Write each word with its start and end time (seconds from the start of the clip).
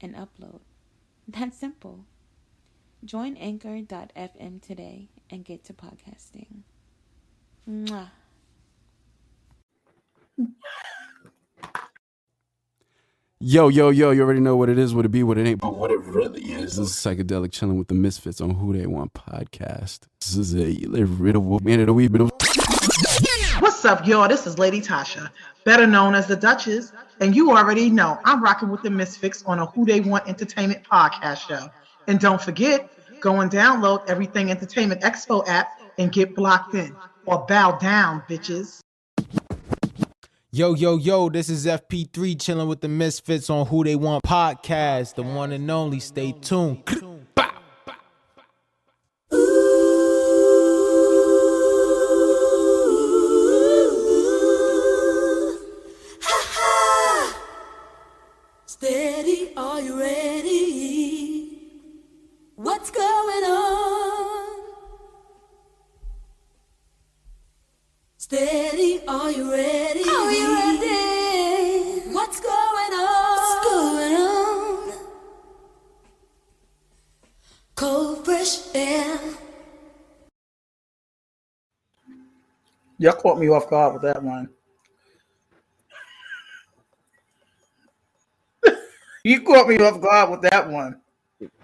and 0.00 0.14
upload. 0.14 0.60
That's 1.28 1.56
simple. 1.58 2.04
Join 3.04 3.36
anchor.fm 3.36 4.62
today 4.62 5.08
and 5.30 5.44
get 5.44 5.64
to 5.64 5.72
podcasting. 5.72 6.62
Mwah. 7.68 8.10
Yo, 13.38 13.68
yo, 13.68 13.90
yo, 13.90 14.10
you 14.12 14.22
already 14.22 14.40
know 14.40 14.56
what 14.56 14.68
it 14.68 14.78
is, 14.78 14.94
what 14.94 15.04
it 15.04 15.10
be, 15.10 15.22
what 15.22 15.36
it 15.36 15.46
ain't, 15.46 15.60
but 15.60 15.76
what 15.76 15.90
it 15.90 16.00
really 16.00 16.42
is. 16.42 16.76
This 16.76 16.88
is 16.88 16.92
Psychedelic 16.92 17.52
Chilling 17.52 17.76
with 17.76 17.88
the 17.88 17.94
Misfits 17.94 18.40
on 18.40 18.50
Who 18.50 18.72
Dey 18.72 18.86
Want 18.86 19.12
podcast. 19.12 20.00
This 20.20 20.36
is 20.36 20.54
a 20.54 20.86
little 20.86 21.60
man 21.60 21.80
of 21.80 21.88
a 21.88 21.92
wee 21.92 22.08
bit 22.08 22.22
of. 22.22 22.32
Up, 23.86 24.04
y'all? 24.04 24.26
This 24.26 24.48
is 24.48 24.58
Lady 24.58 24.80
Tasha, 24.80 25.30
better 25.64 25.86
known 25.86 26.16
as 26.16 26.26
the 26.26 26.34
Duchess, 26.34 26.92
and 27.20 27.36
you 27.36 27.52
already 27.52 27.88
know 27.88 28.18
I'm 28.24 28.42
rocking 28.42 28.68
with 28.68 28.82
the 28.82 28.90
Misfits 28.90 29.44
on 29.44 29.60
a 29.60 29.66
Who 29.66 29.86
Dey 29.86 30.00
Want 30.00 30.26
Entertainment 30.26 30.82
podcast 30.82 31.46
show. 31.46 31.68
And 32.08 32.18
don't 32.18 32.42
forget, 32.42 32.90
go 33.20 33.40
and 33.40 33.48
download 33.48 34.08
Everything 34.08 34.50
Entertainment 34.50 35.02
Expo 35.02 35.46
app 35.46 35.68
and 35.98 36.10
get 36.10 36.34
blocked 36.34 36.74
in 36.74 36.96
or 37.26 37.46
bow 37.46 37.78
down, 37.78 38.24
bitches. 38.28 38.80
Yo, 40.50 40.74
yo, 40.74 40.96
yo, 40.96 41.28
this 41.28 41.48
is 41.48 41.64
FP3 41.64 42.40
chilling 42.40 42.66
with 42.66 42.80
the 42.80 42.88
Misfits 42.88 43.48
on 43.48 43.66
Who 43.66 43.84
Dey 43.84 43.94
Want 43.94 44.24
podcast, 44.24 45.14
the 45.14 45.22
one 45.22 45.52
and 45.52 45.70
only. 45.70 46.00
Stay 46.00 46.32
tuned. 46.32 46.82
Y'all 82.98 83.12
caught 83.12 83.38
me 83.38 83.48
off 83.48 83.68
guard 83.68 83.94
with 83.94 84.02
that 84.02 84.22
one. 84.22 84.48
you 89.24 89.40
caught 89.42 89.68
me 89.68 89.78
off 89.78 90.00
guard 90.00 90.30
with 90.30 90.40
that 90.42 90.68
one. 90.70 91.00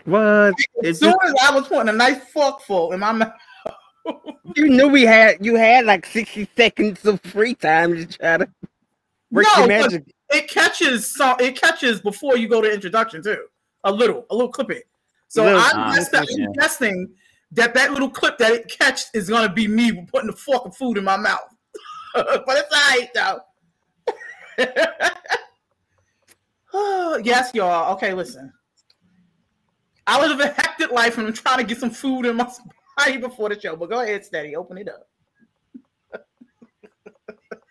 What? 0.05 0.55
As 0.84 0.98
soon 0.98 1.14
as 1.25 1.34
I 1.42 1.55
was 1.55 1.69
putting 1.69 1.88
a 1.88 1.92
nice 1.92 2.22
forkful 2.33 2.92
in 2.92 3.00
my 3.00 3.12
mouth, 3.12 3.33
you 4.56 4.69
knew 4.69 4.88
we 4.88 5.03
had 5.03 5.44
you 5.44 5.55
had 5.55 5.87
like 5.87 6.04
60 6.06 6.48
seconds 6.56 7.04
of 7.06 7.21
free 7.22 7.54
time 7.54 7.94
to 7.94 8.06
try 8.06 8.37
to 8.38 8.48
work 9.31 9.47
No, 9.56 9.60
your 9.60 9.69
magic. 9.69 10.04
it 10.31 10.48
catches 10.48 11.15
some. 11.15 11.37
It 11.41 11.56
catches 11.59 12.00
before 12.00 12.37
you 12.37 12.48
go 12.48 12.60
to 12.60 12.71
introduction 12.72 13.22
too. 13.22 13.47
A 13.84 13.92
little, 13.92 14.26
a 14.31 14.34
little 14.34 14.50
clip 14.50 14.71
it. 14.71 14.84
So 15.28 15.44
Little- 15.44 15.60
I'm, 15.60 15.71
Ah, 15.75 15.94
guessing. 15.94 16.44
I'm 16.47 16.53
guessing 16.53 17.09
that 17.53 17.75
that 17.75 17.93
little 17.93 18.11
clip 18.11 18.39
that 18.39 18.53
it 18.53 18.69
catch 18.69 19.03
is 19.15 19.29
gonna 19.29 19.53
be 19.53 19.69
me 19.69 20.05
putting 20.07 20.29
the 20.29 20.37
fork 20.37 20.65
of 20.65 20.77
food 20.77 20.99
in 20.99 21.05
my 21.05 21.17
mouth. 21.17 21.55
but 22.15 22.45
it's 22.49 22.75
all 22.75 22.91
right 22.91 23.09
though. 23.15 23.41
yes, 27.23 27.53
y'all. 27.55 27.95
Okay, 27.95 28.15
listen. 28.15 28.53
I 30.07 30.27
live 30.27 30.41
a 30.41 30.49
hectic 30.49 30.91
life 30.91 31.19
and 31.19 31.29
I'm 31.29 31.33
trying 31.33 31.59
to 31.59 31.65
get 31.65 31.79
some 31.79 31.91
food 31.91 32.27
in 32.27 32.37
my 32.37 32.51
body 32.97 33.19
before 33.19 33.49
the 33.49 33.61
show. 33.61 33.77
But 33.77 33.91
go 33.91 34.01
ahead, 34.01 34.25
steady. 34.25 34.57
Open 34.57 34.79
it 34.79 34.89
up. 34.89 35.09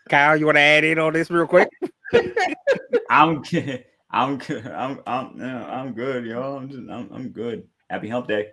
Kyle, 0.10 0.38
you 0.38 0.46
want 0.46 0.58
to 0.58 0.62
add 0.62 0.84
in 0.84 1.00
on 1.00 1.14
this 1.14 1.30
real 1.30 1.48
quick? 1.48 1.70
I'm 3.10 3.42
good. 3.42 3.86
I'm 4.10 4.38
good. 4.38 4.68
I'm 4.68 5.02
I'm 5.08 5.38
no, 5.38 5.66
I'm 5.70 5.94
good, 5.94 6.26
yo. 6.26 6.58
I'm 6.58 6.70
just 6.70 6.90
I'm, 6.90 7.10
I'm 7.14 7.30
good. 7.30 7.64
Happy 7.90 8.10
Hump 8.10 8.28
Day. 8.28 8.50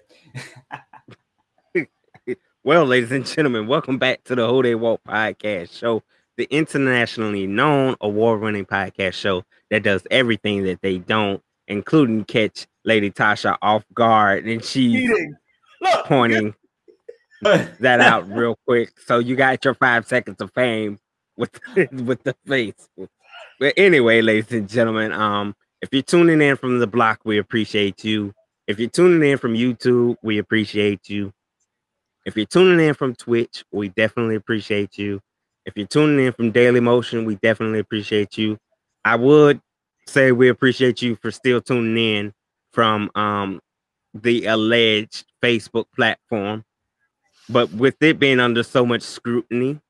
Well, 2.68 2.84
ladies 2.84 3.12
and 3.12 3.24
gentlemen, 3.24 3.66
welcome 3.66 3.96
back 3.96 4.24
to 4.24 4.34
the 4.34 4.46
Who 4.46 4.62
Dey 4.62 4.74
Want 4.74 5.02
podcast 5.02 5.72
show, 5.72 6.02
the 6.36 6.46
internationally 6.50 7.46
known 7.46 7.96
award-winning 8.02 8.66
podcast 8.66 9.14
show 9.14 9.42
that 9.70 9.84
does 9.84 10.06
everything 10.10 10.64
that 10.64 10.82
they 10.82 10.98
don't, 10.98 11.42
including 11.66 12.26
catch 12.26 12.66
Lady 12.84 13.10
Tasha 13.10 13.56
off 13.62 13.86
guard, 13.94 14.44
and 14.44 14.62
she's 14.62 15.10
Look, 15.80 16.04
pointing 16.04 16.54
that 17.40 18.00
out 18.02 18.30
real 18.30 18.58
quick. 18.66 18.92
So 19.06 19.18
you 19.18 19.34
got 19.34 19.64
your 19.64 19.72
five 19.72 20.06
seconds 20.06 20.42
of 20.42 20.52
fame 20.52 20.98
with 21.38 21.58
with 21.90 22.22
the 22.22 22.36
face. 22.46 22.86
But 23.58 23.72
anyway, 23.78 24.20
ladies 24.20 24.52
and 24.52 24.68
gentlemen, 24.68 25.12
um, 25.12 25.56
if 25.80 25.88
you're 25.90 26.02
tuning 26.02 26.42
in 26.42 26.58
from 26.58 26.80
the 26.80 26.86
block, 26.86 27.20
we 27.24 27.38
appreciate 27.38 28.04
you. 28.04 28.34
If 28.66 28.78
you're 28.78 28.90
tuning 28.90 29.26
in 29.26 29.38
from 29.38 29.54
YouTube, 29.54 30.16
we 30.22 30.36
appreciate 30.36 31.08
you. 31.08 31.32
If 32.28 32.36
you're 32.36 32.44
tuning 32.44 32.86
in 32.86 32.92
from 32.92 33.14
Twitch, 33.14 33.64
we 33.72 33.88
definitely 33.88 34.34
appreciate 34.34 34.98
you. 34.98 35.18
If 35.64 35.78
you're 35.78 35.86
tuning 35.86 36.26
in 36.26 36.32
from 36.34 36.50
Daily 36.50 36.78
Motion, 36.78 37.24
we 37.24 37.36
definitely 37.36 37.78
appreciate 37.78 38.36
you. 38.36 38.58
I 39.02 39.16
would 39.16 39.62
say 40.06 40.32
we 40.32 40.50
appreciate 40.50 41.00
you 41.00 41.16
for 41.16 41.30
still 41.30 41.62
tuning 41.62 41.96
in 41.96 42.34
from 42.70 43.10
um 43.14 43.62
the 44.12 44.44
alleged 44.44 45.24
Facebook 45.42 45.86
platform. 45.96 46.66
But 47.48 47.72
with 47.72 47.96
it 48.02 48.18
being 48.18 48.40
under 48.40 48.62
so 48.62 48.84
much 48.84 49.00
scrutiny, 49.00 49.80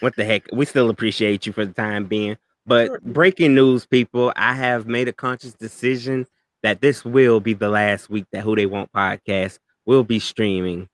what 0.00 0.16
the 0.16 0.24
heck? 0.24 0.46
We 0.50 0.64
still 0.64 0.88
appreciate 0.88 1.44
you 1.44 1.52
for 1.52 1.66
the 1.66 1.74
time 1.74 2.06
being. 2.06 2.38
But 2.64 3.04
breaking 3.04 3.54
news, 3.54 3.84
people, 3.84 4.32
I 4.34 4.54
have 4.54 4.86
made 4.86 5.08
a 5.08 5.12
conscious 5.12 5.52
decision 5.52 6.26
that 6.62 6.80
this 6.80 7.04
will 7.04 7.38
be 7.38 7.52
the 7.52 7.68
last 7.68 8.08
week 8.08 8.24
that 8.32 8.44
Who 8.44 8.56
Dey 8.56 8.64
Want 8.64 8.90
podcast 8.92 9.58
will 9.84 10.04
be 10.04 10.18
streaming 10.18 10.88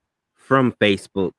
from 0.51 0.73
Facebook. 0.73 1.31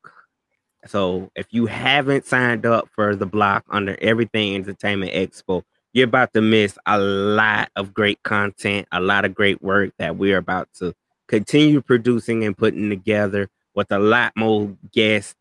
So 0.86 1.30
if 1.36 1.46
you 1.50 1.66
haven't 1.66 2.24
signed 2.24 2.64
up 2.64 2.88
for 2.94 3.14
the 3.14 3.26
block 3.26 3.62
under 3.68 3.94
Everything 4.00 4.54
Entertainment 4.54 5.12
Expo, 5.12 5.64
you're 5.92 6.08
about 6.08 6.32
to 6.32 6.40
miss 6.40 6.78
a 6.86 6.98
lot 6.98 7.70
of 7.76 7.92
great 7.92 8.22
content, 8.22 8.88
a 8.90 9.00
lot 9.00 9.26
of 9.26 9.34
great 9.34 9.60
work 9.60 9.92
that 9.98 10.16
we're 10.16 10.38
about 10.38 10.70
to 10.78 10.94
continue 11.28 11.82
producing 11.82 12.42
and 12.42 12.56
putting 12.56 12.88
together 12.88 13.50
with 13.74 13.92
a 13.92 13.98
lot 13.98 14.32
more 14.34 14.74
guests. 14.94 15.36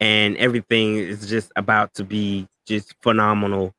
And 0.00 0.34
everything 0.38 0.96
is 0.96 1.28
just 1.28 1.52
about 1.56 1.92
to 1.96 2.04
be 2.04 2.48
just 2.66 2.94
phenomenal. 3.02 3.74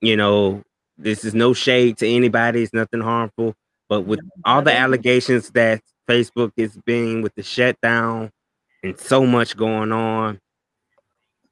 You 0.00 0.16
know 0.16 0.62
this 0.96 1.26
is 1.26 1.34
no 1.34 1.52
shade 1.52 1.98
to 1.98 2.08
anybody 2.08 2.62
it's 2.62 2.72
nothing 2.72 3.00
harmful 3.00 3.54
but 3.88 4.00
with 4.00 4.20
all 4.44 4.62
the 4.62 4.74
allegations 4.74 5.50
that 5.50 5.80
facebook 6.08 6.50
is 6.56 6.76
being 6.84 7.22
with 7.22 7.32
the 7.36 7.42
shutdown 7.42 8.32
and 8.82 8.98
so 8.98 9.26
much 9.26 9.56
going 9.56 9.92
on. 9.92 10.40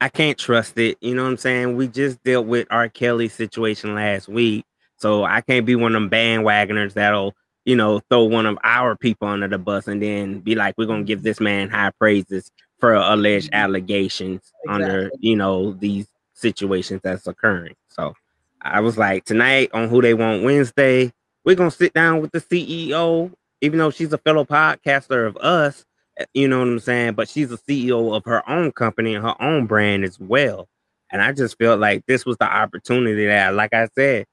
I 0.00 0.08
can't 0.10 0.36
trust 0.36 0.76
it 0.78 0.98
you 1.00 1.14
know 1.14 1.22
what 1.22 1.30
i'm 1.30 1.36
saying? 1.38 1.76
We 1.76 1.88
just 1.88 2.22
dealt 2.22 2.46
with 2.46 2.66
r. 2.70 2.88
Kelly's 2.88 3.32
situation 3.32 3.94
last 3.94 4.28
week 4.28 4.66
so 4.98 5.24
i 5.24 5.40
can't 5.40 5.64
be 5.64 5.74
one 5.74 5.94
of 5.94 6.02
them 6.02 6.10
bandwagoners 6.10 6.92
that'll 6.92 7.34
you 7.64 7.74
know 7.74 8.00
throw 8.10 8.24
one 8.24 8.44
of 8.44 8.58
our 8.62 8.94
people 8.94 9.26
under 9.26 9.48
the 9.48 9.56
bus 9.56 9.88
and 9.88 10.02
then 10.02 10.40
be 10.40 10.54
like 10.54 10.74
we're 10.76 10.86
gonna 10.86 11.02
give 11.02 11.22
this 11.22 11.40
man 11.40 11.70
high 11.70 11.90
praises 11.98 12.50
for 12.78 12.92
alleged 12.92 13.48
allegations 13.54 14.52
under 14.68 15.10
you 15.18 15.34
know 15.34 15.72
these 15.72 16.06
situations 16.36 17.00
that's 17.02 17.26
occurring. 17.26 17.74
So 17.88 18.14
I 18.62 18.80
was 18.80 18.96
like, 18.96 19.24
tonight 19.24 19.70
on 19.72 19.88
Who 19.88 20.00
Dey 20.00 20.14
Want 20.14 20.44
Wednesday, 20.44 21.12
we're 21.44 21.56
gonna 21.56 21.70
sit 21.70 21.94
down 21.94 22.20
with 22.20 22.32
the 22.32 22.40
CEO, 22.40 23.32
even 23.60 23.78
though 23.78 23.90
she's 23.90 24.12
a 24.12 24.18
fellow 24.18 24.44
podcaster 24.44 25.26
of 25.26 25.36
us, 25.38 25.84
you 26.32 26.48
know 26.48 26.60
what 26.60 26.68
I'm 26.68 26.78
saying? 26.78 27.14
But 27.14 27.28
she's 27.28 27.52
a 27.52 27.58
CEO 27.58 28.16
of 28.16 28.24
her 28.24 28.48
own 28.48 28.72
company 28.72 29.14
and 29.14 29.24
her 29.24 29.40
own 29.40 29.66
brand 29.66 30.04
as 30.04 30.18
well. 30.18 30.68
And 31.10 31.22
I 31.22 31.32
just 31.32 31.58
felt 31.58 31.78
like 31.78 32.04
this 32.06 32.26
was 32.26 32.36
the 32.38 32.46
opportunity 32.52 33.26
that, 33.26 33.54
like 33.54 33.72
I 33.74 33.88
said, 33.94 34.26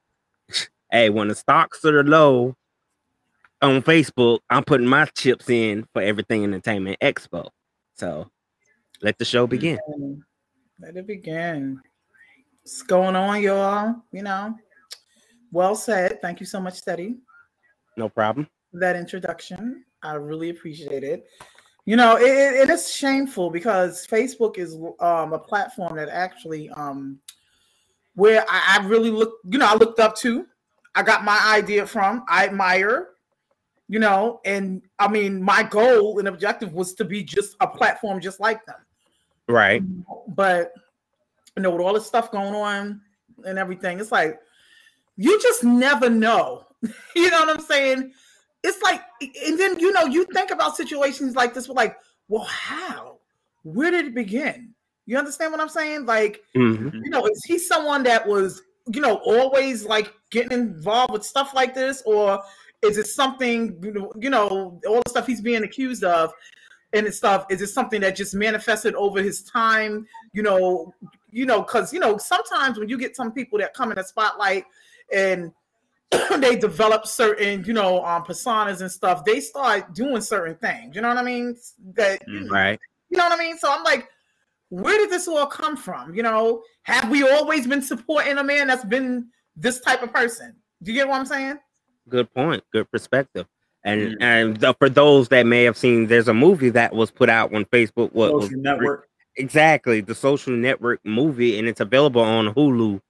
hey, 0.92 1.10
when 1.10 1.28
the 1.28 1.36
stocks 1.36 1.84
are 1.86 2.04
low 2.04 2.56
on 3.62 3.82
Facebook, 3.82 4.40
I'm 4.50 4.64
putting 4.64 4.88
my 4.88 5.06
chips 5.06 5.50
in 5.50 5.86
for 5.94 6.02
everything 6.02 6.44
entertainment 6.44 6.98
expo. 7.02 7.50
So 7.96 8.30
let 9.02 9.18
the 9.18 9.26
show 9.26 9.46
begin. 9.48 9.78
Mm-hmm. 9.90 10.20
Let 10.80 10.98
it 10.98 11.08
begin. 11.08 11.80
What's 12.64 12.82
going 12.82 13.16
on, 13.16 13.42
y'all? 13.42 13.96
You 14.12 14.24
know, 14.24 14.56
well 15.52 15.76
said. 15.76 16.22
Thank 16.22 16.40
you 16.40 16.46
so 16.46 16.60
much, 16.60 16.76
Steady, 16.76 17.18
No 17.98 18.10
problem. 18.10 18.48
that 18.74 18.96
introduction. 18.96 19.86
I 20.02 20.14
really 20.14 20.50
appreciate 20.50 21.04
it. 21.04 21.26
You 21.86 21.98
know, 21.98 22.16
it, 22.18 22.24
it- 22.24 22.70
is 22.70 22.92
shameful 22.92 23.50
because 23.50 24.08
Facebook 24.08 24.58
is 24.58 24.76
um, 25.00 25.34
a 25.34 25.40
platform 25.40 25.96
that 25.98 26.10
actually 26.10 26.70
um, 26.72 27.20
where 28.16 28.46
I, 28.48 28.80
I 28.80 28.88
really 28.88 29.12
look, 29.12 29.34
you 29.50 29.58
know, 29.58 29.68
I 29.68 29.76
looked 29.76 30.00
up 30.00 30.16
to. 30.18 30.46
I 30.96 31.04
got 31.04 31.24
my 31.26 31.40
idea 31.46 31.86
from. 31.86 32.24
I 32.30 32.46
admire, 32.46 33.10
you 33.90 34.00
know, 34.00 34.40
and 34.46 34.82
I 35.00 35.08
mean, 35.08 35.42
my 35.42 35.64
goal 35.64 36.20
and 36.20 36.28
objective 36.28 36.74
was 36.74 36.94
to 36.96 37.06
be 37.06 37.24
just 37.24 37.56
a 37.60 37.68
platform 37.68 38.22
just 38.22 38.40
like 38.40 38.66
them. 38.66 38.78
Right. 39.48 39.84
But 40.36 40.74
you 41.58 41.64
know, 41.64 41.72
with 41.72 41.82
all 41.82 41.94
this 41.94 42.06
stuff 42.06 42.32
going 42.32 42.54
on 42.56 43.02
and 43.46 43.60
everything, 43.60 44.00
it's 44.00 44.12
like 44.12 44.40
you 45.18 45.40
just 45.42 45.64
never 45.64 46.10
know. 46.10 46.66
you 47.16 47.30
know 47.30 47.40
what 47.40 47.50
I'm 47.58 47.62
saying? 47.66 48.14
It's 48.63 48.81
like, 48.81 49.01
and 49.21 49.60
then 49.60 49.80
you 49.80 49.92
know, 49.92 50.06
you 50.06 50.25
think 50.33 50.51
about 50.51 50.77
situations 50.77 51.36
like 51.36 51.54
this, 51.54 51.68
but 51.68 51.75
like, 51.75 51.98
well, 52.30 52.45
how? 52.45 53.19
Where 53.63 53.92
did 53.92 54.07
it 54.07 54.15
begin? 54.15 54.74
You 55.06 55.18
understand 55.18 55.51
what 55.51 55.62
I'm 55.62 55.69
saying? 55.69 56.06
Like, 56.06 56.42
Mhm. 56.56 56.94
you 57.04 57.10
know, 57.10 57.25
is 57.25 57.44
he 57.45 57.57
someone 57.57 58.04
that 58.04 58.25
was, 58.25 58.62
you 58.88 59.01
know, 59.01 59.15
always 59.25 59.83
like 59.83 60.13
getting 60.31 60.51
involved 60.51 61.12
with 61.12 61.25
stuff 61.25 61.54
like 61.54 61.74
this, 61.74 62.01
or 62.06 62.42
is 62.81 62.98
it 62.98 63.07
something, 63.07 63.77
you 64.19 64.30
know, 64.30 64.80
all 64.88 65.01
the 65.04 65.10
stuff 65.10 65.27
he's 65.27 65.42
being 65.42 65.63
accused 65.63 66.04
of 66.04 66.33
and 66.94 67.13
stuff? 67.13 67.45
Is 67.50 67.62
it 67.62 67.68
something 67.68 68.01
that 68.01 68.15
just 68.15 68.33
manifested 68.33 68.95
over 68.95 69.21
his 69.21 69.44
time? 69.44 70.07
You 70.33 70.44
know, 70.44 70.94
you 71.31 71.45
know, 71.45 71.62
because 71.62 71.92
you 71.94 72.00
know, 72.00 72.18
sometimes 72.18 72.77
when 72.77 72.88
you 72.88 72.98
get 72.98 73.15
some 73.15 73.31
people 73.31 73.60
that 73.60 73.74
come 73.74 73.92
in 73.92 73.98
the 73.98 74.04
spotlight 74.04 74.65
and 75.12 75.51
they 76.39 76.56
develop 76.56 77.06
certain, 77.06 77.63
you 77.65 77.74
know, 77.74 78.04
um 78.06 78.24
personas 78.24 78.81
and 78.81 78.92
stuff, 78.92 79.24
they 79.25 79.39
start 79.39 79.94
doing 79.94 80.21
certain 80.21 80.56
things. 80.56 80.95
You 80.95 81.01
know 81.01 81.10
what 81.10 81.18
I 81.18 81.24
mean? 81.24 81.56
That 81.95 82.21
Right. 82.50 82.80
you 83.10 83.18
know 83.18 83.25
what 83.25 83.39
I 83.39 83.44
mean? 83.44 83.57
So 83.57 83.71
I'm 83.71 83.83
like, 83.83 84.07
where 84.69 84.98
did 84.98 85.10
this 85.10 85.27
all 85.27 85.45
come 85.45 85.77
from? 85.77 86.15
You 86.15 86.24
know, 86.24 86.63
have 86.83 87.10
we 87.10 87.27
always 87.27 87.68
been 87.68 87.81
supporting 87.81 88.38
a 88.38 88.44
man 88.44 88.68
that's 88.68 88.86
been 88.86 89.27
this 89.56 89.80
type 89.81 90.01
of 90.01 90.12
person? 90.12 90.56
Do 90.81 90.92
you 90.92 90.98
get 91.00 91.07
what 91.07 91.19
I'm 91.19 91.25
saying? 91.25 91.60
Good 92.10 92.33
point. 92.33 92.63
Good 92.71 92.89
perspective. 92.92 93.45
And 93.86 94.13
Mhm. 94.13 94.21
and 94.21 94.57
the, 94.57 94.74
for 94.74 94.89
those 94.89 95.27
that 95.30 95.45
may 95.45 95.63
have 95.63 95.77
seen, 95.77 96.07
there's 96.07 96.27
a 96.27 96.33
movie 96.33 96.69
that 96.69 96.94
was 96.94 97.12
put 97.12 97.30
out 97.30 97.54
on 97.54 97.65
Facebook. 97.65 98.12
What 98.13 98.33
was 98.33 98.50
network. 98.51 99.07
exactly 99.36 100.00
the 100.01 100.15
social 100.15 100.54
network 100.54 101.00
movie, 101.06 101.60
and 101.60 101.68
it's 101.68 101.81
available 101.81 102.21
on 102.21 102.54
Hulu. 102.54 103.01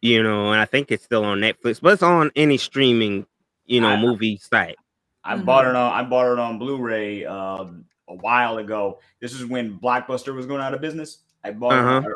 You 0.00 0.22
know, 0.22 0.52
and 0.52 0.60
I 0.60 0.64
think 0.64 0.92
it's 0.92 1.04
still 1.04 1.24
on 1.24 1.40
Netflix, 1.40 1.80
but 1.80 1.92
it's 1.94 2.02
on 2.02 2.30
any 2.36 2.56
streaming, 2.56 3.26
you 3.66 3.80
know, 3.80 3.88
I- 3.88 4.00
movie 4.00 4.36
site. 4.36 4.76
I 5.24 5.34
Mhm. 5.36 5.44
bought 5.44 5.66
it 5.66 5.74
on 5.74 5.92
I 5.92 6.02
bought 6.04 6.32
it 6.32 6.38
on 6.38 6.58
Blu-ray 6.58 7.24
um, 7.26 7.84
a 8.08 8.14
while 8.14 8.58
ago. 8.58 9.00
This 9.20 9.34
is 9.34 9.44
when 9.44 9.78
Blockbuster 9.78 10.34
was 10.34 10.46
going 10.46 10.60
out 10.62 10.72
of 10.72 10.80
business. 10.80 11.18
I 11.44 11.50
bought 11.50 11.72
Uh-huh. 11.74 12.08
it. 12.08 12.14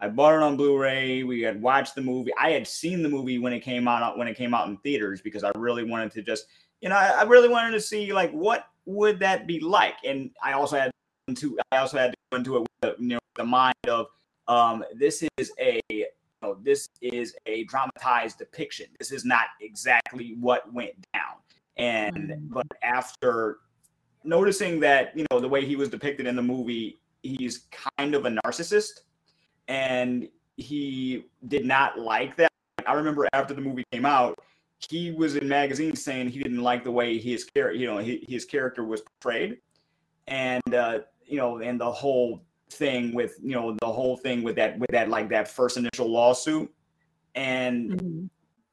I 0.00 0.08
bought 0.08 0.34
it 0.34 0.42
on 0.42 0.56
Blu-ray. 0.56 1.22
We 1.24 1.40
had 1.42 1.60
watched 1.60 1.94
the 1.94 2.00
movie. 2.00 2.32
I 2.38 2.50
had 2.50 2.66
seen 2.66 3.02
the 3.02 3.08
movie 3.08 3.38
when 3.38 3.52
it 3.52 3.60
came 3.60 3.86
out 3.86 4.16
when 4.16 4.26
it 4.28 4.36
came 4.36 4.54
out 4.54 4.68
in 4.68 4.76
theaters 4.78 5.20
because 5.20 5.44
I 5.44 5.50
really 5.56 5.84
wanted 5.84 6.12
to 6.12 6.22
just 6.22 6.46
you 6.80 6.88
know 6.88 6.96
I, 6.96 7.08
I 7.08 7.22
really 7.24 7.48
wanted 7.48 7.72
to 7.72 7.80
see 7.80 8.12
like 8.12 8.30
what 8.32 8.66
would 8.86 9.18
that 9.20 9.46
be 9.46 9.60
like. 9.60 9.96
And 10.04 10.30
I 10.42 10.52
also 10.52 10.78
had 10.78 10.90
to 11.34 11.58
I 11.72 11.76
also 11.76 11.98
had 11.98 12.12
to 12.12 12.16
go 12.32 12.38
into 12.38 12.56
it 12.56 12.60
with 12.60 12.68
the, 12.80 12.96
you 12.98 13.08
know 13.08 13.18
the 13.36 13.44
mind 13.44 13.74
of 13.88 14.06
um 14.48 14.84
this 14.94 15.22
is 15.36 15.52
a 15.60 15.80
you 15.90 16.06
know, 16.42 16.56
this 16.62 16.88
is 17.00 17.34
a 17.46 17.64
dramatized 17.64 18.38
depiction. 18.38 18.86
This 18.98 19.12
is 19.12 19.24
not 19.24 19.46
exactly 19.60 20.36
what 20.40 20.72
went 20.72 20.94
down. 21.12 21.36
And 21.76 22.30
Mhm. 22.30 22.48
but 22.50 22.66
after 22.82 23.60
noticing 24.24 24.80
that, 24.80 25.16
you 25.16 25.24
know, 25.30 25.40
the 25.40 25.48
way 25.48 25.64
he 25.64 25.76
was 25.76 25.88
depicted 25.88 26.26
in 26.26 26.36
the 26.36 26.42
movie, 26.42 26.98
he's 27.22 27.66
kind 27.96 28.14
of 28.14 28.26
a 28.26 28.30
narcissist 28.30 29.02
and 29.68 30.28
he 30.56 31.26
did 31.46 31.64
not 31.64 31.98
like 31.98 32.36
that. 32.36 32.50
I 32.86 32.94
remember 32.94 33.28
after 33.32 33.54
the 33.54 33.60
movie 33.60 33.84
came 33.92 34.04
out, 34.04 34.38
he 34.88 35.12
was 35.12 35.36
in 35.36 35.48
magazines 35.48 36.02
saying 36.02 36.28
he 36.30 36.42
didn't 36.42 36.62
like 36.62 36.84
the 36.84 36.90
way 36.90 37.18
his 37.18 37.44
character, 37.44 37.76
you 37.78 37.86
know, 37.86 37.98
his, 37.98 38.18
his 38.28 38.44
character 38.44 38.84
was 38.84 39.02
portrayed. 39.02 39.58
And 40.26 40.74
uh, 40.74 41.00
you 41.24 41.36
know, 41.36 41.58
and 41.58 41.80
the 41.80 41.90
whole 41.90 42.42
thing 42.70 43.14
with, 43.14 43.36
you 43.42 43.52
know, 43.52 43.76
the 43.80 43.86
whole 43.86 44.16
thing 44.16 44.42
with 44.42 44.56
that 44.56 44.78
with 44.78 44.90
that 44.90 45.08
like 45.08 45.28
that 45.30 45.48
first 45.48 45.76
initial 45.76 46.10
lawsuit 46.10 46.72
and 47.34 47.92
mm-hmm. 47.92 48.26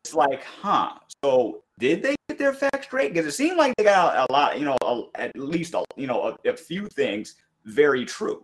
it's 0.03 0.13
like, 0.13 0.43
huh? 0.43 0.93
So 1.23 1.63
did 1.79 2.01
they 2.01 2.15
get 2.29 2.37
their 2.37 2.53
facts 2.53 2.87
straight? 2.87 3.13
Because 3.13 3.25
it 3.25 3.33
seemed 3.33 3.57
like 3.57 3.73
they 3.77 3.83
got 3.83 4.29
a 4.29 4.31
lot, 4.31 4.59
you 4.59 4.65
know, 4.65 4.77
a, 4.83 5.03
at 5.15 5.37
least 5.37 5.73
a, 5.73 5.83
you 5.95 6.07
know 6.07 6.35
a, 6.45 6.49
a 6.49 6.55
few 6.55 6.87
things 6.87 7.35
very 7.65 8.05
true, 8.05 8.43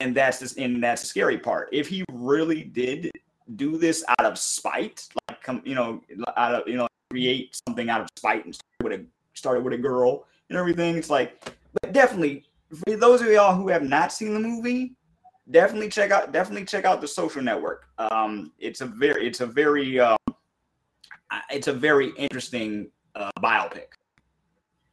and 0.00 0.14
that's 0.14 0.40
just 0.40 0.58
and 0.58 0.82
that's 0.82 1.02
the 1.02 1.08
scary 1.08 1.38
part. 1.38 1.68
If 1.72 1.88
he 1.88 2.04
really 2.12 2.62
did 2.64 3.10
do 3.56 3.76
this 3.78 4.04
out 4.08 4.24
of 4.24 4.38
spite, 4.38 5.08
like 5.28 5.42
come, 5.42 5.62
you 5.64 5.74
know, 5.74 6.00
out 6.36 6.54
of 6.54 6.68
you 6.68 6.76
know, 6.76 6.88
create 7.10 7.58
something 7.66 7.88
out 7.88 8.00
of 8.00 8.08
spite 8.16 8.44
and 8.44 8.54
started 8.54 8.84
with 8.84 9.00
a 9.00 9.04
started 9.34 9.64
with 9.64 9.74
a 9.74 9.78
girl 9.78 10.26
and 10.48 10.58
everything, 10.58 10.96
it's 10.96 11.10
like, 11.10 11.52
but 11.80 11.92
definitely 11.92 12.44
for 12.74 12.96
those 12.96 13.20
of 13.20 13.28
y'all 13.28 13.54
who 13.54 13.68
have 13.68 13.82
not 13.82 14.12
seen 14.12 14.34
the 14.34 14.40
movie, 14.40 14.94
definitely 15.50 15.88
check 15.88 16.10
out 16.10 16.32
definitely 16.32 16.64
check 16.64 16.84
out 16.84 17.00
the 17.00 17.08
social 17.08 17.42
network. 17.42 17.88
Um 17.98 18.52
it's 18.58 18.80
a 18.80 18.86
very 18.86 19.26
it's 19.26 19.40
a 19.40 19.46
very 19.46 20.00
um 20.00 20.16
uh, 21.30 21.40
it's 21.50 21.68
a 21.68 21.72
very 21.72 22.10
interesting 22.16 22.88
uh 23.14 23.30
biopic. 23.40 23.86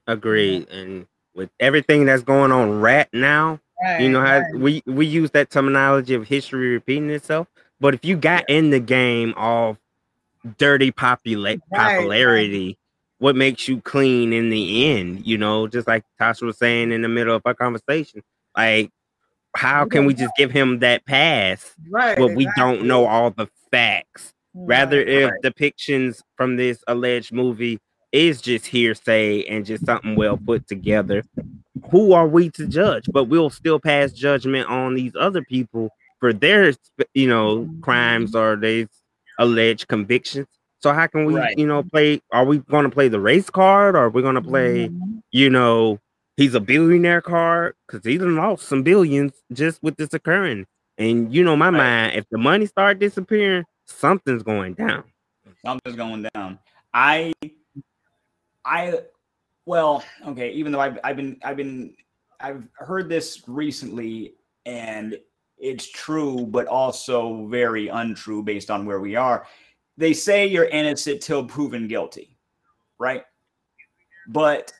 Agreed. 0.07 0.69
And 0.69 1.07
with 1.33 1.49
everything 1.59 2.05
that's 2.05 2.23
going 2.23 2.51
on 2.51 2.79
right 2.79 3.07
now, 3.13 3.59
you 3.99 4.09
know 4.09 4.21
how 4.21 4.43
we 4.55 4.83
we 4.85 5.05
use 5.05 5.31
that 5.31 5.49
terminology 5.49 6.13
of 6.13 6.27
history 6.27 6.69
repeating 6.69 7.09
itself. 7.09 7.47
But 7.79 7.93
if 7.93 8.05
you 8.05 8.15
got 8.15 8.49
in 8.49 8.69
the 8.69 8.79
game 8.79 9.33
of 9.35 9.77
dirty 10.57 10.91
popula- 10.91 11.59
Right, 11.71 11.95
popularity, 11.97 12.77
what 13.23 13.37
makes 13.37 13.69
you 13.69 13.79
clean 13.79 14.33
in 14.33 14.49
the 14.49 14.91
end? 14.91 15.25
You 15.25 15.37
know, 15.37 15.65
just 15.65 15.87
like 15.87 16.03
Tasha 16.19 16.41
was 16.41 16.57
saying 16.57 16.91
in 16.91 17.03
the 17.03 17.07
middle 17.07 17.33
of 17.33 17.41
our 17.45 17.53
conversation, 17.53 18.21
like 18.57 18.91
how 19.55 19.85
can 19.85 20.05
we 20.05 20.13
just 20.13 20.33
give 20.37 20.51
him 20.51 20.79
that 20.79 21.05
pass? 21.05 21.71
right, 21.89 22.17
But 22.17 22.35
we 22.35 22.49
don't 22.57 22.83
know 22.83 23.05
all 23.05 23.29
the 23.31 23.47
facts. 23.71 24.33
Rather, 24.53 24.99
if 24.99 25.31
Right. 25.31 25.41
depictions 25.41 26.21
from 26.35 26.57
this 26.57 26.83
alleged 26.85 27.31
movie 27.31 27.79
is 28.11 28.41
just 28.41 28.65
hearsay 28.65 29.45
and 29.45 29.65
just 29.65 29.85
something 29.85 30.17
well 30.17 30.35
put 30.35 30.67
together, 30.67 31.23
who 31.91 32.11
are 32.11 32.27
we 32.27 32.49
to 32.49 32.67
judge? 32.67 33.05
But 33.09 33.29
we'll 33.29 33.49
still 33.49 33.79
pass 33.79 34.11
judgment 34.11 34.67
on 34.67 34.95
these 34.95 35.15
other 35.17 35.43
people 35.43 35.91
for 36.19 36.33
their, 36.33 36.73
you 37.13 37.29
know, 37.29 37.69
crimes 37.79 38.31
mm-hmm. 38.33 38.39
or 38.39 38.57
these 38.57 38.89
alleged 39.39 39.87
convictions. 39.87 40.47
So 40.83 40.91
how 40.91 41.07
can 41.07 41.23
we, 41.23 41.35
Right. 41.35 41.57
you 41.57 41.65
know, 41.65 41.81
play? 41.81 42.21
Are 42.33 42.43
we 42.43 42.57
going 42.59 42.83
to 42.83 42.89
play 42.89 43.07
the 43.07 43.19
race 43.19 43.49
card? 43.49 43.95
Or 43.95 43.99
are 43.99 44.09
we 44.09 44.21
going 44.21 44.35
to 44.35 44.41
play, 44.41 44.89
Mhm. 44.89 45.23
you 45.31 45.49
know, 45.49 45.97
he's 46.35 46.55
a 46.55 46.59
billionaire 46.59 47.21
card? 47.21 47.75
Because 47.87 48.05
he 48.05 48.17
done 48.17 48.35
lost 48.35 48.67
some 48.67 48.83
billions 48.83 49.31
just 49.53 49.81
with 49.81 49.95
this 49.95 50.13
occurring. 50.13 50.67
And 50.97 51.33
you 51.33 51.41
know, 51.45 51.55
my 51.55 51.67
Right. 51.69 51.77
mind, 51.77 52.15
if 52.17 52.25
the 52.29 52.37
money 52.37 52.65
start 52.65 52.99
disappearing, 52.99 53.63
something's 53.87 54.43
going 54.43 54.73
down. 54.73 55.05
something's 55.65 55.95
going 55.95 56.25
down 56.33 56.57
i 56.93 57.33
i 58.65 58.99
well 59.65 60.03
okay 60.25 60.51
even 60.51 60.71
though 60.71 60.79
i've, 60.79 60.97
I've 61.03 61.15
been 61.17 61.37
i've 61.43 61.57
been 61.57 61.95
i've 62.39 62.67
heard 62.75 63.09
this 63.09 63.43
recently 63.47 64.35
and 64.65 65.19
it's 65.57 65.89
true 65.91 66.45
but 66.49 66.67
also 66.67 67.45
very 67.47 67.87
untrue 67.89 68.41
based 68.43 68.69
on 68.71 68.85
where 68.85 68.99
we 69.01 69.15
are 69.15 69.45
they 69.97 70.13
say 70.13 70.45
you're 70.45 70.65
innocent 70.65 71.21
till 71.21 71.45
proven 71.45 71.87
guilty 71.87 72.37
right 72.99 73.23
but 74.27 74.73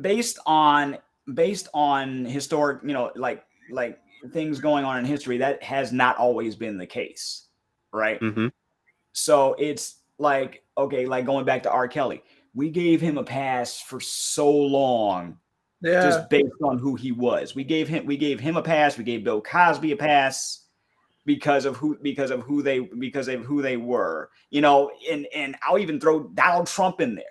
based 0.00 0.38
on 0.46 0.98
based 1.34 1.68
on 1.74 2.24
historic 2.24 2.82
you 2.82 2.92
know 2.92 3.10
like 3.14 3.44
like 3.70 3.98
things 4.32 4.58
going 4.58 4.84
on 4.84 4.98
in 4.98 5.04
history 5.04 5.38
that 5.38 5.62
has 5.62 5.92
not 5.92 6.16
always 6.16 6.56
been 6.56 6.78
the 6.78 6.86
case 6.86 7.48
right 7.92 8.18
hmm 8.18 8.48
so 9.18 9.54
it's 9.58 9.96
like, 10.18 10.62
okay, 10.76 11.06
like 11.06 11.26
going 11.26 11.44
back 11.44 11.64
to 11.64 11.70
R. 11.70 11.88
Kelly, 11.88 12.22
we 12.54 12.70
gave 12.70 13.00
him 13.00 13.18
a 13.18 13.24
pass 13.24 13.80
for 13.80 14.00
so 14.00 14.50
long 14.50 15.38
Yeah. 15.80 16.02
just 16.02 16.28
based 16.30 16.54
on 16.62 16.78
who 16.78 16.94
he 16.94 17.12
was. 17.12 17.54
We 17.54 17.64
gave 17.64 17.88
him 17.88 18.06
we 18.06 18.16
gave 18.16 18.38
him 18.38 18.56
a 18.56 18.62
pass, 18.62 18.96
we 18.96 19.04
gave 19.04 19.24
Bill 19.24 19.40
Cosby 19.40 19.92
a 19.92 19.96
pass 19.96 20.66
because 21.26 21.64
of 21.64 21.76
who 21.76 21.98
because 22.02 22.30
of 22.30 22.40
who 22.42 22.62
they 22.62 22.80
because 22.80 23.28
of 23.28 23.44
who 23.44 23.62
they 23.62 23.76
were. 23.76 24.30
You 24.50 24.60
know, 24.60 24.90
and 25.10 25.26
and 25.34 25.56
I'll 25.62 25.78
even 25.78 26.00
throw 26.00 26.24
Donald 26.28 26.66
Trump 26.66 27.00
in 27.00 27.14
there. 27.14 27.24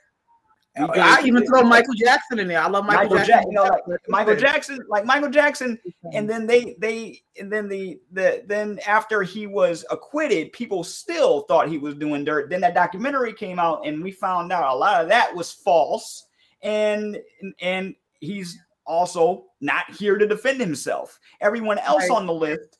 Because- 0.80 1.00
I 1.00 1.26
even 1.26 1.44
throw 1.48 1.64
Michael 1.64 1.96
Jackson 1.96 2.38
in 2.38 2.48
there. 2.48 2.60
I 2.60 2.68
love 2.68 2.86
Michael, 2.86 3.16
Michael, 3.16 3.18
Jackson. 3.18 3.34
Jackson, 3.34 3.52
you 3.52 3.56
know, 3.56 3.64
like 3.64 4.10
Michael 4.10 4.36
Jackson, 4.36 4.80
like 4.88 5.06
Michael 5.06 5.30
Jackson, 5.32 5.80
and 6.14 6.30
then 6.30 6.46
they 6.46 6.76
they 6.78 7.20
and 7.40 7.52
then 7.52 7.68
the 7.68 8.00
the 8.12 8.44
then 8.46 8.80
after 8.86 9.24
he 9.24 9.48
was 9.48 9.84
acquitted, 9.90 10.52
people 10.54 10.84
still 10.84 11.42
thought 11.42 11.68
he 11.68 11.80
was 11.80 11.96
doing 11.96 12.24
dirt. 12.24 12.52
Then 12.52 12.62
that 12.62 12.76
documentary 12.76 13.34
came 13.34 13.58
out, 13.58 13.88
and 13.88 14.04
we 14.04 14.12
found 14.12 14.52
out 14.52 14.72
a 14.72 14.78
lot 14.78 15.02
of 15.02 15.10
that 15.10 15.36
was 15.36 15.52
false, 15.52 16.28
and 16.62 17.18
and 17.60 17.96
he's 18.20 18.56
also 18.86 19.46
not 19.62 19.90
here 19.98 20.18
to 20.20 20.28
defend 20.28 20.62
himself. 20.62 21.20
Everyone 21.42 21.80
else 21.80 22.04
Right. 22.08 22.18
on 22.18 22.28
the 22.28 22.34
list, 22.34 22.77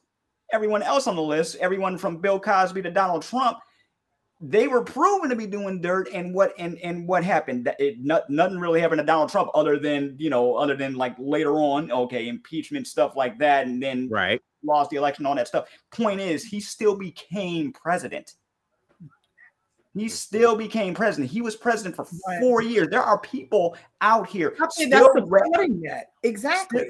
everyone 0.52 0.84
else 0.84 1.08
on 1.08 1.16
the 1.16 1.22
list, 1.22 1.56
everyone 1.58 1.98
from 1.98 2.18
Bill 2.18 2.40
Cosby 2.40 2.82
to 2.84 2.92
Donald 2.92 3.24
Trump, 3.24 3.60
they 4.40 4.68
were 4.68 4.84
proven 4.84 5.30
to 5.30 5.36
be 5.36 5.48
doing 5.48 5.82
dirt 5.82 6.10
and 6.14 6.34
what 6.34 6.54
and 6.60 6.78
and 6.80 7.08
what 7.08 7.24
happened 7.24 7.66
that 7.66 7.80
it 7.80 8.00
not, 8.00 8.30
nothing 8.30 8.60
really 8.60 8.80
happened 8.80 9.00
to 9.00 9.06
donald 9.06 9.30
trump 9.30 9.50
other 9.56 9.80
than 9.80 10.16
you 10.20 10.30
know 10.30 10.56
other 10.56 10.76
than 10.76 10.96
like 10.96 11.16
later 11.18 11.54
on 11.54 11.92
okay 11.92 12.28
impeachment 12.28 12.86
stuff 12.86 13.16
like 13.16 13.38
that 13.40 13.66
and 13.66 13.82
then 13.82 14.08
Right. 14.10 14.42
lost 14.64 14.92
the 14.92 14.98
election 14.98 15.26
all 15.26 15.36
that 15.36 15.48
stuff 15.48 15.68
point 15.92 16.20
is 16.20 16.44
he 16.44 16.60
still 16.60 16.96
became 16.96 17.74
president 17.74 18.36
he 19.96 20.02
mm-hmm. 20.06 20.08
still 20.10 20.56
became 20.56 20.94
president 20.94 21.32
he 21.32 21.42
was 21.42 21.56
president 21.56 21.96
for 21.96 22.06
Right. 22.28 22.40
four 22.40 22.62
years 22.62 22.90
there 22.90 23.02
are 23.02 23.18
people 23.20 23.76
out 24.02 24.28
here 24.28 24.54
I 24.62 24.68
think 24.68 24.94
still 24.94 25.14
that's 25.16 25.30
ra- 25.30 25.40
supporting 25.46 25.82
that. 25.82 26.12
Exactly. 26.22 26.88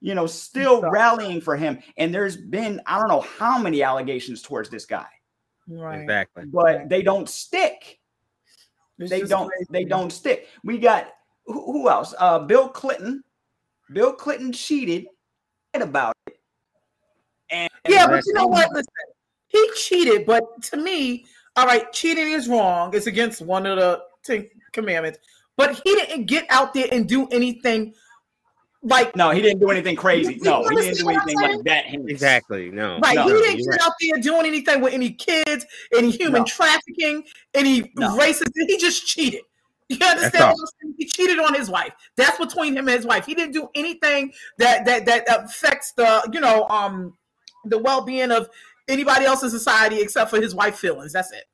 You 0.00 0.14
know 0.14 0.26
still 0.26 0.80
So- 0.80 0.90
rallying 0.90 1.40
for 1.40 1.56
him 1.56 1.78
and 1.96 2.14
there's 2.14 2.36
been 2.36 2.80
i 2.86 2.98
don't 2.98 3.08
know 3.08 3.20
how 3.20 3.58
many 3.58 3.82
allegations 3.82 4.42
towards 4.42 4.68
this 4.70 4.86
guy 4.86 5.06
Right. 5.70 6.00
Exactly. 6.00 6.44
but 6.46 6.88
they 6.88 7.02
don't 7.02 7.28
stick 7.28 7.98
It's 8.98 9.10
they 9.10 9.22
don't 9.22 9.48
crazy. 9.48 9.66
they 9.70 9.84
don't 9.84 10.10
stick. 10.10 10.48
We 10.64 10.78
got 10.78 11.08
who, 11.46 11.60
who 11.72 11.88
else? 11.90 12.14
Uh 12.18 12.38
Bill 12.40 12.68
Clinton. 12.70 13.22
Bill 13.92 14.12
Clinton 14.14 14.50
cheated 14.52 15.06
about 15.74 16.14
it. 16.26 16.38
And 17.50 17.68
Yeah, 17.88 18.06
but 18.06 18.24
you 18.26 18.32
know 18.32 18.46
what? 18.46 18.70
Listen, 18.72 18.86
he 19.48 19.70
cheated, 19.76 20.24
but 20.26 20.42
to 20.70 20.76
me, 20.78 21.26
all 21.56 21.66
right, 21.66 21.90
cheating 21.92 22.28
is 22.32 22.48
wrong. 22.48 22.94
It's 22.94 23.06
against 23.06 23.40
one 23.42 23.66
of 23.66 23.76
the 23.78 24.00
Ten 24.24 24.48
Commandments. 24.72 25.18
But 25.56 25.80
he 25.84 25.94
didn't 25.94 26.24
get 26.26 26.46
out 26.50 26.72
there 26.74 26.88
and 26.92 27.08
do 27.08 27.26
anything 27.28 27.92
like 28.82 29.16
no, 29.16 29.30
he 29.30 29.42
didn't 29.42 29.58
do 29.60 29.70
anything 29.70 29.96
crazy. 29.96 30.38
No, 30.42 30.62
he 30.68 30.76
didn't 30.76 30.98
do 30.98 31.08
anything 31.08 31.36
like 31.40 31.62
that. 31.64 31.86
heinous. 31.86 32.10
Exactly. 32.10 32.70
No. 32.70 32.98
Right, 33.00 33.16
No, 33.16 33.26
he 33.26 33.32
didn't 33.32 33.58
you're 33.58 33.72
get 33.72 33.80
right. 33.80 33.86
out 33.86 33.92
there 34.00 34.18
doing 34.20 34.46
anything 34.46 34.80
with 34.80 34.92
any 34.94 35.12
kids, 35.12 35.66
any 35.96 36.10
human 36.10 36.42
No. 36.42 36.44
trafficking, 36.44 37.24
any 37.54 37.90
No. 37.96 38.16
racist. 38.16 38.50
He 38.54 38.76
just 38.78 39.06
cheated. 39.06 39.42
You 39.90 39.96
understand? 40.06 40.44
what 40.44 40.50
I'm 40.60 40.66
saying? 40.82 40.94
He 40.98 41.06
cheated 41.06 41.38
on 41.38 41.54
his 41.54 41.70
wife. 41.70 41.92
That's 42.16 42.38
between 42.38 42.76
him 42.76 42.88
and 42.88 42.96
his 42.96 43.06
wife. 43.06 43.24
He 43.24 43.34
didn't 43.34 43.52
do 43.52 43.68
anything 43.74 44.32
that 44.58 44.84
that 44.84 45.06
that 45.06 45.24
affects 45.28 45.92
the 45.92 46.28
you 46.32 46.40
know 46.40 46.66
um 46.68 47.16
the 47.64 47.78
well 47.78 48.02
being 48.02 48.30
of 48.30 48.48
anybody 48.86 49.24
else 49.24 49.42
in 49.42 49.50
society 49.50 50.00
except 50.00 50.30
for 50.30 50.40
his 50.40 50.54
wife 50.54 50.78
feelings. 50.78 51.12
That's 51.12 51.32
it. 51.32 51.44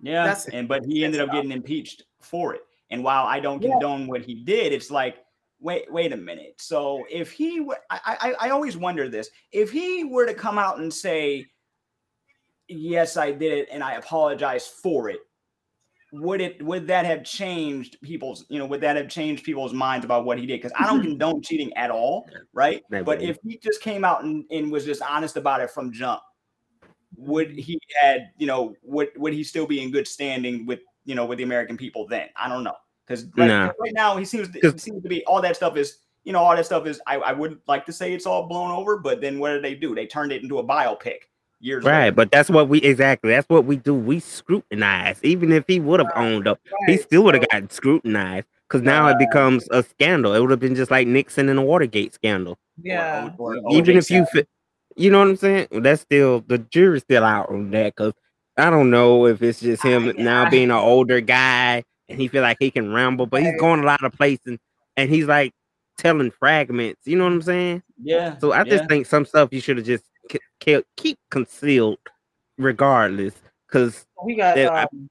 Yeah, 0.00 0.24
That's- 0.24 0.48
and 0.48 0.66
but 0.66 0.84
he 0.86 1.04
ended 1.04 1.20
up 1.20 1.30
getting 1.30 1.52
impeached 1.52 2.04
for 2.20 2.54
it. 2.54 2.62
And 2.90 3.04
while 3.04 3.24
I 3.26 3.38
don't 3.38 3.62
Yeah. 3.62 3.70
condone 3.72 4.06
what 4.06 4.22
he 4.22 4.34
did, 4.34 4.72
it's 4.72 4.90
like, 4.90 5.18
wait, 5.62 5.90
wait 5.92 6.12
a 6.12 6.16
minute. 6.16 6.54
So 6.58 7.04
if 7.10 7.30
he, 7.30 7.60
were, 7.60 7.78
I, 7.90 8.34
I, 8.40 8.46
I 8.46 8.50
always 8.50 8.76
wonder 8.76 9.08
this: 9.08 9.30
if 9.52 9.70
he 9.70 10.04
were 10.04 10.26
to 10.26 10.34
come 10.34 10.58
out 10.58 10.78
and 10.78 10.92
say, 10.92 11.46
"Yes, 12.68 13.16
I 13.16 13.32
did 13.32 13.52
it, 13.52 13.68
and 13.70 13.82
I 13.82 13.94
apologize 13.94 14.66
for 14.66 15.08
it," 15.08 15.20
would 16.12 16.40
it 16.40 16.62
would 16.62 16.86
that 16.88 17.06
have 17.06 17.24
changed 17.24 17.96
people's, 18.02 18.44
you 18.48 18.58
know, 18.58 18.66
would 18.66 18.80
that 18.82 18.96
have 18.96 19.08
changed 19.08 19.44
people's 19.44 19.72
minds 19.72 20.04
about 20.04 20.24
what 20.24 20.38
he 20.38 20.46
did? 20.46 20.60
Because 20.60 20.76
I 20.78 20.86
don't 20.86 21.02
condone 21.18 21.40
cheating 21.40 21.72
at 21.74 21.90
all, 21.90 22.28
right? 22.52 22.82
Never 22.90 23.04
But 23.04 23.22
if 23.22 23.38
he 23.46 23.58
just 23.58 23.80
came 23.80 24.04
out 24.04 24.24
and, 24.24 24.44
and 24.50 24.70
was 24.70 24.84
just 24.84 25.02
honest 25.02 25.36
about 25.36 25.60
it 25.60 25.70
from 25.70 25.92
jump, 25.92 26.20
would 27.16 27.48
mm-hmm. 27.48 27.58
he 27.58 27.80
had 28.00 28.30
you 28.36 28.46
know 28.46 28.74
would 28.82 29.10
would 29.16 29.32
he 29.32 29.44
still 29.44 29.66
be 29.66 29.82
in 29.82 29.90
good 29.90 30.08
standing 30.08 30.66
with 30.66 30.80
you 31.04 31.14
know 31.14 31.24
with 31.24 31.38
the 31.38 31.44
American 31.44 31.76
people 31.76 32.06
then? 32.06 32.28
I 32.36 32.48
don't 32.48 32.64
know 32.64 32.76
because 33.06 33.24
right, 33.36 33.46
No. 33.48 33.72
right 33.80 33.92
now 33.94 34.16
he 34.16 34.24
seems 34.24 34.48
to, 34.50 34.60
Cause- 34.60 34.74
it 34.74 34.80
seems 34.80 35.02
to 35.02 35.08
be 35.08 35.24
all 35.24 35.40
that 35.42 35.56
stuff 35.56 35.76
is 35.76 35.98
you 36.24 36.32
know 36.32 36.38
all 36.40 36.54
that 36.54 36.66
stuff 36.66 36.86
is 36.86 37.00
I, 37.06 37.16
I 37.16 37.32
would 37.32 37.58
like 37.66 37.84
to 37.86 37.92
say 37.92 38.12
it's 38.12 38.26
all 38.26 38.46
blown 38.46 38.70
over, 38.70 38.96
but 38.98 39.20
then 39.20 39.38
what 39.38 39.50
did 39.52 39.62
they 39.64 39.74
do? 39.74 39.94
They 39.94 40.06
turned 40.06 40.32
it 40.32 40.42
into 40.42 40.58
a 40.58 40.64
biopic 40.64 41.18
years 41.60 41.84
Right, 41.84 42.04
later. 42.04 42.12
but 42.16 42.30
that's 42.30 42.48
what 42.50 42.68
we 42.68 42.78
exactly. 42.82 43.30
That's 43.30 43.48
what 43.48 43.64
we 43.64 43.76
do. 43.76 43.94
We 43.94 44.20
scrutinize. 44.20 45.18
Even 45.22 45.52
if 45.52 45.64
he 45.66 45.80
would 45.80 46.00
have 46.00 46.10
owned 46.16 46.46
up, 46.48 46.60
he 46.86 46.96
still 46.96 47.22
would 47.24 47.34
have 47.34 47.42
so- 47.44 47.48
gotten 47.50 47.70
scrutinized. 47.70 48.46
Because 48.68 48.82
now 48.86 49.06
it 49.08 49.18
becomes 49.18 49.68
a 49.70 49.82
scandal. 49.82 50.32
It 50.34 50.40
would 50.40 50.50
have 50.50 50.58
been 50.60 50.74
just 50.74 50.90
like 50.90 51.06
Nixon 51.06 51.50
and 51.50 51.58
the 51.58 51.62
Watergate 51.62 52.14
scandal. 52.14 52.58
Yeah. 52.82 53.28
Or- 53.36 53.54
or- 53.54 53.58
or 53.66 53.76
Even 53.76 53.98
if 53.98 54.10
you, 54.10 54.18
Simpson. 54.24 54.44
fi- 54.44 55.02
you 55.02 55.10
know 55.10 55.18
what 55.18 55.28
I'm 55.28 55.36
saying? 55.36 55.66
That's 55.72 56.00
still 56.00 56.42
the 56.46 56.56
jury's 56.56 57.02
still 57.02 57.22
out 57.22 57.50
on 57.50 57.70
that. 57.72 57.94
Because 57.94 58.14
I 58.56 58.70
don't 58.70 58.88
know 58.90 59.26
if 59.26 59.42
it's 59.42 59.60
just 59.60 59.82
him 59.82 60.08
I- 60.08 60.22
now 60.22 60.46
I- 60.46 60.48
being 60.48 60.70
an 60.70 60.76
older 60.78 61.20
guy 61.20 61.84
and 62.12 62.20
he 62.20 62.28
feel 62.28 62.42
like 62.42 62.58
he 62.60 62.70
can 62.70 62.92
ramble, 62.92 63.26
but 63.26 63.42
he's 63.42 63.58
going 63.58 63.80
a 63.80 63.84
lot 63.86 64.04
of 64.04 64.12
places 64.12 64.58
and 64.96 65.10
he's 65.10 65.26
like 65.26 65.52
telling 65.98 66.30
fragments. 66.30 67.00
You 67.04 67.16
know 67.16 67.24
what 67.24 67.32
I'm 67.32 67.42
saying? 67.42 67.82
yeah. 68.02 68.38
So 68.38 68.52
I 68.52 68.64
just 68.64 68.82
yeah. 68.84 68.86
think 68.88 69.06
some 69.06 69.24
stuff 69.24 69.48
you 69.52 69.60
should 69.60 69.78
have 69.78 69.86
just 69.86 70.04
ke- 70.30 70.38
kept 70.60 70.86
keep 70.96 71.18
concealed, 71.30 71.98
regardless. 72.58 73.34
Because 73.66 74.06
We 74.24 74.36
got 74.36 74.58
I- 74.58 74.82
um, 74.82 75.08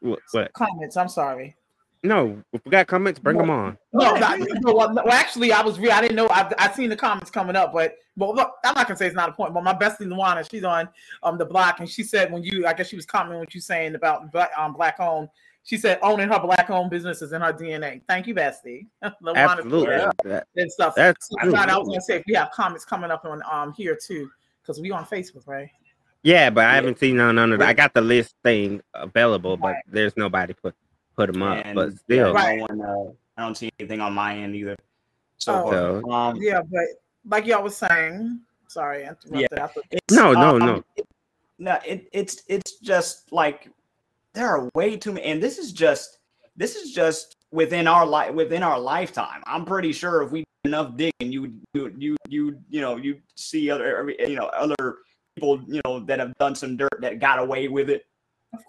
what, 0.00 0.18
what? 0.32 0.52
comments. 0.52 0.96
I'm 0.96 1.08
sorry. 1.08 1.56
No, 2.02 2.42
if 2.52 2.62
we 2.66 2.70
got 2.70 2.86
comments, 2.86 3.18
bring 3.18 3.38
them 3.38 3.48
on. 3.48 3.78
No, 3.94 4.14
not, 4.16 4.38
no, 4.38 4.74
well, 4.74 5.08
actually, 5.10 5.52
I 5.52 5.62
was. 5.62 5.78
Re- 5.78 5.90
I 5.90 6.02
didn't 6.02 6.16
know. 6.16 6.28
I 6.28 6.52
I 6.58 6.70
seen 6.70 6.90
the 6.90 6.96
comments 6.96 7.30
coming 7.30 7.56
up, 7.56 7.72
but 7.72 7.94
but 8.14 8.34
look, 8.34 8.52
I'm 8.62 8.74
not 8.74 8.86
gonna 8.86 8.98
say 8.98 9.06
it's 9.06 9.16
not 9.16 9.30
a 9.30 9.32
point. 9.32 9.54
But 9.54 9.64
my 9.64 9.72
bestie 9.72 10.00
Luana, 10.06 10.46
she's 10.50 10.64
on 10.64 10.86
um 11.22 11.38
the 11.38 11.46
block, 11.46 11.80
and 11.80 11.88
she 11.88 12.02
said 12.02 12.30
when 12.30 12.42
you, 12.42 12.66
I 12.66 12.74
guess 12.74 12.88
she 12.88 12.96
was 12.96 13.06
commenting 13.06 13.40
what 13.40 13.54
you 13.54 13.60
saying 13.62 13.94
about 13.94 14.30
black 14.32 14.50
um 14.58 14.74
black 14.74 15.00
owned. 15.00 15.30
She 15.66 15.78
said 15.78 15.98
owning 16.02 16.28
her 16.28 16.38
black 16.38 16.68
owned 16.68 16.90
businesses 16.90 17.32
in 17.32 17.40
her 17.40 17.52
DNA. 17.52 18.02
Thank 18.06 18.26
you, 18.26 18.34
bestie. 18.34 18.86
Absolutely. 19.34 19.94
Yeah. 19.94 20.10
That- 20.24 20.46
and 20.56 20.70
stuff. 20.70 20.94
That's 20.94 21.28
I 21.40 21.50
thought 21.50 21.70
I 21.70 21.78
was 21.78 21.88
gonna 21.88 22.00
say 22.02 22.16
if 22.16 22.22
we 22.28 22.34
have 22.34 22.50
comments 22.50 22.84
coming 22.84 23.10
up 23.10 23.24
on 23.24 23.42
um 23.50 23.72
here 23.72 23.96
too, 23.96 24.30
because 24.62 24.80
we 24.80 24.90
on 24.90 25.04
Facebook, 25.06 25.46
right? 25.46 25.68
Yeah, 26.22 26.48
but 26.50 26.64
I 26.66 26.74
haven't 26.74 26.98
seen 26.98 27.16
none, 27.16 27.34
none 27.34 27.52
of 27.52 27.58
that. 27.58 27.68
I 27.68 27.72
got 27.74 27.92
the 27.94 28.00
list 28.00 28.34
thing 28.42 28.80
available, 28.94 29.56
but 29.58 29.68
Right. 29.72 29.82
there's 29.88 30.16
nobody 30.16 30.52
put 30.54 30.74
put 31.16 31.32
them 31.32 31.42
up. 31.42 31.64
And, 31.64 31.74
but 31.76 31.90
yeah, 31.90 31.96
still, 31.96 32.34
Right. 32.34 32.58
no 32.58 32.66
one, 32.66 32.80
uh, 32.80 33.12
I 33.36 33.42
don't 33.44 33.56
see 33.56 33.70
anything 33.78 34.00
on 34.00 34.12
my 34.14 34.36
end 34.36 34.54
either. 34.56 34.76
So, 35.38 35.54
Oh. 35.66 35.70
So- 36.02 36.10
um, 36.10 36.36
Yeah, 36.40 36.60
but 36.62 36.84
like 37.26 37.46
y'all 37.46 37.62
was 37.62 37.76
saying, 37.76 38.40
sorry, 38.68 39.04
I 39.06 39.10
interrupted. 39.10 39.58
I 39.58 39.66
thought, 39.68 39.84
It's, 39.90 40.14
No, 40.14 40.32
no, 40.32 40.56
um, 40.56 40.58
no. 40.58 40.84
it- 40.96 41.08
no, 41.58 41.78
it, 41.86 42.08
it's 42.12 42.42
it's 42.48 42.78
just 42.80 43.30
like 43.32 43.70
there 44.34 44.48
are 44.48 44.68
way 44.74 44.96
too 44.96 45.12
many, 45.12 45.26
and 45.26 45.42
this 45.42 45.58
is 45.58 45.72
just 45.72 46.18
this 46.56 46.76
is 46.76 46.92
just 46.92 47.36
within 47.52 47.86
our 47.86 48.04
life 48.04 48.34
within 48.34 48.62
our 48.62 48.78
lifetime. 48.78 49.42
I'm 49.46 49.64
pretty 49.64 49.92
sure 49.92 50.22
if 50.22 50.30
we 50.30 50.40
did 50.40 50.70
enough 50.70 50.96
digging, 50.96 51.32
you 51.32 51.54
you 51.72 51.92
you 51.96 52.16
you 52.28 52.58
you 52.68 52.80
know 52.80 52.96
you 52.96 53.20
see 53.36 53.70
other 53.70 54.12
you 54.18 54.36
know 54.36 54.46
other 54.46 54.98
people 55.36 55.62
you 55.66 55.80
know 55.84 56.00
that 56.00 56.18
have 56.18 56.34
done 56.38 56.54
some 56.54 56.76
dirt 56.76 56.98
that 57.00 57.20
got 57.20 57.38
away 57.38 57.68
with 57.68 57.90
it 57.90 58.04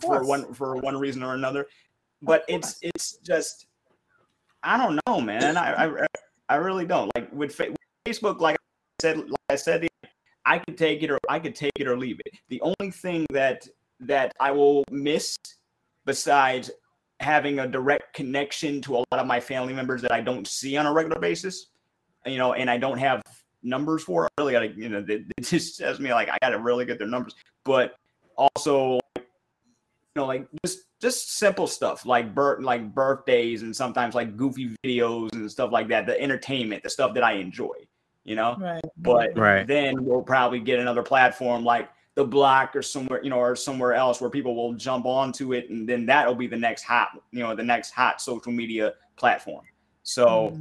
for 0.01 0.23
one 0.23 0.53
for 0.53 0.77
one 0.77 0.97
reason 0.97 1.23
or 1.23 1.33
another. 1.33 1.65
But 2.21 2.45
it's 2.47 2.77
it's 2.81 3.17
just 3.17 3.65
I 4.63 4.77
don't 4.77 4.99
know, 5.07 5.19
man. 5.19 5.57
I 5.57 5.85
I, 5.85 6.05
I 6.49 6.55
really 6.55 6.85
don't 6.85 7.11
like 7.15 7.31
with, 7.33 7.53
fa- 7.53 7.69
with 7.69 7.77
Facebook. 8.07 8.39
Like 8.39 8.55
I 8.55 9.01
said, 9.01 9.17
like 9.17 9.39
I 9.49 9.55
said, 9.55 9.87
I 10.45 10.59
could 10.59 10.77
take 10.77 11.01
it 11.01 11.09
or 11.09 11.17
I 11.27 11.39
could 11.39 11.55
take 11.55 11.73
it 11.79 11.87
or 11.87 11.97
leave 11.97 12.19
it. 12.25 12.33
The 12.49 12.61
only 12.61 12.91
thing 12.91 13.25
that 13.31 13.67
that 14.01 14.33
I 14.39 14.51
will 14.51 14.83
miss, 14.91 15.37
besides 16.05 16.71
having 17.19 17.59
a 17.59 17.67
direct 17.67 18.13
connection 18.13 18.81
to 18.81 18.97
a 18.97 18.97
lot 18.97 19.13
of 19.13 19.27
my 19.27 19.39
family 19.39 19.73
members 19.73 20.01
that 20.01 20.11
I 20.11 20.21
don't 20.21 20.47
see 20.47 20.75
on 20.77 20.85
a 20.85 20.93
regular 20.93 21.19
basis, 21.19 21.67
you 22.25 22.37
know, 22.37 22.53
and 22.53 22.69
I 22.69 22.77
don't 22.77 22.97
have 22.97 23.21
numbers 23.63 24.03
for. 24.03 24.25
I 24.25 24.29
really 24.41 24.53
gotta, 24.53 24.67
you 24.69 24.89
know, 24.89 25.05
it, 25.07 25.23
it 25.37 25.41
just 25.41 25.77
says 25.77 25.99
me 25.99 26.13
like 26.13 26.29
I 26.29 26.37
gotta 26.41 26.59
really 26.59 26.85
get 26.85 26.99
their 26.99 27.07
numbers. 27.07 27.35
But 27.63 27.95
also, 28.37 28.99
you 29.15 29.21
know, 30.15 30.25
like 30.25 30.47
just 30.65 30.79
just 31.01 31.37
simple 31.37 31.67
stuff 31.67 32.05
like 32.05 32.33
birth 32.33 32.63
like 32.63 32.93
birthdays 32.93 33.61
and 33.61 33.75
sometimes 33.75 34.15
like 34.15 34.37
goofy 34.37 34.75
videos 34.83 35.31
and 35.33 35.49
stuff 35.49 35.71
like 35.71 35.87
that. 35.89 36.05
The 36.05 36.19
entertainment, 36.19 36.83
the 36.83 36.89
stuff 36.89 37.13
that 37.13 37.23
I 37.23 37.33
enjoy, 37.33 37.73
you 38.25 38.35
know 38.35 38.57
right. 38.59 38.83
but 38.97 39.37
Right. 39.37 39.65
then 39.65 40.03
we'll 40.03 40.23
probably 40.23 40.59
get 40.59 40.79
another 40.79 41.03
platform 41.03 41.63
like 41.63 41.89
the 42.15 42.23
block 42.23 42.75
or 42.75 42.81
somewhere 42.81 43.21
you 43.23 43.29
know 43.29 43.37
or 43.37 43.55
somewhere 43.55 43.93
else 43.93 44.21
where 44.21 44.29
people 44.29 44.55
will 44.55 44.73
jump 44.73 45.05
onto 45.05 45.53
it 45.53 45.69
and 45.69 45.87
then 45.87 46.05
that'll 46.05 46.35
be 46.35 46.47
the 46.47 46.57
next 46.57 46.83
hot 46.83 47.09
you 47.31 47.39
know 47.39 47.55
the 47.55 47.63
next 47.63 47.91
hot 47.91 48.21
social 48.21 48.51
media 48.51 48.93
platform. 49.15 49.65
So 50.03 50.57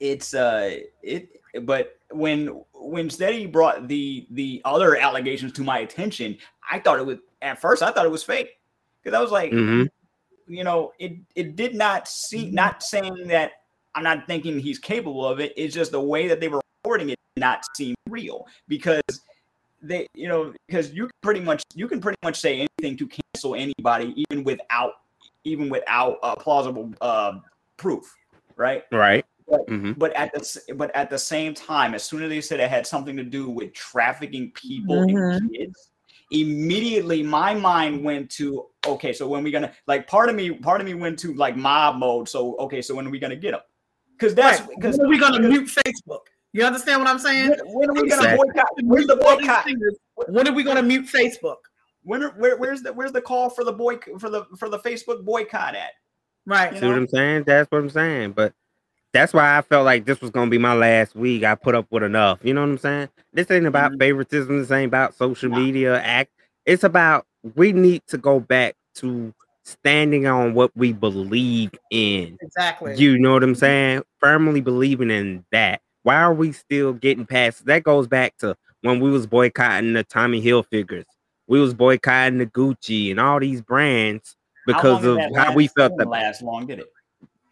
it's 0.00 0.34
uh 0.34 0.78
it 1.02 1.40
but 1.62 1.98
when 2.10 2.62
when 2.72 3.08
steady 3.10 3.46
brought 3.46 3.88
the 3.88 4.26
the 4.30 4.60
other 4.64 4.96
allegations 4.96 5.52
to 5.52 5.62
my 5.62 5.78
attention 5.78 6.36
i 6.68 6.78
thought 6.78 6.98
it 6.98 7.06
was 7.06 7.18
at 7.40 7.60
first 7.60 7.82
i 7.82 7.90
thought 7.92 8.04
it 8.04 8.10
was 8.10 8.24
fake 8.24 8.58
because 9.00 9.16
i 9.16 9.20
was 9.22 9.30
like 9.30 9.52
hmm 9.52 9.84
you 10.46 10.64
know, 10.64 10.92
it 10.98 11.16
it 11.34 11.56
did 11.56 11.74
not 11.74 12.08
seem 12.08 12.54
not 12.54 12.82
saying 12.82 13.28
that 13.28 13.52
I'm 13.94 14.02
not 14.02 14.26
thinking 14.26 14.58
he's 14.58 14.78
capable 14.78 15.26
of 15.26 15.40
it. 15.40 15.52
It's 15.56 15.74
just 15.74 15.92
the 15.92 16.00
way 16.00 16.28
that 16.28 16.40
they 16.40 16.48
were 16.48 16.60
reporting 16.84 17.10
it 17.10 17.18
did 17.34 17.40
not 17.40 17.64
seem 17.76 17.94
real 18.08 18.46
because 18.68 19.00
they, 19.82 20.06
you 20.14 20.28
know, 20.28 20.52
because 20.66 20.92
you 20.92 21.04
can 21.04 21.12
pretty 21.22 21.40
much 21.40 21.62
you 21.74 21.88
can 21.88 22.00
pretty 22.00 22.18
much 22.22 22.40
say 22.40 22.66
anything 22.80 22.96
to 22.98 23.08
cancel 23.08 23.54
anybody, 23.54 24.14
even 24.30 24.44
without 24.44 24.92
even 25.44 25.68
without 25.68 26.18
uh, 26.22 26.34
plausible 26.36 26.92
uh, 27.00 27.32
proof, 27.76 28.04
right? 28.56 28.84
Right. 28.92 29.24
But, 29.48 29.66
Mhm. 29.66 29.98
but 29.98 30.12
at 30.14 30.32
the 30.32 30.74
but 30.76 30.94
at 30.94 31.10
the 31.10 31.18
same 31.18 31.52
time, 31.52 31.94
as 31.94 32.04
soon 32.04 32.22
as 32.22 32.30
they 32.30 32.40
said 32.40 32.60
it 32.60 32.70
had 32.70 32.86
something 32.86 33.16
to 33.16 33.24
do 33.24 33.50
with 33.50 33.72
trafficking 33.74 34.52
people 34.52 35.02
Mhm. 35.02 35.34
and 35.34 35.52
kids, 35.52 35.90
immediately 36.30 37.22
my 37.22 37.52
mind 37.52 38.04
went 38.04 38.30
to 38.30 38.68
okay. 38.86 39.12
So 39.12 39.26
when 39.26 39.40
are 39.40 39.44
we 39.44 39.50
gonna 39.50 39.72
like 39.86 40.06
part 40.06 40.28
of 40.28 40.36
me 40.36 40.52
part 40.52 40.80
of 40.80 40.86
me 40.86 40.94
went 40.94 41.18
to 41.20 41.34
like 41.34 41.56
mob 41.56 41.96
mode. 41.96 42.28
So 42.28 42.56
okay, 42.58 42.80
so 42.80 42.94
when 42.94 43.06
are 43.06 43.10
we 43.10 43.18
gonna 43.18 43.36
get 43.36 43.50
them? 43.50 43.60
Because 44.12 44.34
that's 44.34 44.60
Right. 44.60 44.70
because 44.76 44.96
When 44.96 45.06
are 45.06 45.10
we 45.10 45.18
gonna 45.18 45.48
mute 45.48 45.68
Facebook? 45.68 46.26
You 46.52 46.64
understand 46.64 47.00
what 47.00 47.08
I'm 47.08 47.18
saying? 47.18 47.50
when, 47.64 47.88
when 47.88 47.90
are 47.90 48.02
we 48.02 48.08
gonna 48.08 48.36
boycott? 48.36 48.66
Where's 48.82 49.06
the 49.06 49.14
All 49.24 49.36
boycott? 49.36 49.66
When 50.28 50.46
are 50.46 50.52
we 50.52 50.62
gonna 50.62 50.82
mute 50.82 51.06
Facebook? 51.06 51.56
When 52.04 52.22
are, 52.22 52.30
where, 52.30 52.56
where's 52.56 52.82
the 52.82 52.92
where's 52.92 53.12
the 53.12 53.22
call 53.22 53.48
for 53.48 53.64
the 53.64 53.72
boy 53.72 53.98
for 54.18 54.28
the 54.28 54.44
for 54.58 54.68
the 54.68 54.78
Facebook 54.78 55.24
boycott 55.24 55.74
at? 55.74 55.92
Right. 56.44 56.72
You 56.72 56.80
See 56.80 56.86
what 56.86 56.96
I'm 56.96 57.08
saying? 57.08 57.44
That's 57.44 57.70
what 57.70 57.78
I'm 57.78 57.90
saying. 57.90 58.32
But 58.32 58.52
that's 59.12 59.32
why 59.32 59.56
I 59.56 59.62
felt 59.62 59.84
like 59.84 60.04
this 60.04 60.20
was 60.20 60.30
gonna 60.30 60.50
be 60.50 60.58
my 60.58 60.74
last 60.74 61.14
week. 61.14 61.44
I 61.44 61.54
put 61.54 61.74
up 61.74 61.86
with 61.90 62.02
enough. 62.02 62.40
You 62.42 62.52
know 62.54 62.62
what 62.62 62.70
I'm 62.70 62.78
saying? 62.78 63.08
This 63.32 63.50
ain't 63.50 63.66
about 63.66 63.92
Mhm. 63.92 63.98
favoritism. 64.00 64.58
This 64.58 64.70
ain't 64.70 64.88
about 64.88 65.14
social 65.14 65.50
Nah. 65.50 65.58
media 65.58 66.00
act. 66.00 66.32
It's 66.66 66.84
about 66.84 67.26
we 67.54 67.72
need 67.72 68.02
to 68.08 68.18
go 68.18 68.40
back 68.40 68.74
to 68.96 69.32
standing 69.64 70.26
on 70.26 70.54
what 70.54 70.70
we 70.76 70.92
believe 70.92 71.70
in. 71.90 72.36
Exactly. 72.42 72.96
You 72.96 73.18
know 73.18 73.32
what 73.32 73.42
I'm 73.42 73.54
saying? 73.54 74.02
Firmly 74.18 74.60
believing 74.60 75.10
in 75.10 75.44
that. 75.52 75.80
Why 76.02 76.16
are 76.16 76.34
we 76.34 76.52
still 76.52 76.92
getting 76.92 77.26
past? 77.26 77.66
That 77.66 77.84
goes 77.84 78.06
back 78.06 78.36
to 78.38 78.56
when 78.80 79.00
we 79.00 79.10
was 79.10 79.26
boycotting 79.26 79.92
the 79.92 80.04
Tommy 80.04 80.42
Hilfigers. 80.42 81.04
We 81.46 81.60
was 81.60 81.74
boycotting 81.74 82.38
the 82.38 82.46
Gucci 82.46 83.10
and 83.10 83.20
all 83.20 83.38
these 83.40 83.60
brands 83.60 84.36
because 84.66 85.04
of 85.04 85.18
how 85.36 85.54
we 85.54 85.68
felt 85.68 85.96
that 85.98 86.08
last 86.08 86.42
long 86.42 86.66
did 86.66 86.80
it? 86.80 86.86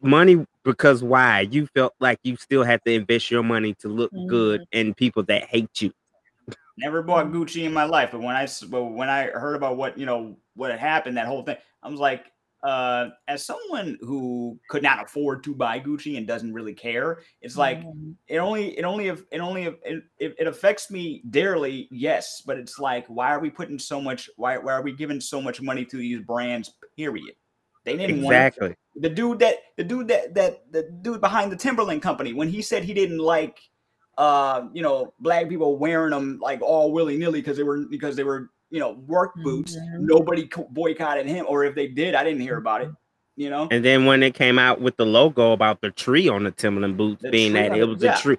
money 0.03 0.47
because 0.65 1.03
why 1.03 1.41
you 1.41 1.67
felt 1.67 1.95
like 2.01 2.19
you 2.23 2.37
still 2.37 2.63
had 2.63 2.83
to 2.85 2.93
invest 2.93 3.31
your 3.31 3.43
money 3.43 3.75
to 3.75 3.89
look 3.89 4.11
good 4.29 4.61
mm-hmm. 4.63 4.79
in 4.79 4.95
people 4.95 5.23
that 5.25 5.45
hate 5.45 5.83
you 5.83 5.93
Never 6.79 7.03
bought 7.03 7.27
Gucci 7.27 7.65
in 7.65 7.75
my 7.75 7.85
life, 7.85 8.11
but 8.13 8.23
when 8.23 8.35
I 8.35 8.49
but 8.71 8.85
when 8.85 9.11
I 9.11 9.27
heard 9.27 9.55
about 9.55 9.77
what 9.77 9.99
you 9.99 10.07
know 10.07 10.37
what 10.55 10.71
had 10.71 10.81
happened, 10.81 11.19
that 11.19 11.27
whole 11.27 11.43
thing, 11.43 11.59
I 11.83 11.89
was 11.91 12.01
like, 12.01 12.25
uh, 12.63 13.09
as 13.27 13.45
someone 13.45 13.99
who 14.01 14.59
could 14.69 14.83
not 14.83 15.03
afford 15.03 15.43
to 15.45 15.55
buy 15.55 15.81
Gucci 15.81 16.17
and 16.17 16.27
doesn't 16.27 16.53
really 16.53 16.75
care, 16.75 17.21
it's 17.41 17.57
like 17.57 17.83
Mhm. 17.83 18.15
it 18.29 18.39
only 18.39 18.79
it 18.79 18.85
only 18.85 19.09
it 19.09 19.41
only 19.41 19.65
it, 19.65 20.03
it, 20.19 20.37
it 20.39 20.47
affects 20.47 20.91
me 20.91 21.23
dearly, 21.31 21.89
yes, 21.91 22.43
but 22.45 22.59
it's 22.59 22.79
like 22.79 23.07
why 23.07 23.31
are 23.31 23.41
we 23.41 23.51
putting 23.51 23.79
so 23.79 24.01
much 24.01 24.29
why 24.37 24.59
why 24.59 24.73
are 24.73 24.83
we 24.83 24.93
giving 24.93 25.21
so 25.21 25.41
much 25.41 25.61
money 25.61 25.85
to 25.87 25.97
these 25.97 26.21
brands? 26.21 26.73
Period. 26.97 27.35
They 27.85 27.97
didn't 27.97 28.23
want 28.23 28.37
it 28.37 28.41
exactly 28.41 28.77
the 28.97 29.09
dude 29.09 29.39
that 29.39 29.55
the 29.77 29.85
dude 29.85 30.09
that 30.09 30.35
that 30.35 30.73
the 30.73 30.83
dude 31.03 31.21
behind 31.21 31.53
the 31.53 31.57
Timberland 31.57 32.03
company 32.03 32.33
when 32.33 32.49
he 32.49 32.63
said 32.63 32.85
he 32.85 32.95
didn't 32.95 33.19
like 33.19 33.61
uh 34.19 34.67
you 34.73 34.83
know 34.83 35.15
black 35.21 35.49
people 35.49 35.79
wearing 35.79 36.11
them 36.11 36.39
like 36.43 36.61
all 36.61 36.93
willy 36.93 37.17
nilly 37.17 37.41
because 37.41 37.57
they 37.57 37.63
were 37.63 37.87
because 37.89 38.17
they 38.17 38.25
were 38.25 38.51
you 38.71 38.79
know 38.81 38.93
work 39.07 39.33
boots 39.43 39.77
Mhm. 39.77 40.01
nobody 40.01 40.49
boycotted 40.71 41.27
him 41.27 41.45
or 41.49 41.65
if 41.65 41.75
they 41.75 41.89
did 41.89 42.15
I 42.15 42.23
didn't 42.25 42.41
hear 42.41 42.57
about 42.57 42.83
it 42.83 42.91
you 43.37 43.51
know 43.51 43.69
and 43.71 43.85
then 43.85 44.05
when 44.07 44.23
it 44.23 44.35
came 44.35 44.59
out 44.59 44.81
with 44.81 44.97
the 44.97 45.07
logo 45.07 45.53
about 45.53 45.81
the 45.81 45.91
tree 45.91 46.29
on 46.29 46.45
the 46.45 46.51
timberland 46.51 46.97
boots 46.97 47.23
The 47.23 47.31
being 47.31 47.53
tree 47.53 47.61
that 47.63 47.71
on 47.73 47.79
it 47.79 47.83
it, 47.83 47.87
was 47.87 48.03
yeah. 48.03 48.15
the 48.17 48.21
tree 48.23 48.37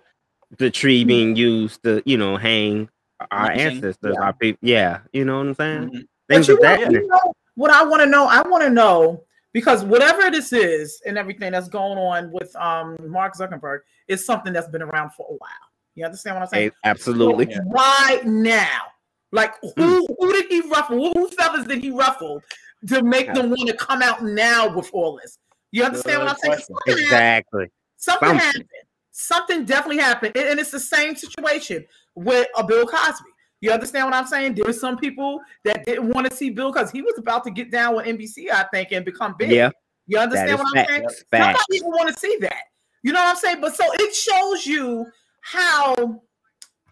the 0.57 0.69
tree 0.71 1.03
being 1.03 1.35
used 1.35 1.83
to 1.83 2.01
you 2.05 2.17
know 2.17 2.37
hang 2.37 2.89
our 3.31 3.47
Lynching, 3.47 3.75
ancestors 3.77 4.15
yeah. 4.17 4.21
our 4.25 4.33
people 4.33 4.59
yeah 4.61 4.99
you 5.13 5.25
know 5.25 5.37
what 5.37 5.47
i'm 5.47 5.53
saying 5.55 5.89
Mhm. 5.89 6.07
things 6.29 6.47
But 6.47 6.53
you 6.53 6.59
that 6.61 6.79
know, 6.79 6.85
nature. 6.87 7.01
you 7.01 7.07
know 7.07 7.33
what 7.55 7.69
I 7.71 7.83
want 7.83 8.01
to 8.01 8.05
know? 8.07 8.25
I 8.27 8.41
want 8.47 8.63
to 8.63 8.69
know 8.69 9.25
because 9.51 9.83
whatever 9.83 10.31
this 10.31 10.53
is 10.53 11.01
and 11.05 11.17
everything 11.17 11.51
that's 11.51 11.67
going 11.67 11.97
on 11.97 12.31
with 12.31 12.55
um 12.55 12.95
Mark 13.05 13.35
Zuckerberg 13.35 13.79
is 14.07 14.25
something 14.25 14.53
that's 14.53 14.69
been 14.69 14.81
around 14.81 15.11
for 15.11 15.25
a 15.29 15.33
while. 15.33 15.67
You 15.95 16.05
understand 16.05 16.37
what 16.37 16.43
I'm 16.43 16.47
saying? 16.47 16.69
Hey, 16.69 16.89
absolutely 16.89 17.47
Yeah. 17.49 17.57
So 17.57 17.61
why 17.65 18.21
now? 18.23 18.83
Like 19.31 19.53
who 19.61 19.71
Mm. 20.07 20.15
who 20.19 20.33
did 20.33 20.45
he 20.51 20.61
ruffle? 20.61 21.13
Who, 21.13 21.27
feathers 21.29 21.65
did 21.65 21.79
he 21.83 21.89
ruffle 21.91 22.41
to 22.87 23.01
make 23.03 23.33
them 23.33 23.49
want 23.49 23.67
to 23.69 23.75
come 23.77 24.01
out 24.01 24.23
now 24.23 24.73
with 24.75 24.89
all 24.93 25.17
this? 25.21 25.37
You 25.71 25.83
understand 25.85 26.19
what 26.19 26.29
I'm 26.29 26.37
saying? 26.37 26.57
Something 26.59 26.75
happened. 26.87 26.99
exactly 27.05 27.71
Something 27.97 28.27
Something. 28.27 28.45
happened. 28.45 28.65
Something 29.11 29.65
definitely 29.65 30.01
happened. 30.01 30.35
And, 30.35 30.59
it's 30.59 30.71
the 30.71 30.79
same 30.79 31.15
situation 31.15 31.85
with 32.15 32.47
a 32.57 32.63
Bill 32.63 32.85
Cosby. 32.87 33.29
You 33.61 33.71
understand 33.71 34.05
what 34.05 34.13
I'm 34.15 34.25
saying? 34.25 34.55
There's 34.55 34.79
some 34.79 34.97
people 34.97 35.39
that 35.65 35.85
didn't 35.85 36.09
want 36.09 36.27
to 36.29 36.35
see 36.35 36.49
Bill 36.49 36.71
because 36.71 36.89
he 36.91 37.01
was 37.01 37.13
about 37.19 37.43
to 37.43 37.51
get 37.51 37.69
down 37.71 37.95
with 37.95 38.05
NBC, 38.07 38.49
I 38.51 38.63
think, 38.73 38.91
and 38.91 39.05
become 39.05 39.35
big. 39.37 39.51
yeah 39.51 39.69
You 40.07 40.17
understand 40.17 40.57
what 40.59 40.67
I'm 40.75 40.85
saying? 40.87 41.01
That's 41.03 41.23
fact. 41.29 41.59
didn't 41.69 41.89
want 41.91 42.11
to 42.13 42.19
see 42.19 42.37
that. 42.41 42.63
You 43.03 43.13
know 43.13 43.19
what 43.21 43.29
I'm 43.29 43.35
saying? 43.35 43.61
But 43.61 43.75
so 43.75 43.83
it 43.93 44.15
shows 44.15 44.65
you 44.65 45.05
how 45.41 46.21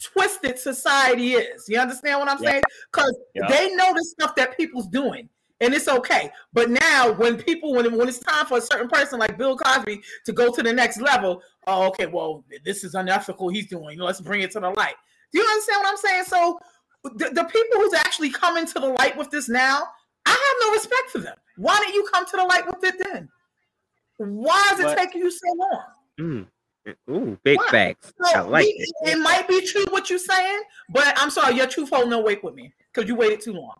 twisted 0.02 0.58
society 0.58 1.34
is. 1.34 1.68
You 1.68 1.80
understand 1.80 2.20
what 2.20 2.30
I'm 2.30 2.42
Yeah. 2.42 2.50
saying? 2.52 2.64
Because 2.92 3.18
Yeah. 3.36 3.48
they 3.48 3.76
know 3.76 3.94
the 3.94 4.04
stuff 4.04 4.36
that 4.36 4.56
people's 4.58 4.88
doing. 4.88 5.30
And 5.62 5.74
it's 5.74 5.90
okay. 5.90 6.32
But 6.54 6.70
now 6.70 7.12
when 7.12 7.36
people 7.36 7.74
when, 7.74 7.94
when 7.98 8.08
it's 8.08 8.20
time 8.20 8.46
for 8.46 8.60
a 8.60 8.62
certain 8.62 8.88
person 8.88 9.20
like 9.20 9.38
Bill 9.38 9.58
Cosby 9.58 10.02
to 10.26 10.32
go 10.32 10.54
to 10.54 10.64
the 10.64 10.72
next 10.72 11.02
level, 11.02 11.44
oh 11.68 11.88
okay, 11.88 12.06
well, 12.06 12.46
this 12.64 12.86
is 12.86 12.96
unethical 12.96 13.50
he's 13.50 13.68
doing. 13.68 14.00
Let's 14.00 14.22
bring 14.22 14.40
it 14.42 14.52
to 14.52 14.62
the 14.62 14.70
light. 14.70 14.96
Do 15.34 15.40
you 15.40 15.46
understand 15.46 15.84
what 15.84 15.90
I'm 15.92 15.98
saying? 15.98 16.24
So 16.24 16.60
the, 17.04 17.30
the 17.34 17.44
people 17.44 17.82
who's 17.82 17.94
actually 17.94 18.30
coming 18.30 18.66
to 18.68 18.74
the 18.80 18.88
light 18.88 19.18
with 19.18 19.32
this 19.32 19.50
now, 19.50 19.86
I 20.26 20.30
have 20.30 20.56
no 20.62 20.72
respect 20.72 21.10
for 21.12 21.20
them. 21.20 21.36
Why 21.58 21.78
didn't 21.80 21.96
you 21.96 22.08
come 22.14 22.26
to 22.26 22.38
the 22.38 22.44
light 22.46 22.66
with 22.66 22.82
it 22.86 22.96
then? 23.04 23.30
Why 24.18 24.70
is 24.74 24.80
it 24.80 24.84
But- 24.84 24.98
taking 24.98 25.22
you 25.22 25.32
so 25.32 25.48
long? 25.58 25.84
Mm. 26.20 26.48
Ooh, 27.10 27.38
big 27.44 27.58
Why? 27.58 27.68
facts 27.70 28.14
i 28.26 28.40
like 28.42 28.66
we- 28.66 28.72
it 29.04 29.12
it 29.14 29.20
might 29.20 29.48
be 29.48 29.66
true 29.66 29.86
what 29.90 30.10
you're 30.10 30.20
saying, 30.20 30.62
but 30.90 31.14
I'm 31.18 31.30
sorry, 31.30 31.56
your 31.56 31.68
truth 31.68 31.90
hold 31.90 32.10
no 32.10 32.20
weight 32.20 32.44
with 32.44 32.56
me 32.56 32.74
because 32.94 33.08
you 33.08 33.16
waited 33.16 33.42
too 33.42 33.54
long. 33.54 33.76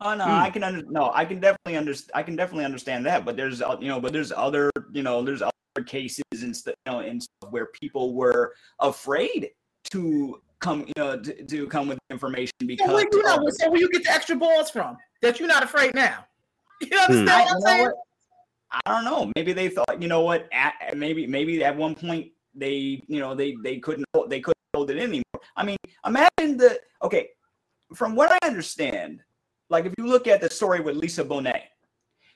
Oh 0.00 0.14
no, 0.14 0.24
Hmm. 0.24 0.30
I 0.30 0.50
can 0.50 0.62
under 0.62 0.82
no, 0.88 1.10
I 1.12 1.24
can 1.24 1.40
definitely 1.40 1.76
understand. 1.76 2.12
I 2.14 2.22
can 2.22 2.36
definitely 2.36 2.64
understand 2.64 3.04
that. 3.06 3.24
But 3.24 3.36
there's 3.36 3.60
uh, 3.60 3.76
you 3.80 3.88
know, 3.88 4.00
but 4.00 4.12
there's 4.12 4.30
other 4.30 4.70
you 4.92 5.02
know, 5.02 5.22
there's 5.22 5.42
other 5.42 5.84
cases 5.84 6.22
and 6.42 6.56
stuff, 6.56 6.74
you 6.86 6.92
know, 6.92 7.00
and 7.00 7.22
stuff 7.22 7.50
where 7.50 7.66
people 7.80 8.14
were 8.14 8.54
afraid 8.78 9.50
to 9.90 10.40
come, 10.60 10.80
you 10.86 10.92
know, 10.96 11.18
to, 11.18 11.44
to 11.44 11.66
come 11.66 11.88
with 11.88 11.98
information 12.10 12.52
So 12.60 12.66
because 12.66 12.90
where, 12.92 13.08
you 13.12 13.22
know, 13.24 13.48
so 13.50 13.70
where 13.70 13.80
you 13.80 13.90
get 13.90 14.04
the 14.04 14.10
extra 14.12 14.36
balls 14.36 14.70
from 14.70 14.96
that 15.22 15.38
you're 15.38 15.48
not 15.48 15.62
afraid 15.64 15.94
now? 15.94 16.24
You 16.80 16.96
understand 16.96 17.28
I, 17.30 17.40
what 17.42 17.50
I'm 17.50 17.58
you 17.58 17.64
know 17.64 17.70
saying? 17.70 17.82
what? 17.82 17.94
I 18.70 18.80
don't 18.86 19.04
know. 19.04 19.32
Maybe 19.36 19.52
they 19.52 19.68
thought, 19.68 20.00
you 20.00 20.08
know 20.08 20.20
what? 20.20 20.48
At, 20.52 20.96
maybe 20.96 21.26
maybe 21.26 21.64
at 21.64 21.76
one 21.76 21.94
point 21.94 22.32
they, 22.54 23.02
you 23.06 23.20
know, 23.20 23.34
they 23.34 23.56
they 23.62 23.78
couldn't 23.78 24.04
they 24.28 24.40
couldn't 24.40 24.58
hold 24.74 24.90
it 24.90 24.98
anymore. 24.98 25.22
I 25.56 25.64
mean, 25.64 25.76
imagine 26.04 26.56
the 26.56 26.78
okay. 27.02 27.30
From 27.94 28.14
what 28.14 28.30
I 28.30 28.46
understand, 28.46 29.22
like 29.70 29.86
if 29.86 29.94
you 29.96 30.06
look 30.06 30.26
at 30.26 30.42
the 30.42 30.50
story 30.50 30.80
with 30.80 30.96
Lisa 30.96 31.24
Bonet, 31.24 31.62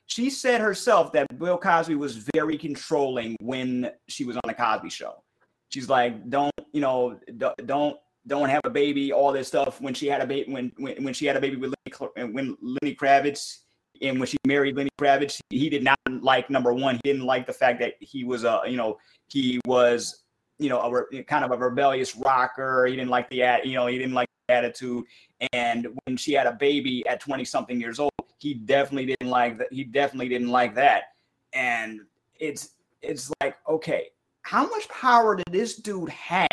she 0.07 0.31
said 0.31 0.61
herself 0.61 1.13
that 1.13 1.39
Bill 1.39 1.59
Cosby 1.59 1.95
was 1.95 2.17
very 2.35 2.57
controlling 2.57 3.37
when 3.41 3.91
she 4.09 4.25
was 4.25 4.37
on 4.37 4.43
the 4.47 4.55
Cosby 4.55 4.91
Show. 4.91 5.23
She's 5.69 5.89
like, 5.89 6.29
don't 6.31 6.53
you 6.73 6.81
know, 6.81 7.19
don't 7.37 7.67
don't 7.67 7.97
don't 8.27 8.49
have 8.49 8.61
a 8.65 8.71
baby, 8.71 9.13
all 9.13 9.33
this 9.33 9.49
stuff. 9.49 9.81
When 9.81 9.95
she 9.95 10.07
had 10.07 10.21
a 10.21 10.27
baby, 10.27 10.53
when 10.53 10.73
when, 10.77 11.05
when 11.05 11.15
she 11.15 11.27
had 11.27 11.37
a 11.37 11.41
baby 11.41 11.57
with 11.57 11.75
Lenny, 11.87 12.33
when 12.33 12.57
Lenny 12.61 12.95
Kravitz, 12.95 13.59
and 14.03 14.19
when 14.19 14.27
she 14.27 14.37
married 14.47 14.77
Lenny 14.77 14.91
Kravitz, 15.01 15.41
he 15.51 15.71
did 15.71 15.85
not 15.85 15.99
like 16.09 16.51
number 16.51 16.73
one. 16.73 16.97
He 16.97 17.13
didn't 17.13 17.27
like 17.27 17.47
the 17.47 17.53
fact 17.53 17.81
that 17.81 17.95
he 18.01 18.25
was 18.25 18.45
a, 18.45 18.63
you 18.67 18.77
know, 18.77 18.99
he 19.29 19.61
was, 19.65 20.25
you 20.59 20.69
know, 20.69 21.07
a 21.13 21.23
kind 21.23 21.45
of 21.45 21.53
a 21.53 21.57
rebellious 21.57 22.17
rocker. 22.17 22.87
He 22.87 22.97
didn't 22.97 23.11
like 23.11 23.31
the, 23.31 23.61
you 23.65 23.75
know, 23.75 23.87
he 23.87 23.99
didn't 23.99 24.15
like 24.15 24.29
the 24.49 24.55
attitude. 24.55 25.05
And 25.53 25.89
when 26.05 26.17
she 26.17 26.33
had 26.33 26.47
a 26.47 26.53
baby 26.53 27.07
at 27.07 27.21
20 27.21 27.45
something 27.45 27.81
years 27.81 27.99
old, 27.99 28.11
he 28.39 28.55
definitely 28.55 29.07
didn't 29.07 29.31
like 29.31 29.59
that. 29.59 29.73
He 29.73 29.85
definitely 29.85 30.29
didn't 30.29 30.51
like 30.51 30.75
that. 30.75 31.05
And 31.53 32.01
it's, 32.35 32.71
it's 33.03 33.31
like, 33.41 33.57
okay, 33.69 34.09
how 34.43 34.69
much 34.69 34.89
power 34.89 35.37
did 35.37 35.47
this 35.51 35.77
dude 35.77 36.11
have 36.11 36.51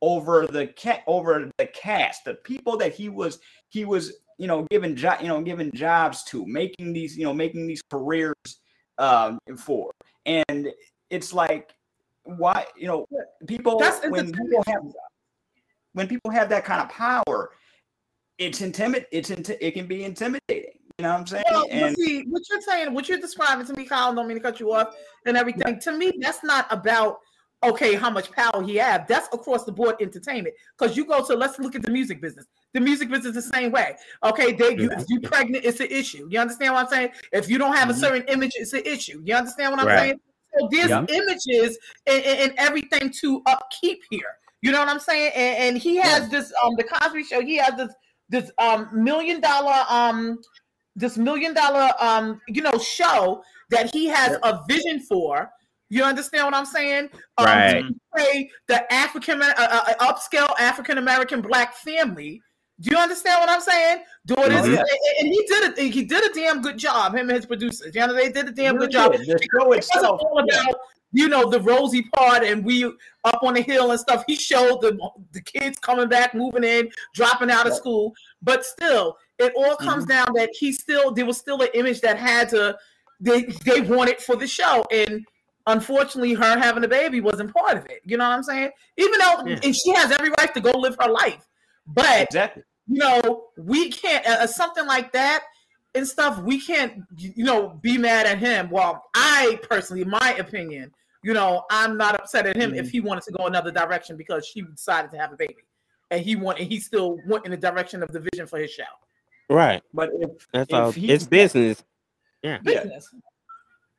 over 0.00 0.46
the 0.46 0.66
cat, 0.68 1.02
over 1.06 1.50
the 1.58 1.66
cast, 1.66 2.24
the 2.24 2.34
people 2.34 2.76
that 2.78 2.94
he 2.94 3.08
was, 3.08 3.38
he 3.68 3.84
was, 3.84 4.14
you 4.38 4.46
know, 4.46 4.66
giving 4.70 4.94
job, 4.96 5.18
you 5.20 5.28
know, 5.28 5.40
giving 5.40 5.70
jobs 5.72 6.24
to, 6.24 6.46
making 6.46 6.92
these, 6.92 7.16
you 7.16 7.24
know, 7.24 7.32
making 7.32 7.66
these 7.66 7.82
careers 7.90 8.34
um, 8.98 9.38
for. 9.58 9.90
And 10.26 10.68
it's 11.10 11.32
like, 11.32 11.74
why, 12.24 12.66
you 12.76 12.86
know, 12.86 13.06
people 13.46 13.78
That's 13.78 14.04
when 14.08 14.32
people 14.32 14.62
have 14.66 14.82
when 15.92 16.08
people 16.08 16.30
have 16.30 16.48
that 16.50 16.64
kind 16.64 16.82
of 16.82 16.88
power, 16.90 17.50
it's 18.38 18.60
intimid 18.60 19.06
it's 19.12 19.30
inti- 19.30 19.56
it 19.60 19.72
can 19.72 19.86
be 19.86 20.04
intimidating. 20.04 20.78
You 20.98 21.02
know 21.02 21.12
what 21.12 21.20
I'm 21.20 21.26
saying? 21.26 21.44
Well, 21.50 21.66
and 21.70 21.96
see, 21.96 22.24
what 22.28 22.42
you're 22.50 22.60
saying, 22.60 22.92
what 22.94 23.08
you're 23.08 23.18
describing 23.18 23.66
to 23.66 23.74
me, 23.74 23.84
Kyle, 23.84 24.14
don't 24.14 24.26
mean 24.26 24.38
to 24.38 24.42
cut 24.42 24.60
you 24.60 24.72
off 24.72 24.94
and 25.26 25.36
everything. 25.36 25.78
To 25.80 25.96
me, 25.96 26.12
that's 26.20 26.42
not 26.42 26.66
about 26.70 27.18
okay, 27.62 27.94
how 27.94 28.10
much 28.10 28.30
power 28.32 28.62
he 28.62 28.76
have. 28.76 29.06
That's 29.06 29.28
across 29.32 29.64
the 29.64 29.72
board 29.72 29.96
entertainment. 30.00 30.54
Because 30.78 30.96
you 30.96 31.04
go 31.04 31.24
to 31.24 31.34
let's 31.34 31.58
look 31.58 31.74
at 31.74 31.82
the 31.82 31.90
music 31.90 32.20
business. 32.20 32.46
The 32.76 32.82
music 32.82 33.08
business 33.08 33.34
the 33.34 33.40
same 33.40 33.72
way. 33.72 33.96
Okay, 34.22 34.52
they 34.52 34.76
you, 34.76 34.90
if 34.92 35.06
you 35.08 35.18
pregnant, 35.20 35.64
it's 35.64 35.80
an 35.80 35.86
issue. 35.86 36.28
You 36.30 36.38
understand 36.38 36.74
what 36.74 36.84
I'm 36.84 36.90
saying? 36.90 37.08
If 37.32 37.48
you 37.48 37.56
don't 37.56 37.74
have 37.74 37.88
a 37.88 37.94
Mhm. 37.94 37.96
certain 37.96 38.22
image, 38.28 38.52
it's 38.54 38.74
an 38.74 38.82
issue. 38.84 39.22
You 39.24 39.34
understand 39.34 39.72
what 39.72 39.80
I'm 39.80 39.86
Right. 39.86 39.98
saying? 39.98 40.20
So 40.58 40.68
there's 40.70 40.90
Yeah. 40.90 41.06
images 41.08 41.78
and, 42.06 42.22
and, 42.22 42.52
everything 42.58 43.10
to 43.22 43.40
upkeep 43.46 44.02
here. 44.10 44.36
You 44.60 44.72
know 44.72 44.80
what 44.80 44.90
I'm 44.90 45.00
saying? 45.00 45.32
And, 45.34 45.56
and 45.56 45.78
he 45.78 45.96
has 45.96 46.28
this 46.28 46.52
um 46.62 46.74
the 46.76 46.84
Cosby 46.84 47.24
Show. 47.24 47.40
He 47.40 47.56
has 47.56 47.74
this 47.78 47.94
this 48.28 48.50
um 48.58 48.90
million 48.92 49.40
dollar 49.40 49.86
um 49.88 50.38
this 50.96 51.16
million 51.16 51.54
dollar 51.54 51.94
um 51.98 52.42
you 52.46 52.60
know 52.60 52.76
show 52.76 53.42
that 53.70 53.88
he 53.90 54.04
has 54.08 54.36
a 54.42 54.60
vision 54.68 55.00
for. 55.00 55.50
You 55.88 56.04
understand 56.04 56.44
what 56.44 56.54
I'm 56.54 56.66
saying? 56.66 57.08
Um, 57.38 57.46
Right. 57.46 57.84
To 57.86 57.94
portray 58.12 58.50
the 58.68 58.92
African 58.92 59.40
uh, 59.40 59.54
uh, 59.56 59.94
upscale 60.12 60.52
African 60.60 60.98
American 60.98 61.40
black 61.40 61.72
family. 61.72 62.42
Do 62.80 62.90
you 62.90 62.98
understand 62.98 63.40
what 63.40 63.48
I'm 63.48 63.60
saying? 63.60 64.02
Doing 64.26 64.48
this, 64.48 64.66
mm-hmm. 64.66 64.74
Oh, 64.74 64.84
yeah. 64.84 65.20
and 65.20 65.28
he 65.28 65.46
did 65.46 65.78
it. 65.78 65.92
He 65.92 66.04
did 66.04 66.30
a 66.30 66.34
damn 66.34 66.60
good 66.60 66.76
job. 66.76 67.14
Him 67.14 67.28
and 67.28 67.36
his 67.36 67.46
producers. 67.46 67.94
You 67.94 68.06
know, 68.06 68.12
they 68.14 68.30
did 68.30 68.48
a 68.48 68.52
damn 68.52 68.74
Really 68.74 68.88
good 68.88 68.92
job. 68.92 69.12
did. 69.12 69.20
The 69.22 69.26
show 69.26 69.62
It 69.62 69.68
wasn't 69.68 69.78
itself, 69.78 70.20
all 70.22 70.38
about 70.40 70.76
you 71.12 71.28
know 71.28 71.48
the 71.48 71.60
rosy 71.60 72.02
part 72.14 72.42
and 72.42 72.62
we 72.64 72.84
up 73.24 73.42
on 73.42 73.54
the 73.54 73.62
hill 73.62 73.92
and 73.92 74.00
stuff. 74.00 74.24
He 74.26 74.36
showed 74.36 74.82
the 74.82 74.98
the 75.32 75.40
kids 75.40 75.78
coming 75.78 76.08
back, 76.08 76.34
moving 76.34 76.64
in, 76.64 76.90
dropping 77.14 77.50
out 77.50 77.66
of 77.66 77.72
school. 77.74 78.12
But 78.42 78.64
still, 78.64 79.16
it 79.38 79.52
all 79.56 79.76
comes 79.76 80.04
mm-hmm. 80.04 80.12
down 80.12 80.26
that 80.34 80.50
he 80.52 80.72
still 80.72 81.12
there 81.12 81.24
was 81.24 81.38
still 81.38 81.62
an 81.62 81.68
image 81.72 82.02
that 82.02 82.18
had 82.18 82.50
to 82.50 82.76
they 83.20 83.44
they 83.64 83.80
wanted 83.80 84.20
for 84.20 84.36
the 84.36 84.46
show 84.46 84.84
and. 84.92 85.24
Unfortunately, 85.68 86.32
her 86.32 86.56
having 86.56 86.84
a 86.84 86.86
baby 86.86 87.20
wasn't 87.20 87.52
part 87.52 87.76
of 87.76 87.84
it. 87.86 88.00
You 88.04 88.16
know 88.16 88.22
what 88.28 88.36
I'm 88.36 88.44
saying? 88.44 88.70
Even 88.98 89.18
though, 89.18 89.42
Yeah. 89.46 89.58
and 89.64 89.74
she 89.74 89.92
has 89.94 90.12
every 90.12 90.30
right 90.38 90.54
to 90.54 90.60
go 90.60 90.70
live 90.70 90.96
her 91.00 91.10
life, 91.10 91.44
but 91.86 92.22
exactly. 92.22 92.62
you 92.86 92.98
know, 92.98 93.46
we 93.58 93.90
can't 93.90 94.26
uh, 94.26 94.38
uh, 94.42 94.46
something 94.46 94.86
like 94.86 95.12
that 95.12 95.44
and 95.94 96.06
stuff. 96.06 96.38
We 96.42 96.60
can't, 96.60 97.02
you 97.16 97.44
know, 97.44 97.78
be 97.82 97.96
mad 97.98 98.26
at 98.26 98.38
him. 98.38 98.68
Well, 98.70 99.02
I 99.14 99.58
personally, 99.62 100.04
my 100.04 100.34
opinion, 100.38 100.92
you 101.22 101.32
know, 101.34 101.64
I'm 101.70 101.96
not 101.96 102.14
upset 102.14 102.46
at 102.46 102.56
him 102.56 102.70
Mm-hmm. 102.70 102.80
if 102.80 102.90
he 102.90 103.00
wanted 103.00 103.24
to 103.24 103.32
go 103.32 103.46
another 103.46 103.70
direction 103.72 104.16
because 104.16 104.46
she 104.46 104.60
decided 104.62 105.10
to 105.12 105.18
have 105.18 105.32
a 105.32 105.36
baby, 105.36 105.56
and 106.10 106.20
he 106.20 106.36
went, 106.36 106.58
and 106.60 106.68
he 106.70 106.78
still 106.80 107.18
went 107.26 107.44
in 107.44 107.50
the 107.50 107.56
direction 107.56 108.02
of 108.02 108.10
the 108.12 108.20
vision 108.20 108.46
for 108.46 108.58
his 108.58 108.70
show. 108.70 108.84
Right. 109.48 109.82
But 109.94 110.10
if 110.20 110.30
That's 110.52 110.70
If 110.70 110.74
all. 110.74 110.90
he's- 110.92 111.10
It's 111.14 111.24
business. 111.26 111.82
Yeah. 112.42 112.58
Business. 112.58 113.08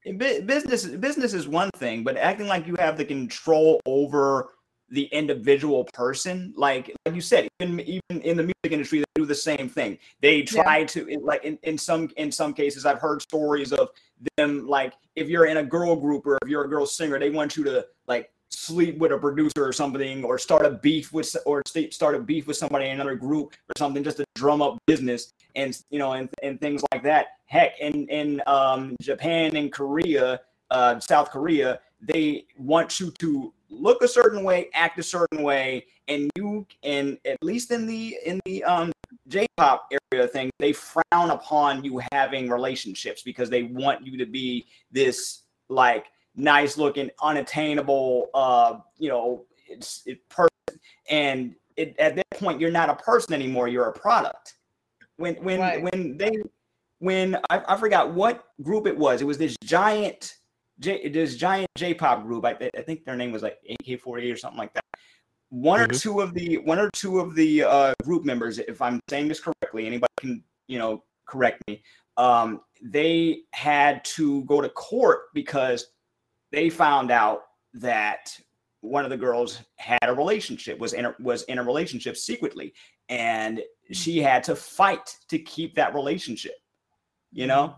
Bu- 0.06 0.42
business 0.44 0.86
business 0.86 1.34
is 1.34 1.50
one 1.50 1.70
thing, 1.76 2.04
but 2.06 2.16
acting 2.16 2.48
like 2.48 2.66
you 2.66 2.76
have 2.80 2.96
the 2.98 3.04
control 3.04 3.82
over 3.86 4.54
the 4.90 5.04
individual 5.06 5.84
person, 5.94 6.54
like 6.56 6.94
like 7.06 7.16
you 7.16 7.22
said, 7.22 7.48
even 7.60 7.80
even 7.82 8.22
in 8.22 8.38
the 8.38 8.44
music 8.44 8.72
industry, 8.72 9.00
they 9.00 9.06
do 9.16 9.26
the 9.26 9.36
same 9.36 9.68
thing. 9.68 9.98
They 10.22 10.44
try 10.44 10.84
to 10.86 11.20
like 11.22 11.44
in, 11.44 11.58
in 11.64 11.78
some 11.78 12.10
in 12.18 12.32
some 12.32 12.54
cases, 12.54 12.86
I've 12.86 13.00
heard 13.00 13.22
stories 13.22 13.74
of 13.74 13.90
them 14.38 14.68
like 14.68 14.94
if 15.16 15.30
you're 15.30 15.46
in 15.46 15.58
a 15.58 15.64
girl 15.64 15.96
group 15.96 16.26
or 16.26 16.38
if 16.42 16.50
you're 16.50 16.64
a 16.64 16.70
girl 16.70 16.86
singer, 16.86 17.20
they 17.20 17.30
want 17.30 17.58
you 17.58 17.64
to 17.66 17.86
like 18.08 18.32
sleep 18.50 18.98
with 18.98 19.12
a 19.12 19.18
producer 19.18 19.66
or 19.66 19.74
something 19.74 20.24
or 20.24 20.38
start 20.38 20.66
a 20.66 20.72
beef 20.72 21.12
with 21.12 21.36
or 21.46 21.62
start 21.92 22.16
a 22.16 22.20
beef 22.20 22.48
with 22.48 22.56
somebody 22.56 22.86
in 22.86 22.92
another 22.94 23.16
group 23.16 23.54
or 23.70 23.74
something 23.78 24.04
just 24.04 24.18
to 24.18 24.26
drum 24.36 24.62
up 24.62 24.78
business 24.86 25.34
and 25.56 25.82
you 25.90 26.00
know 26.00 26.14
and, 26.14 26.30
and 26.44 26.62
things 26.62 26.82
like 26.94 27.04
that 27.04 27.28
heck 27.46 27.78
in 27.80 28.08
in 28.08 28.42
um, 28.48 28.96
japan 29.02 29.56
and 29.58 29.74
korea 29.74 30.40
uh, 30.72 30.98
south 31.00 31.30
korea 31.30 31.80
they 32.02 32.46
want 32.58 33.00
you 33.00 33.12
to 33.20 33.54
look 33.70 34.02
a 34.02 34.08
certain 34.08 34.44
way 34.44 34.70
act 34.74 34.98
a 35.00 35.04
certain 35.04 35.44
way 35.44 35.86
and 36.08 36.30
you 36.36 36.66
and 36.84 37.18
at 37.26 37.38
least 37.42 37.72
in 37.72 37.86
the 37.86 38.18
in 38.26 38.40
the 38.46 38.64
um 38.64 38.92
j-pop 39.28 39.90
area 40.12 40.28
thing 40.28 40.50
they 40.60 40.72
frown 40.74 41.32
upon 41.32 41.84
you 41.84 42.02
having 42.12 42.50
relationships 42.50 43.22
because 43.22 43.50
they 43.50 43.64
want 43.64 44.06
you 44.06 44.18
to 44.18 44.26
be 44.26 44.66
this 44.92 45.44
like 45.70 46.06
nice 46.36 46.78
looking 46.78 47.10
unattainable 47.22 48.30
uh 48.34 48.78
you 48.98 49.10
know 49.10 49.46
it's 49.68 50.04
it 50.06 50.28
person 50.30 50.80
and 51.10 51.56
it, 51.76 51.98
at 52.00 52.16
that 52.16 52.30
point 52.32 52.60
you're 52.60 52.72
not 52.72 52.90
a 52.90 52.96
person 52.96 53.34
anymore 53.34 53.68
you're 53.68 53.90
a 53.90 53.94
product 53.94 54.56
when 55.18 55.36
when 55.36 55.60
Right. 55.60 55.82
when 55.82 56.18
they 56.18 56.32
when 57.00 57.36
I, 57.50 57.62
I 57.68 57.78
forgot 57.78 58.14
what 58.14 58.46
group 58.62 58.88
it 58.88 58.98
was 58.98 59.22
it 59.22 59.26
was 59.26 59.38
this 59.38 59.56
giant 59.64 60.38
J, 60.80 61.10
this 61.10 61.36
giant 61.36 61.70
j-pop 61.76 62.24
group 62.24 62.46
I, 62.46 62.56
I 62.78 62.82
think 62.82 63.04
their 63.04 63.16
name 63.16 63.32
was 63.32 63.42
like 63.42 63.58
ak48 63.70 64.34
or 64.34 64.38
something 64.38 64.60
like 64.60 64.74
that. 64.74 64.84
One 65.50 65.80
or 65.80 65.88
Mhm. 65.88 66.02
two 66.02 66.20
of 66.22 66.34
the 66.34 66.58
one 66.58 66.78
or 66.78 66.90
two 66.92 67.20
of 67.20 67.34
the 67.36 67.64
uh 67.64 67.94
group 68.04 68.26
members 68.26 68.60
if 68.60 68.82
i'm 68.82 69.00
saying 69.10 69.28
this 69.28 69.40
correctly 69.40 69.88
anybody 69.88 70.12
can 70.20 70.44
you 70.68 70.78
know 70.78 71.04
correct 71.26 71.64
me 71.68 71.82
um 72.18 72.62
they 72.82 73.42
had 73.54 74.04
to 74.06 74.44
go 74.44 74.62
to 74.62 74.70
court 74.70 75.34
because 75.34 75.88
they 76.52 76.70
found 76.70 77.12
out 77.12 77.44
that 77.74 78.38
one 78.82 79.04
of 79.04 79.10
the 79.10 79.18
girls 79.18 79.62
had 79.78 79.98
a 80.04 80.14
relationship 80.14 80.78
was 80.80 80.94
in 80.94 81.06
a, 81.06 81.16
was 81.20 81.44
in 81.44 81.58
a 81.60 81.64
relationship 81.64 82.18
secretly 82.18 82.74
and 83.10 83.62
she 83.92 84.20
had 84.20 84.44
to 84.44 84.56
fight 84.56 85.16
to 85.30 85.40
keep 85.40 85.74
that 85.76 85.96
relationship 85.96 86.54
you 87.32 87.48
know? 87.48 87.76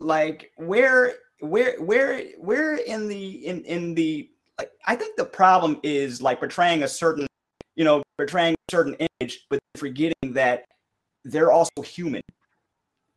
Like 0.00 0.50
where 0.56 1.14
where 1.42 1.80
where 1.80 2.22
where 2.38 2.76
in 2.76 3.08
the 3.08 3.46
in 3.46 3.64
in 3.64 3.94
the 3.94 4.30
like 4.58 4.70
i 4.86 4.94
think 4.94 5.16
the 5.16 5.24
problem 5.24 5.78
is 5.82 6.22
like 6.22 6.38
portraying 6.38 6.82
a 6.82 6.88
certain 6.88 7.26
you 7.76 7.84
know 7.84 8.02
portraying 8.16 8.54
a 8.54 8.70
certain 8.70 8.96
image 9.20 9.46
but 9.50 9.58
forgetting 9.76 10.32
that 10.32 10.64
they're 11.24 11.52
also 11.52 11.82
human. 11.82 12.22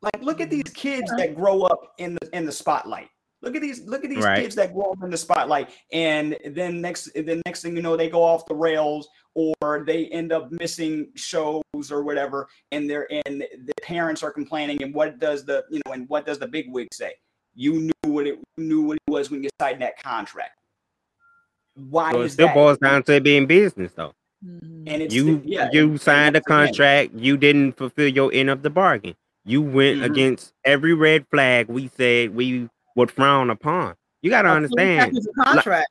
Like 0.01 0.21
look 0.21 0.41
at 0.41 0.49
these 0.49 0.63
kids 0.73 1.11
that 1.17 1.35
grow 1.35 1.63
up 1.63 1.93
in 1.97 2.15
the 2.21 2.37
in 2.37 2.45
the 2.45 2.51
spotlight. 2.51 3.09
Look 3.41 3.55
at 3.55 3.61
these 3.61 3.81
look 3.81 4.03
at 4.03 4.09
these 4.09 4.23
Right. 4.23 4.41
kids 4.41 4.55
that 4.55 4.73
grow 4.73 4.91
up 4.91 5.03
in 5.03 5.09
the 5.09 5.17
spotlight 5.17 5.69
and 5.91 6.37
then 6.51 6.81
next 6.81 7.13
the 7.13 7.41
next 7.45 7.61
thing 7.61 7.75
you 7.75 7.81
know 7.81 7.95
they 7.95 8.09
go 8.09 8.23
off 8.23 8.45
the 8.45 8.55
rails 8.55 9.07
or 9.35 9.83
they 9.85 10.07
end 10.07 10.31
up 10.31 10.51
missing 10.51 11.11
shows 11.15 11.63
or 11.91 12.03
whatever 12.03 12.47
and 12.71 12.89
they're 12.89 13.07
and 13.27 13.41
the 13.41 13.73
parents 13.81 14.23
are 14.23 14.31
complaining 14.31 14.81
and 14.81 14.93
what 14.93 15.19
does 15.19 15.45
the 15.45 15.63
you 15.69 15.79
know 15.85 15.93
and 15.93 16.07
what 16.09 16.25
does 16.25 16.39
the 16.39 16.47
big 16.47 16.65
wig 16.71 16.87
say 16.93 17.13
you 17.55 17.73
knew 18.03 18.11
what 18.13 18.27
it 18.27 18.39
you 18.57 18.63
knew 18.63 18.81
what 18.81 18.97
it 18.97 19.11
was 19.11 19.31
when 19.31 19.43
you 19.43 19.49
signed 19.59 19.81
that 19.81 20.01
contract 20.01 20.51
why 21.89 22.11
So 22.11 22.21
it 22.21 22.25
is 22.25 22.33
still 22.33 22.47
that 22.47 22.53
boils 22.55 22.77
down 22.77 23.03
to 23.03 23.13
it 23.15 23.23
being 23.23 23.47
business, 23.47 23.91
though. 23.93 24.13
Mm-hmm. 24.45 24.83
and 24.87 25.01
it's 25.01 25.13
You 25.13 25.41
yeah 25.45 25.69
you 25.73 25.97
signed 25.97 26.35
a 26.35 26.39
and 26.39 26.45
once 26.49 26.67
again, 26.67 26.67
contract. 26.67 27.13
You 27.15 27.37
didn't 27.37 27.73
fulfill 27.73 28.07
your 28.07 28.31
end 28.33 28.49
of 28.49 28.61
the 28.61 28.69
bargain. 28.69 29.15
You 29.43 29.61
went 29.61 29.99
Mhm. 29.99 30.05
against 30.05 30.53
every 30.63 30.93
red 30.93 31.25
flag 31.31 31.67
we 31.67 31.89
said 31.97 32.35
we 32.35 32.69
would 32.95 33.11
frown 33.11 33.49
upon. 33.49 33.95
You 34.21 34.29
got 34.29 34.43
to 34.43 34.49
understand. 34.49 35.17
It's 35.17 35.27
a 35.27 35.43
contract. 35.43 35.87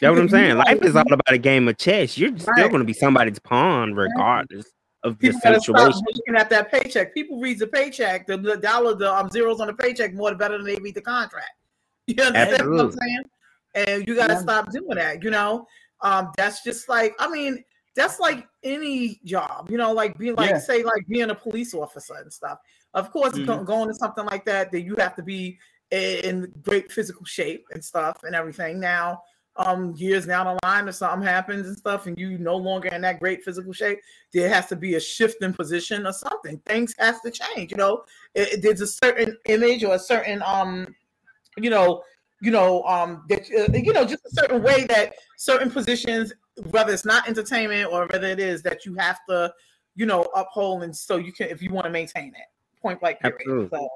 That's 0.00 0.10
what 0.10 0.18
I'm 0.18 0.28
saying. 0.28 0.56
Life 0.56 0.82
is 0.82 0.96
all 0.96 1.02
about 1.12 1.32
a 1.32 1.38
game 1.38 1.68
of 1.68 1.76
chess. 1.78 2.18
You're 2.18 2.36
still 2.38 2.68
going 2.68 2.78
to 2.80 2.84
be 2.84 2.92
somebody's 2.92 3.38
pawn, 3.38 3.94
regardless 3.94 4.66
of 5.02 5.18
the 5.18 5.28
People 5.28 5.40
gotta 5.42 5.60
stop 5.60 5.94
looking 6.14 6.36
at 6.36 6.50
that 6.50 6.70
paycheck. 6.70 7.14
People 7.14 7.40
read 7.40 7.58
the 7.58 7.66
paycheck, 7.66 8.26
the, 8.26 8.36
the 8.36 8.56
dollar, 8.56 8.94
the 8.94 9.12
um, 9.12 9.30
zeros 9.30 9.60
on 9.60 9.68
the 9.68 9.72
paycheck 9.72 10.14
more 10.14 10.34
better 10.34 10.58
than 10.58 10.66
they 10.66 10.76
read 10.76 10.94
the 10.94 11.02
contract. 11.02 11.52
You 12.06 12.22
understand 12.24 12.68
what 12.68 12.80
I'm 12.80 12.86
Absolutely. 12.88 12.98
saying? 13.00 13.22
And 13.86 14.08
you 14.08 14.16
got 14.16 14.26
to 14.28 14.32
Yeah. 14.34 14.40
stop 14.40 14.72
doing 14.72 14.96
that. 14.96 15.22
You 15.22 15.30
know, 15.30 15.66
um, 16.00 16.32
that's 16.36 16.64
just 16.64 16.88
like 16.88 17.14
I 17.20 17.28
mean, 17.28 17.62
that's 17.94 18.18
like 18.18 18.46
any 18.64 19.20
job. 19.24 19.70
You 19.70 19.78
know, 19.78 19.92
like 19.92 20.18
being 20.18 20.34
like 20.34 20.50
Yeah. 20.50 20.58
say 20.58 20.82
like 20.82 21.06
being 21.08 21.30
a 21.30 21.34
police 21.34 21.72
officer 21.72 22.14
and 22.14 22.32
stuff. 22.32 22.58
Of 22.94 23.12
course, 23.12 23.34
Mhm. 23.34 23.64
going 23.64 23.88
to 23.88 23.94
something 23.94 24.24
like 24.26 24.44
that, 24.46 24.72
that 24.72 24.80
you 24.80 24.96
have 24.96 25.14
to 25.16 25.22
be 25.22 25.58
in 25.92 26.52
great 26.62 26.90
physical 26.90 27.24
shape 27.24 27.64
and 27.72 27.84
stuff 27.84 28.24
and 28.24 28.34
everything. 28.34 28.80
Now, 28.80 29.22
um, 29.66 29.94
years 29.96 30.26
down 30.26 30.46
the 30.46 30.66
line, 30.66 30.88
if 30.88 30.94
something 30.96 31.26
happens 31.26 31.66
and 31.66 31.76
stuff, 31.76 32.06
and 32.06 32.18
you 32.18 32.38
no 32.38 32.56
longer 32.56 32.88
in 32.88 33.00
that 33.02 33.20
great 33.20 33.44
physical 33.44 33.72
shape, 33.72 33.98
there 34.32 34.48
has 34.48 34.66
to 34.66 34.76
be 34.76 34.94
a 34.94 35.00
shift 35.00 35.42
in 35.42 35.52
position 35.52 36.06
or 36.06 36.12
something. 36.12 36.58
Things 36.66 36.94
has 36.98 37.20
to 37.20 37.30
change. 37.30 37.70
You 37.70 37.76
know, 37.76 38.04
It- 38.34 38.52
it- 38.54 38.62
there's 38.62 38.80
a 38.80 38.86
certain 38.86 39.36
image 39.46 39.82
or 39.84 39.94
a 39.94 39.98
certain 39.98 40.42
um, 40.42 40.94
you 41.56 41.68
know, 41.68 42.02
you 42.40 42.50
know, 42.50 42.82
um, 42.84 43.24
that 43.28 43.42
uh, 43.58 43.72
you 43.72 43.92
know, 43.92 44.04
just 44.04 44.24
a 44.24 44.30
certain 44.30 44.62
way 44.62 44.84
that 44.84 45.14
certain 45.36 45.70
positions, 45.70 46.32
whether 46.70 46.92
it's 46.92 47.04
not 47.04 47.28
entertainment 47.28 47.92
or 47.92 48.06
whether 48.06 48.26
it 48.28 48.38
is 48.40 48.62
that 48.62 48.86
you 48.86 48.94
have 48.94 49.18
to, 49.28 49.52
you 49.96 50.06
know, 50.06 50.22
uphold 50.36 50.82
and 50.84 50.96
so 50.96 51.16
you 51.16 51.32
can 51.32 51.48
if 51.48 51.60
you 51.60 51.70
want 51.70 51.84
to 51.84 51.90
maintain 51.90 52.28
it. 52.28 52.48
Point 52.80 53.00
blank. 53.00 53.18
period. 53.20 53.40
Absolutely. 53.40 53.78
So, 53.78 53.88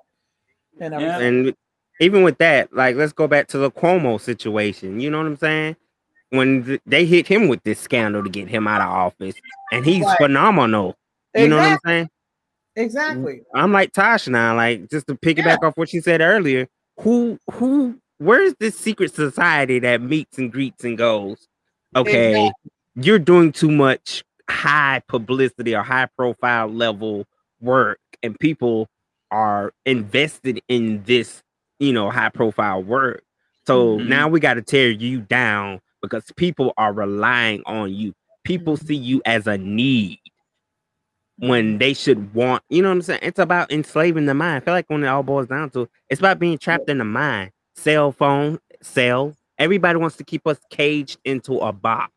and 0.81 1.01
Yeah. 1.01 1.19
And 1.21 1.55
even 2.01 2.23
with 2.23 2.39
that, 2.39 2.73
like 2.75 2.97
let's 2.97 3.13
go 3.13 3.27
back 3.27 3.49
to 3.49 3.59
the 3.59 3.71
Cuomo 3.71 4.21
situation. 4.21 5.01
You 5.01 5.11
know 5.11 5.19
what 5.19 5.27
I'm 5.27 5.37
saying? 5.37 5.77
When 6.31 6.65
th- 6.65 6.81
they 6.87 7.05
hit 7.05 7.27
him 7.27 7.49
with 7.49 7.63
this 7.63 7.79
scandal 7.79 8.25
to 8.25 8.31
get 8.31 8.49
him 8.49 8.67
out 8.67 8.81
of 8.81 8.89
office, 8.89 9.37
and 9.73 9.85
he's 9.85 10.05
Right. 10.05 10.17
phenomenal. 10.19 10.97
You 11.35 11.49
know 11.49 11.57
what 11.57 11.67
I'm 11.67 11.79
saying? 11.87 12.09
Exactly. 12.77 13.35
Mm, 13.35 13.45
I'm 13.55 13.73
like 13.73 13.93
Tosh 13.93 14.27
now, 14.27 14.57
like 14.57 14.91
just 14.91 15.07
to 15.07 15.15
piggyback 15.15 15.63
off 15.63 15.77
what 15.77 15.89
she 15.89 16.01
said 16.01 16.21
earlier. 16.21 16.67
Who 17.01 17.39
who 17.53 17.99
where's 18.19 18.55
this 18.59 18.77
secret 18.77 19.15
society 19.15 19.79
that 19.81 20.01
meets 20.03 20.39
and 20.39 20.51
greets 20.51 20.85
and 20.85 20.99
goes? 20.99 21.47
Okay, 21.97 22.51
you're 22.97 23.21
doing 23.21 23.53
too 23.53 23.71
much 23.71 24.25
high 24.51 25.03
publicity 25.09 25.75
or 25.77 25.83
high 25.83 26.09
profile 26.17 26.67
level 26.69 27.27
work, 27.61 28.01
and 28.23 28.37
people 28.41 28.89
are 29.31 29.73
invested 29.87 30.61
in 30.69 31.03
this, 31.05 31.43
you 31.87 31.93
know, 31.93 32.11
high 32.11 32.31
profile 32.31 32.83
work. 32.83 33.23
So 33.67 33.99
Mhm. 33.99 34.07
now 34.07 34.29
we 34.29 34.41
got 34.41 34.55
to 34.55 34.63
tear 34.63 34.91
you 34.91 35.21
down 35.21 35.81
because 36.03 36.25
people 36.37 36.73
are 36.77 36.93
relying 36.93 37.63
on 37.67 37.93
you. 37.93 38.15
People 38.45 38.77
see 38.77 38.97
you 38.97 39.23
as 39.25 39.47
a 39.47 39.57
need 39.57 40.21
when 41.39 41.79
they 41.79 41.95
should 41.95 42.33
want, 42.35 42.63
you 42.69 42.81
know 42.83 42.89
what 42.89 42.95
I'm 42.97 43.03
saying? 43.03 43.21
It's 43.23 43.39
about 43.39 43.73
enslaving 43.73 44.27
the 44.27 44.35
mind. 44.35 44.57
I 44.57 44.61
feel 44.61 44.75
like 44.75 44.87
when 44.89 45.03
it 45.03 45.09
all 45.09 45.23
boils 45.23 45.49
down 45.49 45.71
to 45.71 45.89
it's 46.09 46.21
about 46.21 46.39
being 46.39 46.59
trapped 46.59 46.89
in 46.89 46.99
the 46.99 47.05
mind. 47.05 47.51
Cell 47.77 48.13
phone, 48.13 48.59
cell. 48.83 49.35
Everybody 49.59 49.99
wants 49.99 50.17
to 50.17 50.25
keep 50.25 50.47
us 50.47 50.59
caged 50.71 51.19
into 51.25 51.59
a 51.59 51.73
box. 51.73 52.13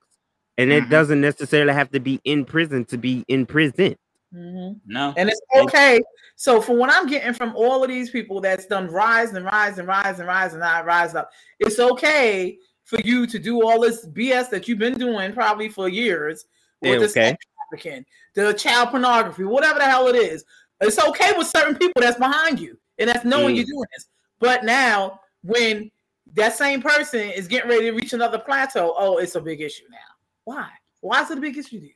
And 0.58 0.72
it 0.72 0.84
Mhm. 0.86 0.90
doesn't 0.90 1.22
necessarily 1.22 1.74
have 1.74 1.90
to 1.92 2.00
be 2.00 2.20
in 2.24 2.46
prison 2.46 2.86
to 2.86 2.98
be 2.98 3.24
in 3.28 3.46
prison. 3.46 3.96
Mhm. 4.34 4.80
No. 4.86 5.14
And 5.18 5.30
it's 5.30 5.40
okay. 5.56 6.00
So 6.36 6.62
from 6.62 6.78
what 6.78 6.92
I'm 6.92 7.08
getting 7.08 7.34
from 7.34 7.56
all 7.56 7.84
of 7.84 7.90
these 7.90 8.10
people 8.10 8.42
that's 8.42 8.66
done 8.66 8.88
rise 8.88 9.34
and 9.34 9.46
rise 9.46 9.80
and 9.80 9.88
rise 9.88 10.20
and 10.20 10.28
rise 10.28 10.54
and 10.54 10.64
I 10.64 10.82
rise 10.82 11.16
up, 11.16 11.32
it's 11.60 11.80
okay 11.80 12.58
for 12.84 13.00
you 13.02 13.26
to 13.28 13.40
do 13.40 13.64
all 13.66 13.80
this 13.82 14.06
BS 14.06 14.50
that 14.50 14.68
you've 14.68 14.80
been 14.80 14.98
doing 14.98 15.34
probably 15.34 15.70
for 15.70 15.88
years 15.90 16.46
with 16.82 16.94
Yeah, 16.94 16.98
the 17.00 17.06
okay. 17.06 17.30
sex 17.32 17.46
trafficking, 17.70 18.06
the 18.34 18.54
child 18.54 18.90
pornography, 18.90 19.44
whatever 19.44 19.80
the 19.80 19.86
hell 19.86 20.08
it 20.08 20.16
is. 20.16 20.44
It's 20.82 21.00
okay 21.00 21.34
with 21.38 21.48
certain 21.48 21.76
people 21.76 22.02
that's 22.02 22.20
behind 22.20 22.60
you 22.60 22.78
and 23.00 23.10
that's 23.10 23.26
knowing 23.26 23.56
Mm. 23.56 23.58
you're 23.58 23.66
doing 23.66 23.86
this. 23.96 24.08
But 24.40 24.64
now 24.64 25.22
when 25.42 25.90
that 26.34 26.56
same 26.56 26.82
person 26.82 27.30
is 27.32 27.48
getting 27.48 27.70
ready 27.70 27.86
to 27.86 27.92
reach 27.92 28.14
another 28.14 28.38
plateau, 28.40 28.94
oh, 28.98 29.18
it's 29.18 29.36
a 29.36 29.42
big 29.42 29.62
issue 29.62 29.86
now. 29.90 29.98
Why? 30.44 30.70
Why 31.02 31.24
is 31.24 31.32
it 31.32 31.38
a 31.38 31.42
big 31.42 31.58
issue 31.58 31.80
to 31.80 31.86
you? 31.88 31.94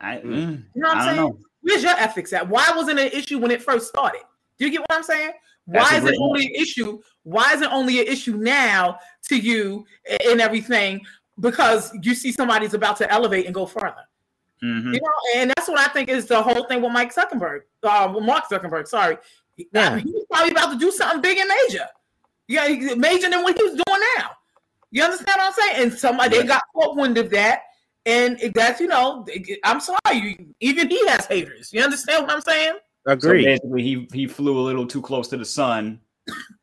I, 0.00 0.16
Mm. 0.16 0.22
mm, 0.24 0.64
You 0.74 0.82
know 0.82 0.88
what 0.88 0.88
I 0.88 0.90
I'm 0.90 0.96
don't 0.98 1.06
saying? 1.06 1.16
know. 1.16 1.38
Where's 1.62 1.82
your 1.82 1.92
ethics 1.96 2.32
at? 2.32 2.48
Why 2.48 2.70
wasn't 2.76 2.98
it 2.98 3.12
an 3.12 3.18
issue 3.18 3.38
when 3.38 3.50
it 3.50 3.62
first 3.62 3.88
started? 3.88 4.20
Do 4.58 4.64
you 4.64 4.70
get 4.70 4.80
what 4.80 4.92
I'm 4.92 5.02
saying? 5.02 5.32
That's 5.66 5.90
Why 5.90 5.96
is 5.98 6.04
it 6.04 6.06
great 6.08 6.20
only 6.20 6.46
an 6.46 6.54
issue? 6.54 7.00
Why 7.24 7.52
is 7.54 7.60
it 7.62 7.68
only 7.72 8.00
an 8.00 8.06
issue 8.06 8.36
now 8.36 8.98
to 9.28 9.36
you 9.36 9.84
and 10.30 10.40
everything? 10.40 11.04
Because 11.40 11.92
you 12.02 12.14
see 12.14 12.30
somebody's 12.30 12.72
about 12.74 12.96
to 12.98 13.10
elevate 13.12 13.46
and 13.46 13.54
go 13.54 13.66
further. 13.66 14.04
Mhm. 14.62 14.94
You 14.94 15.00
know, 15.00 15.40
and 15.40 15.50
that's 15.56 15.68
what 15.68 15.78
I 15.80 15.86
think 15.92 16.08
is 16.08 16.26
the 16.26 16.40
whole 16.40 16.64
thing 16.64 16.80
with 16.82 16.92
Mike 16.92 17.12
Zuckerberg, 17.14 17.62
uh, 17.82 18.10
with 18.14 18.24
Mark 18.24 18.48
Zuckerberg. 18.48 18.86
Sorry, 18.86 19.18
Yeah. 19.56 19.98
he 19.98 20.10
was 20.12 20.24
probably 20.30 20.52
about 20.52 20.70
to 20.72 20.78
do 20.78 20.90
something 20.92 21.20
big 21.20 21.36
and 21.38 21.48
major. 21.68 21.86
Yeah, 22.48 22.68
he- 22.68 22.94
major 22.94 23.28
than 23.28 23.42
what 23.42 23.56
he 23.58 23.62
was 23.64 23.72
doing 23.72 24.00
now. 24.16 24.30
You 24.92 25.02
understand 25.02 25.36
what 25.36 25.46
I'm 25.48 25.52
saying? 25.52 25.82
And 25.82 25.98
somebody 25.98 26.38
they 26.38 26.44
got 26.46 26.62
caught 26.74 26.96
wind 26.96 27.18
of 27.18 27.28
that, 27.30 27.62
and 28.06 28.40
it- 28.40 28.54
that's 28.54 28.80
you 28.80 28.86
know, 28.86 29.26
I'm 29.64 29.80
sorry, 29.80 29.98
you, 30.14 30.54
even 30.60 30.88
he 30.88 31.06
has 31.08 31.26
haters. 31.26 31.70
You 31.72 31.82
understand 31.82 32.22
what 32.26 32.32
I'm 32.34 32.40
saying? 32.40 32.76
Agree. 33.06 33.42
So 33.42 33.46
basically, 33.46 33.82
he 33.82 34.08
he 34.12 34.26
flew 34.26 34.58
a 34.58 34.62
little 34.64 34.86
too 34.86 35.02
close 35.02 35.28
to 35.28 35.36
the 35.36 35.44
sun, 35.44 36.00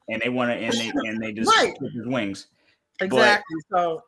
and 0.09 0.21
they 0.21 0.29
want 0.29 0.51
to, 0.51 0.55
and 0.57 0.73
they 0.73 0.91
and 1.07 1.21
they 1.21 1.31
just 1.33 1.49
Right. 1.55 1.75
clipped 1.77 1.95
his 1.95 2.07
wings. 2.07 2.47
Exactly. 3.01 3.57
so 3.71 4.01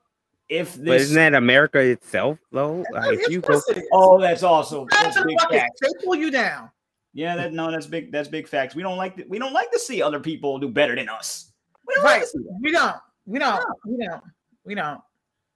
If 0.48 0.78
but 0.78 1.02
isn't 1.02 1.16
that 1.16 1.34
America 1.34 1.80
itself 1.80 2.38
though? 2.52 2.86
Like, 2.92 3.20
if 3.20 3.30
you 3.30 3.42
go 3.42 3.54
course 3.54 3.70
it 3.70 3.78
is. 3.78 3.84
oh, 3.92 4.20
that's 4.20 4.44
also 4.44 4.86
that's 4.92 5.22
big 5.24 5.40
facts. 5.50 5.80
They 5.82 5.88
pull 6.04 6.16
you 6.16 6.30
down. 6.32 6.70
Yeah, 7.14 7.36
that 7.38 7.54
no, 7.54 7.72
that's 7.72 7.88
big. 7.88 8.12
That's 8.12 8.28
big 8.28 8.48
facts. 8.48 8.76
We 8.76 8.84
don't 8.84 8.98
like 8.98 9.16
to, 9.18 9.24
we 9.28 9.40
don't 9.40 9.54
like 9.54 9.72
to 9.72 9.80
see 9.80 10.02
other 10.02 10.20
people 10.20 10.60
do 10.60 10.68
better 10.68 10.96
than 10.96 11.08
us. 11.10 11.52
We 11.88 11.96
don't 11.96 12.04
like 12.04 12.14
Right. 12.16 12.22
to 12.24 12.28
see 12.28 12.40
that. 12.40 12.60
We 12.62 12.72
don't. 12.72 12.96
We 13.26 13.40
don't. 13.40 13.66
We 13.86 14.06
don't. 14.06 14.24
We 14.66 14.76
don't. 14.76 15.02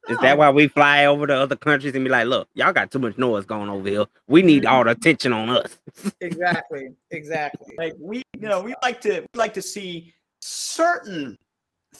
Is 0.09 0.17
that 0.19 0.37
why 0.37 0.49
we 0.49 0.67
fly 0.67 1.05
over 1.05 1.27
to 1.27 1.35
other 1.35 1.55
countries 1.55 1.93
and 1.95 2.03
be 2.03 2.09
like, 2.09 2.27
look, 2.27 2.49
y'all 2.55 2.73
got 2.73 2.91
too 2.91 2.99
much 2.99 3.17
noise 3.17 3.45
going 3.45 3.69
over 3.69 3.87
here. 3.87 4.05
We 4.27 4.41
need 4.41 4.65
all 4.65 4.83
the 4.83 4.91
attention 4.91 5.33
on 5.33 5.49
us. 5.49 5.77
Exactly. 6.21 6.89
Exactly. 7.11 7.75
like 7.77 7.93
we 7.99 8.23
you 8.37 8.47
know 8.47 8.61
we 8.61 8.73
like 8.81 9.01
to 9.01 9.21
we 9.33 9.37
like 9.37 9.53
to 9.53 9.61
see 9.61 10.13
certain 10.41 11.37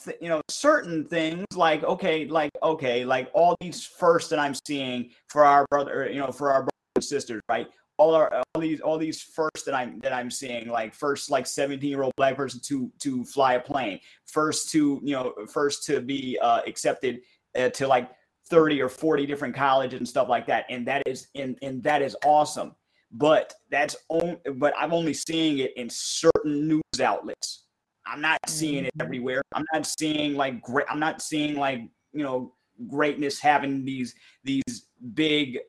th- 0.03 0.17
you 0.21 0.29
know 0.29 0.41
certain 0.49 1.05
things 1.05 1.45
like 1.55 1.83
okay 1.83 2.25
like 2.25 2.51
okay 2.63 3.05
like 3.05 3.29
all 3.33 3.55
these 3.59 3.85
first 3.85 4.29
that 4.29 4.39
i'm 4.39 4.53
seeing 4.65 5.09
for 5.27 5.43
our 5.43 5.65
brother 5.69 6.09
you 6.09 6.19
know 6.19 6.31
for 6.31 6.51
our 6.51 6.61
brothers 6.61 6.95
and 6.95 7.03
sisters 7.03 7.41
right 7.49 7.67
all 7.97 8.15
our 8.15 8.41
all 8.53 8.61
these 8.61 8.79
all 8.81 8.97
these 8.97 9.21
first 9.21 9.65
that 9.65 9.73
i'm 9.73 9.99
that 9.99 10.13
i'm 10.13 10.31
seeing 10.31 10.69
like 10.69 10.93
first 10.93 11.29
like 11.29 11.45
17 11.45 11.89
year 11.89 12.03
old 12.03 12.13
black 12.15 12.35
person 12.35 12.59
to 12.63 12.91
to 12.99 13.25
fly 13.25 13.53
a 13.55 13.59
plane 13.59 13.99
first 14.25 14.69
to 14.71 14.99
you 15.03 15.13
know 15.13 15.33
first 15.51 15.85
to 15.85 15.99
be 15.99 16.37
uh, 16.41 16.61
accepted 16.65 17.21
uh, 17.57 17.69
to 17.69 17.87
like 17.87 18.09
30 18.49 18.81
or 18.81 18.89
40 18.89 19.25
different 19.25 19.55
colleges 19.55 19.99
and 19.99 20.07
stuff 20.07 20.27
like 20.27 20.47
that 20.47 20.65
and 20.69 20.87
that 20.87 21.03
is 21.05 21.27
and, 21.35 21.57
and 21.61 21.83
that 21.83 22.01
is 22.01 22.15
awesome. 22.25 22.75
But 23.11 23.53
that's 23.71 23.95
only 24.09 24.37
but 24.55 24.73
i'm 24.77 24.93
only 24.93 25.13
seeing 25.13 25.59
it 25.59 25.75
in 25.77 25.89
certain 25.89 26.67
news 26.67 27.01
outlets. 27.01 27.65
I'm 28.05 28.21
not 28.21 28.39
seeing 28.47 28.85
it 28.85 28.93
everywhere. 28.99 29.41
I'm 29.53 29.65
not 29.73 29.85
seeing 29.85 30.35
like 30.35 30.61
great 30.61 30.85
i'm 30.89 30.99
not 30.99 31.21
seeing 31.21 31.55
like 31.55 31.81
you 32.13 32.23
know 32.23 32.53
greatness 32.87 33.39
having 33.39 33.83
these 33.83 34.15
these 34.43 34.87
big 35.13 35.59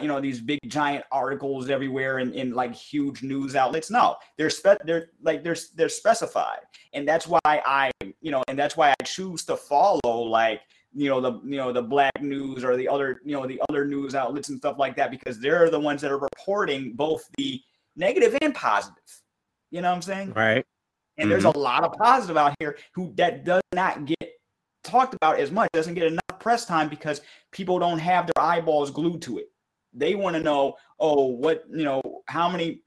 you 0.00 0.08
know 0.08 0.20
these 0.20 0.40
big 0.40 0.60
giant 0.68 1.04
articles 1.10 1.70
everywhere 1.70 2.20
in, 2.20 2.32
in 2.34 2.54
like 2.54 2.72
huge 2.72 3.22
news 3.22 3.56
outlets. 3.56 3.90
No 3.90 4.16
they're 4.38 4.50
spe- 4.50 4.84
they're 4.84 5.08
like 5.22 5.42
they're 5.42 5.56
they're 5.74 5.88
specified. 5.88 6.60
And 6.92 7.06
that's 7.06 7.26
why 7.26 7.40
i 7.44 7.90
you 8.00 8.30
know 8.30 8.44
and 8.48 8.58
that's 8.58 8.76
why 8.76 8.90
i 8.90 9.04
choose 9.04 9.44
to 9.46 9.56
follow 9.56 10.22
like 10.22 10.60
you 10.96 11.10
know 11.10 11.20
the 11.20 11.32
you 11.44 11.58
know 11.58 11.72
the 11.72 11.82
black 11.82 12.22
news 12.22 12.64
or 12.64 12.74
the 12.74 12.88
other 12.88 13.20
you 13.22 13.36
know 13.36 13.46
the 13.46 13.60
other 13.68 13.84
news 13.84 14.14
outlets 14.14 14.48
and 14.48 14.58
stuff 14.58 14.78
like 14.78 14.96
that 14.96 15.10
because 15.10 15.38
they're 15.38 15.68
the 15.68 15.78
ones 15.78 16.00
that 16.00 16.10
are 16.10 16.18
reporting 16.18 16.92
both 16.94 17.28
the 17.36 17.60
negative 17.96 18.36
and 18.40 18.54
positive. 18.54 18.96
You 19.70 19.82
know 19.82 19.90
what 19.90 19.96
i'm 19.96 20.02
saying? 20.02 20.32
Right. 20.32 20.64
and 21.18 21.30
there's 21.30 21.44
mm-hmm. 21.44 21.58
a 21.58 21.62
lot 21.62 21.84
of 21.84 21.92
positive 21.92 22.38
out 22.38 22.54
here 22.58 22.78
who 22.92 23.12
that 23.16 23.44
does 23.44 23.62
not 23.74 24.06
get 24.06 24.32
talked 24.84 25.14
about 25.14 25.38
as 25.38 25.50
much 25.50 25.68
doesn't 25.72 25.94
get 25.94 26.06
enough 26.06 26.40
press 26.40 26.64
time 26.64 26.88
because 26.88 27.20
people 27.52 27.78
don't 27.78 27.98
have 27.98 28.26
their 28.26 28.42
eyeballs 28.42 28.90
glued 28.90 29.20
to 29.20 29.38
it. 29.38 29.50
They 29.92 30.14
want 30.14 30.34
to 30.34 30.42
know 30.42 30.76
oh 30.98 31.26
what 31.26 31.64
you 31.70 31.84
know 31.84 32.00
how 32.26 32.48
many 32.48 32.80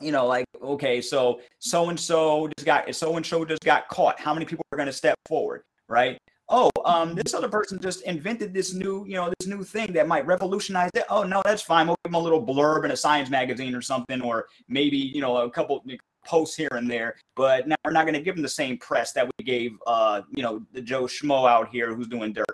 you 0.00 0.10
know 0.10 0.26
like 0.26 0.46
okay 0.60 1.00
so 1.00 1.40
so 1.60 1.90
and 1.90 2.00
so 2.00 2.48
just 2.56 2.66
got 2.66 2.92
so 2.92 3.16
and 3.16 3.24
so 3.24 3.44
just 3.44 3.62
got 3.62 3.86
caught. 3.88 4.18
How 4.18 4.34
many 4.34 4.46
people 4.46 4.64
are 4.72 4.76
going 4.76 4.88
to 4.88 4.92
step 4.92 5.14
forward 5.28 5.62
right 5.88 6.18
oh 6.50 6.70
um 6.84 7.14
this 7.14 7.32
other 7.32 7.48
person 7.48 7.78
just 7.80 8.02
invented 8.02 8.52
this 8.52 8.74
new 8.74 9.04
you 9.06 9.14
know 9.14 9.32
this 9.38 9.48
new 9.48 9.64
thing 9.64 9.92
that 9.92 10.06
might 10.06 10.26
revolutionize 10.26 10.90
it. 10.94 11.04
Oh 11.08 11.22
no 11.22 11.40
that's 11.44 11.62
fine. 11.62 11.86
We'll 11.86 11.96
give 12.04 12.12
them 12.12 12.20
a 12.20 12.22
little 12.22 12.44
blurb 12.44 12.84
in 12.84 12.90
a 12.90 12.96
science 12.96 13.30
magazine 13.30 13.74
or 13.74 13.80
something 13.82 14.20
or 14.20 14.46
maybe 14.68 14.96
you 14.98 15.20
know 15.20 15.38
a 15.38 15.50
couple 15.50 15.82
posts 16.26 16.56
here 16.56 16.68
and 16.72 16.90
there. 16.90 17.16
But 17.34 17.66
now 17.66 17.76
we're 17.84 17.92
not 17.92 18.04
going 18.04 18.14
to 18.14 18.20
give 18.20 18.34
them 18.34 18.42
the 18.42 18.48
same 18.48 18.76
press 18.76 19.12
that 19.12 19.26
we 19.38 19.44
gave 19.44 19.72
uh 19.86 20.22
you 20.34 20.42
know 20.42 20.62
the 20.72 20.82
joe 20.82 21.04
schmo 21.04 21.48
out 21.48 21.68
here 21.70 21.94
who's 21.94 22.08
doing 22.08 22.32
dirt 22.32 22.46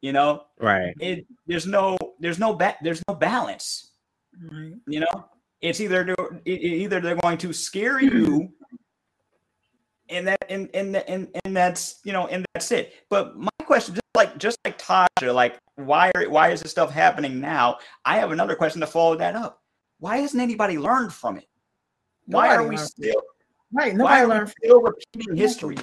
you 0.00 0.12
know? 0.12 0.44
Right. 0.60 0.94
it 1.00 1.26
there's 1.46 1.66
no 1.66 1.96
there's 2.20 2.38
no 2.38 2.54
ba- 2.54 2.76
there's 2.82 3.02
no 3.08 3.14
balance 3.14 3.92
Right. 4.40 4.74
you 4.86 5.00
know? 5.00 5.24
It's 5.60 5.80
either 5.80 6.04
they're, 6.04 6.40
either 6.46 7.00
they're 7.00 7.16
going 7.16 7.38
to 7.38 7.52
scare 7.52 8.00
you 8.00 8.52
and 10.10 10.26
that 10.26 10.38
and 10.48 10.68
and 10.74 10.96
and, 10.96 11.28
and 11.44 11.56
that's 11.56 12.00
you 12.04 12.12
know 12.12 12.26
and 12.28 12.44
that's 12.54 12.70
it 12.72 12.94
but 13.10 13.36
my 13.36 13.48
question 13.64 13.94
just 13.94 14.02
like 14.16 14.38
just 14.38 14.58
like 14.64 14.78
tasha 14.78 15.34
like 15.34 15.58
why 15.76 16.10
are 16.14 16.28
why 16.28 16.50
is 16.50 16.62
this 16.62 16.70
stuff 16.70 16.90
happening 16.90 17.40
now 17.40 17.76
i 18.04 18.16
have 18.18 18.30
another 18.32 18.54
question 18.56 18.80
to 18.80 18.86
follow 18.86 19.16
that 19.16 19.36
up 19.36 19.62
why 20.00 20.16
hasn't 20.18 20.42
anybody 20.42 20.78
learned 20.78 21.12
from 21.12 21.36
it 21.36 21.46
why 22.26 22.48
Nobody 22.48 22.64
are 22.64 22.68
we 22.68 22.76
learned. 22.76 22.88
still 22.88 23.22
Right. 23.72 23.92
why 23.96 24.20
Nobody 24.22 24.26
learned. 24.26 24.54
still 24.62 24.80
repeating 24.82 25.36
history 25.36 25.76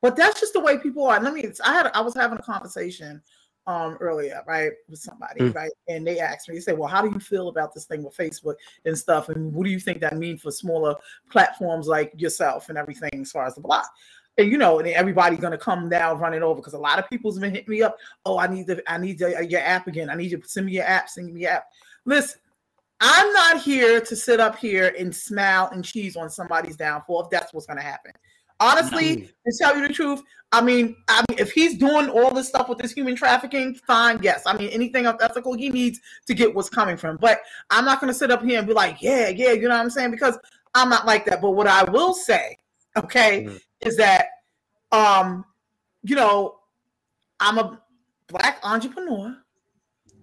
But 0.00 0.16
that's 0.16 0.40
just 0.40 0.52
the 0.52 0.58
way 0.60 0.78
people 0.78 1.06
are. 1.06 1.20
Let 1.20 1.32
me. 1.32 1.48
I 1.64 1.72
had. 1.72 1.86
I 1.94 2.00
was 2.00 2.12
having 2.16 2.36
a 2.38 2.42
conversation 2.42 3.22
um 3.66 3.96
earlier, 4.00 4.42
right, 4.46 4.72
with 4.88 4.98
somebody, 4.98 5.40
Mm. 5.40 5.54
right, 5.54 5.70
and 5.88 6.06
they 6.06 6.18
asked 6.18 6.48
me. 6.48 6.56
They 6.56 6.60
said, 6.60 6.76
"Well, 6.76 6.88
how 6.88 7.00
do 7.00 7.10
you 7.10 7.20
feel 7.20 7.48
about 7.48 7.72
this 7.72 7.84
thing 7.84 8.02
with 8.02 8.16
Facebook 8.16 8.56
and 8.84 8.98
stuff? 8.98 9.28
And 9.28 9.52
what 9.52 9.64
do 9.64 9.70
you 9.70 9.78
think 9.78 10.00
that 10.00 10.16
means 10.16 10.42
for 10.42 10.50
smaller 10.50 10.96
platforms 11.30 11.86
like 11.86 12.12
yourself 12.16 12.68
and 12.68 12.76
everything 12.78 13.10
as 13.20 13.30
far 13.30 13.46
as 13.46 13.54
the 13.54 13.60
block?" 13.60 13.88
And 14.38 14.50
you 14.50 14.58
know, 14.58 14.78
and 14.78 14.88
everybody's 14.88 15.40
gonna 15.40 15.58
come 15.58 15.88
down 15.88 16.18
running 16.18 16.42
over 16.42 16.60
because 16.60 16.72
a 16.72 16.78
lot 16.78 16.98
of 16.98 17.08
people's 17.08 17.38
been 17.38 17.54
hitting 17.54 17.70
me 17.70 17.82
up. 17.82 17.96
Oh, 18.24 18.38
I 18.38 18.46
need 18.46 18.66
the, 18.66 18.82
I 18.90 18.98
need 18.98 19.18
the, 19.18 19.46
your 19.46 19.60
app 19.60 19.86
again. 19.86 20.10
I 20.10 20.14
need 20.14 20.30
you 20.30 20.38
to 20.38 20.48
send 20.48 20.66
me 20.66 20.72
your 20.72 20.84
app. 20.84 21.08
Send 21.08 21.32
me 21.32 21.42
your 21.42 21.50
app. 21.52 21.66
Listen, 22.04 22.40
I'm 23.00 23.32
not 23.32 23.60
here 23.60 24.00
to 24.00 24.16
sit 24.16 24.40
up 24.40 24.56
here 24.56 24.94
and 24.98 25.14
smile 25.14 25.68
and 25.72 25.84
cheese 25.84 26.16
on 26.16 26.30
somebody's 26.30 26.76
downfall 26.76 27.24
if 27.24 27.30
that's 27.30 27.52
what's 27.52 27.66
gonna 27.66 27.82
happen. 27.82 28.12
Honestly, 28.62 29.16
to 29.46 29.58
tell 29.58 29.76
you 29.76 29.86
the 29.86 29.92
truth, 29.92 30.22
I 30.52 30.60
mean, 30.60 30.94
I 31.08 31.24
mean, 31.28 31.38
if 31.38 31.50
he's 31.52 31.78
doing 31.78 32.08
all 32.10 32.32
this 32.32 32.48
stuff 32.48 32.68
with 32.68 32.78
this 32.78 32.92
human 32.92 33.16
trafficking, 33.16 33.74
fine, 33.86 34.20
yes. 34.22 34.42
I 34.46 34.56
mean, 34.56 34.68
anything 34.68 35.06
unethical, 35.06 35.54
he 35.54 35.70
needs 35.70 35.98
to 36.26 36.34
get 36.34 36.54
what's 36.54 36.68
coming 36.68 36.96
from. 36.96 37.16
But 37.16 37.40
I'm 37.70 37.84
not 37.84 38.00
going 38.00 38.12
to 38.12 38.18
sit 38.18 38.30
up 38.30 38.42
here 38.42 38.58
and 38.58 38.68
be 38.68 38.74
like, 38.74 39.00
yeah, 39.00 39.28
yeah, 39.28 39.52
you 39.52 39.62
know 39.62 39.70
what 39.76 39.80
I'm 39.80 39.90
saying? 39.90 40.10
Because 40.10 40.38
I'm 40.74 40.88
not 40.90 41.06
like 41.06 41.24
that. 41.24 41.40
But 41.40 41.52
what 41.52 41.66
I 41.66 41.84
will 41.90 42.12
say, 42.12 42.56
okay, 42.96 43.44
Mhm. 43.44 43.60
is 43.80 43.96
that, 43.96 44.26
um, 44.92 45.44
you 46.02 46.14
know, 46.14 46.58
I'm 47.40 47.58
a 47.58 47.80
black 48.28 48.60
entrepreneur, 48.62 49.36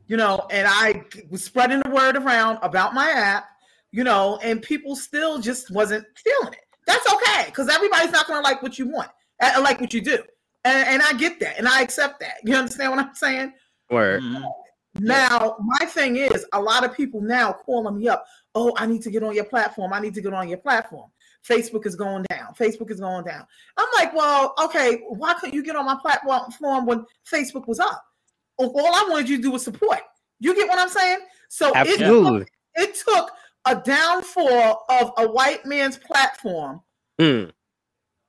you 0.07 0.17
know, 0.17 0.47
and 0.51 0.67
I 0.69 1.03
was 1.29 1.43
spreading 1.43 1.81
the 1.81 1.89
word 1.89 2.15
around 2.15 2.59
about 2.61 2.93
my 2.93 3.09
app, 3.09 3.45
you 3.91 4.03
know, 4.03 4.39
and 4.43 4.61
people 4.61 4.95
still 4.95 5.39
just 5.39 5.71
wasn't 5.71 6.05
feeling 6.15 6.53
it. 6.53 6.68
That's 6.89 7.05
okay 7.13 7.45
because 7.45 7.69
everybody's 7.69 8.11
not 8.11 8.25
going 8.25 8.41
to 8.41 8.49
like 8.49 8.63
what 8.63 8.79
you 8.79 8.87
want, 8.87 9.11
uh, 9.39 9.61
like 9.61 9.79
what 9.79 9.93
you 9.93 10.01
do, 10.01 10.17
and, 10.65 10.87
and 10.87 11.01
I 11.03 11.13
get 11.13 11.39
that, 11.39 11.59
and 11.59 11.67
I 11.67 11.81
accept 11.83 12.19
that. 12.21 12.37
You 12.43 12.55
understand 12.55 12.91
what 12.91 12.99
I'm 12.99 13.13
saying? 13.13 13.53
Word. 13.91 14.23
Mhm. 14.23 14.43
Now, 14.99 15.55
my 15.63 15.85
thing 15.85 16.15
is, 16.15 16.47
a 16.51 16.59
lot 16.59 16.83
of 16.83 16.95
people 16.97 17.21
now 17.21 17.53
calling 17.53 17.95
me 17.95 18.07
up. 18.07 18.25
Oh, 18.55 18.73
I 18.75 18.87
need 18.87 19.03
to 19.03 19.11
get 19.11 19.21
on 19.21 19.35
your 19.35 19.45
platform. 19.45 19.93
I 19.93 19.99
need 19.99 20.15
to 20.15 20.21
get 20.21 20.33
on 20.33 20.49
your 20.49 20.57
platform. 20.57 21.11
Facebook 21.47 21.85
is 21.85 21.95
going 21.95 22.25
down. 22.29 22.55
Facebook 22.59 22.89
is 22.89 22.99
going 22.99 23.23
down. 23.23 23.45
I'm 23.77 23.87
like, 23.99 24.13
well, 24.15 24.55
okay, 24.63 25.03
why 25.09 25.35
couldn't 25.35 25.53
you 25.53 25.63
get 25.63 25.75
on 25.75 25.85
my 25.85 25.95
platform 26.01 26.87
when 26.87 27.05
Facebook 27.31 27.67
was 27.67 27.79
up? 27.79 28.03
All 28.57 28.75
I 28.75 29.05
wanted 29.09 29.29
you 29.29 29.37
to 29.37 29.43
do 29.43 29.51
was 29.51 29.63
support. 29.63 30.01
You 30.39 30.55
get 30.55 30.67
what 30.67 30.79
I'm 30.79 30.89
saying? 30.89 31.19
So 31.49 31.71
it 31.87 32.01
took, 32.39 32.49
it 32.75 32.95
took 33.07 33.31
a 33.69 33.81
downfall 33.81 34.85
of 34.89 35.11
a 35.17 35.27
white 35.31 35.65
man's 35.65 35.97
platform 35.97 36.81
Mm. 37.19 37.51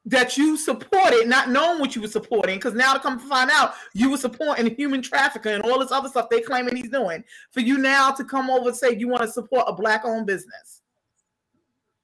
that 0.05 0.37
you 0.37 0.57
supported, 0.57 1.29
not 1.29 1.49
knowing 1.51 1.79
what 1.79 1.95
you 1.95 2.03
were 2.03 2.09
supporting, 2.09 2.57
because 2.59 2.75
now 2.75 2.93
to 2.95 2.99
come 3.01 3.19
to 3.21 3.27
find 3.29 3.51
out 3.53 3.75
you 3.95 4.11
were 4.11 4.17
supporting 4.17 4.75
human 4.75 5.01
trafficking 5.03 5.53
and 5.53 5.63
all 5.63 5.79
this 5.79 5.93
other 5.93 6.09
stuff 6.09 6.29
they 6.29 6.41
claiming 6.41 6.75
he's 6.75 6.91
doing, 6.91 7.23
for 7.53 7.61
you 7.61 7.79
now 7.79 8.11
to 8.11 8.25
come 8.25 8.51
over 8.51 8.69
and 8.69 8.77
say 8.77 8.95
you 8.97 9.07
want 9.09 9.23
to 9.23 9.29
support 9.29 9.65
a 9.69 9.73
black-owned 9.73 10.27
business. 10.27 10.83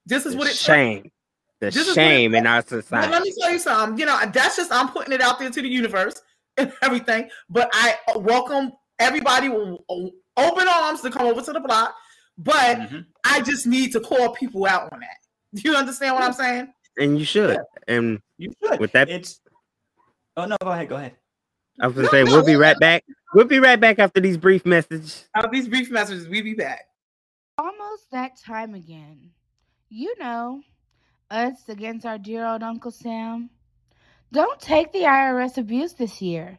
This 0.06 0.24
is 0.26 0.32
The 0.32 0.38
what 0.38 0.46
it 0.46 0.50
took. 0.50 0.58
shame. 0.58 1.10
The 1.58 1.66
This 1.70 1.76
is 1.76 1.86
what 1.88 1.92
it 1.92 1.94
shame 2.10 2.34
in 2.34 2.46
our 2.46 2.62
But 2.62 2.70
let 2.72 2.84
society. 2.84 3.20
me 3.30 3.34
tell 3.40 3.50
you 3.52 3.58
something. 3.58 3.98
You 3.98 4.06
know, 4.06 4.20
that's 4.32 4.56
just 4.56 4.70
I'm 4.72 4.88
putting 4.90 5.12
it 5.12 5.20
out 5.20 5.38
there 5.40 5.50
to 5.50 5.62
the 5.62 5.68
universe 5.68 6.14
and 6.56 6.72
everything. 6.82 7.28
But 7.50 7.70
I 7.72 7.96
welcome 8.14 8.72
everybody 8.98 9.48
with 9.48 9.78
open 10.36 10.68
arms 10.68 11.00
to 11.00 11.10
come 11.10 11.26
over 11.26 11.42
to 11.42 11.52
the 11.52 11.60
block. 11.60 11.94
But 12.38 12.78
Mhm. 12.78 13.06
I 13.24 13.40
just 13.40 13.66
need 13.66 13.92
to 13.92 14.00
call 14.00 14.34
people 14.34 14.66
out 14.66 14.92
on 14.92 15.00
that. 15.00 15.16
Do 15.54 15.62
you 15.70 15.76
understand 15.76 16.14
what 16.14 16.24
I'm 16.24 16.32
saying? 16.32 16.72
And 16.98 17.18
you 17.18 17.24
should. 17.24 17.58
And 17.88 18.20
You 18.38 18.52
should. 18.62 18.80
With 18.80 18.92
that- 18.92 19.08
it's. 19.08 19.40
Oh 20.36 20.44
no, 20.44 20.56
go 20.62 20.70
ahead. 20.70 20.88
Go 20.88 20.96
ahead. 20.96 21.16
I 21.80 21.86
was 21.86 21.96
gonna 21.96 22.08
say 22.08 22.24
we'll 22.24 22.44
be 22.44 22.56
right 22.56 22.78
back. 22.78 23.04
We'll 23.34 23.46
be 23.46 23.58
right 23.58 23.80
back 23.80 23.98
after 23.98 24.20
these 24.20 24.36
brief 24.36 24.66
messages. 24.66 25.26
Out 25.34 25.44
of 25.46 25.50
these 25.50 25.68
brief 25.68 25.90
messages, 25.90 26.28
we 26.28 26.42
be 26.42 26.54
back. 26.54 26.86
Almost 27.58 28.10
that 28.10 28.36
time 28.38 28.74
again. 28.74 29.30
You 29.88 30.14
know, 30.18 30.62
us 31.30 31.68
against 31.68 32.04
our 32.04 32.18
dear 32.18 32.44
old 32.46 32.62
Uncle 32.62 32.90
Sam. 32.90 33.48
Don't 34.32 34.60
take 34.60 34.92
the 34.92 35.04
IRS 35.04 35.56
abuse 35.56 35.94
this 35.94 36.20
year. 36.20 36.58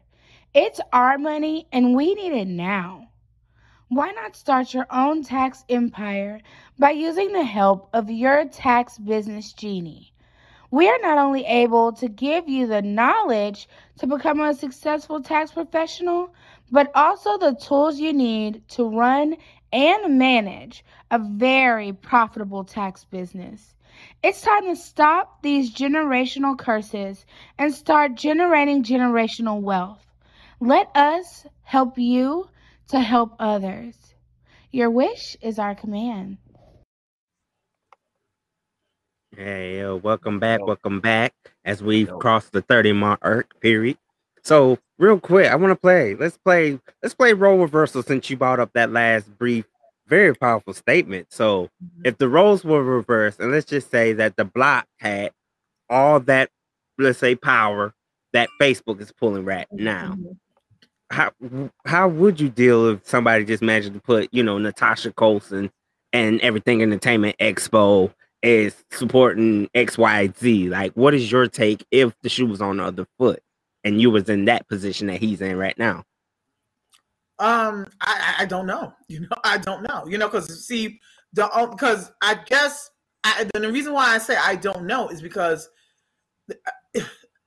It's 0.54 0.80
our 0.92 1.18
money 1.18 1.68
and 1.72 1.94
we 1.94 2.14
need 2.14 2.32
it 2.32 2.48
now. 2.48 3.07
Why 3.90 4.10
not 4.10 4.36
start 4.36 4.74
your 4.74 4.86
own 4.90 5.22
tax 5.22 5.64
empire 5.70 6.42
by 6.78 6.90
using 6.90 7.32
the 7.32 7.42
help 7.42 7.88
of 7.94 8.10
your 8.10 8.44
tax 8.44 8.98
business 8.98 9.54
genie? 9.54 10.12
We 10.70 10.90
are 10.90 10.98
not 11.00 11.16
only 11.16 11.46
able 11.46 11.92
to 11.94 12.06
give 12.06 12.50
you 12.50 12.66
the 12.66 12.82
knowledge 12.82 13.66
to 14.00 14.06
become 14.06 14.42
a 14.42 14.52
successful 14.52 15.22
tax 15.22 15.52
professional, 15.52 16.34
but 16.70 16.90
also 16.94 17.38
the 17.38 17.54
tools 17.54 17.98
you 17.98 18.12
need 18.12 18.68
to 18.68 18.86
run 18.86 19.38
and 19.72 20.18
manage 20.18 20.84
a 21.10 21.18
very 21.18 21.94
profitable 21.94 22.64
tax 22.64 23.04
business. 23.04 23.74
It's 24.22 24.42
time 24.42 24.66
to 24.66 24.76
stop 24.76 25.40
these 25.40 25.74
generational 25.74 26.58
curses 26.58 27.24
and 27.56 27.72
start 27.72 28.16
generating 28.16 28.82
generational 28.82 29.62
wealth. 29.62 30.06
Let 30.60 30.94
us 30.94 31.46
help 31.62 31.96
you 31.96 32.50
to 32.88 33.00
help 33.00 33.34
others. 33.38 33.94
Your 34.70 34.90
wish 34.90 35.36
is 35.40 35.58
our 35.58 35.74
command. 35.74 36.38
Hey, 39.36 39.78
yo, 39.78 39.96
welcome 39.96 40.40
back, 40.40 40.66
welcome 40.66 41.00
back. 41.00 41.32
As 41.64 41.82
we've 41.82 42.10
crossed 42.18 42.52
the 42.52 42.62
30 42.62 42.92
mark 42.92 43.60
period. 43.60 43.96
So, 44.42 44.78
real 44.98 45.20
quick, 45.20 45.50
I 45.50 45.54
want 45.56 45.70
to 45.70 45.76
play. 45.76 46.14
Let's 46.14 46.38
play. 46.38 46.80
Let's 47.02 47.14
play 47.14 47.34
role 47.34 47.58
reversal 47.58 48.02
since 48.02 48.28
you 48.30 48.36
brought 48.36 48.60
up 48.60 48.72
that 48.72 48.90
last 48.90 49.26
brief, 49.38 49.66
very 50.06 50.34
powerful 50.34 50.72
statement. 50.72 51.28
So, 51.30 51.64
mm-hmm. 51.84 52.02
if 52.04 52.18
the 52.18 52.28
roles 52.28 52.64
were 52.64 52.82
reversed, 52.82 53.40
and 53.40 53.52
let's 53.52 53.66
just 53.66 53.90
say 53.90 54.12
that 54.14 54.36
the 54.36 54.44
block 54.44 54.86
had 54.98 55.32
all 55.90 56.20
that, 56.20 56.50
let's 56.96 57.18
say, 57.18 57.34
power 57.34 57.94
that 58.32 58.48
Facebook 58.60 59.00
is 59.00 59.12
pulling 59.12 59.44
right 59.44 59.66
mm-hmm. 59.72 59.84
now, 59.84 60.16
how 61.10 61.32
how 61.84 62.08
would 62.08 62.40
you 62.40 62.48
deal 62.48 62.88
if 62.88 63.06
somebody 63.06 63.44
just 63.44 63.62
managed 63.62 63.92
to 63.94 64.00
put, 64.00 64.28
you 64.32 64.42
know, 64.42 64.58
Natasha 64.58 65.12
Colson 65.12 65.70
and 66.12 66.40
Everything 66.40 66.82
Entertainment 66.82 67.36
Expo 67.40 68.12
is 68.42 68.84
supporting 68.90 69.68
XYZ? 69.74 70.70
Like, 70.70 70.92
what 70.92 71.14
is 71.14 71.30
your 71.30 71.46
take 71.48 71.84
if 71.90 72.14
the 72.22 72.28
shoe 72.28 72.46
was 72.46 72.60
on 72.60 72.76
the 72.76 72.84
other 72.84 73.06
foot 73.18 73.42
and 73.84 74.00
you 74.00 74.10
was 74.10 74.28
in 74.28 74.44
that 74.46 74.68
position 74.68 75.06
that 75.06 75.20
he's 75.20 75.40
in 75.40 75.56
right 75.56 75.78
now? 75.78 76.04
Um, 77.38 77.86
I, 78.00 78.36
I 78.40 78.46
don't 78.46 78.66
know. 78.66 78.92
You 79.08 79.20
know, 79.20 79.36
I 79.42 79.56
don't 79.56 79.82
know. 79.82 80.04
You 80.06 80.18
know, 80.18 80.28
because 80.28 80.66
see, 80.66 81.00
the 81.32 81.48
because 81.70 82.12
I 82.20 82.34
guess 82.46 82.90
I, 83.24 83.46
the 83.54 83.72
reason 83.72 83.94
why 83.94 84.14
I 84.14 84.18
say 84.18 84.36
I 84.36 84.54
don't 84.54 84.84
know 84.84 85.08
is 85.08 85.22
because 85.22 85.70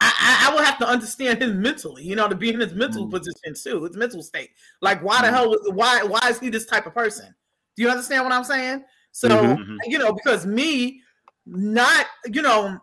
I, 0.03 0.11
I, 0.19 0.49
I 0.49 0.53
will 0.53 0.63
have 0.63 0.77
to 0.79 0.87
understand 0.87 1.41
him 1.41 1.61
mentally. 1.61 2.03
You 2.03 2.15
know, 2.15 2.27
to 2.27 2.35
be 2.35 2.49
in 2.49 2.59
his 2.59 2.73
mental 2.73 3.07
position 3.07 3.53
too, 3.55 3.83
his 3.85 3.95
mental 3.95 4.23
state. 4.23 4.49
Like, 4.81 5.01
why 5.03 5.21
the 5.21 5.27
hell? 5.31 5.49
was- 5.51 5.69
Why 5.73 6.03
why 6.03 6.27
is 6.29 6.39
he 6.39 6.49
this 6.49 6.65
type 6.65 6.85
of 6.87 6.93
person? 6.93 7.33
Do 7.77 7.83
you 7.83 7.89
understand 7.89 8.23
what 8.23 8.33
I'm 8.33 8.43
saying? 8.43 8.83
So 9.11 9.27
Mhm. 9.29 9.57
Mhm. 9.59 9.77
you 9.85 9.97
know, 9.99 10.11
because 10.13 10.45
me, 10.45 11.01
not 11.45 12.07
you 12.25 12.41
know, 12.41 12.79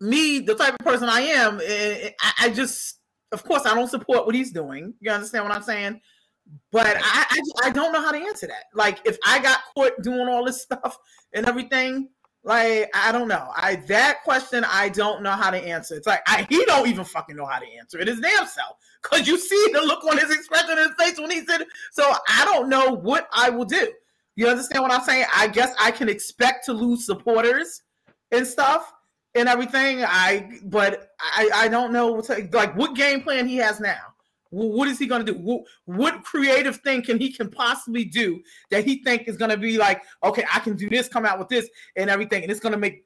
me, 0.00 0.40
the 0.40 0.54
type 0.54 0.74
of 0.78 0.84
person 0.86 1.08
I 1.08 1.20
am, 1.22 1.60
eh, 1.64 2.10
I, 2.20 2.32
I 2.40 2.50
just, 2.50 3.00
of 3.32 3.42
course, 3.44 3.64
I 3.64 3.74
don't 3.74 3.88
support 3.88 4.26
what 4.26 4.34
he's 4.34 4.52
doing. 4.52 4.92
You 5.00 5.10
understand 5.10 5.44
what 5.44 5.54
I'm 5.56 5.62
saying? 5.62 6.00
But 6.70 6.96
I, 7.00 7.26
I, 7.30 7.40
I 7.64 7.70
don't 7.70 7.92
know 7.92 8.00
how 8.00 8.12
to 8.12 8.18
answer 8.18 8.46
that. 8.46 8.64
Like, 8.74 9.00
if 9.04 9.18
I 9.26 9.38
got 9.40 9.60
caught 9.74 10.00
doing 10.02 10.28
all 10.28 10.44
this 10.44 10.62
stuff 10.62 10.98
and 11.32 11.46
everything, 11.46 12.10
like, 12.46 12.88
I 12.94 13.10
don't 13.10 13.26
know. 13.26 13.50
I 13.56 13.74
that 13.88 14.22
question, 14.22 14.64
I 14.64 14.88
don't 14.88 15.20
know 15.20 15.32
how 15.32 15.50
to 15.50 15.58
answer. 15.58 15.96
It's 15.96 16.06
like 16.06 16.22
I, 16.28 16.46
he 16.48 16.64
don't 16.64 16.86
even 16.86 17.04
fucking 17.04 17.34
know 17.34 17.44
how 17.44 17.58
to 17.58 17.66
answer 17.66 17.98
it. 17.98 18.06
His 18.06 18.20
damn 18.20 18.46
self, 18.46 18.76
because 19.02 19.26
you 19.26 19.36
see 19.36 19.68
the 19.72 19.80
look 19.80 20.04
on 20.04 20.16
his 20.16 20.30
expression 20.30 20.78
his 20.78 20.92
face 20.96 21.18
when 21.18 21.32
he 21.32 21.44
said. 21.44 21.64
So 21.90 22.08
I 22.28 22.44
don't 22.44 22.68
know 22.68 22.92
what 22.92 23.28
I 23.32 23.50
will 23.50 23.64
do. 23.64 23.92
You 24.36 24.46
understand 24.46 24.84
what 24.84 24.92
I'm 24.92 25.02
saying? 25.02 25.26
I 25.34 25.48
guess 25.48 25.74
I 25.80 25.90
can 25.90 26.08
expect 26.08 26.64
to 26.66 26.72
lose 26.72 27.04
supporters 27.04 27.82
and 28.30 28.46
stuff 28.46 28.92
and 29.34 29.48
everything. 29.48 30.04
I 30.04 30.60
but 30.66 31.08
I 31.18 31.50
I 31.52 31.68
don't 31.68 31.92
know 31.92 32.12
what 32.12 32.26
to, 32.26 32.48
like 32.52 32.76
what 32.76 32.94
game 32.94 33.22
plan 33.22 33.48
he 33.48 33.56
has 33.56 33.80
now. 33.80 33.98
Wh- 34.50 34.72
What 34.76 34.88
is 34.88 34.98
he 34.98 35.06
going 35.06 35.24
to 35.24 35.32
do? 35.32 35.38
What, 35.38 35.62
what 35.84 36.22
creative 36.24 36.76
thing 36.78 37.02
can 37.02 37.18
he 37.18 37.32
can 37.32 37.50
possibly 37.50 38.04
do 38.04 38.42
that 38.70 38.84
he 38.84 39.02
think 39.02 39.28
is 39.28 39.36
going 39.36 39.50
to 39.50 39.56
be 39.56 39.78
like, 39.78 40.02
okay, 40.24 40.44
I 40.52 40.60
can 40.60 40.76
do 40.76 40.88
this, 40.88 41.08
come 41.08 41.24
out 41.24 41.38
with 41.38 41.48
this 41.48 41.68
and 41.96 42.10
everything, 42.10 42.42
and 42.42 42.50
it's 42.50 42.60
going 42.60 42.72
to 42.72 42.78
make 42.78 43.04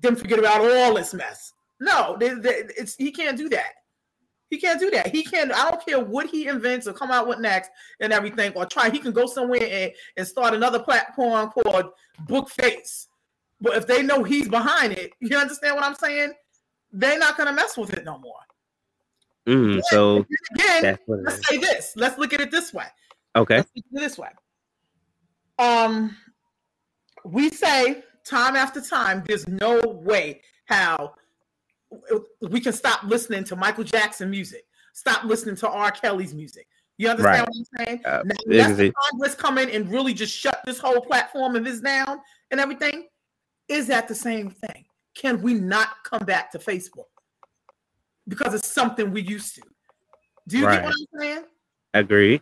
them 0.00 0.16
forget 0.16 0.38
about 0.38 0.60
all 0.60 0.94
this 0.94 1.12
mess. 1.14 1.52
No, 1.80 2.16
they- 2.20 2.34
they- 2.34 2.64
it's 2.76 2.94
he 2.96 3.10
can't 3.10 3.36
do 3.38 3.48
that. 3.50 3.72
He 4.50 4.58
can't 4.58 4.80
do 4.80 4.90
that. 4.90 5.06
He 5.14 5.22
can't. 5.22 5.52
I 5.52 5.70
don't 5.70 5.84
care 5.86 6.00
what 6.00 6.26
he 6.26 6.48
invents 6.48 6.88
or 6.88 6.92
come 6.92 7.12
out 7.12 7.28
with 7.28 7.38
next 7.38 7.70
and 8.00 8.12
everything, 8.12 8.52
or 8.56 8.66
try. 8.66 8.90
He 8.90 8.98
can 8.98 9.12
go 9.12 9.26
somewhere 9.26 9.62
and, 9.62 9.92
and 10.16 10.26
start 10.26 10.54
another 10.54 10.80
platform 10.80 11.50
called 11.50 11.86
Bookface. 12.26 13.06
But 13.60 13.76
if 13.76 13.86
they 13.86 14.02
know 14.02 14.24
he's 14.24 14.48
behind 14.48 14.92
it, 14.94 15.12
you 15.20 15.36
understand 15.36 15.76
what 15.76 15.84
I'm 15.84 15.94
saying? 15.94 16.32
They're 16.92 17.18
not 17.18 17.36
gonna 17.36 17.52
mess 17.52 17.76
with 17.76 17.92
it 17.92 18.04
no 18.04 18.18
more. 18.18 18.40
Mm, 19.50 19.82
so 19.90 20.26
Again, 20.54 20.82
that's 20.82 21.02
what 21.06 21.18
it 21.20 21.24
let's 21.24 21.48
say 21.48 21.56
this. 21.56 21.92
Let's 21.96 22.18
look 22.18 22.32
at 22.32 22.40
it 22.40 22.50
this 22.50 22.72
way. 22.72 22.84
Okay. 23.36 23.56
Let's 23.56 23.70
look 23.74 23.84
at 23.94 23.98
it 23.98 24.00
this 24.00 24.18
way. 24.18 24.28
Um, 25.58 26.16
we 27.24 27.50
say 27.50 28.02
time 28.24 28.56
after 28.56 28.80
time, 28.80 29.24
there's 29.26 29.46
no 29.48 29.80
way 29.80 30.42
how 30.66 31.14
we 32.48 32.60
can 32.60 32.72
stop 32.72 33.02
listening 33.02 33.44
to 33.44 33.56
Michael 33.56 33.84
Jackson 33.84 34.30
music, 34.30 34.64
stop 34.94 35.24
listening 35.24 35.56
to 35.56 35.68
R. 35.68 35.90
Kelly's 35.90 36.34
music. 36.34 36.66
You 36.98 37.08
understand 37.08 37.48
Right. 37.48 37.48
what 37.48 37.56
I'm 37.80 37.86
saying? 37.86 38.02
Uh, 38.04 38.22
now, 38.24 38.34
unless 38.46 38.78
is. 38.78 38.92
Congress 39.10 39.34
come 39.34 39.58
in 39.58 39.70
and 39.70 39.90
really 39.90 40.14
just 40.14 40.36
shut 40.36 40.60
this 40.64 40.78
whole 40.78 41.00
platform 41.00 41.56
of 41.56 41.64
this 41.64 41.80
down 41.80 42.20
and 42.50 42.60
everything, 42.60 43.08
is 43.68 43.86
that 43.88 44.06
the 44.06 44.14
same 44.14 44.50
thing? 44.50 44.84
can 45.14 45.42
we 45.42 45.54
not 45.54 45.88
come 46.04 46.24
back 46.24 46.50
to 46.52 46.58
Facebook? 46.58 47.09
Because 48.30 48.54
it's 48.54 48.68
something 48.68 49.10
we 49.10 49.22
used 49.22 49.56
to. 49.56 49.62
Do 50.46 50.58
you 50.58 50.66
get 50.70 50.84
what 50.84 50.94
I'm 50.94 51.20
saying? 51.20 51.44
Agree. 51.94 52.40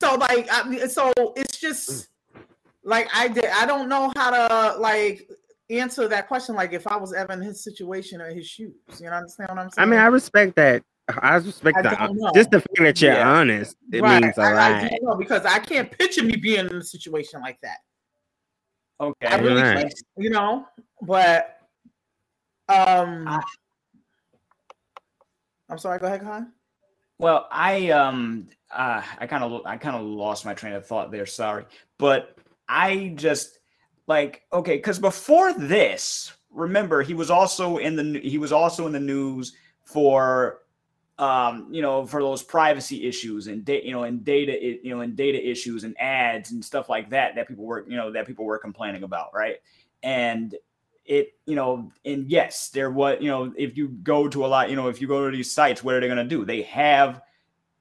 So 0.00 0.14
like 0.16 0.46
I 0.52 0.86
so 0.86 1.12
it's 1.34 1.58
just 1.58 2.08
like 2.84 3.08
I 3.14 3.28
did. 3.28 3.46
I 3.46 3.64
don't 3.66 3.88
know 3.88 4.12
how 4.16 4.30
to 4.30 4.78
like 4.78 5.28
answer 5.70 6.06
that 6.08 6.28
question. 6.28 6.54
Like 6.54 6.74
if 6.74 6.86
I 6.86 6.96
was 6.96 7.14
ever 7.14 7.32
in 7.32 7.40
his 7.40 7.64
situation 7.64 8.20
or 8.20 8.28
his 8.32 8.46
shoes, 8.46 8.74
you 9.00 9.06
know, 9.06 9.12
understand 9.16 9.48
what 9.48 9.58
I'm 9.58 9.70
saying? 9.70 9.88
I 9.88 9.90
mean, 9.90 9.98
I 10.00 10.06
respect 10.06 10.56
that. 10.56 10.82
I 11.20 11.36
respect 11.36 11.78
I 11.78 11.82
that. 11.82 12.32
Just 12.34 12.50
the 12.50 12.60
fact 12.60 12.78
that 12.80 13.00
you're 13.00 13.12
Yeah. 13.14 13.28
honest, 13.28 13.76
it 13.92 14.02
right. 14.02 14.22
means 14.22 14.38
a 14.38 14.42
I, 14.42 14.50
I 14.50 14.52
lot. 14.82 14.90
don't 14.90 15.02
know 15.02 15.16
because 15.16 15.44
I 15.46 15.58
can't 15.58 15.90
picture 15.90 16.22
me 16.22 16.36
being 16.36 16.66
in 16.66 16.76
a 16.76 16.82
situation 16.84 17.40
like 17.40 17.58
that. 17.62 17.78
Okay. 19.00 19.26
I 19.26 19.36
really 19.36 19.62
Right. 19.62 19.78
can't, 19.78 19.94
you 20.18 20.30
know. 20.30 20.66
But 21.02 21.58
um, 22.68 23.26
I- 23.28 23.42
I'm 25.74 25.78
sorry. 25.78 25.98
Go 25.98 26.06
ahead, 26.06 26.22
Khan. 26.22 26.52
Well, 27.18 27.48
I 27.50 27.90
um 27.90 28.46
uh, 28.70 29.02
I 29.18 29.26
kind 29.26 29.42
of 29.42 29.66
I 29.66 29.76
kind 29.76 29.96
of 29.96 30.02
lost 30.02 30.44
my 30.44 30.54
train 30.54 30.72
of 30.74 30.86
thought 30.86 31.10
there. 31.10 31.26
Sorry, 31.26 31.64
but 31.98 32.38
I 32.68 33.12
just 33.16 33.58
like 34.06 34.42
okay 34.52 34.76
because 34.76 35.00
before 35.00 35.52
this, 35.52 36.32
remember 36.52 37.02
he 37.02 37.12
was 37.12 37.28
also 37.28 37.78
in 37.78 37.96
the 37.96 38.20
he 38.20 38.38
was 38.38 38.52
also 38.52 38.86
in 38.86 38.92
the 38.92 39.00
news 39.00 39.56
for 39.82 40.60
um 41.18 41.66
you 41.72 41.82
know 41.82 42.06
for 42.06 42.20
those 42.20 42.44
privacy 42.44 43.04
issues 43.08 43.48
and 43.48 43.64
data 43.64 43.84
you 43.84 43.92
know 43.92 44.04
and 44.04 44.24
data 44.24 44.56
you 44.62 44.94
know 44.94 45.00
and 45.00 45.16
data 45.16 45.44
issues 45.44 45.82
and 45.82 45.96
ads 46.00 46.52
and 46.52 46.64
stuff 46.64 46.88
like 46.88 47.10
that 47.10 47.34
that 47.34 47.48
people 47.48 47.64
were 47.64 47.84
you 47.88 47.96
know 47.96 48.12
that 48.12 48.26
people 48.26 48.44
were 48.44 48.58
complaining 48.58 49.02
about 49.02 49.30
right 49.32 49.56
and 50.02 50.54
it 51.04 51.34
you 51.46 51.54
know 51.54 51.90
and 52.04 52.30
yes 52.30 52.70
they're 52.70 52.90
what 52.90 53.22
you 53.22 53.28
know 53.28 53.52
if 53.56 53.76
you 53.76 53.88
go 54.02 54.28
to 54.28 54.44
a 54.44 54.48
lot 54.48 54.70
you 54.70 54.76
know 54.76 54.88
if 54.88 55.00
you 55.00 55.06
go 55.06 55.28
to 55.30 55.36
these 55.36 55.52
sites 55.52 55.84
what 55.84 55.94
are 55.94 56.00
they 56.00 56.06
going 56.06 56.16
to 56.16 56.24
do? 56.24 56.44
They 56.44 56.62
have 56.62 57.20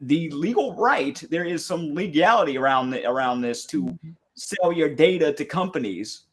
the 0.01 0.29
legal 0.31 0.75
right 0.75 1.23
there 1.29 1.45
is 1.45 1.65
some 1.65 1.93
legality 1.93 2.57
around 2.57 2.89
the, 2.89 3.05
around 3.09 3.41
this 3.41 3.65
to 3.65 3.83
mm-hmm. 3.83 4.09
sell 4.35 4.71
your 4.71 4.93
data 4.93 5.31
to 5.31 5.45
companies 5.45 6.23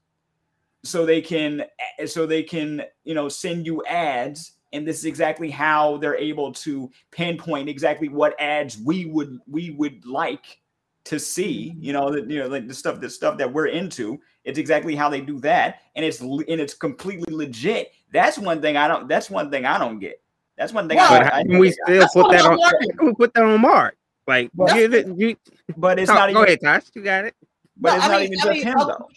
so 0.82 1.06
they 1.06 1.20
can 1.20 1.64
so 2.06 2.26
they 2.26 2.42
can 2.42 2.82
you 3.04 3.14
know 3.14 3.28
send 3.28 3.66
you 3.66 3.84
ads 3.86 4.52
and 4.72 4.86
this 4.86 4.98
is 4.98 5.04
exactly 5.04 5.50
how 5.50 5.96
they're 5.98 6.16
able 6.16 6.52
to 6.52 6.90
pinpoint 7.10 7.68
exactly 7.68 8.08
what 8.08 8.34
ads 8.40 8.78
we 8.78 9.04
would 9.04 9.38
we 9.46 9.70
would 9.70 10.04
like 10.04 10.58
to 11.04 11.18
see 11.18 11.70
mm-hmm. 11.70 11.82
you 11.84 11.92
know 11.92 12.10
that 12.10 12.28
you 12.28 12.40
know 12.40 12.48
like 12.48 12.66
the 12.66 12.74
stuff 12.74 13.00
the 13.00 13.10
stuff 13.10 13.38
that 13.38 13.52
we're 13.52 13.66
into 13.66 14.18
it's 14.50 14.58
exactly 14.58 14.94
how 14.94 15.08
they 15.08 15.20
do 15.20 15.38
that 15.40 15.80
and 15.96 16.04
it's 16.04 16.20
and 16.20 16.44
it's 16.48 16.74
completely 16.74 17.32
legit 17.34 17.92
that's 18.12 18.36
one 18.38 18.60
thing 18.60 18.76
i 18.76 18.86
don't 18.88 19.08
that's 19.08 19.30
one 19.30 19.50
thing 19.50 19.64
i 19.64 19.78
don't 19.78 19.98
get 19.98 20.20
that's 20.58 20.72
one 20.74 20.86
thing 20.88 20.98
Well, 20.98 21.12
I, 21.14 21.18
But 21.18 21.32
how 21.32 21.38
I 21.38 21.42
can 21.44 21.58
we 21.58 21.70
still 21.72 22.06
put 22.12 22.30
that 22.32 22.44
on? 22.44 22.58
wondering. 22.58 22.90
We 23.02 23.14
put 23.14 23.32
that 23.32 23.42
on 23.44 23.60
Mark? 23.62 23.96
Like, 24.26 24.50
Well, 24.54 24.74
give 24.74 24.92
it. 24.92 25.06
You, 25.16 25.34
but 25.78 25.98
it's 25.98 26.08
talk- 26.10 26.18
not 26.18 26.26
go 26.34 26.42
even 26.42 26.58
ahead, 26.66 26.82
Tosh. 26.82 26.90
You 26.94 27.02
got 27.02 27.24
it. 27.24 27.34
but 27.78 27.90
No, 27.92 27.96
it's 27.96 28.04
I 28.04 28.08
not 28.08 28.20
mean- 28.20 28.26
even 28.34 28.40
I 28.40 28.42
just 28.44 28.54
mean, 28.56 28.66
him 28.66 28.78
I'll- 28.78 28.86
though 28.86 29.08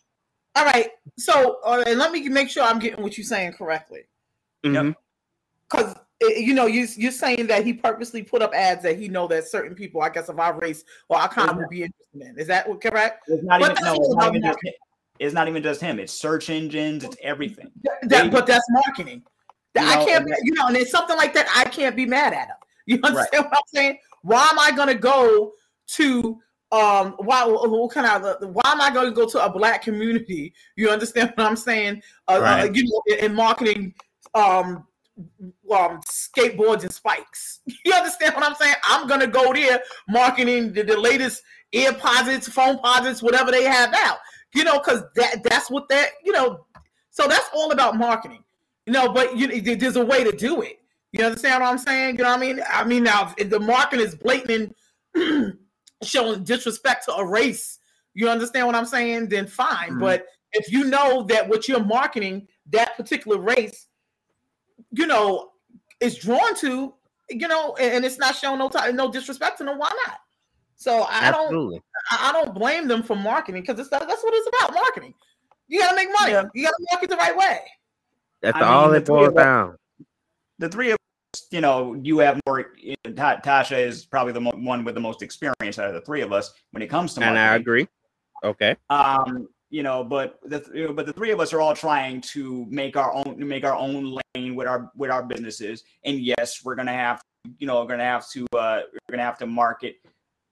All 0.55 0.65
right. 0.65 0.89
So, 1.19 1.57
uh, 1.65 1.83
and 1.85 1.99
let 1.99 2.13
me 2.13 2.29
make 2.29 2.49
sure 2.49 2.63
I'm 2.63 2.79
getting 2.79 3.01
what 3.03 3.17
you're 3.17 3.25
saying 3.25 3.53
correctly. 3.53 4.03
Mhm. 4.65 4.95
because 5.69 5.95
you 6.21 6.53
know 6.53 6.67
you 6.67 6.87
you're 6.95 7.11
saying 7.11 7.47
that 7.47 7.65
he 7.65 7.73
purposely 7.73 8.23
put 8.23 8.41
up 8.41 8.53
ads 8.53 8.81
that 8.83 8.97
he 8.97 9.09
know 9.09 9.27
that 9.27 9.45
certain 9.45 9.75
people, 9.75 10.01
I 10.01 10.07
guess, 10.09 10.29
of 10.29 10.39
our 10.39 10.57
race 10.57 10.85
or 11.09 11.17
our 11.17 11.27
kind 11.27 11.57
would 11.57 11.67
be 11.69 11.83
interested 11.83 12.21
in. 12.21 12.39
Is 12.39 12.47
that 12.47 12.67
correct? 12.81 13.25
It's 13.27 13.43
not 13.43 13.59
But 13.59 13.71
even 13.71 13.83
no. 13.83 13.93
It's 13.95 14.15
not 14.15 14.27
even 14.29 14.43
just. 14.43 14.57
It's 15.19 15.33
not 15.33 15.47
even 15.47 15.61
just 15.63 15.79
him. 15.81 15.99
It's 15.99 16.13
search 16.13 16.49
engines. 16.49 17.03
It's 17.03 17.17
everything. 17.21 17.71
That- 17.83 18.09
that- 18.09 18.31
but 18.31 18.45
that's 18.47 18.65
marketing. 18.69 19.23
That 19.75 19.83
You 19.95 20.01
I 20.01 20.05
can't, 20.05 20.25
be, 20.25 20.33
you 20.43 20.53
know, 20.53 20.67
and 20.67 20.77
it's 20.77 20.91
something 20.91 21.17
like 21.17 21.33
that. 21.33 21.47
I 21.55 21.65
can't 21.65 21.95
be 21.95 22.05
mad 22.05 22.33
at 22.33 22.47
him. 22.47 22.55
You 22.85 22.99
understand 23.01 23.45
what 23.45 23.53
I'm 23.53 23.61
saying? 23.73 23.97
Why 24.23 24.45
am 24.51 24.59
I 24.59 24.71
going 24.71 24.89
to 24.89 24.95
go 24.95 25.53
to 25.95 26.39
um? 26.73 27.13
Why? 27.19 27.45
What 27.45 27.91
kind 27.93 28.05
of? 28.25 28.53
Why 28.53 28.61
am 28.65 28.81
I 28.81 28.91
going 28.93 29.05
to 29.05 29.11
go 29.13 29.25
to 29.25 29.45
a 29.45 29.49
black 29.49 29.81
community? 29.83 30.53
You 30.75 30.89
understand 30.89 31.31
what 31.35 31.47
I'm 31.47 31.55
saying? 31.55 32.01
Uh, 32.27 32.33
uh, 32.33 32.39
Right. 32.41 32.75
you 32.75 32.83
know, 32.83 33.01
in, 33.17 33.25
in 33.31 33.33
marketing, 33.33 33.93
um, 34.35 34.85
um, 35.71 36.01
skateboards 36.11 36.81
and 36.83 36.91
spikes. 36.93 37.61
You 37.85 37.93
understand 37.93 38.35
what 38.35 38.43
I'm 38.43 38.55
saying? 38.55 38.75
I'm 38.83 39.07
gonna 39.07 39.27
go 39.27 39.53
there 39.53 39.81
marketing 40.09 40.73
the, 40.73 40.83
the 40.83 40.99
latest 40.99 41.41
ear 41.71 41.93
posits, 41.93 42.49
phone 42.49 42.79
posits, 42.79 43.23
whatever 43.23 43.49
they 43.49 43.63
have 43.63 43.93
out. 43.93 44.17
You 44.53 44.63
know, 44.63 44.79
because 44.79 45.03
that 45.15 45.43
that's 45.43 45.69
what 45.69 45.89
that 45.89 46.09
you 46.23 46.31
know. 46.31 46.65
So 47.11 47.27
that's 47.27 47.49
all 47.53 47.71
about 47.71 47.97
marketing. 47.97 48.43
You 48.85 48.93
know, 48.93 49.11
but 49.11 49.37
you 49.37 49.61
there's 49.61 49.95
a 49.95 50.05
way 50.05 50.23
to 50.23 50.31
do 50.31 50.61
it. 50.61 50.79
You 51.11 51.23
understand 51.23 51.61
what 51.61 51.69
I'm 51.69 51.77
saying? 51.77 52.17
You 52.17 52.23
know 52.23 52.31
what 52.31 52.39
I 52.39 52.41
mean? 52.41 52.61
I 52.69 52.83
mean 52.83 53.03
now 53.03 53.33
if 53.37 53.49
the 53.49 53.59
marketing 53.59 54.05
is 54.05 54.15
blatant, 54.15 54.75
showing 56.03 56.43
disrespect 56.43 57.05
to 57.05 57.13
a 57.15 57.25
race. 57.25 57.79
You 58.13 58.29
understand 58.29 58.67
what 58.67 58.75
I'm 58.75 58.85
saying? 58.85 59.29
Then 59.29 59.47
fine. 59.47 59.93
Mhm. 59.93 59.99
But 59.99 60.27
if 60.51 60.71
you 60.71 60.85
know 60.85 61.23
that 61.23 61.47
what 61.47 61.67
you're 61.67 61.83
marketing 61.83 62.47
that 62.71 62.95
particular 62.95 63.39
race, 63.39 63.87
you 64.91 65.07
know, 65.07 65.51
is 65.99 66.17
drawn 66.17 66.55
to, 66.57 66.93
you 67.29 67.47
know, 67.47 67.75
and, 67.79 67.95
and 67.95 68.05
it's 68.05 68.17
not 68.17 68.35
showing 68.35 68.59
no 68.59 68.69
time, 68.69 68.95
no 68.95 69.11
disrespect 69.11 69.57
to 69.57 69.63
them, 69.63 69.77
why 69.77 69.89
not? 70.05 70.19
So 70.75 71.03
I 71.03 71.31
don't, 71.31 71.45
Absolutely. 71.45 71.77
I 71.77 71.92
I 72.11 72.31
don't 72.31 72.53
blame 72.53 72.87
them 72.87 73.03
for 73.03 73.15
marketing 73.15 73.61
because 73.61 73.79
it's 73.79 73.89
that's 73.89 74.05
what 74.05 74.33
it's 74.33 74.49
about, 74.57 74.73
marketing. 74.73 75.13
You 75.67 75.79
gotta 75.79 75.95
make 75.95 76.09
money. 76.19 76.33
Yeah. 76.33 76.43
You 76.53 76.63
gotta 76.65 76.85
market 76.91 77.09
the 77.09 77.15
right 77.17 77.35
way. 77.35 77.59
That's 78.41 78.57
I 78.57 78.61
all 78.61 78.89
the 78.89 78.97
it 78.97 79.05
boils 79.05 79.33
down. 79.33 79.77
The 80.59 80.69
three 80.69 80.91
of 80.91 80.97
us, 81.33 81.47
you 81.51 81.61
know, 81.61 81.93
you 81.93 82.19
have 82.19 82.39
more. 82.45 82.73
you 82.77 82.95
know, 83.05 83.11
Tasha 83.13 83.79
is 83.79 84.05
probably 84.05 84.33
the 84.33 84.41
mo- 84.41 84.51
one 84.57 84.83
with 84.83 84.95
the 84.95 85.01
most 85.01 85.21
experience 85.21 85.79
out 85.79 85.87
of 85.87 85.93
the 85.93 86.01
three 86.01 86.21
of 86.21 86.31
us 86.33 86.53
when 86.71 86.83
it 86.83 86.87
comes 86.87 87.13
to 87.15 87.21
And 87.21 87.35
marketing. 87.35 87.51
I 87.51 87.55
agree. 87.55 87.87
Okay. 88.43 88.75
um 88.89 89.47
you 89.69 89.81
know 89.81 90.03
but 90.03 90.37
the 90.43 90.59
th- 90.59 90.75
you 90.75 90.87
know, 90.87 90.93
but 90.93 91.05
the 91.05 91.13
three 91.13 91.31
of 91.31 91.39
us 91.39 91.53
are 91.53 91.61
all 91.61 91.73
trying 91.73 92.19
to 92.21 92.67
make 92.69 92.95
our 92.97 93.11
own 93.13 93.35
make 93.47 93.63
our 93.63 93.73
own 93.73 94.15
lane 94.35 94.53
with 94.53 94.67
our 94.67 94.91
with 94.97 95.09
our 95.09 95.23
businesses 95.23 95.83
and 96.05 96.19
yes 96.19 96.61
we're 96.63 96.75
gonna 96.75 96.93
have 96.93 97.21
you 97.57 97.65
know 97.65 97.79
we're 97.81 97.87
gonna 97.87 98.03
have 98.03 98.29
to 98.29 98.45
uh 98.55 98.81
we're 98.91 99.13
gonna 99.13 99.23
have 99.23 99.37
to 99.37 99.47
market 99.47 99.95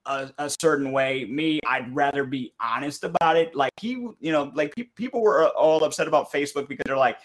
a, 0.06 0.32
a 0.38 0.50
certain 0.50 0.92
way. 0.92 1.26
Me 1.26 1.60
i'd 1.68 1.94
rather 1.96 2.24
be 2.24 2.54
honest 2.60 3.04
about 3.04 3.38
it. 3.38 3.56
Like 3.56 3.72
he 3.80 3.92
you 4.20 4.32
know 4.32 4.52
like 4.56 4.76
pe- 4.76 4.90
people 4.96 5.22
were 5.22 5.50
all 5.50 5.84
upset 5.84 6.08
about 6.08 6.32
facebook 6.32 6.68
because 6.68 6.84
they're 6.86 6.98
like 6.98 7.18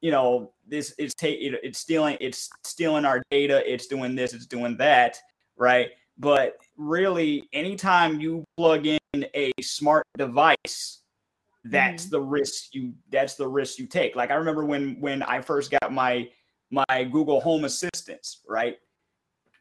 you 0.00 0.10
know 0.10 0.52
this 0.66 0.92
is 0.98 1.14
take 1.14 1.38
it's 1.40 1.78
stealing 1.78 2.16
it's 2.20 2.50
stealing 2.64 3.04
our 3.04 3.22
data 3.30 3.62
it's 3.70 3.86
doing 3.86 4.14
this 4.14 4.34
it's 4.34 4.46
doing 4.46 4.76
that 4.76 5.18
right? 5.56 5.90
But 6.18 6.56
really 6.76 7.48
anytime 7.52 8.20
you 8.20 8.44
plug 8.56 8.86
in 8.86 8.98
a 9.34 9.52
smart 9.60 10.04
device 10.16 11.00
that's 11.64 12.06
the 12.06 12.20
risk 12.20 12.74
you 12.74 12.92
that's 13.10 13.34
the 13.34 13.46
risk 13.46 13.78
you 13.78 13.86
take. 13.86 14.16
Like 14.16 14.30
i 14.30 14.34
remember 14.34 14.64
when 14.64 15.00
when 15.00 15.22
i 15.22 15.40
first 15.40 15.70
got 15.70 15.92
my 15.92 16.28
my 16.70 17.04
google 17.04 17.40
home 17.40 17.64
assistants 17.64 18.40
right? 18.46 18.76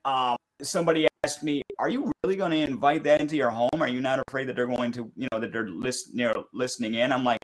Um 0.05 0.37
somebody 0.61 1.07
asked 1.23 1.43
me 1.43 1.61
are 1.77 1.89
you 1.89 2.11
really 2.23 2.35
going 2.35 2.51
to 2.51 2.57
invite 2.57 3.03
that 3.03 3.21
into 3.21 3.35
your 3.35 3.51
home? 3.51 3.69
Are 3.79 3.87
you 3.87 4.01
not 4.01 4.19
afraid 4.27 4.47
that 4.47 4.55
they're 4.55 4.67
going 4.67 4.91
to 4.93 5.11
you 5.15 5.27
know 5.31 5.39
that 5.39 5.51
they're 5.51 5.69
list, 5.69 6.09
you 6.13 6.25
know, 6.25 6.45
listening 6.53 6.95
in? 6.95 7.11
I'm 7.11 7.23
like 7.23 7.39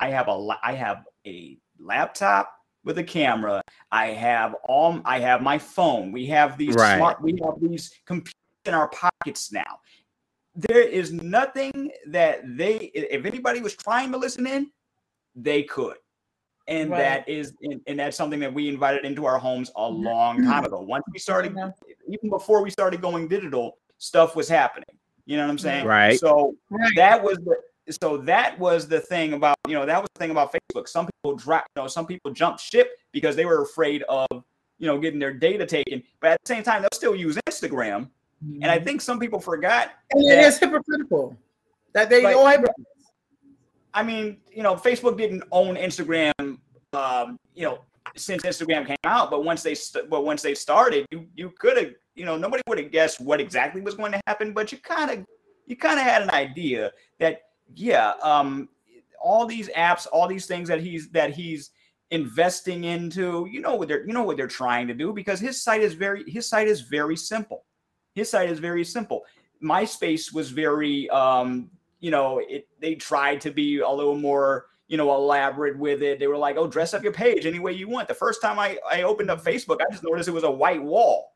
i 0.00 0.10
have 0.10 0.26
a 0.26 0.32
la- 0.32 0.58
i 0.64 0.72
have 0.72 1.04
a 1.26 1.56
laptop 1.78 2.52
with 2.84 2.98
a 2.98 3.04
camera. 3.04 3.62
I 3.90 4.08
have 4.08 4.54
all 4.64 5.00
i 5.04 5.18
have 5.20 5.40
my 5.40 5.58
phone. 5.58 6.12
We 6.12 6.26
have 6.26 6.58
these 6.58 6.74
Right. 6.74 6.96
smart 6.96 7.22
we 7.22 7.38
have 7.44 7.54
these 7.60 7.90
computers 8.06 8.34
in 8.66 8.74
our 8.74 8.88
pockets 8.88 9.52
now. 9.52 9.78
There 10.54 10.82
is 10.82 11.12
nothing 11.12 11.90
that 12.08 12.42
they 12.56 12.76
if 12.94 13.24
anybody 13.24 13.60
was 13.60 13.74
trying 13.74 14.12
to 14.12 14.18
listen 14.18 14.46
in 14.46 14.70
they 15.34 15.62
could. 15.62 15.96
And 16.66 16.90
Right. 16.90 16.98
that 16.98 17.28
is 17.28 17.54
and, 17.62 17.80
and 17.86 17.98
that's 17.98 18.16
something 18.18 18.40
that 18.40 18.52
we 18.52 18.68
invited 18.68 19.04
into 19.06 19.24
our 19.24 19.38
homes 19.38 19.70
a 19.70 19.80
mm-hmm. 19.80 20.04
long 20.04 20.44
time 20.44 20.64
ago. 20.64 20.80
Once 20.80 21.04
we 21.12 21.18
started 21.18 21.54
Yeah. 21.56 21.70
Even 22.08 22.30
before 22.30 22.62
we 22.62 22.70
started 22.70 23.00
going 23.00 23.28
digital 23.28 23.78
stuff 23.98 24.34
was 24.36 24.48
happening. 24.48 24.84
You 25.26 25.36
know 25.38 25.44
what 25.44 25.50
i'm 25.50 25.58
saying? 25.58 25.86
Right. 25.86 26.18
so 26.18 26.54
Right. 26.70 26.92
that 26.96 27.22
was 27.22 27.38
the 27.38 27.56
so 27.92 28.16
that 28.18 28.58
was 28.58 28.88
the 28.88 29.00
thing 29.00 29.34
about 29.34 29.56
you 29.68 29.74
know 29.74 29.84
that 29.86 30.00
was 30.00 30.08
the 30.14 30.18
thing 30.18 30.30
about 30.30 30.52
facebook. 30.52 30.88
Some 30.88 31.06
people 31.06 31.36
drop 31.36 31.64
you 31.76 31.82
know 31.82 31.88
some 31.88 32.06
people 32.06 32.30
jumped 32.30 32.60
ship 32.60 32.90
because 33.12 33.36
they 33.36 33.44
were 33.44 33.62
afraid 33.62 34.02
of 34.08 34.26
you 34.78 34.86
know 34.86 34.98
getting 34.98 35.18
their 35.20 35.32
data 35.32 35.64
taken. 35.66 36.02
But 36.20 36.32
at 36.32 36.40
the 36.44 36.48
same 36.54 36.62
time 36.62 36.82
they'll 36.82 36.88
still 36.92 37.14
use 37.16 37.38
instagram. 37.48 38.08
And 38.60 38.66
i 38.66 38.78
think 38.78 39.00
some 39.00 39.18
people 39.18 39.40
forgot 39.40 39.92
And 40.10 40.22
it 40.24 40.28
that- 40.36 40.44
is 40.44 40.58
hypocritical 40.58 41.36
that 41.94 42.10
they 42.10 42.22
Like- 42.22 42.36
all. 42.36 42.64
I 43.96 44.02
mean, 44.02 44.38
you 44.50 44.62
know, 44.64 44.74
Facebook 44.74 45.16
didn't 45.16 45.44
own 45.52 45.76
Instagram, 45.76 46.32
um, 46.92 47.38
you 47.54 47.62
know, 47.62 47.78
since 48.16 48.42
Instagram 48.42 48.86
came 48.86 48.96
out. 49.04 49.30
But 49.30 49.44
once 49.44 49.62
they, 49.62 49.74
st- 49.74 50.08
but 50.08 50.24
once 50.24 50.42
they 50.42 50.54
started, 50.54 51.06
you 51.10 51.26
you 51.34 51.52
could 51.58 51.76
have, 51.76 51.92
you 52.14 52.24
know, 52.24 52.36
nobody 52.36 52.62
would 52.68 52.78
have 52.78 52.90
guessed 52.90 53.20
what 53.20 53.40
exactly 53.40 53.80
was 53.80 53.94
going 53.94 54.12
to 54.12 54.20
happen. 54.26 54.52
But 54.52 54.72
you 54.72 54.78
kind 54.78 55.10
of, 55.10 55.24
you 55.66 55.76
kind 55.76 55.98
of 55.98 56.04
had 56.04 56.22
an 56.22 56.30
idea 56.30 56.92
that, 57.18 57.42
yeah, 57.74 58.12
um, 58.22 58.68
all 59.20 59.46
these 59.46 59.68
apps, 59.70 60.06
all 60.12 60.28
these 60.28 60.46
things 60.46 60.68
that 60.68 60.80
he's 60.80 61.10
that 61.10 61.30
he's 61.30 61.70
investing 62.10 62.84
into 62.84 63.48
you 63.50 63.60
know 63.60 63.74
what 63.74 63.88
they're 63.88 64.06
you 64.06 64.12
know 64.12 64.22
what 64.22 64.36
they're 64.36 64.46
trying 64.46 64.86
to 64.86 64.94
do 64.94 65.12
because 65.12 65.40
his 65.40 65.60
site 65.60 65.80
is 65.80 65.94
very 65.94 66.22
his 66.30 66.48
site 66.48 66.68
is 66.68 66.82
very 66.82 67.16
simple 67.16 67.64
his 68.14 68.30
site 68.30 68.50
is 68.50 68.58
very 68.58 68.84
simple 68.84 69.24
myspace 69.62 70.32
was 70.32 70.50
very 70.50 71.08
um 71.10 71.68
you 72.00 72.10
know 72.10 72.40
it 72.46 72.68
they 72.80 72.94
tried 72.94 73.40
to 73.40 73.50
be 73.50 73.80
a 73.80 73.90
little 73.90 74.16
more 74.16 74.66
you 74.94 74.96
know 74.96 75.12
elaborate 75.12 75.76
with 75.76 76.02
it 76.02 76.20
they 76.20 76.28
were 76.28 76.38
like 76.38 76.56
oh 76.56 76.68
dress 76.68 76.94
up 76.94 77.02
your 77.02 77.12
page 77.12 77.46
any 77.46 77.58
way 77.58 77.72
you 77.72 77.88
want 77.88 78.06
the 78.06 78.14
first 78.14 78.40
time 78.40 78.60
i 78.60 78.78
i 78.88 79.02
opened 79.02 79.28
up 79.28 79.42
facebook 79.42 79.80
i 79.80 79.90
just 79.90 80.04
noticed 80.04 80.28
it 80.28 80.32
was 80.32 80.44
a 80.44 80.50
white 80.50 80.80
wall 80.80 81.34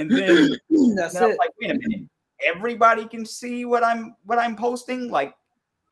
and 0.00 0.10
then 0.16 0.56
That's 0.96 1.14
and 1.14 1.24
I 1.24 1.26
was 1.26 1.34
it. 1.34 1.38
like, 1.38 1.50
wait 1.60 1.70
a 1.70 1.74
minute. 1.74 2.08
Everybody 2.44 3.06
can 3.06 3.26
see 3.26 3.66
what 3.66 3.84
I'm 3.84 4.16
what 4.24 4.38
I'm 4.38 4.56
posting. 4.56 5.10
Like 5.10 5.34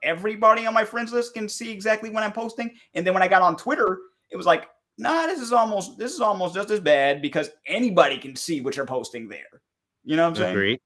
everybody 0.03 0.67
on 0.67 0.73
my 0.75 0.85
friends 0.85 1.13
list 1.13 1.35
can 1.35 1.49
see 1.49 1.71
exactly 1.71 2.09
what 2.09 2.23
I'm 2.23 2.33
posting. 2.33 2.75
And 2.95 3.07
then 3.07 3.13
when 3.13 3.23
I 3.23 3.29
got 3.29 3.43
on 3.43 3.57
Twitter, 3.57 3.99
it 4.31 4.37
was 4.37 4.47
like, 4.47 4.69
nah, 4.97 5.27
this 5.27 5.41
is 5.41 5.53
almost 5.53 5.99
this 5.99 6.15
is 6.15 6.21
almost 6.21 6.55
just 6.55 6.71
as 6.71 6.81
bad 6.81 7.21
because 7.21 7.51
anybody 7.67 8.17
can 8.17 8.35
see 8.35 8.63
what 8.63 8.77
you're 8.77 8.87
posting 8.87 9.29
there. 9.29 9.61
You 10.05 10.17
know 10.17 10.23
what 10.23 10.31
I'm 10.31 10.37
saying? 10.37 10.53
Agreed. 10.53 10.81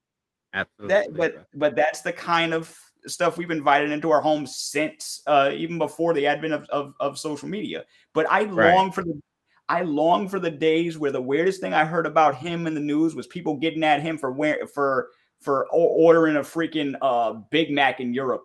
Absolutely. 0.53 0.95
That 0.95 1.15
but 1.15 1.47
but 1.55 1.77
that's 1.77 2.01
the 2.01 2.13
kind 2.13 2.53
of 2.53 2.77
stuff 3.07 3.37
we've 3.37 3.51
invited 3.51 3.91
into 3.91 4.11
our 4.11 4.21
homes 4.21 4.57
since 4.57 5.23
uh 5.27 5.51
even 5.55 5.79
before 5.79 6.15
the 6.15 6.27
advent 6.27 6.53
of, 6.55 6.65
of, 6.71 6.95
of 7.01 7.19
social 7.19 7.49
media. 7.49 7.85
But 8.15 8.31
I 8.31 8.45
Right. 8.45 8.75
long 8.75 8.93
for 8.93 9.03
the 9.03 9.21
I 9.69 9.83
long 9.83 10.29
for 10.29 10.39
the 10.39 10.51
days 10.51 10.99
where 10.99 11.13
the 11.13 11.23
weirdest 11.23 11.61
thing 11.61 11.73
I 11.73 11.85
heard 11.85 12.07
about 12.07 12.37
him 12.37 12.67
in 12.67 12.75
the 12.75 12.81
news 12.81 13.15
was 13.15 13.27
people 13.27 13.57
getting 13.57 13.85
at 13.85 14.03
him 14.03 14.19
for 14.19 14.33
where 14.33 14.67
for 14.67 15.09
for 15.41 15.67
ordering 15.73 16.37
a 16.37 16.41
freaking 16.41 16.95
uh 17.03 17.33
Big 17.51 17.71
Mac 17.71 18.01
in 18.01 18.13
Europe. 18.15 18.45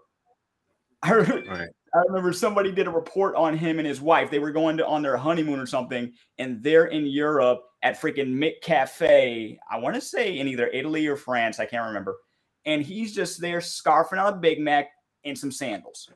I, 1.04 1.14
re- 1.14 1.48
Right. 1.48 1.70
I 1.94 2.00
remember 2.08 2.34
somebody 2.34 2.72
did 2.72 2.88
a 2.88 2.92
report 2.92 3.36
on 3.36 3.58
him 3.58 3.80
and 3.80 3.88
his 3.88 4.02
wife. 4.02 4.30
They 4.30 4.40
were 4.40 4.52
going 4.52 4.78
to 4.78 4.86
on 4.86 5.02
their 5.02 5.16
honeymoon 5.18 5.60
or 5.60 5.66
something, 5.66 6.12
and 6.38 6.62
they're 6.62 6.88
in 6.88 7.06
Europe 7.06 7.62
at 7.84 8.00
freaking 8.00 8.34
McCafe. 8.34 9.58
I 9.72 9.78
want 9.78 9.96
to 9.96 10.02
say 10.02 10.40
in 10.40 10.48
either 10.48 10.68
Italy 10.68 11.08
or 11.08 11.16
France. 11.16 11.60
I 11.60 11.66
can't 11.66 11.88
remember. 11.88 12.18
And 12.68 12.84
he's 12.84 13.16
just 13.16 13.42
there 13.42 13.60
scarfing 13.60 14.24
on 14.24 14.34
a 14.34 14.38
Big 14.38 14.60
Mac 14.60 14.90
and 15.26 15.36
some 15.36 15.52
sandals. 15.52 16.12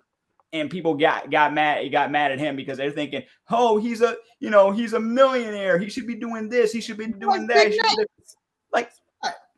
And 0.54 0.70
people 0.70 0.94
got 0.94 1.32
got 1.32 1.54
mad. 1.54 1.84
He 1.84 1.90
got 1.90 2.12
mad 2.12 2.32
at 2.32 2.38
him 2.38 2.56
because 2.56 2.78
they're 2.78 2.92
thinking, 2.92 3.24
"Oh, 3.50 3.80
he's 3.80 4.02
a 4.02 4.18
you 4.40 4.50
know 4.50 4.70
he's 4.70 4.94
a 4.94 5.00
millionaire. 5.00 5.80
He 5.80 5.90
should 5.90 6.06
be 6.06 6.16
doing 6.16 6.50
this. 6.50 6.72
He 6.74 6.82
should 6.82 6.98
be 6.98 7.08
doing 7.08 7.48
that." 7.48 7.72
Be 7.72 7.80
doing-" 7.80 8.08
Like, 8.74 8.92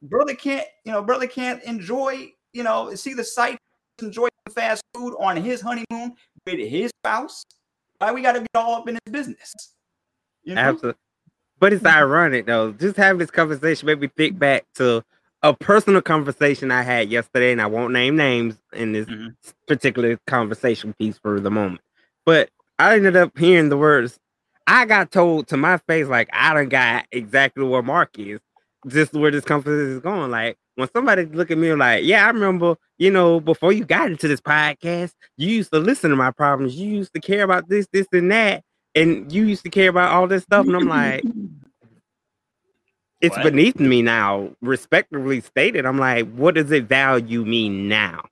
brother 0.03 0.35
can't 0.35 0.67
you 0.85 0.91
know 0.91 1.01
brother 1.01 1.27
can't 1.27 1.63
enjoy 1.63 2.31
you 2.53 2.61
know 2.63 2.93
see 2.93 3.15
the 3.15 3.23
sight, 3.23 3.57
enjoy 4.01 4.27
the 4.45 4.51
fast 4.51 4.83
food 4.93 5.15
on 5.19 5.37
his 5.37 5.61
honeymoon 5.61 6.13
with 6.45 6.59
his 6.59 6.91
spouse. 7.03 7.43
Why 7.97 8.11
we 8.11 8.21
got 8.21 8.33
to 8.33 8.41
get 8.41 8.49
all 8.53 8.75
up 8.75 8.87
in 8.87 8.99
his 9.05 9.11
business? 9.11 9.53
You 10.43 10.55
know? 10.55 10.61
Absolutely. 10.61 10.99
But 11.59 11.73
it's 11.73 11.85
ironic 11.85 12.45
though. 12.45 12.73
Just 12.73 12.97
having 12.97 13.19
this 13.19 13.31
conversation 13.31 13.85
made 13.85 13.99
me 13.99 14.09
think 14.15 14.37
back 14.37 14.65
to 14.75 15.03
a 15.43 15.53
personal 15.53 16.01
conversation 16.01 16.71
I 16.71 16.81
had 16.83 17.09
yesterday, 17.09 17.51
and 17.51 17.61
I 17.61 17.67
won't 17.67 17.93
name 17.93 18.15
names 18.15 18.57
in 18.73 18.93
this 18.93 19.07
Mhm. 19.07 19.35
particular 19.67 20.17
conversation 20.27 20.93
piece 20.93 21.17
for 21.17 21.39
the 21.39 21.51
moment. 21.51 21.81
But 22.25 22.49
I 22.79 22.95
ended 22.95 23.15
up 23.15 23.37
hearing 23.37 23.69
the 23.69 23.77
words. 23.77 24.19
I 24.65 24.85
got 24.85 25.11
told 25.11 25.47
to 25.49 25.57
my 25.57 25.77
face, 25.77 26.07
like 26.07 26.29
I 26.33 26.53
don't 26.53 26.69
got 26.69 27.05
exactly 27.11 27.65
where 27.65 27.83
Mark 27.83 28.17
is. 28.17 28.39
Just 28.87 29.13
where 29.13 29.31
this 29.31 29.45
conversation 29.45 29.91
is 29.91 29.99
going. 29.99 30.31
Like 30.31 30.57
when 30.75 30.89
somebody 30.93 31.25
look 31.25 31.51
at 31.51 31.57
me 31.57 31.73
like, 31.73 32.03
yeah, 32.05 32.25
I 32.25 32.29
remember, 32.29 32.75
you 32.97 33.11
know, 33.11 33.39
before 33.39 33.73
you 33.73 33.85
got 33.85 34.07
into 34.09 34.27
this 34.27 34.41
podcast, 34.41 35.13
you 35.37 35.49
used 35.49 35.71
to 35.73 35.79
listen 35.79 36.09
to 36.09 36.15
my 36.15 36.31
problems. 36.31 36.75
You 36.75 36.89
used 36.89 37.13
to 37.13 37.21
care 37.21 37.43
about 37.43 37.69
this, 37.69 37.87
this, 37.91 38.07
and 38.13 38.31
that 38.31 38.63
and 38.95 39.31
you 39.31 39.45
used 39.45 39.63
to 39.63 39.69
care 39.69 39.89
about 39.89 40.11
all 40.11 40.27
this 40.27 40.43
stuff, 40.43 40.67
and 40.67 40.75
I'm 40.75 40.87
like, 40.87 41.23
it's 43.24 43.36
What? 43.38 43.43
beneath 43.43 43.80
me 43.80 44.01
now. 44.03 44.49
Respectively 44.61 45.41
stated, 45.41 45.86
I'm 45.86 45.97
like, 45.97 46.32
what 46.34 46.55
does 46.55 46.71
it 46.71 46.84
value 46.86 47.43
me 47.45 47.69
now? 47.69 48.24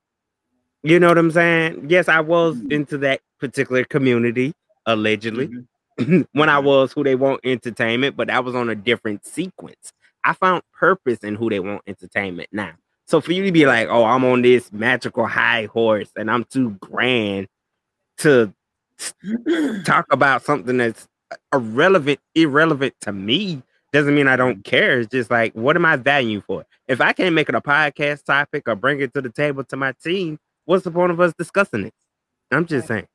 You 0.84 1.00
know 1.00 1.08
what 1.08 1.18
I'm 1.18 1.30
saying? 1.30 1.86
Yes, 1.88 2.08
I 2.08 2.20
was 2.20 2.60
into 2.70 2.98
that 2.98 3.20
particular 3.40 3.84
community 3.84 4.52
allegedly 4.86 5.48
Mhm. 5.98 6.26
when 6.32 6.48
I 6.48 6.58
was 6.58 6.92
Who 6.92 7.02
Dey 7.04 7.14
Want 7.14 7.40
entertainment, 7.44 8.16
but 8.16 8.28
that 8.28 8.44
was 8.44 8.54
on 8.54 8.68
a 8.68 8.74
different 8.74 9.24
sequence. 9.24 9.92
I 10.24 10.34
found 10.34 10.62
purpose 10.72 11.20
in 11.20 11.34
Who 11.36 11.50
Dey 11.50 11.60
Want 11.60 11.82
entertainment 11.86 12.48
now. 12.52 12.72
So 13.06 13.20
for 13.20 13.32
you 13.32 13.44
to 13.44 13.52
be 13.52 13.66
like, 13.66 13.88
oh, 13.88 14.04
I'm 14.04 14.24
on 14.24 14.42
this 14.42 14.72
magical 14.72 15.26
high 15.26 15.66
horse 15.66 16.10
and 16.16 16.30
I'm 16.30 16.44
too 16.44 16.70
grand 16.80 17.48
to 18.18 18.52
talk 19.84 20.06
about 20.12 20.42
something 20.42 20.76
that's 20.76 21.08
irrelevant, 21.52 22.20
irrelevant 22.34 22.94
to 23.02 23.12
me 23.12 23.62
doesn't 23.92 24.14
mean 24.14 24.26
I 24.26 24.36
don't 24.36 24.64
care. 24.64 25.00
It's 25.00 25.10
just 25.10 25.30
like, 25.30 25.52
what 25.54 25.76
am 25.76 25.84
I 25.84 25.96
valuing 25.96 26.42
for? 26.42 26.64
If 26.88 27.00
I 27.00 27.12
can't 27.12 27.34
make 27.34 27.48
it 27.48 27.54
a 27.54 27.60
podcast 27.60 28.24
topic 28.24 28.66
or 28.66 28.74
bring 28.74 29.00
it 29.00 29.12
to 29.14 29.20
the 29.20 29.28
table 29.30 29.64
to 29.64 29.76
my 29.76 29.92
team, 30.02 30.38
what's 30.64 30.84
the 30.84 30.90
point 30.90 31.12
of 31.12 31.20
us 31.20 31.32
discussing 31.38 31.84
it? 31.86 31.94
I'm 32.50 32.66
just 32.66 32.88
saying. 32.88 33.06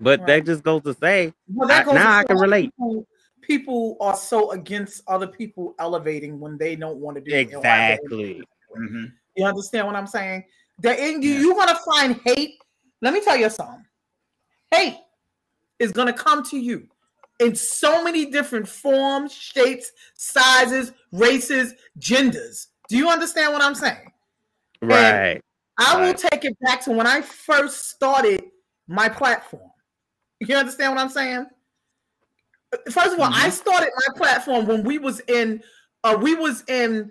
But 0.00 0.20
Right. 0.20 0.26
that 0.26 0.46
just 0.46 0.62
goes 0.62 0.82
to 0.82 0.94
say, 0.94 1.32
Well, 1.52 1.70
I- 1.70 1.74
that 1.74 1.86
goes 1.86 1.94
now 1.94 2.10
to 2.12 2.18
I 2.18 2.24
can 2.24 2.36
relate. 2.38 2.70
People, 2.76 3.06
people 3.40 3.96
are 4.00 4.16
so 4.16 4.50
against 4.52 5.02
other 5.06 5.26
people 5.26 5.74
elevating 5.78 6.38
when 6.40 6.58
they 6.58 6.76
don't 6.76 6.98
want 6.98 7.16
to 7.16 7.20
do 7.22 7.30
it. 7.34 7.44
and 7.52 7.56
why 7.56 7.60
they're- 7.62 7.92
exactly. 7.94 8.42
Mhm. 8.76 9.12
You 9.36 9.46
understand 9.46 9.86
what 9.86 9.96
I'm 9.96 10.06
saying? 10.06 10.44
That 10.80 10.98
in 10.98 11.22
you, 11.22 11.32
Yeah. 11.32 11.40
you're 11.40 11.54
gonna 11.54 11.78
find 11.90 12.20
hate. 12.24 12.58
Let 13.00 13.14
me 13.14 13.20
tell 13.20 13.36
you 13.36 13.48
something. 13.48 13.84
Hate 14.70 14.98
is 15.78 15.92
gonna 15.92 16.12
come 16.12 16.42
to 16.44 16.58
you 16.58 16.88
in 17.40 17.54
so 17.54 18.02
many 18.04 18.26
different 18.26 18.68
forms, 18.68 19.32
shapes, 19.32 19.90
sizes, 20.14 20.92
races, 21.12 21.74
genders. 21.98 22.68
Do 22.88 22.96
you 22.96 23.08
understand 23.08 23.52
what 23.52 23.62
I'm 23.62 23.74
saying? 23.74 24.12
Right. 24.80 25.40
I 25.78 26.00
will 26.00 26.14
take 26.14 26.44
it 26.44 26.56
back 26.60 26.82
to 26.84 26.92
when 26.92 27.06
I 27.06 27.20
first 27.20 27.88
started 27.90 28.44
my 28.86 29.08
platform. 29.08 29.70
You 30.40 30.56
understand 30.56 30.94
what 30.94 31.00
I'm 31.00 31.08
saying? 31.08 31.46
First 32.90 33.14
of 33.14 33.20
all, 33.20 33.30
I 33.32 33.50
started 33.50 33.90
my 34.06 34.16
platform 34.16 34.66
when 34.66 34.84
we 34.84 34.98
was 34.98 35.20
in 35.28 35.62
uh 36.02 36.18
we 36.20 36.34
was 36.34 36.64
in 36.68 37.10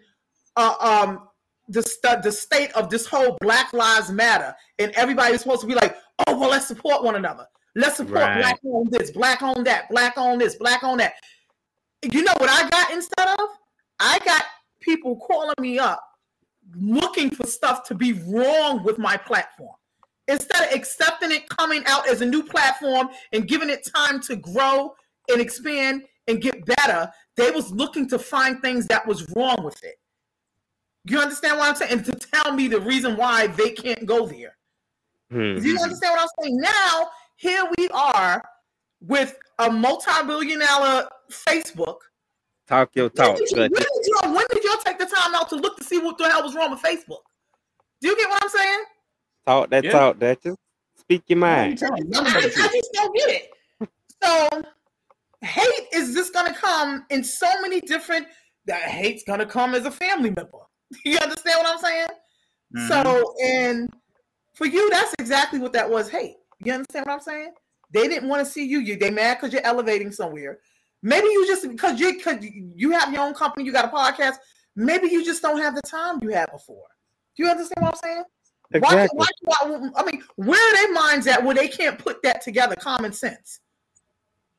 uh 0.56 0.76
um 0.80 1.28
the 1.70 1.82
st- 1.82 2.22
the 2.22 2.32
state 2.32 2.72
of 2.74 2.90
this 2.90 3.06
whole 3.06 3.38
Black 3.42 3.72
Lives 3.74 4.12
Matter, 4.12 4.56
and 4.80 4.92
everybody 4.92 5.32
was 5.32 5.42
supposed 5.42 5.62
to 5.62 5.68
be 5.68 5.76
like, 5.76 5.98
oh 6.28 6.38
well, 6.38 6.50
let's 6.50 6.68
support 6.68 7.04
one 7.04 7.16
another. 7.16 7.48
Let's 7.76 7.98
support 7.98 8.22
Right. 8.22 8.38
black 8.38 8.60
on 8.64 8.88
this, 8.92 9.12
black 9.12 9.42
on 9.42 9.64
that, 9.64 9.90
black 9.90 10.18
on 10.18 10.38
this, 10.38 10.56
black 10.56 10.84
on 10.84 10.98
that. 10.98 11.16
You 12.04 12.24
know 12.24 12.34
what 12.38 12.50
I 12.50 12.70
got 12.70 12.92
instead 12.92 13.28
of? 13.28 13.50
I 14.00 14.20
got 14.20 14.46
people 14.80 15.16
calling 15.18 15.56
me 15.60 15.80
up 15.80 16.04
looking 16.76 17.30
for 17.30 17.46
stuff 17.46 17.84
to 17.88 17.96
be 17.96 18.14
wrong 18.14 18.84
with 18.84 18.98
my 18.98 19.18
platform. 19.18 19.76
Instead 20.28 20.68
of 20.68 20.74
accepting 20.74 21.32
it 21.32 21.48
coming 21.50 21.84
out 21.86 22.08
as 22.08 22.22
a 22.22 22.26
new 22.26 22.44
platform 22.44 23.10
and 23.34 23.48
giving 23.48 23.70
it 23.70 23.88
time 23.94 24.22
to 24.22 24.36
grow 24.36 24.96
and 25.30 25.42
expand 25.42 26.04
and 26.28 26.42
get 26.42 26.66
better, 26.66 27.12
they 27.36 27.52
was 27.52 27.72
looking 27.72 28.08
to 28.10 28.20
find 28.20 28.62
things 28.62 28.88
that 28.88 29.06
was 29.06 29.30
wrong 29.36 29.64
with 29.64 29.82
it. 29.84 29.96
You 31.06 31.20
understand 31.20 31.58
what 31.58 31.70
I'm 31.70 31.76
saying? 31.76 31.92
And 31.92 32.06
to 32.06 32.12
tell 32.14 32.54
me 32.54 32.68
the 32.68 32.80
reason 32.80 33.18
why 33.18 33.48
they 33.48 33.72
can't 33.72 34.06
go 34.06 34.26
there. 34.26 34.56
Hmm. 35.30 35.60
Do 35.60 35.68
you 35.68 35.78
understand 35.82 36.14
what 36.14 36.22
I'm 36.22 36.44
saying? 36.44 36.58
Now, 36.62 37.10
here 37.44 37.68
we 37.78 37.90
are 37.90 38.42
with 39.02 39.38
a 39.60 39.70
multi-billion-dollar 39.70 41.10
Facebook. 41.30 41.98
Talk 42.68 42.92
your 42.96 43.10
When 43.10 43.12
talk. 43.16 43.38
did, 43.38 43.52
you, 43.52 43.58
when, 43.58 43.70
did 43.70 43.82
y'all, 44.08 44.34
when 44.34 44.46
did 44.54 44.64
y'all 44.64 44.78
take 44.78 44.98
the 44.98 45.06
time 45.06 45.36
out 45.36 45.50
to 45.50 45.56
look 45.58 45.78
to 45.78 45.84
see 45.84 46.00
what 46.00 46.18
the 46.18 46.30
hell 46.30 46.42
was 46.42 46.56
wrong 46.56 46.72
with 46.72 46.82
Facebook? 46.82 47.20
Do 48.00 48.08
you 48.08 48.16
get 48.16 48.30
what 48.30 48.42
I'm 48.44 48.50
saying? 48.50 48.84
Talk 49.46 49.70
that 49.72 49.84
Yeah. 49.84 49.92
talk, 49.92 50.20
that 50.20 50.42
just 50.42 50.58
speak 50.98 51.24
your 51.28 51.36
I'm 51.38 51.40
mind. 51.42 51.82
you, 51.82 51.88
I, 51.88 51.92
I 51.92 52.24
that 52.24 52.44
is 52.46 52.54
true. 52.54 52.64
just 52.64 52.90
don't 52.94 53.16
get 53.16 53.30
it. 53.30 53.50
So, 54.24 54.64
hate 55.42 55.88
is 55.94 56.14
just 56.14 56.34
going 56.34 56.48
to 56.54 56.58
come 56.58 57.06
in 57.10 57.26
so 57.26 57.48
many 57.62 57.82
different. 57.82 58.26
That 58.66 58.84
hate's 58.84 59.24
going 59.26 59.40
to 59.40 59.46
come 59.46 59.76
as 59.76 59.86
a 59.86 59.92
family 59.92 60.30
member. 60.30 60.60
You 61.04 61.18
understand 61.18 61.58
what 61.62 61.68
I'm 61.74 61.80
saying? 61.80 62.08
Mhm. 62.78 62.88
So, 62.88 63.36
and 63.44 63.90
for 64.54 64.66
you, 64.66 64.90
that's 64.92 65.14
exactly 65.20 65.60
what 65.60 65.74
that 65.74 65.90
was. 65.90 66.10
Hate. 66.10 66.36
You 66.64 66.74
understand 66.74 67.06
what 67.06 67.14
I'm 67.14 67.22
saying? 67.22 67.52
They 67.92 68.08
didn't 68.08 68.30
want 68.30 68.46
to 68.46 68.52
see 68.52 68.66
you. 68.66 68.80
You 68.80 68.98
they 68.98 69.12
mad 69.12 69.38
because 69.38 69.54
you're 69.54 69.66
elevating 69.66 70.12
somewhere. 70.12 70.60
Maybe 71.02 71.28
you 71.28 71.46
just 71.46 71.68
because 71.68 72.00
you 72.00 72.14
because 72.14 72.38
you 72.42 72.92
have 72.92 73.14
your 73.14 73.22
own 73.22 73.34
company, 73.34 73.66
you 73.66 73.72
got 73.72 73.86
a 73.86 73.90
podcast. 73.90 74.36
Maybe 74.76 75.08
you 75.08 75.24
just 75.24 75.42
don't 75.42 75.60
have 75.60 75.76
the 75.76 75.82
time 75.82 76.20
you 76.22 76.30
had 76.30 76.52
before. 76.52 76.88
Do 77.36 77.44
you 77.44 77.50
understand 77.50 77.84
what 77.84 77.94
I'm 77.94 78.00
saying? 78.04 78.24
Exactly. 78.74 79.18
why, 79.18 79.28
why, 79.42 79.90
I 79.96 80.04
mean, 80.04 80.24
where 80.36 80.60
are 80.60 80.74
their 80.76 80.94
minds 80.94 81.28
at 81.28 81.44
where 81.44 81.54
they 81.54 81.68
can't 81.68 82.00
put 82.00 82.24
that 82.24 82.42
together? 82.42 82.76
Common 82.76 83.14
sense. 83.14 83.60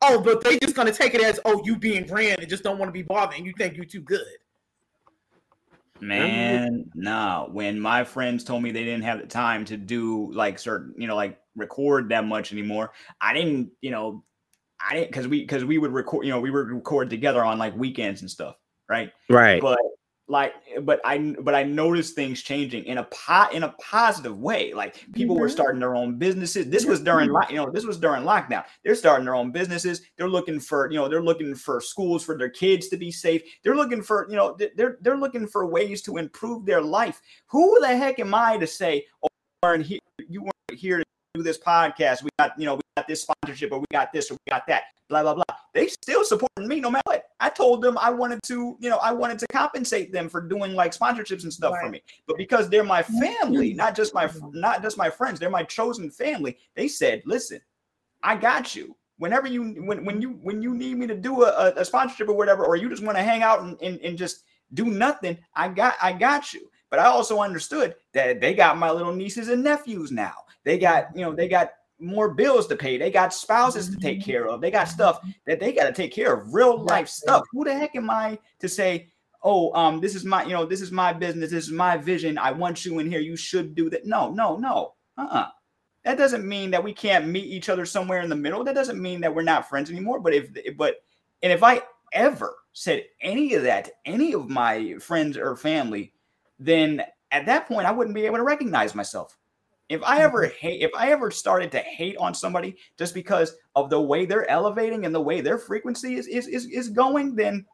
Oh, 0.03 0.21
but 0.21 0.45
they 0.45 0.59
just 0.59 0.77
gonna 0.77 0.93
take 0.93 1.15
it 1.15 1.23
as 1.23 1.41
oh, 1.45 1.63
you 1.65 1.77
being 1.77 2.07
grand 2.07 2.41
and 2.41 2.49
just 2.49 2.63
don't 2.63 2.79
want 2.79 2.89
to 2.89 2.93
be 2.93 3.03
bothered, 3.03 3.39
and 3.39 3.47
you 3.47 3.53
think 3.57 3.75
you're 3.77 3.85
too 3.85 4.03
good. 4.03 4.37
Man, 6.09 6.91
nah. 6.95 7.47
When 7.47 7.81
my 7.81 8.05
friends 8.05 8.45
told 8.45 8.63
me 8.63 8.73
they 8.73 8.85
didn't 8.85 9.05
have 9.05 9.21
the 9.21 9.27
time 9.27 9.65
to 9.67 9.77
do 9.77 10.33
like 10.33 10.59
certain, 10.59 10.95
you 10.99 11.07
know, 11.07 11.17
like 11.17 11.39
record 11.57 12.11
that 12.11 12.25
much 12.27 12.53
anymore, 12.53 12.93
I 13.21 13.33
didn't, 13.33 13.71
you 13.81 13.91
know, 13.91 14.25
I 14.79 14.95
didn't 14.95 15.09
because 15.09 15.29
we 15.29 15.41
because 15.41 15.65
we 15.65 15.79
would 15.79 15.93
record, 15.93 16.27
you 16.27 16.31
know, 16.31 16.41
we 16.41 16.51
would 16.51 16.69
record 16.69 17.11
together 17.11 17.45
on 17.45 17.59
like 17.59 17.75
weekends 17.77 18.21
and 18.21 18.31
stuff, 18.31 18.57
right? 18.89 19.13
Right. 19.31 19.63
But 19.63 19.79
like, 20.27 20.55
but 20.83 21.01
I 21.05 21.19
but 21.43 21.55
I 21.55 21.65
noticed 21.65 22.15
things 22.15 22.43
changing 22.43 22.85
in 22.85 22.99
a 22.99 23.05
pot 23.05 23.53
in 23.53 23.63
a 23.63 23.75
positive 23.81 24.39
way. 24.39 24.73
Like 24.73 25.05
people 25.13 25.37
were 25.37 25.49
Mhm. 25.49 25.53
starting 25.53 25.81
their 25.81 25.95
own 25.95 26.17
businesses. 26.17 26.69
This 26.71 26.87
was 26.87 27.01
during 27.01 27.31
lock, 27.31 27.51
you 27.51 27.57
know, 27.57 27.71
this 27.71 27.85
was 27.85 27.99
during 27.99 28.23
lockdown. 28.23 28.65
They're 28.85 28.95
starting 28.95 29.27
their 29.27 29.35
own 29.35 29.51
businesses. 29.53 30.01
They're 30.17 30.29
looking 30.29 30.61
for, 30.61 30.91
you 30.91 30.97
know, 30.97 31.09
they're 31.09 31.23
looking 31.23 31.55
for 31.55 31.81
schools 31.81 32.25
for 32.25 32.39
their 32.39 32.49
kids 32.49 32.89
to 32.89 32.97
be 32.97 33.13
safe. 33.13 33.43
They're 33.63 33.77
looking 33.77 34.03
for, 34.03 34.27
you 34.31 34.37
know, 34.37 34.57
they're 34.77 34.97
they're 35.03 35.19
looking 35.19 35.47
for 35.47 35.67
ways 35.67 36.01
to 36.03 36.17
improve 36.17 36.65
their 36.65 36.81
life. 36.81 37.21
Who 37.49 37.79
the 37.81 37.95
heck 37.95 38.19
am 38.19 38.35
I 38.35 38.57
to 38.57 38.67
say, 38.67 39.05
oh, 39.23 39.29
you 39.29 39.69
weren't 39.69 39.85
here, 39.87 40.01
you 40.29 40.43
weren't 40.43 40.81
here 40.81 40.99
to 40.99 41.05
do 41.35 41.43
this 41.43 41.59
podcast? 41.59 42.23
We 42.23 42.31
got, 42.39 42.59
you 42.59 42.65
know, 42.65 42.77
we 42.77 42.81
got 42.97 43.09
this 43.09 43.23
sponsorship, 43.23 43.73
or 43.73 43.81
we 43.81 43.87
got 43.93 44.13
this, 44.13 44.31
or 44.31 44.35
we 44.35 44.51
got 44.51 44.67
that. 44.67 44.85
Blah 45.09 45.23
blah 45.23 45.35
blah. 45.35 45.45
They 45.75 45.89
still 45.89 46.25
supporting 46.25 46.69
me 46.69 46.81
no 46.81 46.91
matter 46.91 47.03
what. 47.07 47.25
I 47.41 47.51
told 47.51 47.83
them 47.83 47.99
I 47.99 48.11
wanted 48.11 48.41
to, 48.45 48.77
you 48.79 48.89
know, 48.89 48.99
I 48.99 49.13
wanted 49.13 49.39
to 49.41 49.47
compensate 49.49 50.13
them 50.13 50.29
for 50.29 50.41
doing 50.41 50.75
like 50.75 50.97
sponsorships 50.97 51.43
and 51.43 51.53
stuff 51.53 51.75
for 51.83 51.91
me. 51.91 52.03
But 52.27 52.39
because 52.39 52.69
they're 52.69 52.85
my 52.85 53.03
mm-hmm. 53.03 53.21
family, 53.21 53.75
not 53.75 53.95
just 53.95 54.15
my 54.15 54.27
mm-hmm. 54.27 54.59
not 54.59 54.83
just 54.83 54.97
my 54.97 55.11
friends, 55.11 55.39
they're 55.39 55.51
my 55.51 55.65
chosen 55.65 56.11
family. 56.11 56.57
They 56.75 56.89
said, 56.89 57.23
"Listen, 57.27 57.61
I 58.23 58.37
got 58.37 58.75
you. 58.75 58.97
Whenever 59.19 59.47
you 59.47 59.75
when 59.85 60.05
when 60.05 60.23
you 60.23 60.39
when 60.43 60.63
you 60.63 60.75
need 60.75 60.97
me 60.97 61.07
to 61.07 61.17
do 61.17 61.43
a, 61.43 61.51
a- 61.51 61.81
a 61.81 61.85
sponsorship 61.85 62.29
or 62.29 62.35
whatever, 62.35 62.65
or 62.65 62.77
you 62.77 62.89
just 62.89 63.03
want 63.03 63.19
to 63.19 63.23
hang 63.23 63.43
out 63.43 63.63
and, 63.63 63.81
and, 63.83 64.01
and 64.01 64.17
just 64.17 64.45
do 64.73 64.87
nothing, 64.87 65.37
I 65.55 65.69
got 65.69 65.95
I 66.01 66.13
got 66.13 66.55
you. 66.55 66.71
But 66.91 67.01
I 67.01 67.07
also 67.07 67.41
understood 67.41 67.97
that 68.13 68.41
they 68.41 68.55
got 68.55 68.79
my 68.79 68.91
little 68.91 69.13
nieces 69.13 69.49
and 69.49 69.65
nephews 69.65 70.13
now. 70.13 70.35
They 70.65 70.79
got, 70.79 71.07
mm-hmm. 71.09 71.19
you 71.19 71.25
know, 71.25 71.35
they 71.35 71.49
got 71.49 71.73
more 71.99 72.35
bills 72.35 72.67
to 72.67 72.77
pay. 72.77 72.99
They 72.99 73.11
got 73.11 73.33
spouses 73.33 73.89
to 73.89 73.97
take 73.97 74.23
care 74.23 74.49
of. 74.49 74.61
They 74.61 74.71
got 74.71 74.89
stuff 74.89 75.21
that 75.47 75.61
they 75.61 75.73
got 75.73 75.85
to 75.85 75.93
take 75.93 76.13
care 76.13 76.35
of, 76.35 76.53
real 76.53 76.83
life 76.83 77.09
stuff. 77.09 77.45
Who 77.53 77.65
the 77.65 77.75
heck 77.75 77.97
am 77.97 78.11
I 78.11 78.39
to 78.61 78.69
say, 78.69 79.09
oh, 79.43 79.73
um, 79.75 80.01
this 80.01 80.15
is 80.15 80.25
my, 80.25 80.43
you 80.45 80.53
know, 80.53 80.65
this 80.65 80.81
is 80.81 80.91
my 80.91 81.13
business, 81.13 81.51
this 81.51 81.67
is 81.67 81.73
my 81.73 81.97
vision. 81.97 82.39
I 82.39 82.51
want 82.51 82.85
you 82.85 82.99
in 82.99 83.11
here. 83.11 83.21
You 83.21 83.37
should 83.37 83.75
do 83.75 83.91
that. 83.91 84.07
No, 84.07 84.31
no, 84.31 84.57
no. 84.57 84.95
Uh-uh. 85.19 85.49
That 86.05 86.19
doesn't 86.19 86.47
mean 86.47 86.71
that 86.71 86.85
we 86.85 86.93
can't 86.93 87.29
meet 87.29 87.45
each 87.45 87.69
other 87.69 87.87
somewhere 87.87 88.21
in 88.21 88.29
the 88.29 88.37
middle. 88.37 88.65
That 88.65 88.75
doesn't 88.75 89.01
mean 89.01 89.21
that 89.21 89.35
we're 89.35 89.43
not 89.43 89.69
friends 89.69 89.91
anymore. 89.91 90.21
But 90.21 90.35
if, 90.35 90.77
but, 90.77 90.97
and 91.43 91.53
if 91.53 91.63
I 91.63 91.83
ever 92.13 92.57
said 92.73 93.05
any 93.21 93.55
of 93.55 93.63
that 93.63 93.87
to 93.87 93.93
any 94.05 94.35
of 94.35 94.49
my 94.49 94.95
friends 94.99 95.37
or 95.37 95.57
family, 95.57 96.13
then 96.59 97.03
at 97.31 97.47
that 97.47 97.67
point 97.67 97.87
I 97.87 97.93
wouldn't 97.93 98.15
be 98.15 98.27
able 98.27 98.37
to 98.37 98.43
recognize 98.43 98.95
myself. 98.95 99.39
If 99.89 100.03
I 100.03 100.21
ever 100.23 100.47
hate, 100.47 100.81
if 100.81 100.91
I 100.97 101.11
ever 101.11 101.31
started 101.31 101.71
to 101.73 101.79
hate 101.79 102.17
on 102.17 102.35
somebody 102.35 102.77
just 102.99 103.13
because 103.15 103.55
of 103.77 103.91
the 103.91 104.01
way 104.01 104.25
they're 104.25 104.49
elevating 104.51 105.05
and 105.05 105.15
the 105.15 105.21
way 105.21 105.41
their 105.41 105.59
frequency 105.59 106.15
is 106.17 106.27
is 106.27 106.47
is, 106.49 106.67
is 106.67 106.89
going, 106.89 107.35
then 107.37 107.67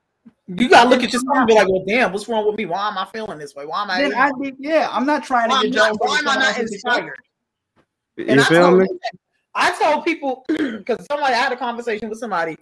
You 0.49 0.69
gotta 0.69 0.89
look 0.89 1.03
at 1.05 1.13
yourself 1.13 1.37
and 1.39 1.47
be 1.47 1.55
like, 1.55 1.69
well, 1.69 1.85
damn, 1.87 2.13
what's 2.13 2.29
wrong 2.29 2.47
with 2.47 2.57
me? 2.57 2.67
Why 2.67 2.89
am 2.89 2.99
I 2.99 3.07
feeling 3.13 3.39
this 3.39 3.55
way? 3.55 3.65
Why 3.65 3.83
am 3.83 3.91
I? 3.91 4.01
then 4.03 4.15
I'd 4.15 4.33
be 4.41 4.53
yeah. 4.59 4.89
I'm 4.91 5.07
not 5.07 5.23
trying 5.23 5.51
to 5.51 5.57
get 5.57 5.67
am 5.67 5.73
jealous. 5.73 5.99
I, 6.03 6.07
why 6.07 6.15
of 6.15 6.21
am 6.21 6.29
I 6.29 6.35
not 6.35 6.45
else's 6.59 6.73
success. 6.73 6.73
inspired? 6.97 7.19
You 8.17 8.25
And 8.29 8.41
I 8.41 8.45
feel 8.45 8.67
told, 8.69 8.81
me? 8.81 8.89
I 9.55 9.79
told 9.79 10.05
people 10.05 10.45
because 10.49 11.07
somebody 11.07 11.35
I 11.35 11.39
had 11.39 11.53
a 11.53 11.57
conversation 11.57 12.09
with 12.09 12.19
somebody 12.19 12.57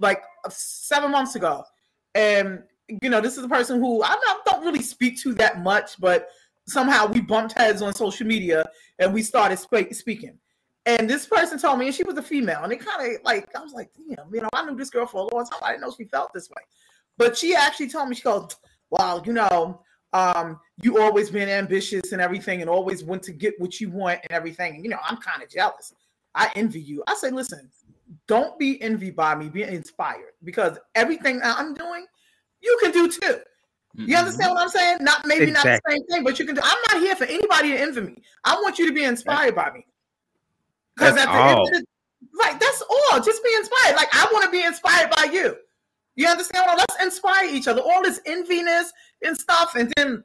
like 0.00 0.22
uh, 0.44 0.50
seven 0.50 1.10
months 1.12 1.36
ago, 1.36 1.62
and 2.14 2.62
you 3.02 3.10
know, 3.10 3.20
this 3.20 3.36
is 3.38 3.44
a 3.44 3.48
person 3.48 3.80
who 3.80 4.02
I 4.02 4.16
don't, 4.20 4.44
don't 4.44 4.64
really 4.64 4.82
speak 4.82 5.20
to 5.20 5.34
that 5.34 5.60
much, 5.62 6.00
but 6.00 6.28
somehow 6.68 7.06
we 7.06 7.20
bumped 7.20 7.56
heads 7.56 7.82
on 7.82 7.94
social 7.94 8.26
media 8.26 8.64
and 8.98 9.12
we 9.12 9.22
started 9.22 9.58
spe- 9.58 9.92
speaking. 9.92 10.38
And 10.86 11.08
this 11.08 11.26
person 11.26 11.58
told 11.58 11.78
me, 11.78 11.86
and 11.86 11.94
she 11.94 12.02
was 12.04 12.16
a 12.16 12.22
female, 12.22 12.60
and 12.62 12.72
it 12.72 12.80
kind 12.80 13.14
of 13.14 13.22
like 13.22 13.54
I 13.54 13.60
was 13.60 13.72
like, 13.72 13.90
damn, 13.96 14.32
you 14.32 14.40
know, 14.40 14.48
I 14.54 14.64
knew 14.64 14.74
this 14.74 14.88
girl 14.88 15.06
for 15.06 15.28
a 15.28 15.34
long 15.34 15.44
time. 15.44 15.58
I 15.62 15.72
didn't 15.72 15.82
know 15.82 15.94
she 15.94 16.04
felt 16.04 16.32
this 16.32 16.48
way, 16.48 16.62
but 17.18 17.36
she 17.36 17.54
actually 17.54 17.90
told 17.90 18.08
me, 18.08 18.14
she 18.14 18.22
goes, 18.22 18.56
"Well, 18.88 19.22
you 19.26 19.34
know, 19.34 19.82
um, 20.14 20.58
you 20.80 20.98
always 21.02 21.30
been 21.30 21.48
ambitious 21.50 22.12
and 22.12 22.22
everything, 22.22 22.62
and 22.62 22.70
always 22.70 23.04
want 23.04 23.22
to 23.24 23.32
get 23.32 23.60
what 23.60 23.80
you 23.80 23.90
want 23.90 24.20
and 24.22 24.32
everything. 24.32 24.76
And 24.76 24.84
you 24.84 24.88
know, 24.90 24.98
I'm 25.06 25.18
kind 25.18 25.42
of 25.42 25.50
jealous. 25.50 25.92
I 26.34 26.50
envy 26.54 26.80
you. 26.80 27.02
I 27.06 27.14
say, 27.16 27.30
listen, 27.30 27.68
don't 28.26 28.58
be 28.58 28.80
envied 28.80 29.16
by 29.16 29.34
me. 29.34 29.50
Be 29.50 29.64
inspired 29.64 30.32
because 30.42 30.78
everything 30.94 31.40
I'm 31.44 31.74
doing, 31.74 32.06
you 32.62 32.78
can 32.80 32.92
do 32.92 33.08
too. 33.08 33.40
You 33.98 34.16
understand 34.16 34.52
what 34.52 34.62
I'm 34.62 34.68
saying? 34.68 34.98
Not 35.00 35.26
maybe 35.26 35.50
not 35.50 35.64
the 35.64 35.80
same 35.88 36.04
thing, 36.06 36.22
but 36.22 36.38
you 36.38 36.46
can 36.46 36.54
do. 36.54 36.60
I'm 36.62 36.78
not 36.92 37.02
here 37.02 37.16
for 37.16 37.24
anybody 37.24 37.70
to 37.72 37.80
envy 37.80 38.00
me. 38.02 38.22
I 38.44 38.54
want 38.54 38.78
you 38.78 38.86
to 38.86 38.94
be 38.94 39.04
inspired 39.04 39.56
by 39.56 39.72
me. 39.72 39.84
Because 40.94 41.14
That's 41.16 41.26
at 41.26 41.32
the 41.32 41.38
end 41.38 41.58
all. 41.58 41.66
of 41.66 41.72
the 41.72 41.84
right, 42.40 42.60
that's 42.60 42.82
all. 42.82 43.20
Just 43.20 43.42
be 43.42 43.54
inspired. 43.56 43.96
Like 43.96 44.08
I 44.12 44.28
want 44.32 44.44
to 44.44 44.50
be 44.50 44.62
inspired 44.62 45.10
by 45.10 45.24
you. 45.32 45.56
You 46.14 46.28
understand? 46.28 46.64
Well, 46.66 46.76
let's 46.76 47.02
inspire 47.02 47.48
each 47.48 47.68
other. 47.68 47.80
All 47.80 48.02
this 48.02 48.20
enviness 48.26 48.86
and 49.24 49.36
stuff, 49.36 49.74
and 49.76 49.92
then 49.96 50.24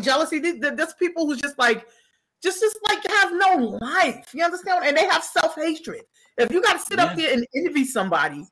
jealousy. 0.00 0.40
th- 0.40 0.60
th- 0.60 0.74
There's 0.74 0.94
people 0.94 1.26
who 1.26 1.36
just 1.36 1.58
like, 1.58 1.86
just 2.42 2.60
just 2.60 2.78
like 2.88 3.04
have 3.08 3.32
no 3.32 3.78
life. 3.80 4.28
You 4.32 4.44
understand? 4.44 4.84
And 4.84 4.96
they 4.96 5.06
have 5.06 5.24
self 5.24 5.56
hatred. 5.56 6.02
If 6.36 6.52
you 6.52 6.62
got 6.62 6.74
to 6.74 6.78
sit 6.78 6.98
up 7.00 7.16
there 7.16 7.32
and 7.32 7.44
envy 7.54 7.84
somebody, 7.84 8.44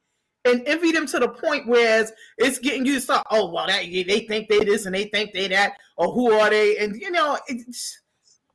and 0.47 0.63
envy 0.67 0.93
them 0.93 1.07
to 1.07 1.19
the 1.19 1.29
point 1.29 1.67
where 1.67 2.09
it's 2.39 2.59
getting 2.59 2.87
you 2.87 2.95
to 2.95 3.01
start. 3.01 3.27
Oh 3.31 3.51
well, 3.51 3.67
that, 3.67 3.83
they 3.83 4.21
think 4.21 4.49
they 4.49 4.61
this 4.61 4.87
and 4.87 4.95
they 4.95 5.05
think 5.07 5.33
they 5.33 5.49
that, 5.49 5.73
or 5.97 6.13
who 6.13 6.33
are 6.33 6.51
they? 6.51 6.79
And 6.79 6.97
you 7.01 7.11
know, 7.11 7.39
it's, 7.49 8.01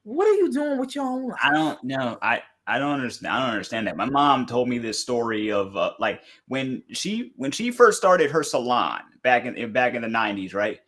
what 0.03 0.27
are 0.27 0.33
you 0.33 0.51
doing 0.51 0.79
with 0.79 0.95
your 0.95 1.05
own 1.05 1.29
life? 1.29 1.39
I 1.43 1.53
don't 1.53 1.83
know. 1.83 2.17
I 2.21 2.41
I 2.67 2.79
don't 2.79 2.93
understand. 2.93 3.33
I 3.33 3.39
don't 3.39 3.49
understand 3.49 3.87
that. 3.87 3.97
My 3.97 4.05
mom 4.05 4.45
told 4.45 4.69
me 4.69 4.77
this 4.77 4.99
story 4.99 5.51
of 5.51 5.75
uh, 5.75 5.93
like 5.99 6.21
when 6.47 6.83
she 6.91 7.33
when 7.35 7.51
she 7.51 7.71
first 7.71 7.97
started 7.97 8.31
her 8.31 8.43
salon 8.43 9.01
back 9.23 9.45
in 9.45 9.73
back 9.73 9.93
in 9.93 10.01
the 10.01 10.07
nineties, 10.07 10.53
right? 10.53 10.79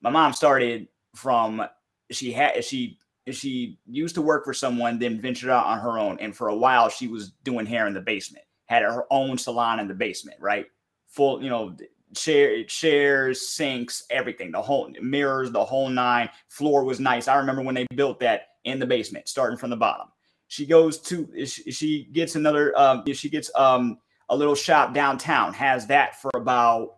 My 0.00 0.10
mom 0.10 0.32
started 0.32 0.88
from 1.14 1.62
she 2.10 2.32
had 2.32 2.64
she 2.64 2.98
she 3.30 3.78
used 3.86 4.14
to 4.16 4.22
work 4.22 4.44
for 4.44 4.54
someone, 4.54 4.98
then 4.98 5.20
ventured 5.20 5.50
out 5.50 5.66
on 5.66 5.78
her 5.78 5.98
own, 5.98 6.18
and 6.20 6.36
for 6.36 6.48
a 6.48 6.54
while 6.54 6.88
she 6.88 7.08
was 7.08 7.32
doing 7.44 7.66
hair 7.66 7.86
in 7.86 7.94
the 7.94 8.00
basement. 8.00 8.44
Had 8.72 8.84
her 8.84 9.04
own 9.10 9.36
salon 9.36 9.80
in 9.80 9.86
the 9.86 9.92
basement, 9.92 10.38
right? 10.40 10.64
Full, 11.08 11.42
you 11.42 11.50
know, 11.50 11.76
chair, 12.16 12.64
chairs, 12.64 13.46
sinks, 13.50 14.04
everything, 14.08 14.50
the 14.50 14.62
whole 14.62 14.90
mirrors, 15.02 15.50
the 15.50 15.62
whole 15.62 15.90
nine. 15.90 16.30
Floor 16.48 16.82
was 16.82 16.98
nice. 16.98 17.28
I 17.28 17.36
remember 17.36 17.60
when 17.60 17.74
they 17.74 17.86
built 17.94 18.18
that 18.20 18.46
in 18.64 18.78
the 18.78 18.86
basement, 18.86 19.28
starting 19.28 19.58
from 19.58 19.68
the 19.68 19.76
bottom. 19.76 20.08
She 20.48 20.64
goes 20.64 20.96
to 21.02 21.46
she, 21.46 22.08
gets 22.12 22.34
another 22.34 22.74
um 22.78 23.04
she 23.12 23.28
gets 23.28 23.50
um 23.56 23.98
a 24.30 24.34
little 24.34 24.54
shop 24.54 24.94
downtown, 24.94 25.52
has 25.52 25.86
that 25.88 26.18
for 26.22 26.30
about 26.34 26.96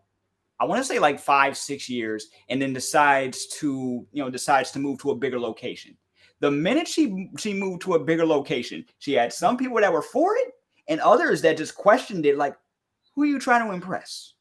I 0.61 0.67
want 0.67 0.81
to 0.81 0.85
say 0.85 1.01
like 1.01 1.19
five, 1.19 1.57
six 1.57 1.89
years, 1.89 2.29
and 2.49 2.63
then 2.63 2.73
decides 2.73 3.49
to, 3.59 4.07
you 4.13 4.23
know, 4.23 4.31
decides 4.31 4.71
to 4.71 4.79
move 4.79 5.01
to 5.01 5.11
a 5.11 5.17
bigger 5.17 5.41
location. 5.41 5.97
The 6.39 6.53
minute 6.53 6.87
she 6.87 7.31
she 7.37 7.53
moved 7.53 7.83
to 7.83 7.95
a 7.95 7.99
bigger 7.99 8.25
location, 8.25 8.85
she 9.01 9.15
had 9.15 9.33
some 9.33 9.57
people 9.57 9.81
that 9.81 9.93
were 9.93 10.03
for 10.03 10.37
it 10.37 10.54
and 10.89 11.01
others 11.01 11.43
that 11.43 11.57
just 11.57 11.75
questioned 11.75 12.27
it, 12.27 12.37
like, 12.37 12.57
who 13.15 13.23
are 13.23 13.27
you 13.27 13.39
trying 13.39 13.67
to 13.67 13.75
impress? 13.75 14.35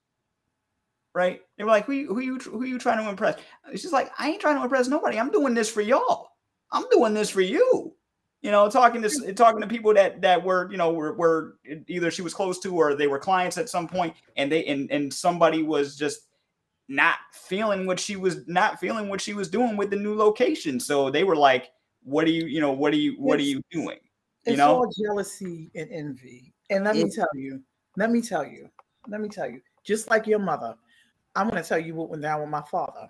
Right? 1.14 1.42
They 1.58 1.64
were 1.64 1.70
like, 1.70 1.86
who 1.86 1.94
you, 1.94 2.08
who 2.08 2.20
you 2.20 2.38
who 2.40 2.64
you 2.64 2.80
trying 2.80 3.04
to 3.04 3.10
impress? 3.10 3.40
It's 3.72 3.84
just 3.84 3.94
like, 3.94 4.12
I 4.18 4.30
ain't 4.30 4.42
trying 4.42 4.58
to 4.58 4.64
impress 4.64 4.88
nobody. 4.88 5.20
I'm 5.20 5.32
doing 5.32 5.54
this 5.54 5.70
for 5.70 5.82
y'all. 5.82 6.30
I'm 6.72 6.86
doing 6.92 7.14
this 7.14 7.30
for 7.30 7.42
you. 7.42 7.94
You 8.42 8.52
know, 8.52 8.70
talking 8.70 9.02
to 9.02 9.34
talking 9.34 9.62
to 9.62 9.68
people 9.68 9.94
that 9.94 10.22
that 10.22 10.44
were, 10.44 10.70
you 10.70 10.78
know, 10.78 10.92
were, 10.92 11.14
were 11.14 11.56
either 11.88 12.12
she 12.12 12.24
was 12.24 12.34
close 12.34 12.60
to 12.60 12.76
or 12.76 12.94
they 12.94 13.08
were 13.08 13.20
clients 13.20 13.58
at 13.58 13.70
some 13.70 13.88
point, 13.88 14.16
and 14.36 14.52
they 14.52 14.66
and 14.66 14.92
and 14.92 15.14
somebody 15.14 15.64
was 15.64 15.96
just 15.96 16.28
not 16.90 17.20
feeling 17.32 17.86
what 17.86 18.00
she 18.00 18.18
was 18.18 18.46
not 18.48 18.80
feeling 18.80 19.08
what 19.08 19.22
she 19.22 19.34
was 19.34 19.50
doing 19.50 19.78
with 19.78 19.92
the 19.92 19.96
new 19.96 20.16
location. 20.16 20.80
So 20.80 21.10
they 21.10 21.24
were 21.24 21.38
like, 21.38 21.72
"What 22.04 22.26
are 22.26 22.32
you, 22.32 22.46
you 22.46 22.60
know, 22.60 22.74
what 22.74 22.92
are 22.92 22.98
you, 22.98 23.14
what 23.18 23.40
are 23.40 23.44
you 23.44 23.62
doing?" 23.72 24.00
You 24.46 24.54
It's 24.54 24.58
know, 24.58 24.76
all 24.76 24.92
jealousy 24.92 25.72
and 25.76 25.90
envy. 25.92 26.54
And 26.70 26.84
let 26.84 26.96
me 26.96 27.10
tell 27.10 27.28
you, 27.34 27.62
let 27.96 28.12
me 28.12 28.22
tell 28.22 28.46
you, 28.46 28.70
let 29.08 29.22
me 29.22 29.30
tell 29.30 29.50
you, 29.50 29.62
just 29.84 30.10
like 30.10 30.28
your 30.28 30.40
mother, 30.40 30.76
I'm 31.36 31.50
going 31.50 31.62
to 31.62 31.68
tell 31.68 31.80
you 31.80 31.96
what 31.96 32.10
went 32.10 32.22
down 32.22 32.42
with 32.42 32.50
my 32.50 32.62
father. 32.64 33.10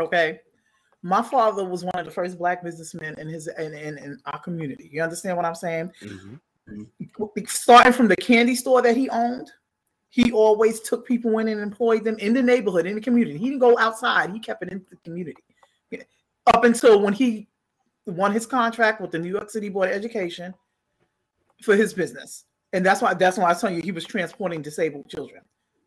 Okay. 0.00 0.40
My 1.02 1.22
father 1.22 1.64
was 1.64 1.84
one 1.84 1.94
of 1.94 2.04
the 2.04 2.10
first 2.10 2.38
black 2.38 2.64
businessmen 2.64 3.14
in 3.18 3.28
his 3.28 3.46
in, 3.46 3.74
in, 3.74 3.98
in 3.98 4.18
our 4.26 4.40
community. 4.40 4.88
You 4.92 5.02
understand 5.02 5.36
what 5.36 5.44
I'm 5.44 5.54
saying? 5.54 5.92
Mm-hmm, 6.02 6.34
mm-hmm. 6.70 7.44
Starting 7.46 7.92
from 7.92 8.08
the 8.08 8.16
candy 8.16 8.54
store 8.54 8.80
that 8.82 8.96
he 8.96 9.10
owned, 9.10 9.50
he 10.08 10.32
always 10.32 10.80
took 10.80 11.06
people 11.06 11.38
in 11.38 11.48
and 11.48 11.60
employed 11.60 12.04
them 12.04 12.16
in 12.18 12.32
the 12.32 12.42
neighborhood, 12.42 12.86
in 12.86 12.94
the 12.94 13.00
community. 13.00 13.36
He 13.36 13.46
didn't 13.50 13.58
go 13.58 13.78
outside, 13.78 14.30
he 14.30 14.40
kept 14.40 14.62
it 14.62 14.70
in 14.72 14.84
the 14.88 14.96
community. 15.04 15.42
Up 16.46 16.64
until 16.64 17.00
when 17.00 17.12
he 17.12 17.48
won 18.06 18.32
his 18.32 18.46
contract 18.46 19.00
with 19.00 19.10
the 19.10 19.18
New 19.18 19.30
York 19.30 19.50
City 19.50 19.68
Board 19.68 19.88
of 19.90 19.94
Education 19.94 20.54
for 21.62 21.76
his 21.76 21.94
business. 21.94 22.44
And 22.72 22.84
that's 22.84 23.00
why 23.00 23.14
that's 23.14 23.38
why 23.38 23.44
I 23.44 23.48
was 23.48 23.60
telling 23.60 23.76
you 23.76 23.82
he 23.82 23.92
was 23.92 24.04
transporting 24.04 24.60
disabled 24.62 25.08
children. 25.08 25.42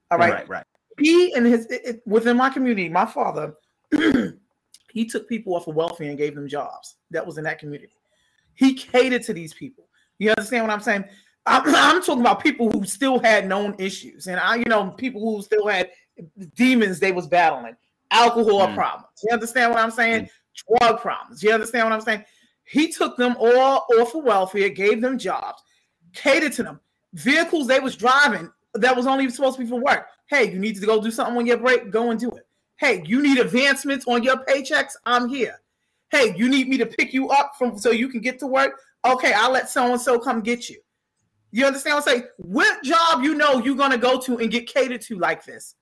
All 0.10 0.18
right. 0.18 0.34
right, 0.34 0.50
right. 0.50 0.64
He 1.00 1.34
and 1.34 1.46
his 1.46 1.66
it, 1.68 1.82
it- 1.86 2.02
within 2.06 2.38
my 2.38 2.50
community, 2.50 2.90
my 2.90 3.06
father, 3.06 3.54
he 4.92 5.06
took 5.06 5.28
people 5.28 5.56
off 5.56 5.68
of 5.68 5.76
welfare 5.76 6.10
and 6.10 6.18
gave 6.18 6.34
them 6.36 6.48
jobs. 6.48 6.96
That 7.12 7.26
was 7.26 7.38
in 7.38 7.44
that 7.44 7.60
community. 7.60 7.92
He 8.56 8.74
catered 8.74 9.22
to 9.24 9.34
these 9.34 9.54
people. 9.54 9.88
You 10.18 10.32
understand 10.32 10.66
what 10.66 10.74
I'm 10.74 10.80
saying? 10.82 11.06
I'm, 11.46 11.64
I'm 11.76 12.02
talking 12.02 12.22
about 12.22 12.42
people 12.42 12.72
who 12.72 12.86
still 12.86 13.20
had 13.20 13.48
known 13.48 13.76
issues, 13.78 14.28
and 14.28 14.40
I, 14.40 14.56
you 14.56 14.66
know, 14.66 14.92
people 14.92 15.22
who 15.22 15.42
still 15.44 15.68
had 15.68 15.92
demons 16.56 17.00
they 17.00 17.12
was 17.12 17.28
battling, 17.28 17.76
alcohol 18.12 18.68
Mm. 18.70 18.76
problems. 18.76 19.08
You 19.24 19.32
understand 19.34 19.72
what 19.74 19.80
I'm 19.84 19.92
saying? 19.92 20.30
Drug 20.80 21.02
problems. 21.02 21.44
You 21.44 21.52
understand 21.52 21.86
what 21.86 21.94
I'm 21.94 22.02
saying? 22.02 22.26
He 22.64 22.92
took 22.92 23.16
them 23.18 23.36
all 23.40 23.86
off 24.00 24.16
of 24.16 24.24
welfare, 24.24 24.70
gave 24.70 25.02
them 25.02 25.18
jobs, 25.18 25.62
catered 26.14 26.54
to 26.54 26.64
them. 26.64 26.80
Vehicles 27.14 27.68
they 27.68 27.80
was 27.80 27.96
driving 27.96 28.52
that 28.74 28.96
was 28.96 29.08
only 29.08 29.30
supposed 29.30 29.58
to 29.58 29.64
be 29.64 29.70
for 29.70 29.80
work. 29.80 30.08
Hey, 30.30 30.52
you 30.52 30.60
need 30.60 30.76
to 30.76 30.86
go 30.86 31.02
do 31.02 31.12
something 31.12 31.38
on 31.38 31.46
your 31.46 31.58
break, 31.58 31.90
go 31.90 32.12
and 32.12 32.20
do 32.20 32.30
it. 32.32 32.46
Hey, 32.78 33.04
you 33.06 33.22
need 33.22 33.40
advancements 33.40 34.06
on 34.08 34.24
your 34.24 34.38
paychecks, 34.46 34.94
I'm 35.06 35.30
here. 35.30 35.60
Hey, 36.12 36.34
you 36.38 36.50
need 36.50 36.68
me 36.68 36.78
to 36.78 36.86
pick 36.86 37.14
you 37.14 37.30
up 37.30 37.54
from 37.58 37.78
so 37.78 37.92
you 37.92 38.08
can 38.10 38.22
get 38.22 38.40
to 38.40 38.48
work. 38.48 38.80
Okay, 39.06 39.34
I'll 39.34 39.52
let 39.52 39.70
so 39.70 39.92
and 39.92 40.02
so 40.02 40.20
come 40.20 40.42
get 40.42 40.70
you. 40.70 40.80
You 41.52 41.66
understand 41.66 41.96
what 41.96 42.08
I'm 42.08 42.14
saying? 42.14 42.28
What 42.38 42.84
job 42.84 43.24
you 43.24 43.36
know 43.36 43.60
you're 43.64 43.76
gonna 43.76 43.98
go 43.98 44.20
to 44.22 44.38
and 44.38 44.52
get 44.52 44.68
catered 44.68 45.02
to 45.04 45.18
like 45.18 45.46
this? 45.46 45.76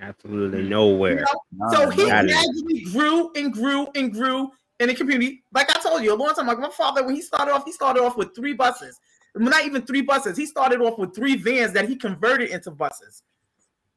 Absolutely 0.00 0.62
mm. 0.62 0.68
nowhere. 0.68 1.20
You 1.20 1.58
know? 1.58 1.70
So 1.70 1.90
he 1.90 2.04
gradually 2.04 2.84
grew 2.92 3.32
and 3.34 3.52
grew 3.52 3.88
and 3.94 4.12
grew 4.12 4.50
in 4.80 4.88
the 4.88 4.94
community. 4.94 5.42
Like 5.52 5.74
I 5.74 5.80
told 5.80 6.02
you 6.02 6.12
a 6.12 6.16
long 6.16 6.34
time, 6.34 6.46
like 6.46 6.58
my 6.58 6.70
father, 6.70 7.04
when 7.04 7.14
he 7.14 7.22
started 7.22 7.52
off, 7.52 7.64
he 7.64 7.72
started 7.72 8.02
off 8.02 8.16
with 8.16 8.34
three 8.34 8.52
buses. 8.52 9.00
Not 9.34 9.64
even 9.64 9.82
three 9.82 10.02
buses. 10.02 10.36
He 10.36 10.46
started 10.46 10.80
off 10.80 10.98
with 10.98 11.14
three 11.14 11.36
vans 11.36 11.72
that 11.72 11.88
he 11.88 11.96
converted 11.96 12.50
into 12.50 12.70
buses. 12.70 13.22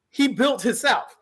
He 0.10 0.28
built 0.28 0.62
himself. 0.62 1.16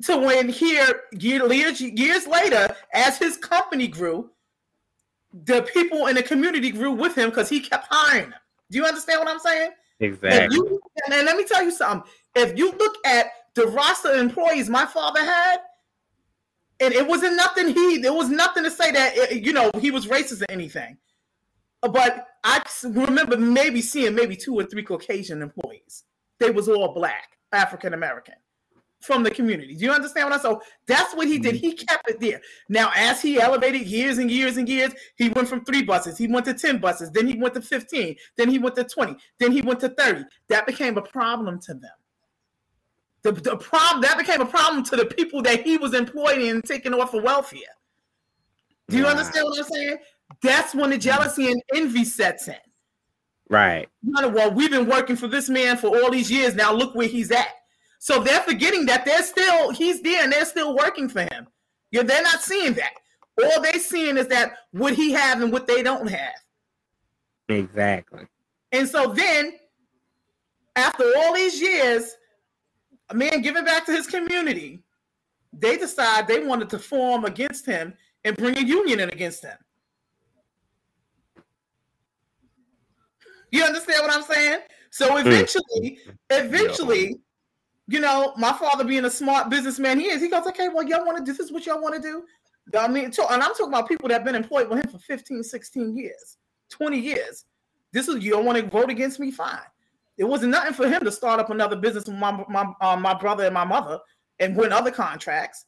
So 0.00 0.24
when 0.24 0.48
here 0.48 1.02
years, 1.12 1.80
years 1.80 2.26
later, 2.26 2.74
as 2.94 3.18
his 3.18 3.36
company 3.36 3.88
grew, 3.88 4.30
the 5.44 5.62
people 5.62 6.06
in 6.06 6.14
the 6.14 6.22
community 6.22 6.70
grew 6.70 6.92
with 6.92 7.16
him 7.16 7.30
because 7.30 7.48
he 7.48 7.60
kept 7.60 7.86
hiring 7.90 8.30
them. 8.30 8.38
Do 8.70 8.78
you 8.78 8.84
understand 8.84 9.20
what 9.20 9.28
I'm 9.28 9.40
saying? 9.40 9.70
If 9.98 10.12
Exactly. 10.12 10.56
you, 10.56 10.80
and 11.06 11.14
and 11.14 11.26
let 11.26 11.36
me 11.36 11.44
tell 11.44 11.64
you 11.64 11.72
something. 11.72 12.08
If 12.34 12.58
you 12.58 12.72
look 12.72 12.96
at 13.04 13.26
the 13.54 13.66
roster 13.66 14.12
of 14.12 14.18
employees 14.18 14.68
my 14.68 14.86
father 14.86 15.20
had, 15.20 15.58
and 16.80 16.94
it 16.94 17.06
wasn't 17.06 17.36
nothing 17.36 17.68
he, 17.68 17.98
there 17.98 18.12
was 18.12 18.28
nothing 18.28 18.64
to 18.64 18.70
say 18.70 18.92
that 18.92 19.16
eh, 19.16 19.34
you 19.34 19.52
know 19.52 19.70
he 19.80 19.90
was 19.90 20.06
racist 20.06 20.42
or 20.42 20.46
anything. 20.50 20.96
But 21.80 22.26
I 22.44 22.62
remember 22.84 23.36
maybe 23.36 23.80
seeing 23.80 24.14
maybe 24.14 24.36
two 24.36 24.54
or 24.54 24.64
three 24.64 24.82
Caucasian 24.82 25.42
employees. 25.42 26.04
They 26.38 26.50
was 26.50 26.68
all 26.68 26.94
black, 26.94 27.36
African 27.52 27.94
American 27.94 28.34
from 29.00 29.22
the 29.22 29.30
community. 29.30 29.74
Do 29.74 29.84
you 29.84 29.92
understand 29.92 30.26
what 30.26 30.34
I'm 30.34 30.40
saying? 30.40 30.56
So 30.56 30.62
that's 30.86 31.14
what 31.14 31.28
he 31.28 31.38
did. 31.38 31.54
He 31.54 31.72
kept 31.72 32.10
it 32.10 32.20
there. 32.20 32.40
Now, 32.68 32.90
as 32.96 33.22
he 33.22 33.40
elevated 33.40 33.82
years 33.82 34.18
and 34.18 34.30
years 34.30 34.56
and 34.56 34.68
years, 34.68 34.92
he 35.16 35.28
went 35.28 35.48
from 35.48 35.64
three 35.64 35.82
buses, 35.82 36.18
he 36.18 36.26
went 36.26 36.46
to 36.46 36.54
10 36.54 36.78
buses, 36.78 37.10
then 37.10 37.26
he 37.26 37.36
went 37.36 37.54
to 37.54 37.62
15, 37.62 38.16
then 38.36 38.48
he 38.48 38.58
went 38.58 38.74
to 38.76 38.84
20, 38.84 39.16
then 39.38 39.52
he 39.52 39.62
went 39.62 39.80
to 39.80 39.88
30. 39.88 40.24
That 40.48 40.66
became 40.66 40.98
a 40.98 41.02
problem 41.02 41.60
to 41.60 41.74
them. 41.74 41.90
The, 43.30 43.40
the 43.40 43.56
problem 43.56 44.00
that 44.02 44.16
became 44.16 44.40
a 44.40 44.46
problem 44.46 44.82
to 44.84 44.96
the 44.96 45.04
people 45.04 45.42
that 45.42 45.62
he 45.62 45.76
was 45.76 45.92
employing 45.92 46.48
and 46.48 46.64
taking 46.64 46.94
off 46.94 47.12
of 47.12 47.22
welfare. 47.22 47.60
Do 48.88 48.96
you 48.96 49.04
Wow. 49.04 49.10
understand 49.10 49.44
what 49.44 49.58
I'm 49.58 49.64
saying? 49.64 49.98
That's 50.40 50.74
when 50.74 50.90
the 50.90 50.96
mm. 50.96 51.00
jealousy 51.00 51.50
and 51.50 51.62
envy 51.74 52.04
sets 52.04 52.48
in. 52.48 52.56
Right. 53.50 53.88
You 54.02 54.12
know, 54.12 54.28
well, 54.28 54.50
we've 54.50 54.70
been 54.70 54.88
working 54.88 55.16
for 55.16 55.26
this 55.28 55.48
man 55.48 55.76
for 55.76 55.88
all 55.88 56.10
these 56.10 56.30
years. 56.30 56.54
Now 56.54 56.72
look 56.72 56.94
where 56.94 57.08
he's 57.08 57.30
at. 57.30 57.48
So 57.98 58.22
they're 58.22 58.40
forgetting 58.40 58.86
that 58.86 59.04
they're 59.04 59.22
still 59.22 59.70
he's 59.72 60.00
there 60.02 60.22
and 60.22 60.32
they're 60.32 60.44
still 60.44 60.74
working 60.74 61.08
for 61.08 61.22
him. 61.22 61.48
Yeah, 61.90 62.02
they're 62.02 62.22
not 62.22 62.40
seeing 62.40 62.74
that. 62.74 62.92
All 63.42 63.62
they're 63.62 63.80
seeing 63.80 64.16
is 64.16 64.28
that 64.28 64.52
what 64.72 64.94
he 64.94 65.12
have 65.12 65.42
and 65.42 65.52
what 65.52 65.66
they 65.66 65.82
don't 65.82 66.08
have. 66.08 66.34
Exactly. 67.48 68.26
And 68.72 68.88
so 68.88 69.08
then, 69.08 69.54
after 70.76 71.04
all 71.16 71.34
these 71.34 71.60
years, 71.60 72.14
a 73.10 73.14
man 73.14 73.42
giving 73.42 73.64
back 73.64 73.86
to 73.86 73.92
his 73.92 74.06
community, 74.06 74.80
they 75.52 75.76
decide 75.76 76.26
they 76.26 76.44
wanted 76.44 76.68
to 76.70 76.78
form 76.78 77.24
against 77.24 77.66
him 77.66 77.94
and 78.24 78.36
bring 78.36 78.56
a 78.56 78.60
union 78.60 79.00
in 79.00 79.08
against 79.10 79.44
him. 79.44 79.56
You 83.50 83.64
understand 83.64 84.02
what 84.02 84.14
I'm 84.14 84.22
saying? 84.22 84.60
So 84.90 85.10
mm. 85.10 85.20
eventually, 85.20 85.98
eventually, 86.30 87.20
you 87.86 88.00
know, 88.00 88.34
my 88.36 88.52
father 88.52 88.84
being 88.84 89.06
a 89.06 89.10
smart 89.10 89.48
businessman, 89.48 89.98
he 89.98 90.06
is. 90.06 90.20
He 90.20 90.28
goes, 90.28 90.46
okay, 90.48 90.68
well, 90.68 90.86
y'all 90.86 91.06
want 91.06 91.18
to. 91.18 91.24
This 91.24 91.40
is 91.40 91.50
what 91.50 91.64
y'all 91.64 91.80
want 91.80 91.94
to 91.94 92.00
do. 92.02 92.24
I 92.78 92.86
mean, 92.86 93.04
and 93.06 93.14
I'm 93.18 93.40
talking 93.40 93.68
about 93.68 93.88
people 93.88 94.08
that 94.08 94.14
have 94.14 94.24
been 94.24 94.34
employed 94.34 94.68
with 94.68 94.84
him 94.84 94.90
for 94.90 94.98
15, 94.98 95.42
16 95.42 95.96
years, 95.96 96.36
20 96.68 96.98
years. 96.98 97.46
This 97.92 98.08
is 98.08 98.22
you 98.22 98.32
don't 98.32 98.44
want 98.44 98.58
to 98.58 98.66
vote 98.68 98.90
against 98.90 99.18
me, 99.18 99.30
fine. 99.30 99.58
It 100.18 100.24
wasn't 100.24 100.50
nothing 100.50 100.74
for 100.74 100.88
him 100.88 101.04
to 101.04 101.12
start 101.12 101.40
up 101.40 101.50
another 101.50 101.76
business 101.76 102.06
with 102.06 102.16
my 102.16 102.44
my 102.48 102.72
uh, 102.80 102.96
my 102.96 103.14
brother 103.14 103.44
and 103.44 103.54
my 103.54 103.64
mother 103.64 104.00
and 104.40 104.56
win 104.56 104.72
other 104.72 104.90
contracts 104.90 105.64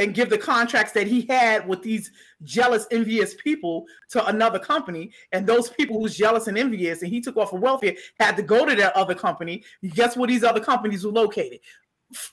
and 0.00 0.14
give 0.14 0.30
the 0.30 0.38
contracts 0.38 0.92
that 0.92 1.06
he 1.06 1.22
had 1.22 1.68
with 1.68 1.82
these 1.82 2.10
jealous, 2.42 2.86
envious 2.90 3.34
people 3.34 3.84
to 4.08 4.24
another 4.26 4.58
company. 4.58 5.12
And 5.32 5.46
those 5.46 5.68
people 5.68 6.00
who's 6.00 6.16
jealous 6.16 6.46
and 6.46 6.56
envious 6.56 7.02
and 7.02 7.12
he 7.12 7.20
took 7.20 7.36
off 7.36 7.52
of 7.52 7.60
welfare 7.60 7.94
had 8.18 8.36
to 8.36 8.42
go 8.42 8.64
to 8.64 8.74
that 8.76 8.96
other 8.96 9.14
company. 9.14 9.62
Guess 9.92 10.16
where 10.16 10.26
these 10.26 10.42
other 10.42 10.60
companies 10.60 11.04
were 11.04 11.12
located? 11.12 11.60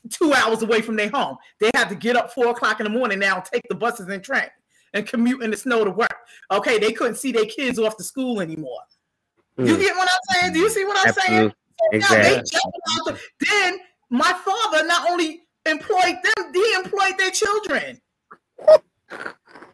Two 0.09 0.33
hours 0.33 0.63
away 0.63 0.81
from 0.81 0.95
their 0.95 1.09
home. 1.09 1.35
They 1.59 1.69
had 1.75 1.89
to 1.89 1.95
get 1.95 2.15
up 2.15 2.33
four 2.33 2.47
o'clock 2.47 2.79
in 2.79 2.85
the 2.85 2.89
morning 2.89 3.19
now, 3.19 3.41
take 3.41 3.67
the 3.67 3.75
buses 3.75 4.07
and 4.07 4.23
train 4.23 4.49
and 4.93 5.05
commute 5.05 5.43
in 5.43 5.51
the 5.51 5.57
snow 5.57 5.83
to 5.83 5.91
work. 5.91 6.17
Okay, 6.51 6.79
they 6.79 6.93
couldn't 6.93 7.15
see 7.15 7.33
their 7.33 7.45
kids 7.45 7.77
off 7.79 7.97
to 7.97 8.03
school 8.03 8.39
anymore. 8.39 8.79
You 9.57 9.75
Mm. 9.75 9.79
get 9.79 9.95
what 9.95 10.09
I'm 10.09 10.35
saying? 10.35 10.53
Do 10.53 10.59
you 10.59 10.69
see 10.69 10.85
what 10.85 10.97
I'm 10.97 11.13
saying? 11.13 11.33
Absolutely. 11.33 11.53
They 11.91 11.97
Exactly. 11.97 13.13
it. 13.13 13.21
Then 13.49 13.79
my 14.09 14.33
father 14.33 14.85
not 14.85 15.09
only 15.09 15.47
employed 15.65 16.17
them, 16.23 16.53
he 16.53 16.73
employed 16.73 17.17
their 17.17 17.31
children. 17.31 18.01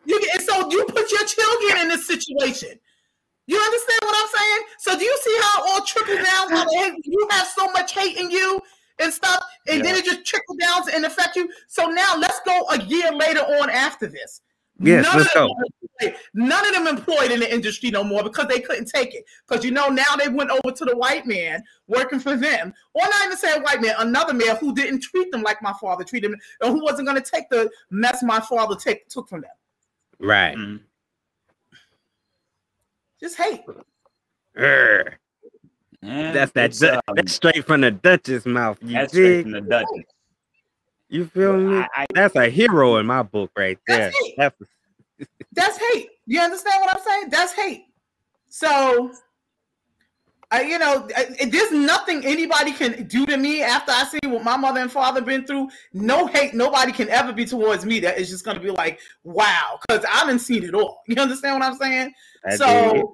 You 0.05 0.21
get, 0.21 0.41
so 0.41 0.69
you 0.69 0.86
put 0.86 1.11
your 1.11 1.25
children 1.25 1.81
in 1.81 1.88
this 1.89 2.07
situation. 2.07 2.79
You 3.45 3.57
understand 3.59 3.99
what 4.03 4.15
I'm 4.21 4.29
saying? 4.39 4.61
So 4.79 4.97
do 4.97 5.03
you 5.03 5.19
see 5.21 5.38
how 5.41 5.63
it 5.63 5.69
all 5.71 5.81
trickles 5.86 6.17
down? 6.17 6.49
How 6.49 6.63
the 6.63 7.01
you 7.03 7.27
have 7.31 7.47
so 7.47 7.69
much 7.71 7.93
hate 7.93 8.17
in 8.17 8.31
you 8.31 8.61
and 8.99 9.11
stuff, 9.13 9.43
and 9.67 9.84
then 9.84 9.95
it 9.95 10.05
just 10.05 10.25
trickles 10.25 10.57
down 10.59 10.84
and 10.93 11.05
affect 11.05 11.36
you. 11.36 11.49
So 11.67 11.88
now 11.88 12.15
let's 12.17 12.39
go 12.45 12.65
a 12.69 12.81
year 12.84 13.11
later 13.11 13.41
on 13.41 13.69
after 13.69 14.07
this. 14.07 14.41
Yes, 14.80 15.05
None 15.05 15.17
let's 15.17 15.30
of 15.30 15.34
them 15.34 15.47
go. 15.47 15.55
employed- 16.01 16.19
None 16.34 16.65
of 16.67 16.74
them 16.74 16.88
employed 16.88 17.32
in 17.32 17.39
the 17.39 17.53
industry 17.53 17.91
no 17.91 18.03
more 18.03 18.24
because 18.24 18.47
they 18.47 18.59
couldn't 18.59 18.86
take 18.89 19.13
it. 19.13 19.24
Because 19.47 19.63
you 19.63 19.71
know 19.71 19.88
now 19.88 20.15
they 20.17 20.28
went 20.28 20.49
over 20.49 20.76
to 20.76 20.84
the 20.86 20.97
white 20.97 21.26
man 21.26 21.63
working 21.88 22.19
for 22.19 22.36
them, 22.36 22.74
or 22.93 23.03
not 23.03 23.26
even 23.26 23.38
say 23.38 23.53
a 23.55 23.61
white 23.61 23.82
man, 23.82 23.95
another 23.99 24.34
man 24.34 24.57
who 24.57 24.74
didn't 24.76 25.01
treat 25.01 25.32
them 25.32 25.43
like 25.43 25.61
my 25.61 25.74
father 25.80 26.03
treated 26.03 26.32
them, 26.32 26.39
and 26.61 26.71
who 26.71 26.84
wasn't 26.84 27.07
going 27.07 27.21
to 27.21 27.30
take 27.30 27.49
the 27.49 27.69
mess 27.91 28.24
my 28.24 28.39
father 28.41 28.76
take, 28.76 29.07
took 29.07 29.30
from 29.30 29.41
them. 29.41 29.51
Right. 30.19 30.57
Just 33.19 33.38
hate. 33.38 33.61
Urgh. 34.57 35.13
That's 36.01 36.51
that. 36.51 36.74
Du- 36.74 36.95
um, 37.07 37.15
that's 37.15 37.32
straight 37.34 37.65
from 37.65 37.80
the 37.82 37.91
Duchess 37.91 38.45
mouth. 38.45 38.78
You 38.82 38.93
That's 38.93 39.13
straight 39.13 39.43
from 39.43 39.51
the 39.51 39.61
Duchess. 39.61 40.03
You 41.14 41.28
feel 41.28 41.55
me? 41.57 41.78
I- 41.78 41.88
I- 41.95 42.05
that's 42.11 42.36
a 42.36 42.49
hero 42.49 42.97
in 42.97 43.05
my 43.05 43.22
book 43.22 43.51
right 43.55 43.78
there. 43.88 44.11
That's 44.11 44.18
it. 44.20 44.34
That's 44.36 44.55
That's 45.51 45.78
hate. 45.78 46.09
You 46.26 46.41
understand 46.41 46.82
what 46.82 46.95
I'm 46.95 47.03
saying? 47.03 47.30
That's 47.30 47.53
hate. 47.53 47.86
So, 48.49 49.14
I, 50.49 50.64
you 50.64 50.80
know, 50.80 51.07
I, 51.16 51.45
there's 51.45 51.72
nothing 51.72 52.26
anybody 52.26 52.72
can 52.74 53.03
do 53.07 53.28
to 53.28 53.38
me 53.38 53.61
after 53.61 53.91
I 53.91 54.05
see 54.05 54.28
what 54.28 54.43
my 54.43 54.57
mother 54.57 54.80
and 54.80 54.91
father 54.91 55.22
been 55.22 55.45
through. 55.45 55.70
No 55.93 56.26
hate, 56.26 56.55
nobody 56.55 56.91
can 56.91 57.09
ever 57.09 57.32
be 57.32 57.45
towards 57.45 57.86
me. 57.86 57.99
That 57.99 58.18
is 58.18 58.32
just 58.32 58.43
going 58.43 58.57
to 58.57 58.64
be 58.64 58.72
like, 58.72 58.99
wow, 59.24 59.80
because 59.88 60.03
I 60.05 60.18
haven't 60.18 60.39
seen 60.39 60.64
it 60.64 60.74
all. 60.74 61.03
You 61.07 61.22
understand 61.22 61.59
what 61.59 61.64
I'm 61.64 61.78
saying? 61.78 62.11
I 62.43 62.55
so, 62.55 63.14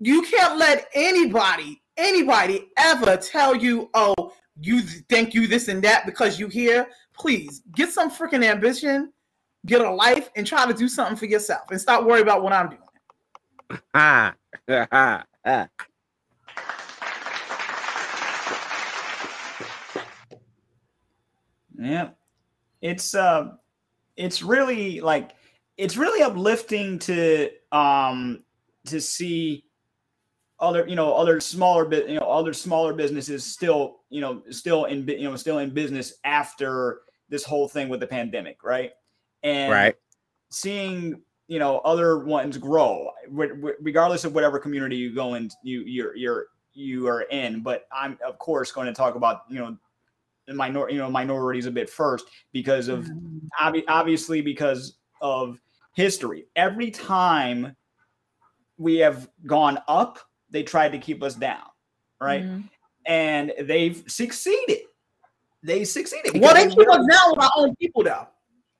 you 0.00 0.22
can't 0.22 0.58
let 0.58 0.88
anybody, 0.92 1.80
anybody 1.96 2.66
ever 2.76 3.16
tell 3.16 3.54
you, 3.54 3.90
oh, 3.94 4.32
you 4.60 4.80
think 4.82 5.34
you 5.34 5.46
this 5.46 5.68
and 5.68 5.82
that 5.84 6.04
because 6.06 6.40
you 6.40 6.48
here. 6.48 6.88
Please 7.18 7.62
get 7.74 7.90
some 7.90 8.10
freaking 8.10 8.44
ambition, 8.44 9.12
get 9.66 9.80
a 9.80 9.90
life, 9.90 10.30
and 10.36 10.46
try 10.46 10.66
to 10.66 10.74
do 10.74 10.88
something 10.88 11.16
for 11.16 11.26
yourself 11.26 11.70
and 11.70 11.80
stop 11.80 12.04
worrying 12.04 12.22
about 12.22 12.42
what 12.42 12.52
I'm 12.52 12.68
doing. 12.68 13.80
ha 13.94 14.34
ha 14.68 15.24
ha. 15.44 15.68
Yeah. 21.78 22.10
It's 22.82 23.14
uh 23.14 23.52
it's 24.16 24.42
really 24.42 25.00
like 25.00 25.32
it's 25.76 25.96
really 25.96 26.22
uplifting 26.22 26.98
to 27.00 27.50
um 27.72 28.44
to 28.86 29.00
see 29.00 29.64
other 30.60 30.86
you 30.88 30.96
know 30.96 31.14
other 31.14 31.40
smaller 31.40 31.92
you 31.94 32.18
know 32.18 32.26
other 32.26 32.52
smaller 32.52 32.92
businesses 32.92 33.44
still 33.44 34.00
you 34.10 34.20
know 34.20 34.42
still 34.50 34.86
in 34.86 35.06
you 35.06 35.28
know 35.28 35.36
still 35.36 35.58
in 35.58 35.70
business 35.70 36.14
after 36.24 37.02
this 37.28 37.44
whole 37.44 37.68
thing 37.68 37.88
with 37.88 38.00
the 38.00 38.06
pandemic 38.06 38.62
right 38.64 38.92
and 39.42 39.70
Right. 39.72 39.96
seeing 40.50 41.20
you 41.46 41.58
know 41.58 41.78
other 41.78 42.18
ones 42.18 42.58
grow 42.58 43.10
re- 43.28 43.50
re- 43.52 43.74
regardless 43.80 44.24
of 44.24 44.34
whatever 44.34 44.58
community 44.58 44.96
you 44.96 45.14
go 45.14 45.34
in, 45.34 45.50
you 45.62 45.80
you're 45.82 46.14
you're 46.16 46.46
you 46.74 47.08
are 47.08 47.22
in. 47.22 47.60
But 47.62 47.86
I'm 47.92 48.18
of 48.24 48.38
course 48.38 48.70
going 48.72 48.86
to 48.86 48.92
talk 48.92 49.14
about 49.14 49.42
you 49.48 49.58
know 49.58 49.76
the 50.46 50.54
minor 50.54 50.88
you 50.90 50.98
know 50.98 51.10
minorities 51.10 51.66
a 51.66 51.70
bit 51.70 51.88
first 51.90 52.26
because 52.52 52.88
of 52.88 53.08
obvi- 53.60 53.84
obviously 53.88 54.40
because 54.42 54.98
of 55.20 55.60
history. 55.94 56.46
Every 56.56 56.90
time 56.90 57.74
we 58.76 58.96
have 58.98 59.28
gone 59.46 59.78
up, 59.88 60.18
they 60.50 60.62
tried 60.62 60.92
to 60.92 60.98
keep 60.98 61.22
us 61.22 61.34
down, 61.34 61.64
right? 62.20 62.42
Mhm. 62.44 62.68
And 63.06 63.52
they've 63.62 64.04
succeeded. 64.06 64.82
They 65.62 65.84
succeeded. 65.84 66.40
Well, 66.40 66.54
because 66.54 66.74
they 66.74 66.82
keep 66.82 66.88
us 66.88 66.96
really- 66.98 67.08
down 67.08 67.30
with 67.30 67.40
our 67.44 67.50
own 67.56 67.76
people, 67.76 68.02
though. 68.04 68.26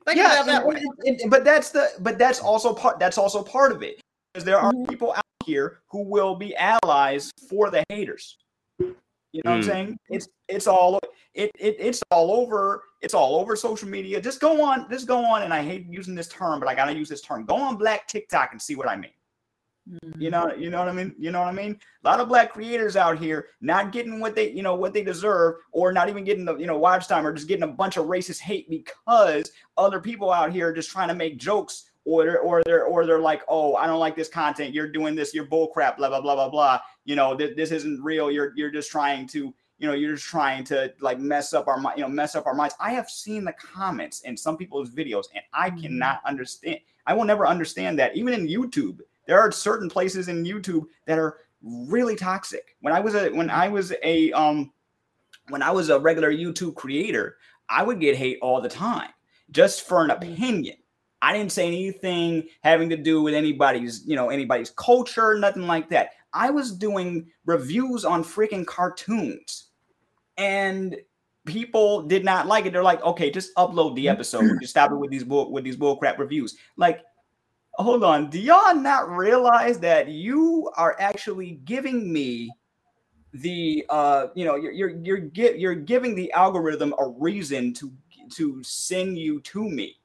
Think 0.07 0.19
yeah, 0.19 0.35
about 0.43 0.47
that 0.47 0.67
way. 0.67 0.83
and- 1.05 1.21
and- 1.21 1.31
but 1.31 1.45
that's 1.45 1.71
the 1.71 1.91
but 2.01 2.19
that's 2.19 2.41
also 2.41 2.73
part 2.73 2.99
that's 2.99 3.19
also 3.19 3.43
part 3.43 3.73
of 3.73 3.83
it 3.83 4.01
because 4.33 4.45
there 4.45 4.59
are 4.59 4.73
Mm-hmm. 4.73 4.87
people 4.87 5.13
out 5.13 5.23
here 5.45 5.81
who 5.91 6.03
will 6.03 6.35
be 6.35 6.57
allies 6.57 7.31
for 7.49 7.71
the 7.71 7.85
haters. 7.91 8.39
You 8.79 9.43
know 9.45 9.51
what 9.51 9.57
I'm 9.57 9.61
Mm. 9.63 9.67
saying? 9.67 9.99
It's 10.09 10.29
it's 10.49 10.67
all 10.67 10.99
it, 11.35 11.51
it 11.59 11.77
it's 11.79 12.03
all 12.11 12.31
over 12.33 12.85
it's 13.03 13.13
all 13.13 13.37
over 13.37 13.55
social 13.57 13.89
media. 13.89 14.21
Just 14.21 14.41
go 14.41 14.63
on, 14.63 14.89
just 14.89 15.07
go 15.07 15.23
on, 15.25 15.43
and 15.43 15.53
I 15.53 15.63
hate 15.63 15.87
using 15.87 16.15
this 16.15 16.29
term, 16.29 16.59
but 16.59 16.69
I 16.69 16.75
gotta 16.75 16.95
use 16.95 17.09
this 17.11 17.21
term. 17.21 17.45
Go 17.45 17.57
on 17.57 17.77
Black 17.77 18.09
TikTok 18.09 18.53
and 18.53 18.63
see 18.63 18.77
what 18.77 18.89
I 18.89 18.97
mean. 18.97 19.13
Mm-hmm. 19.91 20.21
You 20.21 20.31
know, 20.31 20.53
you 20.55 20.71
know 20.71 20.79
what 20.81 20.89
I 20.89 20.93
mean. 20.93 21.15
You 21.19 21.31
know 21.31 21.41
what 21.41 21.49
I 21.49 21.53
mean. 21.53 21.79
A 22.05 22.09
lot 22.09 22.21
of 22.21 22.29
black 22.29 22.53
creators 22.53 22.97
out 22.97 23.19
here 23.19 23.49
not 23.61 23.91
getting 23.93 24.21
what 24.21 24.35
they, 24.35 24.51
you 24.51 24.63
know, 24.63 24.75
what 24.75 24.93
they 24.93 25.03
deserve, 25.03 25.57
or 25.73 25.93
not 25.93 26.09
even 26.09 26.25
getting 26.25 26.45
the, 26.45 26.57
you 26.57 26.67
know, 26.67 26.77
watch 26.77 27.09
time, 27.09 27.27
or 27.27 27.33
just 27.33 27.49
getting 27.49 27.63
a 27.63 27.69
bunch 27.69 27.97
of 27.97 28.07
racist 28.07 28.41
hate 28.41 28.69
because 28.69 29.51
other 29.77 30.01
people 30.01 30.31
out 30.31 30.53
here 30.53 30.69
are 30.69 30.73
just 30.73 30.91
trying 30.91 31.09
to 31.09 31.15
make 31.15 31.39
jokes, 31.39 31.91
or 32.05 32.25
they're, 32.25 32.41
or 32.41 32.63
they're, 32.65 32.85
or 32.85 33.07
they're 33.07 33.21
like, 33.21 33.43
oh, 33.49 33.77
I 33.77 33.87
don't 33.87 34.01
like 34.01 34.17
this 34.17 34.29
content. 34.29 34.75
You're 34.75 34.93
doing 34.93 35.15
this. 35.15 35.33
You're 35.33 35.47
bull 35.47 35.69
crap. 35.69 35.97
Blah 35.97 36.09
blah 36.09 36.21
blah 36.21 36.35
blah 36.35 36.51
blah. 36.51 36.81
You 37.05 37.17
know, 37.17 37.37
th- 37.37 37.57
this 37.57 37.71
isn't 37.71 38.03
real. 38.03 38.31
You're 38.31 38.53
you're 38.57 38.71
just 38.71 38.91
trying 38.91 39.27
to, 39.29 39.55
you 39.79 39.89
know, 39.89 39.95
you're 39.95 40.15
just 40.15 40.27
trying 40.27 40.65
to 40.65 40.93
like 41.01 41.19
mess 41.19 41.55
up 41.55 41.67
our, 41.67 41.81
you 41.97 42.03
know, 42.03 42.09
mess 42.09 42.35
up 42.35 42.47
our 42.47 42.55
minds. 42.55 42.75
I 42.79 42.93
have 42.93 43.09
seen 43.09 43.45
the 43.45 43.55
comments 43.55 44.21
in 44.23 44.37
some 44.37 44.59
people's 44.59 44.91
videos, 44.91 45.27
and 45.35 45.43
I 45.55 45.71
mm-hmm. 45.71 45.81
cannot 45.81 46.21
understand. 46.27 46.81
I 47.07 47.15
will 47.15 47.25
never 47.25 47.47
understand 47.47 47.99
that. 47.99 48.15
Even 48.15 48.35
in 48.35 48.47
YouTube, 48.47 49.01
there 49.29 49.39
are 49.39 49.53
certain 49.53 49.89
places 49.89 50.27
in 50.27 50.43
YouTube 50.43 50.87
that 51.07 51.19
are 51.19 51.37
really 51.63 52.17
toxic. 52.17 52.77
When 52.81 52.93
I 52.93 52.99
was 52.99 53.15
a 53.15 53.31
when 53.31 53.51
I 53.51 53.69
was 53.69 53.93
a 54.03 54.33
um 54.33 54.73
when 55.51 55.63
I 55.63 55.71
was 55.71 55.91
a 55.91 56.01
regular 56.01 56.33
YouTube 56.33 56.75
creator, 56.75 57.37
I 57.69 57.85
would 57.85 58.01
get 58.01 58.17
hate 58.17 58.39
all 58.43 58.61
the 58.61 58.69
time 58.69 59.11
just 59.51 59.87
for 59.87 60.03
an 60.03 60.11
opinion. 60.11 60.77
I 61.21 61.33
didn't 61.37 61.53
say 61.53 61.67
anything 61.67 62.49
having 62.63 62.89
to 62.91 62.97
do 62.97 63.23
with 63.23 63.35
anybody's, 63.35 64.07
you 64.07 64.17
know, 64.17 64.31
anybody's 64.31 64.71
culture, 64.71 65.39
nothing 65.39 65.67
like 65.67 65.89
that. 65.91 66.11
I 66.33 66.51
was 66.51 66.73
doing 66.73 67.27
reviews 67.45 68.05
on 68.05 68.23
freaking 68.25 68.67
cartoons. 68.67 69.67
And 70.37 70.97
people 71.45 72.03
did 72.03 72.25
not 72.25 72.47
like 72.47 72.67
it. 72.67 72.73
They're 72.73 72.85
like, 72.85 73.03
okay, 73.03 73.31
just 73.31 73.55
upload 73.57 73.97
the 73.97 74.09
episode. 74.09 74.61
Just 74.61 74.71
stop 74.71 74.93
it 74.93 74.97
with 74.97 75.11
these 75.11 75.25
bull 75.25 75.51
with 75.51 75.65
these 75.65 75.77
bullcrap 75.77 76.19
reviews. 76.19 76.57
Like, 76.77 77.01
hold 77.79 78.05
on. 78.05 78.31
Do 78.31 78.41
y'all 78.41 78.75
not 78.75 79.09
realize 79.11 79.79
that 79.81 80.09
you 80.09 80.71
are 80.77 80.97
actually 81.01 81.53
giving 81.65 82.13
me 82.13 82.51
the 83.35 83.85
uh 83.91 84.29
you 84.35 84.45
know 84.45 84.57
you're 84.57 84.73
you're 84.73 84.89
you're, 85.05 85.19
gi- 85.19 85.57
you're 85.59 85.75
giving 85.75 86.15
the 86.15 86.33
algorithm 86.33 86.95
a 86.99 87.09
reason 87.09 87.75
to 87.75 87.93
to 88.31 88.63
send 88.65 89.19
you 89.19 89.39
to 89.43 89.69
me 89.69 89.97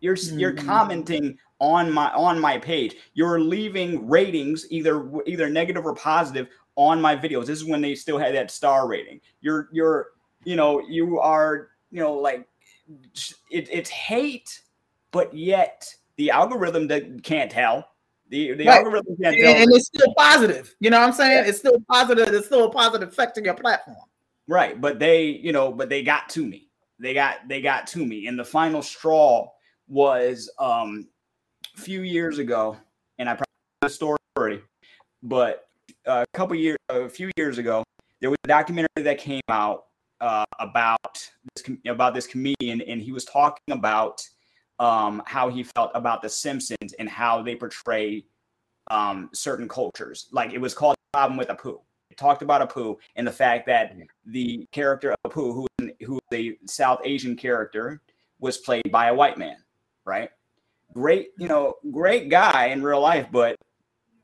you're 0.00 0.14
s 0.14 0.32
you're 0.38 0.54
Mhm. 0.54 0.66
commenting 0.66 1.38
on 1.60 1.92
my 1.92 2.10
on 2.14 2.40
my 2.40 2.56
page 2.58 2.96
you're 3.12 3.38
leaving 3.40 4.08
ratings 4.08 4.66
either 4.72 5.10
either 5.26 5.50
negative 5.50 5.84
or 5.84 5.94
positive 5.94 6.48
on 6.76 7.00
my 7.00 7.14
videos 7.14 7.44
this 7.46 7.58
is 7.58 7.64
when 7.66 7.82
they 7.82 7.94
still 7.94 8.16
had 8.18 8.34
that 8.34 8.50
star 8.50 8.88
rating 8.88 9.20
you're 9.42 9.68
you're 9.70 10.12
you 10.44 10.56
know 10.56 10.80
you 10.80 11.20
are 11.20 11.72
you 11.90 12.00
know 12.00 12.14
like 12.14 12.48
it, 13.50 13.68
it's 13.70 13.90
hate 13.90 14.62
but 15.10 15.32
yet 15.34 15.94
the 16.22 16.30
algorithm 16.30 16.86
that 16.86 17.24
can't 17.24 17.50
tell 17.50 17.88
the 18.28 18.52
the 18.54 18.68
Right. 18.68 18.76
algorithm 18.78 19.16
can't 19.20 19.34
And, 19.34 19.44
tell 19.44 19.56
and 19.56 19.74
it's 19.74 19.86
still 19.86 20.14
positive. 20.16 20.74
You 20.78 20.90
know 20.90 21.00
what 21.00 21.08
I'm 21.08 21.12
saying? 21.12 21.44
It's 21.48 21.58
still 21.58 21.78
positive. 21.90 22.28
It's 22.32 22.46
still 22.46 22.64
a 22.66 22.70
positive 22.70 23.08
effect 23.08 23.38
on 23.38 23.44
your 23.44 23.54
platform. 23.54 23.96
Right, 24.46 24.80
but 24.80 24.98
they, 25.00 25.26
you 25.26 25.52
know, 25.52 25.72
but 25.72 25.88
they 25.88 26.02
got 26.04 26.28
to 26.30 26.46
me. 26.46 26.68
They 27.00 27.12
got 27.12 27.48
they 27.48 27.60
got 27.60 27.88
to 27.88 28.06
me, 28.06 28.28
and 28.28 28.38
the 28.38 28.44
final 28.44 28.82
straw 28.82 29.48
was 29.88 30.48
um 30.60 31.08
a 31.76 31.80
few 31.80 32.02
years 32.02 32.38
ago, 32.38 32.76
and 33.18 33.28
I 33.28 33.32
probably 33.32 33.46
the 33.80 33.88
story 33.88 34.18
already, 34.38 34.60
but 35.24 35.66
a 36.06 36.24
couple 36.34 36.54
years, 36.54 36.78
a 36.88 37.08
few 37.08 37.30
years 37.36 37.58
ago, 37.58 37.82
there 38.20 38.30
was 38.30 38.38
a 38.44 38.48
documentary 38.48 39.02
that 39.02 39.18
came 39.18 39.42
out 39.48 39.86
uh, 40.20 40.44
about 40.60 41.28
this 41.56 41.76
about 41.86 42.14
this 42.14 42.28
comedian, 42.28 42.80
and 42.82 43.02
he 43.02 43.10
was 43.10 43.24
talking 43.24 43.72
about 43.72 44.22
um, 44.82 45.22
how 45.26 45.48
he 45.48 45.62
felt 45.62 45.92
about 45.94 46.22
The 46.22 46.28
Simpsons 46.28 46.92
and 46.98 47.08
how 47.08 47.40
they 47.40 47.54
portray 47.54 48.24
um, 48.90 49.30
certain 49.32 49.68
cultures. 49.68 50.26
Like 50.32 50.52
it 50.52 50.60
was 50.60 50.74
called 50.74 50.96
"Problem 51.12 51.38
with 51.38 51.48
Apu." 51.48 51.80
It 52.10 52.18
talked 52.18 52.42
about 52.42 52.68
Apu 52.68 52.96
and 53.16 53.26
the 53.26 53.32
fact 53.32 53.66
that 53.68 53.96
the 54.26 54.66
character 54.72 55.12
of 55.12 55.32
Apu, 55.32 55.54
who 55.54 55.68
who 56.04 56.18
is 56.32 56.38
a 56.38 56.58
South 56.66 57.00
Asian 57.04 57.36
character, 57.36 58.02
was 58.40 58.58
played 58.58 58.90
by 58.90 59.06
a 59.06 59.14
white 59.14 59.38
man. 59.38 59.56
Right? 60.04 60.30
Great, 60.92 61.28
you 61.38 61.48
know, 61.48 61.74
great 61.92 62.28
guy 62.28 62.66
in 62.66 62.82
real 62.82 63.00
life, 63.00 63.28
but 63.30 63.56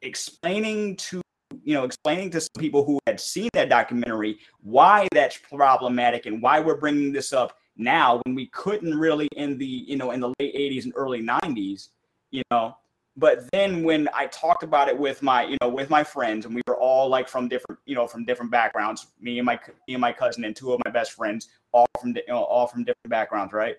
explaining 0.02 0.96
to 0.96 1.22
you 1.62 1.74
know 1.74 1.84
explaining 1.84 2.30
to 2.30 2.40
some 2.40 2.50
people 2.59 2.84
who 2.84 2.98
had 3.06 3.20
seen 3.20 3.48
that 3.52 3.68
documentary 3.68 4.38
why 4.61 5.06
that's 5.12 5.38
problematic 5.38 6.26
and 6.26 6.42
why 6.42 6.61
we're 6.61 6.76
bringing 6.76 7.12
this 7.12 7.32
up 7.32 7.56
now 7.79 8.20
when 8.24 8.35
we 8.35 8.47
couldn't 8.47 8.97
really 8.97 9.29
in 9.37 9.57
the 9.59 9.66
you 9.66 9.97
know 9.97 10.11
in 10.11 10.20
the 10.20 10.29
late 10.39 10.55
80s 10.55 10.85
and 10.85 10.93
early 10.97 11.22
90s 11.22 11.89
you 12.31 12.43
know 12.51 12.76
but 13.16 13.49
then 13.53 13.83
when 13.83 14.09
i 14.14 14.26
talked 14.26 14.62
about 14.62 14.89
it 14.89 14.99
with 14.99 15.22
my 15.22 15.45
you 15.45 15.57
know 15.62 15.68
with 15.68 15.89
my 15.89 16.05
friends 16.05 16.45
and 16.45 16.55
we 16.55 16.62
were 16.66 16.76
all 16.76 17.09
like 17.09 17.29
from 17.29 17.49
different 17.49 17.79
you 17.87 17.95
know 17.95 18.07
from 18.07 18.24
different 18.24 18.51
backgrounds 18.51 19.09
me 19.20 19.39
and 19.39 19.47
my 19.47 19.59
me 19.87 19.95
and 19.95 20.01
my 20.01 20.12
cousin 20.12 20.45
and 20.45 20.55
two 20.55 20.72
of 20.72 20.81
my 20.85 20.91
best 20.91 21.12
friends 21.12 21.49
all 21.72 21.87
from 22.01 22.11
you 22.11 22.22
uh, 22.29 22.33
know, 22.33 22.45
all 22.45 22.66
from 22.66 22.81
different 22.81 23.09
backgrounds 23.11 23.53
right 23.53 23.76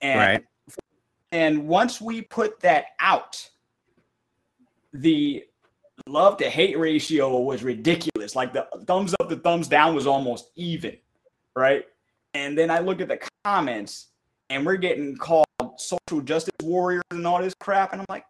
and 0.00 0.18
Right. 0.18 0.44
and 1.32 1.66
once 1.68 2.00
we 2.00 2.22
put 2.22 2.60
that 2.60 2.86
out 3.00 3.50
the 4.92 5.44
love 6.06 6.36
to 6.38 6.48
hate 6.48 6.78
ratio 6.78 7.38
was 7.40 7.62
ridiculous. 7.62 8.34
Like 8.34 8.52
the 8.52 8.66
thumbs 8.86 9.14
up 9.20 9.28
to 9.28 9.36
thumbs 9.36 9.68
down 9.68 9.94
was 9.94 10.06
almost 10.06 10.50
even, 10.56 10.96
right? 11.56 11.84
And 12.34 12.56
then 12.56 12.70
I 12.70 12.78
look 12.78 13.00
at 13.00 13.08
the 13.08 13.18
comments 13.44 14.08
and 14.48 14.64
we're 14.64 14.76
getting 14.76 15.16
called 15.16 15.46
social 15.76 16.20
justice 16.22 16.54
warriors 16.62 17.02
and 17.10 17.26
all 17.26 17.40
this 17.40 17.54
crap. 17.60 17.92
And 17.92 18.00
I'm 18.00 18.06
like, 18.08 18.24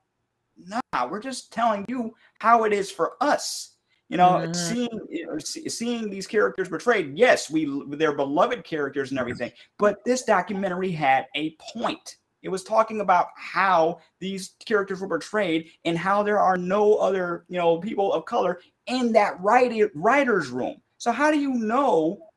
nah, 0.56 1.06
we're 1.08 1.20
just 1.20 1.52
telling 1.52 1.84
you 1.88 2.14
how 2.40 2.64
it 2.64 2.72
is 2.72 2.90
for 2.90 3.16
us. 3.20 3.76
You 4.08 4.16
know, 4.16 4.42
Mhm. 4.44 4.56
seeing 4.56 5.00
you 5.08 5.26
know, 5.26 5.38
seeing 5.38 6.10
these 6.10 6.26
characters 6.26 6.68
portrayed, 6.68 7.16
yes, 7.16 7.48
we 7.48 7.66
they're 7.90 8.12
beloved 8.16 8.64
characters 8.64 9.10
and 9.10 9.20
everything, 9.20 9.52
but 9.78 10.04
this 10.04 10.24
documentary 10.24 10.90
had 10.90 11.26
a 11.36 11.56
point. 11.72 12.16
It 12.42 12.48
was 12.48 12.64
talking 12.64 13.02
about 13.02 13.28
how 13.36 14.00
these 14.18 14.56
characters 14.66 15.00
were 15.00 15.06
portrayed 15.08 15.70
and 15.84 15.96
how 15.96 16.22
there 16.22 16.40
are 16.40 16.56
no 16.56 16.94
other, 16.96 17.44
you 17.48 17.58
know, 17.58 17.78
people 17.78 18.12
of 18.12 18.24
color 18.24 18.60
in 18.86 19.12
that 19.12 19.40
writer, 19.40 19.90
writer's 19.94 20.48
room. 20.48 20.82
So 20.98 21.12
how 21.12 21.30
do 21.30 21.38
you 21.38 21.52
know, 21.54 22.29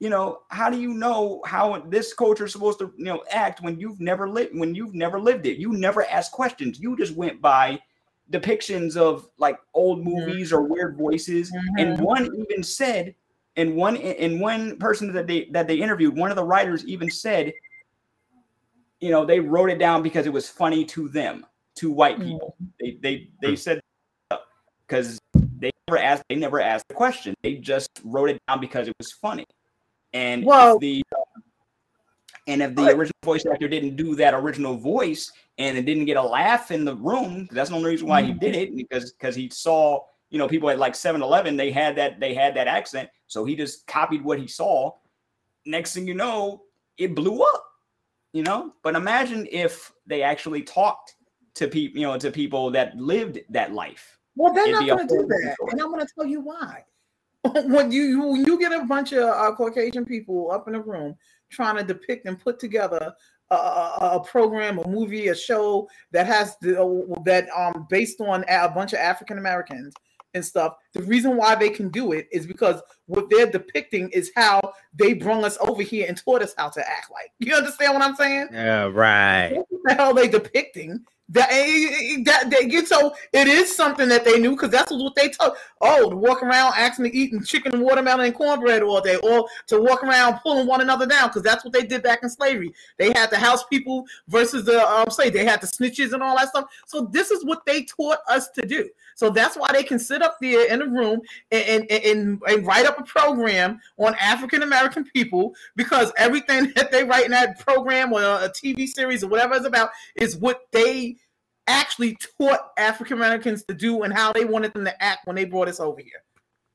you 0.00 0.10
know, 0.10 0.40
how 0.48 0.70
do 0.70 0.80
you 0.80 0.94
know 0.94 1.42
how 1.44 1.80
this 1.80 2.14
culture 2.14 2.44
is 2.44 2.52
supposed 2.52 2.78
to, 2.78 2.92
you 2.96 3.04
know, 3.04 3.24
act 3.30 3.60
when 3.60 3.80
you've 3.80 4.00
never 4.00 4.28
lived 4.28 4.56
when 4.56 4.74
you've 4.74 4.94
never 4.94 5.20
lived 5.20 5.46
it? 5.46 5.58
You 5.58 5.72
never 5.72 6.04
asked 6.06 6.32
questions. 6.32 6.78
You 6.78 6.96
just 6.96 7.14
went 7.14 7.40
by 7.40 7.80
depictions 8.30 8.96
of 8.96 9.28
like 9.38 9.58
old 9.74 10.00
mm-hmm. 10.00 10.10
movies 10.10 10.52
or 10.52 10.62
weird 10.62 10.96
voices. 10.96 11.52
And 11.78 11.98
Mhm. 11.98 12.00
one 12.00 12.34
even 12.36 12.62
said, 12.62 13.14
and 13.56 13.74
one 13.74 13.96
and 13.96 14.40
one 14.40 14.76
person 14.76 15.12
that 15.14 15.26
they 15.26 15.46
that 15.46 15.66
they 15.66 15.80
interviewed, 15.80 16.16
one 16.16 16.30
of 16.30 16.36
the 16.36 16.44
writers 16.44 16.84
even 16.86 17.10
said, 17.10 17.52
you 19.00 19.10
know, 19.10 19.24
they 19.24 19.40
wrote 19.40 19.70
it 19.70 19.78
down 19.78 20.02
because 20.02 20.26
it 20.26 20.32
was 20.32 20.48
funny 20.48 20.84
to 20.84 21.08
them, 21.08 21.44
to 21.76 21.90
white 21.90 22.20
mm. 22.20 22.24
people. 22.24 22.56
They 22.80 22.98
they 23.02 23.30
they 23.42 23.50
hmm. 23.50 23.56
said 23.56 23.80
because 24.86 25.18
they 25.34 25.72
never 25.88 25.98
asked 25.98 26.22
they 26.28 26.36
never 26.36 26.60
asked 26.60 26.86
the 26.86 26.94
question. 26.94 27.34
They 27.42 27.54
just 27.54 27.90
wrote 28.04 28.30
it 28.30 28.40
down 28.46 28.60
because 28.60 28.86
it 28.86 28.94
was 28.98 29.10
funny. 29.10 29.44
And 30.12 30.44
Well- 30.44 30.78
the 30.78 31.02
uh, 31.14 31.40
and 32.48 32.62
if 32.62 32.74
the 32.74 32.86
original 32.86 33.12
voice 33.22 33.44
actor 33.44 33.68
didn't 33.68 33.96
do 33.96 34.14
that 34.16 34.32
original 34.32 34.74
voice 34.74 35.30
and 35.58 35.76
it 35.76 35.84
didn't 35.84 36.06
get 36.06 36.16
a 36.16 36.22
laugh 36.22 36.70
in 36.70 36.86
the 36.86 36.96
room, 36.96 37.46
that's 37.52 37.68
the 37.68 37.76
only 37.76 37.90
reason 37.90 38.08
why 38.08 38.22
he 38.22 38.30
mm-hmm. 38.30 38.38
did 38.38 38.54
it 38.56 38.74
because 38.74 39.12
because 39.12 39.36
he 39.36 39.50
saw 39.50 40.00
you 40.30 40.38
know 40.38 40.48
people 40.48 40.70
at 40.70 40.78
like 40.78 40.94
7-Eleven 40.94 41.56
they 41.58 41.70
had 41.70 41.94
that 41.96 42.18
they 42.20 42.32
had 42.32 42.56
that 42.56 42.66
accent, 42.66 43.10
so 43.26 43.44
he 43.44 43.54
just 43.54 43.86
copied 43.86 44.24
what 44.24 44.38
he 44.38 44.48
saw. 44.48 44.92
Next 45.66 45.92
thing 45.92 46.08
you 46.08 46.14
know, 46.14 46.62
it 46.96 47.14
blew 47.14 47.42
up. 47.42 47.64
You 48.32 48.42
know, 48.42 48.72
but 48.82 48.94
imagine 48.94 49.46
if 49.50 49.92
they 50.06 50.22
actually 50.22 50.62
talked 50.62 51.16
to 51.54 51.66
people, 51.66 52.00
you 52.00 52.06
know, 52.06 52.16
to 52.18 52.30
people 52.30 52.70
that 52.70 52.96
lived 52.96 53.40
that 53.50 53.72
life. 53.72 54.18
Well, 54.36 54.52
they're 54.54 54.68
It'd 54.68 54.86
not 54.86 54.86
going 54.86 55.08
to 55.08 55.14
do 55.14 55.26
that, 55.26 55.38
different 55.38 55.72
and 55.72 55.80
I'm 55.82 55.90
going 55.90 56.06
to 56.06 56.12
tell 56.14 56.26
you 56.26 56.40
why. 56.40 56.84
when 57.66 57.92
you 57.92 58.20
when 58.20 58.44
you 58.44 58.58
get 58.58 58.72
a 58.72 58.84
bunch 58.84 59.12
of 59.12 59.22
uh, 59.22 59.54
Caucasian 59.54 60.04
people 60.04 60.50
up 60.50 60.68
in 60.68 60.74
a 60.74 60.80
room 60.80 61.14
trying 61.50 61.76
to 61.76 61.84
depict 61.84 62.26
and 62.26 62.38
put 62.38 62.58
together 62.58 63.12
a, 63.50 63.54
a, 63.54 64.10
a 64.14 64.24
program, 64.24 64.78
a 64.78 64.88
movie, 64.88 65.28
a 65.28 65.34
show 65.34 65.88
that 66.12 66.26
has 66.26 66.56
the, 66.60 66.82
uh, 66.82 67.22
that 67.24 67.48
um 67.56 67.86
based 67.88 68.20
on 68.20 68.44
a 68.48 68.68
bunch 68.68 68.92
of 68.92 68.98
African 68.98 69.38
Americans 69.38 69.94
and 70.34 70.44
stuff. 70.44 70.74
The 70.92 71.02
reason 71.02 71.36
why 71.36 71.54
they 71.54 71.70
can 71.70 71.88
do 71.88 72.12
it 72.12 72.28
is 72.32 72.46
because 72.46 72.82
what 73.06 73.30
they're 73.30 73.50
depicting 73.50 74.10
is 74.10 74.30
how 74.34 74.60
they 74.92 75.14
brung 75.14 75.44
us 75.44 75.56
over 75.60 75.82
here 75.82 76.06
and 76.08 76.16
taught 76.16 76.42
us 76.42 76.54
how 76.58 76.68
to 76.70 76.88
act 76.88 77.10
like. 77.10 77.32
You 77.38 77.54
understand 77.54 77.94
what 77.94 78.02
I'm 78.02 78.16
saying? 78.16 78.48
Yeah, 78.52 78.90
right. 78.92 79.52
What 79.54 79.66
the 79.84 79.94
hell 79.94 80.10
are 80.10 80.14
they 80.14 80.28
depicting? 80.28 81.04
That, 81.30 81.48
eh, 81.50 82.22
that 82.24 82.48
they 82.48 82.66
get 82.66 82.88
so 82.88 83.14
it 83.34 83.48
is 83.48 83.76
something 83.76 84.08
that 84.08 84.24
they 84.24 84.38
knew 84.38 84.52
because 84.52 84.70
that's 84.70 84.90
what 84.90 85.14
they 85.14 85.28
told. 85.28 85.56
Oh, 85.82 86.08
to 86.08 86.16
walk 86.16 86.42
around 86.42 86.72
asking 86.76 87.06
actually 87.06 87.10
eating 87.10 87.44
chicken 87.44 87.74
and 87.74 87.82
watermelon 87.82 88.24
and 88.24 88.34
cornbread 88.34 88.82
all 88.82 89.02
day, 89.02 89.16
or 89.16 89.46
to 89.66 89.78
walk 89.78 90.02
around 90.02 90.40
pulling 90.40 90.66
one 90.66 90.80
another 90.80 91.04
down 91.06 91.28
because 91.28 91.42
that's 91.42 91.64
what 91.64 91.74
they 91.74 91.82
did 91.82 92.02
back 92.02 92.22
in 92.22 92.30
slavery. 92.30 92.72
They 92.96 93.08
had 93.08 93.28
the 93.30 93.36
house 93.36 93.64
people 93.64 94.06
versus 94.28 94.64
the 94.64 94.86
um 94.88 95.10
slave. 95.10 95.34
They 95.34 95.44
had 95.44 95.60
the 95.60 95.66
snitches 95.66 96.14
and 96.14 96.22
all 96.22 96.36
that 96.36 96.48
stuff. 96.48 96.70
So 96.86 97.02
this 97.02 97.30
is 97.30 97.44
what 97.44 97.66
they 97.66 97.84
taught 97.84 98.18
us 98.28 98.48
to 98.50 98.62
do. 98.62 98.88
So 99.18 99.30
that's 99.30 99.56
why 99.56 99.72
they 99.72 99.82
can 99.82 99.98
sit 99.98 100.22
up 100.22 100.36
there 100.40 100.68
in 100.68 100.80
a 100.80 100.86
room 100.86 101.20
and 101.50 101.90
and, 101.90 101.90
and, 101.90 102.40
and 102.46 102.64
write 102.64 102.86
up 102.86 103.00
a 103.00 103.02
program 103.02 103.80
on 103.96 104.14
African 104.20 104.62
American 104.62 105.02
people 105.12 105.56
because 105.74 106.12
everything 106.16 106.72
that 106.76 106.92
they 106.92 107.02
write 107.02 107.24
in 107.24 107.32
that 107.32 107.58
program 107.58 108.12
or 108.12 108.20
a 108.20 108.48
TV 108.48 108.86
series 108.86 109.24
or 109.24 109.28
whatever 109.28 109.54
it's 109.54 109.66
about 109.66 109.90
is 110.14 110.36
what 110.36 110.68
they 110.70 111.16
actually 111.66 112.16
taught 112.38 112.70
African 112.78 113.16
Americans 113.16 113.64
to 113.64 113.74
do 113.74 114.04
and 114.04 114.14
how 114.14 114.32
they 114.32 114.44
wanted 114.44 114.72
them 114.72 114.84
to 114.84 115.02
act 115.02 115.26
when 115.26 115.34
they 115.34 115.44
brought 115.44 115.66
us 115.66 115.80
over 115.80 116.00
here. 116.00 116.22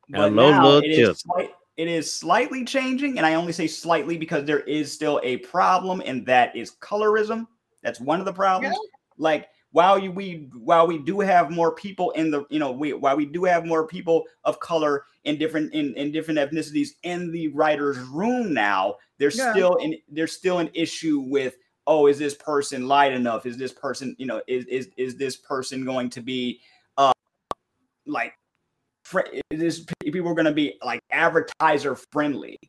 But 0.10 0.32
Hello, 0.32 0.52
now 0.52 0.78
it 0.80 0.88
is, 0.88 1.20
slight, 1.22 1.52
it 1.78 1.88
is 1.88 2.12
slightly 2.12 2.66
changing, 2.66 3.18
and 3.18 3.26
I 3.26 3.36
only 3.36 3.54
say 3.54 3.68
slightly 3.68 4.18
because 4.18 4.44
there 4.44 4.60
is 4.60 4.92
still 4.92 5.22
a 5.24 5.38
problem, 5.38 6.04
and 6.06 6.26
that 6.26 6.54
is 6.58 6.72
colorism. 6.82 7.48
That's 7.84 8.02
one 8.02 8.20
of 8.20 8.26
the 8.26 8.34
problems. 8.34 8.78
Like 9.18 9.48
while 9.74 9.98
you, 9.98 10.12
we 10.12 10.50
while 10.54 10.88
we 10.88 11.00
do 11.00 11.20
have 11.20 11.50
more 11.50 11.74
people 11.74 12.12
in 12.12 12.30
the 12.30 12.46
you 12.50 12.60
know 12.60 12.72
we 12.72 12.94
while 12.94 13.18
we 13.18 13.26
do 13.26 13.44
have 13.44 13.66
more 13.66 13.86
people 13.88 14.24
of 14.46 14.60
color 14.60 15.06
in 15.26 15.38
different 15.38 15.74
in, 15.74 15.94
in 15.96 16.12
different 16.12 16.40
ethnicities 16.40 16.90
in 17.02 17.32
the 17.32 17.48
writers' 17.50 17.98
room 17.98 18.54
now, 18.54 18.96
there's 19.18 19.38
Yeah. 19.38 19.52
still 19.52 19.78
an 19.82 19.96
there's 20.08 20.32
still 20.32 20.60
an 20.60 20.70
issue 20.74 21.20
with 21.20 21.58
oh 21.88 22.06
is 22.06 22.20
this 22.20 22.36
person 22.36 22.88
light 22.88 23.14
enough? 23.14 23.46
Is 23.48 23.58
this 23.58 23.74
person 23.74 24.16
you 24.20 24.28
know 24.28 24.42
is 24.48 24.66
is 24.66 24.90
is 24.96 25.18
this 25.18 25.38
person 25.38 25.84
going 25.84 26.10
to 26.12 26.22
be 26.22 26.62
uh 26.98 27.12
like 28.06 28.34
fr- 29.06 29.22
this 29.50 29.86
people 30.04 30.30
are 30.30 30.36
going 30.36 30.46
to 30.46 30.54
be 30.54 30.78
like 30.86 31.00
advertiser 31.12 31.96
friendly 32.12 32.60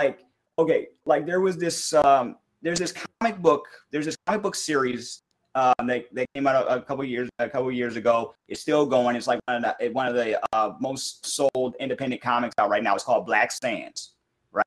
like 0.00 0.18
okay 0.58 0.88
like 1.06 1.24
there 1.24 1.40
was 1.40 1.56
this 1.56 1.94
um 1.94 2.34
there's 2.62 2.80
this 2.80 2.92
comic 3.20 3.40
book 3.40 3.68
there's 3.92 4.06
this 4.06 4.16
comic 4.26 4.42
book 4.42 4.56
series 4.56 5.22
um 5.54 5.86
that, 5.86 6.06
that 6.12 6.26
came 6.34 6.46
out 6.46 6.66
a, 6.66 6.76
a 6.76 6.82
couple 6.82 7.04
years 7.04 7.28
a 7.38 7.48
couple 7.48 7.70
years 7.72 7.96
ago. 7.96 8.34
It's 8.48 8.60
still 8.60 8.86
going. 8.86 9.16
It's 9.16 9.26
like 9.26 9.40
one 9.46 9.64
of 9.64 9.74
the, 9.78 9.88
one 9.90 10.06
of 10.06 10.14
the 10.14 10.40
uh, 10.52 10.72
most 10.80 11.26
sold 11.26 11.74
independent 11.80 12.22
comics 12.22 12.54
out 12.58 12.70
right 12.70 12.82
now. 12.82 12.94
It's 12.94 13.04
called 13.04 13.26
black 13.26 13.50
sands 13.52 14.12
right? 14.52 14.64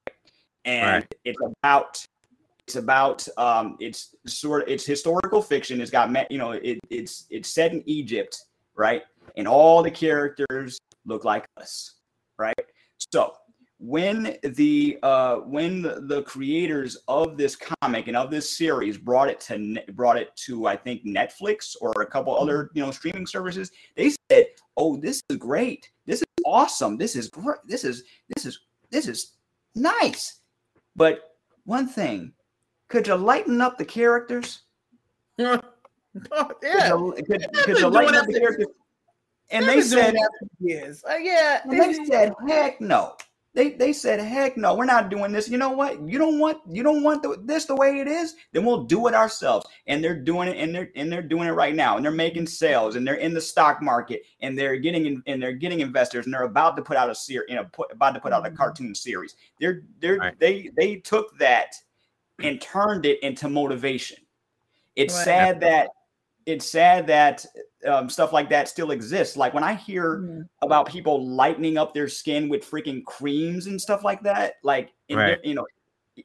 And 0.66 1.04
Right. 1.04 1.16
it's 1.26 1.40
about 1.64 2.06
it's 2.68 2.76
about 2.76 3.28
um 3.38 3.78
it's 3.80 4.16
sort 4.28 4.64
of 4.64 4.70
it's 4.70 4.86
historical 4.86 5.42
fiction. 5.42 5.82
It's 5.82 5.92
got 5.92 6.10
you 6.32 6.38
know 6.38 6.52
it, 6.52 6.80
it's 6.90 7.26
it's 7.30 7.50
set 7.50 7.72
in 7.74 7.84
egypt 7.88 8.46
right? 8.76 9.04
And 9.38 9.48
all 9.48 9.84
the 9.84 9.92
characters 9.92 10.80
look 11.06 11.26
like 11.26 11.46
us 11.58 11.96
right? 12.38 12.56
So 13.14 13.34
when 13.82 14.38
the 14.44 15.00
uh 15.02 15.38
when 15.38 15.82
the, 15.82 16.02
the 16.02 16.22
creators 16.22 16.98
of 17.08 17.36
this 17.36 17.56
comic 17.56 18.08
and 18.08 18.16
of 18.16 18.30
this 18.30 18.56
series 18.56 18.96
brought 18.96 19.28
it 19.28 19.40
to 19.40 19.76
brought 19.94 20.18
it 20.18 20.30
to 20.36 20.68
i 20.68 20.76
think 20.76 21.04
netflix 21.04 21.76
or 21.82 21.92
a 22.04 22.06
couple 22.06 22.38
other 22.38 22.70
you 22.76 22.86
know 22.86 22.92
streaming 22.92 23.26
services 23.26 23.72
they 23.96 24.14
said 24.30 24.46
oh 24.78 24.98
this 24.98 25.24
is 25.30 25.38
great 25.38 25.90
this 26.06 26.20
is 26.20 26.28
awesome 26.46 26.96
this 26.96 27.16
is 27.16 27.28
great 27.30 27.58
this 27.66 27.84
is 27.84 28.04
this 28.36 28.46
is 28.46 28.60
this 28.92 29.08
is 29.08 29.32
nice 29.74 30.42
but 30.96 31.36
one 31.66 31.88
thing 31.88 32.32
could 32.88 33.08
you 33.08 33.16
lighten 33.16 33.62
up 33.62 33.80
the 33.80 33.86
characters 33.86 34.62
yeah. 35.40 35.58
could 36.14 36.54
you, 36.64 37.16
could, 37.26 37.54
could 37.64 37.80
you 37.80 37.88
lighten 37.88 38.14
up 38.14 38.28
the 38.28 38.40
characters 38.40 38.68
and 39.50 39.68
they 39.68 39.82
said 39.82 40.16
years. 40.60 41.04
Uh, 41.04 41.16
yeah, 41.16 41.62
and 41.64 41.74
they 41.74 42.06
said, 42.06 42.34
"Heck 42.48 42.80
no." 42.80 43.18
They 43.54 43.72
they 43.72 43.92
said, 43.92 44.22
"Heck 44.22 44.56
no, 44.56 44.76
we're 44.76 44.86
not 44.86 45.10
doing 45.10 45.34
this." 45.34 45.50
You 45.50 45.58
know 45.58 45.72
what? 45.72 46.02
You 46.08 46.18
don't 46.18 46.40
want 46.40 46.60
you 46.70 46.84
don't 46.84 47.04
want 47.04 47.22
the, 47.22 47.38
this 47.44 47.66
the 47.66 47.76
way 47.76 48.00
it 48.00 48.08
is. 48.08 48.36
Then 48.54 48.64
we'll 48.64 48.84
do 48.84 49.08
it 49.08 49.14
ourselves. 49.14 49.66
And 49.88 50.02
they're 50.02 50.18
doing 50.18 50.48
it, 50.48 50.58
and 50.58 50.74
they're 50.74 50.90
and 50.96 51.12
they're 51.12 51.22
doing 51.22 51.50
it 51.50 51.52
right 51.52 51.76
now. 51.76 51.98
And 51.98 52.06
they're 52.06 52.14
making 52.14 52.48
sales, 52.48 52.96
and 52.96 53.06
they're 53.06 53.16
in 53.16 53.34
the 53.34 53.42
stock 53.42 53.82
market, 53.82 54.22
and 54.40 54.58
they're 54.58 54.78
getting 54.78 55.06
in, 55.06 55.24
and 55.28 55.44
they're 55.44 55.52
getting 55.52 55.82
investors, 55.82 56.26
and 56.26 56.34
they're 56.34 56.44
about 56.44 56.78
to 56.78 56.82
put 56.82 56.96
out 56.96 57.10
a 57.10 57.16
series, 57.16 57.50
you 57.50 57.56
know, 57.56 57.66
put, 57.74 57.92
about 57.92 58.14
to 58.14 58.22
put 58.22 58.32
out 58.32 58.46
a 58.46 58.50
mm-hmm. 58.50 58.56
cartoon 58.56 58.96
series. 58.96 59.36
They're 59.60 59.82
they're 60.00 60.18
Right. 60.18 60.40
they 60.40 60.70
they 60.78 60.96
took 60.98 61.38
that 61.40 61.76
and 62.40 62.62
turned 62.62 63.06
it 63.06 63.22
into 63.22 63.50
motivation. 63.50 64.18
It's 64.96 65.14
Right. 65.14 65.26
sad 65.26 65.60
that 65.60 65.90
it's 66.46 66.70
sad 66.70 67.06
that 67.08 67.46
um, 67.88 68.10
stuff 68.10 68.34
like 68.34 68.50
that 68.50 68.68
still 68.70 68.92
exists. 68.92 69.38
Like 69.38 69.54
when 69.54 69.64
I 69.64 69.74
hear 69.74 70.20
Mhm. 70.20 70.48
about 70.62 70.90
people 70.90 71.26
lightening 71.28 71.78
up 71.78 71.94
their 71.94 72.08
skin 72.08 72.50
with 72.50 72.70
freaking 72.70 73.04
creams 73.06 73.68
and 73.68 73.82
stuff 73.82 74.04
like 74.04 74.22
that, 74.24 74.56
like 74.64 74.92
in, 75.08 75.18
Right. 75.18 75.40
you 75.44 75.56
know, 75.56 75.66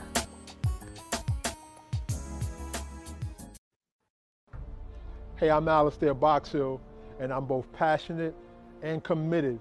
Hey, 5.35 5.51
I'm 5.51 5.67
Alistair 5.67 6.15
Boxill, 6.15 6.79
and 7.19 7.31
I'm 7.31 7.45
both 7.45 7.71
passionate 7.73 8.33
and 8.81 9.03
committed 9.03 9.59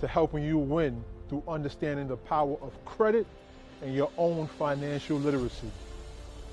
to 0.00 0.08
helping 0.08 0.42
you 0.42 0.58
win 0.58 1.04
through 1.30 1.42
understanding 1.48 2.08
the 2.08 2.16
power 2.16 2.56
of 2.60 2.84
credit 2.84 3.24
and 3.82 3.94
your 3.94 4.10
own 4.18 4.48
financial 4.58 5.16
literacy. 5.16 5.70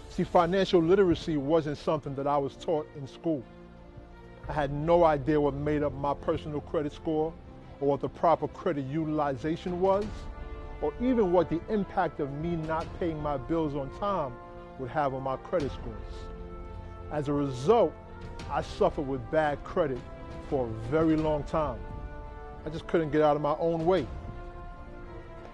See, 0.09 0.23
financial 0.23 0.81
literacy 0.81 1.35
wasn't 1.35 1.79
something 1.79 2.15
that 2.15 2.27
I 2.27 2.37
was 2.37 2.55
taught 2.55 2.87
in 2.95 3.07
school. 3.07 3.43
I 4.47 4.53
had 4.53 4.71
no 4.71 5.03
idea 5.03 5.41
what 5.41 5.55
made 5.55 5.83
up 5.83 5.93
my 5.95 6.13
personal 6.13 6.61
credit 6.61 6.93
score 6.93 7.33
or 7.81 7.87
what 7.89 8.01
the 8.01 8.07
proper 8.07 8.47
credit 8.47 8.85
utilization 8.85 9.81
was, 9.81 10.05
or 10.81 10.93
even 11.01 11.31
what 11.31 11.49
the 11.49 11.59
impact 11.69 12.19
of 12.19 12.31
me 12.33 12.55
not 12.55 12.87
paying 12.99 13.21
my 13.21 13.37
bills 13.37 13.75
on 13.75 13.89
time 13.99 14.31
would 14.79 14.89
have 14.89 15.13
on 15.13 15.23
my 15.23 15.37
credit 15.37 15.71
scores. 15.71 16.13
As 17.11 17.27
a 17.27 17.33
result, 17.33 17.93
I 18.51 18.61
suffered 18.61 19.07
with 19.07 19.29
bad 19.31 19.63
credit 19.63 19.99
for 20.49 20.65
a 20.65 20.69
very 20.89 21.15
long 21.15 21.43
time. 21.43 21.79
I 22.65 22.69
just 22.69 22.87
couldn't 22.87 23.11
get 23.11 23.21
out 23.21 23.35
of 23.35 23.41
my 23.41 23.55
own 23.59 23.85
way. 23.85 24.07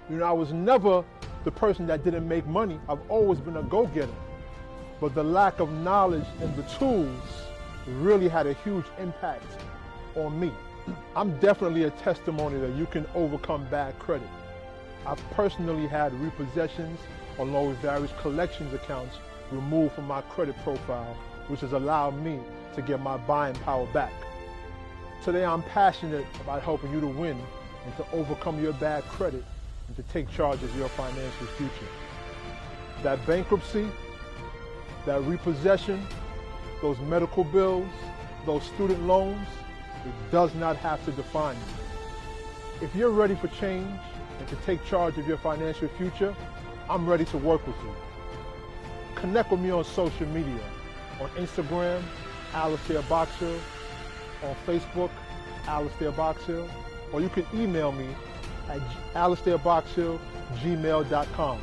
You 0.10 0.18
know, 0.18 0.26
I 0.26 0.32
was 0.32 0.52
never 0.52 1.04
the 1.46 1.52
person 1.52 1.88
that 1.88 2.04
didn't 2.04 2.28
make 2.28 2.46
money. 2.46 2.80
I've 2.90 3.00
always 3.10 3.40
been 3.40 3.58
a 3.58 3.64
go-getter. 3.64 4.12
but 5.00 5.16
the 5.16 5.24
lack 5.24 5.60
of 5.60 5.72
knowledge 5.72 6.26
and 6.42 6.56
the 6.56 6.64
tools 6.64 7.20
really 7.88 8.30
had 8.30 8.48
a 8.48 8.54
huge 8.54 8.86
impact 9.00 9.58
on 10.16 10.40
me. 10.40 10.52
I'm 11.16 11.38
definitely 11.40 11.84
a 11.84 11.90
testimony 11.92 12.60
that 12.60 12.76
you 12.76 12.86
can 12.86 13.06
overcome 13.16 13.66
bad 13.70 13.98
credit. 14.00 14.28
I've 15.06 15.22
personally 15.32 15.88
had 15.88 16.14
repossessions 16.14 16.98
along 17.40 17.70
with 17.70 17.78
various 17.80 18.12
collections 18.22 18.74
accounts 18.74 19.18
removed 19.52 19.96
from 19.96 20.08
my 20.08 20.22
credit 20.22 20.56
profile, 20.64 21.18
which 21.48 21.62
has 21.62 21.74
allowed 21.74 22.16
me 22.24 22.40
to 22.76 22.82
get 22.82 23.02
my 23.02 23.18
buying 23.18 23.56
power 23.56 23.86
back. 23.88 24.14
Today 25.24 25.46
I'm 25.46 25.64
passionate 25.64 26.26
about 26.42 26.62
helping 26.62 26.92
you 26.92 27.02
to 27.02 27.08
win 27.08 27.38
and 27.86 27.98
to 27.98 28.06
overcome 28.12 28.62
your 28.62 28.74
bad 28.74 29.04
credit 29.04 29.44
and 29.88 29.96
to 29.96 30.04
take 30.14 30.30
charge 30.30 30.62
of 30.64 30.76
your 30.78 30.90
financial 30.90 31.48
future. 31.58 31.92
That 33.04 33.26
bankruptcy, 33.26 33.88
that 35.06 35.22
repossession, 35.24 36.06
those 36.82 37.00
medical 37.00 37.44
bills, 37.44 37.90
those 38.46 38.64
student 38.64 39.04
loans, 39.04 39.48
it 40.06 40.32
does 40.32 40.54
not 40.56 40.76
have 40.78 41.04
to 41.06 41.12
define 41.12 41.56
you. 41.56 42.86
If 42.88 42.96
you're 42.96 43.12
ready 43.12 43.36
for 43.36 43.48
change 43.48 44.00
and 44.40 44.48
to 44.48 44.56
take 44.66 44.84
charge 44.86 45.18
of 45.18 45.28
your 45.28 45.38
financial 45.38 45.88
future, 45.90 46.36
I'm 46.90 47.08
ready 47.08 47.26
to 47.26 47.38
work 47.38 47.66
with 47.66 47.76
you. 47.84 47.96
Connect 49.16 49.52
with 49.52 49.62
me 49.62 49.72
on 49.72 49.84
social 49.86 50.28
media, 50.28 50.60
on 51.22 51.30
Instagram, 51.32 52.04
Alistair 52.54 53.02
Boxhill, 53.04 53.58
on 54.44 54.56
Facebook, 54.66 55.10
Alistair 55.68 56.12
Boxhill, 56.12 56.70
or 57.14 57.22
you 57.22 57.30
can 57.30 57.46
email 57.54 57.92
me 57.92 58.08
at 58.70 58.80
alistairboxhill@gmail.com 59.14 61.60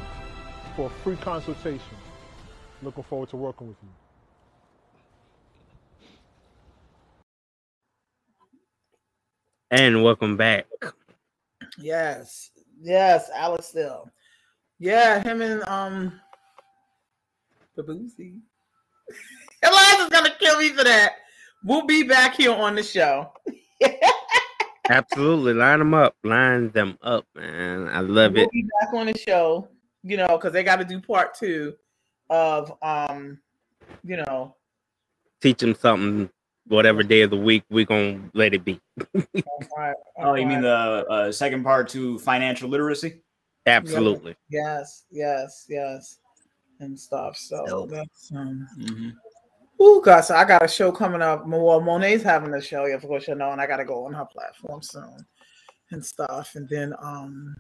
for 0.77 0.87
a 0.87 0.91
free 1.03 1.17
consultation. 1.17 1.97
Looking 2.83 3.03
forward 3.05 3.29
to 3.31 3.37
working 3.37 3.69
with 3.69 3.77
you. 3.83 3.89
And 9.71 10.03
welcome 10.03 10.37
back. 10.37 10.67
Yes, 11.79 12.51
yes, 12.81 13.31
Alistair. 13.35 13.99
Yeah, 14.79 15.23
him 15.23 15.43
and 15.43 15.63
um, 15.69 16.21
Babuzi. 17.79 18.41
Eliza's 19.63 20.09
gonna 20.09 20.35
kill 20.41 20.59
me 20.59 20.71
for 20.71 20.83
that. 20.85 21.13
We'll 21.63 21.87
be 21.87 22.03
back 22.03 22.35
here 22.37 22.53
on 22.53 22.75
the 22.75 22.83
show. 22.83 23.33
Absolutely. 24.89 25.55
Line 25.55 25.79
them 25.79 25.95
up. 25.95 26.15
Line 26.25 26.71
them 26.71 26.99
up, 27.03 27.27
man. 27.35 27.89
I 27.89 28.01
love 28.01 28.33
we'll 28.33 28.45
it. 28.45 28.51
be 28.51 28.67
back 28.81 28.93
on 28.95 29.07
the 29.07 29.17
show, 29.19 29.69
you 30.03 30.17
know, 30.17 30.29
because 30.29 30.53
they 30.53 30.63
got 30.63 30.77
to 30.77 30.85
do 30.85 31.01
part 31.01 31.35
two 31.35 31.75
of 32.29 32.73
um, 32.83 33.39
you 34.05 34.17
know, 34.17 34.55
Teach 35.41 35.59
them 35.59 35.75
something, 35.75 36.29
whatever 36.67 37.03
day 37.03 37.23
of 37.23 37.31
the 37.31 37.37
week, 37.37 37.65
we're 37.71 37.87
going 37.87 38.23
to 38.23 38.39
let 38.39 38.53
it 38.53 38.63
be. 38.65 38.79
right, 39.77 39.95
Oh, 40.19 40.35
you 40.35 40.45
mean 40.47 40.61
the 40.61 41.07
uh, 41.09 41.33
second 41.33 41.65
part 41.65 41.89
to 41.91 42.19
financial 42.19 42.69
literacy? 42.69 43.23
Absolutely. 43.67 44.37
yes, 44.51 45.05
yes, 45.11 45.65
yes, 45.69 46.19
and 46.81 46.99
stuff. 46.99 47.37
So 47.37 47.87
that's 47.91 48.31
um. 48.33 48.67
Mhm. 48.79 49.13
Ooh, 49.83 50.03
God, 50.05 50.21
so 50.21 50.35
I 50.35 50.45
got 50.45 50.63
a 50.65 50.69
show 50.69 50.93
coming 50.93 51.23
up. 51.23 51.47
Well, 51.47 51.81
Monet's 51.81 52.23
having 52.23 52.53
a 52.53 52.61
show, 52.61 52.85
yeah, 52.87 52.95
of 52.95 53.03
course 53.03 53.27
you 53.27 53.35
know, 53.35 53.53
and 53.53 53.61
I 53.61 53.67
got 53.67 53.79
to 53.79 53.85
go 53.85 54.05
on 54.05 54.13
her 54.13 54.27
platform 54.27 54.83
soon 54.83 55.25
and 55.91 56.05
stuff. 56.05 56.55
And 56.55 56.69
then 56.69 56.95
um, 57.01 57.57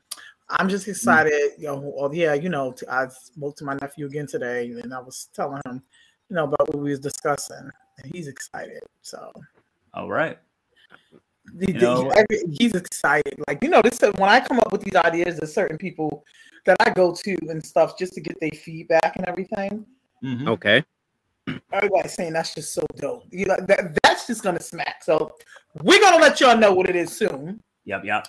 I'm 0.50 0.68
just 0.68 0.86
excited, 0.86 1.52
you 1.58 1.66
know. 1.66 1.78
Well, 1.96 2.14
yeah, 2.14 2.34
you 2.34 2.50
know, 2.50 2.74
I 2.90 3.06
spoke 3.08 3.56
to 3.56 3.64
my 3.64 3.74
nephew 3.74 4.06
again 4.06 4.26
today, 4.26 4.70
and 4.70 4.92
I 4.92 5.00
was 5.00 5.28
telling 5.34 5.62
him, 5.64 5.82
you 6.28 6.36
know, 6.36 6.44
about 6.44 6.68
what 6.68 6.78
we 6.82 6.90
was 6.90 7.00
discussing, 7.00 7.70
and 8.02 8.14
he's 8.14 8.28
excited. 8.28 8.82
So 9.02 9.32
All 9.94 10.10
right. 10.10 10.38
the- 11.54 11.72
You 11.72 11.78
know- 11.80 12.10
every- 12.10 12.44
he's 12.58 12.74
excited. 12.74 13.42
Like 13.48 13.62
you 13.64 13.70
know, 13.70 13.80
this 13.82 13.98
when 14.02 14.28
I 14.28 14.40
come 14.40 14.58
up 14.60 14.72
with 14.72 14.82
these 14.82 14.96
ideas, 14.96 15.38
there's 15.38 15.54
certain 15.54 15.78
people 15.78 16.24
that 16.66 16.76
I 16.80 16.90
go 16.90 17.14
to 17.14 17.36
and 17.48 17.64
stuff 17.64 17.98
just 17.98 18.12
to 18.12 18.20
get 18.20 18.38
their 18.40 18.50
feedback 18.50 19.16
and 19.16 19.26
everything. 19.26 19.86
Mm-hmm. 20.22 20.48
Okay. 20.48 20.84
Everybody's 21.72 22.14
saying 22.14 22.32
that's 22.32 22.54
just 22.54 22.74
so 22.74 22.84
dope. 22.96 23.24
You 23.30 23.46
know, 23.46 23.56
that 23.66 23.98
that's 24.02 24.26
just 24.26 24.42
gonna 24.42 24.60
smack. 24.60 25.02
So 25.02 25.32
we're 25.82 26.00
gonna 26.00 26.20
let 26.20 26.40
y'all 26.40 26.56
know 26.56 26.72
what 26.72 26.88
it 26.88 26.96
is 26.96 27.12
soon 27.12 27.62
Yep, 27.84 28.04
yep. 28.04 28.26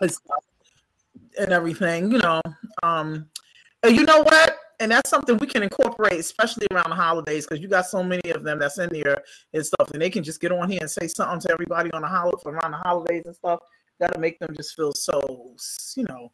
and 1.37 1.51
everything. 1.51 2.11
You 2.11 2.19
know, 2.19 2.41
um, 2.83 3.27
and 3.83 3.95
you 3.95 4.03
know 4.03 4.21
what? 4.21 4.57
And 4.79 4.91
that's 4.91 5.09
something 5.11 5.37
we 5.37 5.45
can 5.45 5.61
incorporate, 5.61 6.19
especially 6.19 6.65
around 6.71 6.89
the 6.89 6.95
holidays, 6.95 7.45
because 7.45 7.61
you 7.61 7.67
got 7.67 7.85
so 7.85 8.01
many 8.01 8.31
of 8.31 8.43
them 8.43 8.57
that's 8.57 8.79
in 8.79 8.89
there 8.91 9.21
and 9.53 9.63
stuff, 9.63 9.91
and 9.91 10.01
they 10.01 10.09
can 10.09 10.23
just 10.23 10.41
get 10.41 10.51
on 10.51 10.69
here 10.69 10.79
and 10.81 10.89
say 10.89 11.07
something 11.07 11.39
to 11.41 11.51
everybody 11.51 11.91
on 11.91 12.01
the 12.01 12.07
holiday 12.07 12.41
around 12.47 12.71
the 12.71 12.77
holidays 12.77 13.23
and 13.25 13.35
stuff. 13.35 13.59
That'll 13.99 14.19
make 14.19 14.39
them 14.39 14.55
just 14.55 14.75
feel 14.75 14.93
so, 14.93 15.55
you 15.95 16.03
know, 16.05 16.31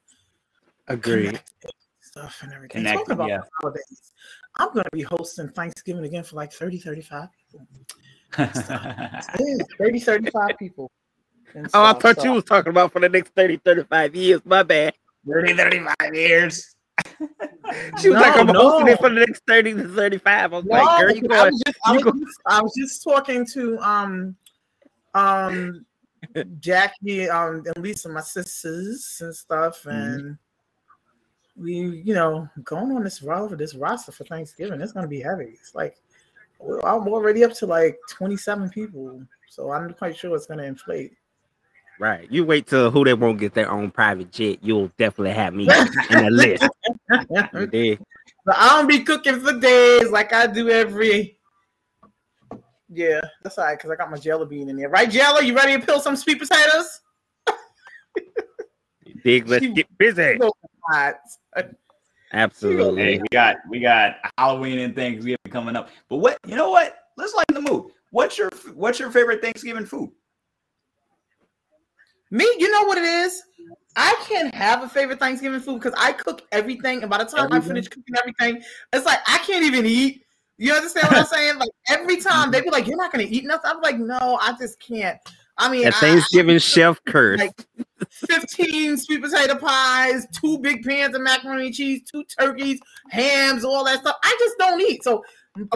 Agreed. 0.88 1.42
Stuff 2.18 2.40
and 2.44 2.54
everything. 2.54 2.80
Connected, 2.82 3.00
Talking 3.00 3.14
about 3.14 3.30
yeah. 3.30 3.40
holidays, 3.62 4.12
I'm 4.56 4.74
going 4.74 4.84
to 4.86 4.90
be 4.92 5.04
hosting 5.04 5.50
Thanksgiving 5.50 6.04
again 6.06 6.24
for 6.24 6.36
like 6.36 6.52
30, 6.52 6.80
35 6.80 7.28
people. 7.52 7.68
Yeah, 8.38 9.22
30, 9.78 10.00
35 10.00 10.50
people. 10.60 10.92
and 11.56 11.68
Oh, 11.74 11.84
I 11.86 11.94
thought 11.94 12.18
so- 12.18 12.24
you 12.26 12.32
was 12.34 12.44
talking 12.44 12.70
about 12.72 12.92
for 12.92 13.00
the 13.00 13.10
next 13.10 13.34
30, 13.36 13.58
35 13.58 14.16
years. 14.16 14.42
My 14.46 14.64
bad. 14.64 14.94
30, 15.30 15.54
35 15.54 15.96
years. 16.14 16.76
She 18.00 18.10
was 18.10 18.16
No, 18.16 18.22
like, 18.22 18.38
I'm 18.38 18.48
no. 18.48 18.62
hosting 18.72 18.88
it 18.88 18.98
for 19.00 19.10
the 19.10 19.20
next 19.20 19.44
30 19.46 19.74
to 19.74 19.90
35. 19.90 20.54
I 20.54 20.56
was 20.56 20.66
No, 20.66 20.72
like, 20.78 21.00
girl, 21.02 21.12
you 21.16 21.22
because 21.22 21.38
I 21.38 21.42
going, 21.44 21.52
was 21.52 21.64
just, 21.66 21.78
I 21.86 21.92
was 21.94 22.04
go- 22.04 22.12
just, 22.14 22.40
I 22.46 22.62
was 22.62 22.74
just 22.78 23.04
talking 23.04 23.46
to 23.54 23.78
um 23.80 24.36
um 25.14 25.86
Jackie 26.62 27.30
um 27.30 27.64
and 27.66 27.78
Lisa, 27.84 28.08
my 28.10 28.22
sisters 28.22 29.18
and 29.22 29.36
stuff, 29.36 29.84
Mm-hmm. 29.84 30.32
We, 31.58 31.74
you 32.06 32.14
know, 32.14 32.48
going 32.64 32.92
on 32.92 33.04
this 33.04 33.24
roster, 33.24 33.56
this 33.56 33.74
roster 33.76 34.12
for 34.12 34.24
Thanksgiving. 34.26 34.80
It's 34.80 34.92
gonna 34.92 35.08
be 35.08 35.22
heavy. 35.22 35.56
It's 35.60 35.74
like 35.74 35.98
I'm 36.62 37.08
already 37.08 37.44
up 37.44 37.54
to 37.54 37.66
like 37.66 37.98
27 38.10 38.70
people, 38.70 39.24
so 39.50 39.72
I'm 39.72 39.94
quite 39.94 40.16
sure 40.16 40.36
it's 40.36 40.46
gonna 40.46 40.64
inflate. 40.64 41.14
Right. 42.00 42.32
You 42.32 42.46
wait 42.46 42.68
till 42.68 42.92
Who 42.92 43.04
Dey 43.04 43.14
Want 43.16 43.40
get 43.40 43.56
their 43.56 43.72
own 43.72 43.90
private 43.90 44.32
jet. 44.32 44.60
You'll 44.62 44.92
definitely 45.00 45.34
have 45.34 45.54
me 45.56 45.64
in 46.12 46.26
the 46.26 46.30
list. 46.32 46.68
But 48.46 48.56
I 48.56 48.70
don't 48.78 48.88
be 48.88 49.00
cooking 49.04 49.40
for 49.40 49.54
days 49.60 50.12
like 50.12 50.32
I 50.34 50.46
do 50.48 50.70
every. 50.70 51.38
Yeah, 52.90 53.20
that's 53.44 53.58
all 53.58 53.66
right 53.66 53.78
because 53.78 53.90
I 53.92 53.96
got 53.96 54.12
my 54.12 54.18
jello 54.18 54.46
bean 54.46 54.70
in 54.70 54.78
there. 54.78 54.90
Right, 54.90 55.10
Jello? 55.10 55.40
You 55.40 55.56
ready 55.56 55.78
to 55.78 55.86
peel 55.86 56.00
some 56.00 56.16
sweet 56.16 56.40
potatoes? 56.40 57.02
Dig? 59.24 59.48
Let's 59.48 59.66
She- 59.66 59.74
get 59.74 59.88
busy. 59.98 60.40
So 60.92 60.94
hot. 60.94 61.16
Absolutely. 62.34 63.02
Hey, 63.02 63.20
we 63.20 63.28
got 63.32 63.58
we 63.70 63.80
got 63.80 64.16
Halloween 64.38 64.80
and 64.80 64.96
Thanksgiving 64.96 65.38
coming 65.50 65.76
up. 65.76 65.90
But 66.10 66.18
what 66.18 66.38
you 66.46 66.56
know 66.56 66.70
what? 66.70 66.98
Let's 67.16 67.34
lighten 67.34 67.64
the 67.64 67.70
mood. 67.72 67.92
What's 68.12 68.38
your 68.38 68.50
what's 68.74 69.00
your 69.00 69.12
favorite 69.12 69.42
Thanksgiving 69.42 69.86
food? 69.86 70.12
Me, 72.30 72.44
you 72.60 72.70
know 72.72 72.84
what 72.84 72.98
it 72.98 73.06
is? 73.06 73.42
I 73.96 74.14
can't 74.28 74.54
have 74.54 74.84
a 74.84 74.90
favorite 74.90 75.20
Thanksgiving 75.20 75.62
food 75.62 75.80
because 75.82 75.98
I 75.98 76.12
cook 76.12 76.44
everything, 76.52 77.02
and 77.02 77.10
by 77.10 77.18
the 77.20 77.26
time 77.26 77.52
I 77.52 77.62
finish 77.62 77.88
cooking 77.88 78.16
everything, 78.20 78.62
it's 78.94 79.06
like 79.06 79.20
I 79.28 79.38
can't 79.40 79.64
even 79.64 79.86
eat. 79.86 80.22
You 80.58 80.74
understand 80.74 81.08
what 81.08 81.18
I'm 81.20 81.26
saying? 81.26 81.56
Like 81.60 81.70
every 81.90 82.18
time 82.18 82.52
they 82.52 82.62
be 82.62 82.70
like, 82.70 82.88
"You're 82.88 82.98
not 82.98 83.12
gonna 83.12 83.26
eat 83.28 83.46
nothing." 83.46 83.72
I'm 83.74 83.82
like, 83.82 83.98
"No, 83.98 84.38
I 84.42 84.54
just 84.60 84.80
can't." 84.80 85.18
I 85.58 85.72
mean, 85.72 85.84
That 85.84 85.96
I- 85.96 86.00
Thanksgiving 86.02 86.60
chef 86.60 87.00
curse. 87.06 87.40
like 87.40 87.66
15 88.06 88.98
sweet 88.98 89.22
potato 89.22 89.56
pies, 89.56 90.28
two 90.32 90.58
big 90.60 90.84
pans 90.84 91.16
of 91.16 91.22
macaroni 91.22 91.68
and 91.68 91.76
cheese, 91.76 92.02
two 92.10 92.24
turkeys, 92.40 92.80
hams, 93.10 93.64
all 93.64 93.84
that 93.86 94.00
stuff. 94.02 94.16
I 94.24 94.36
just 94.40 94.58
don't 94.58 94.82
eat. 94.82 95.04
So, 95.04 95.24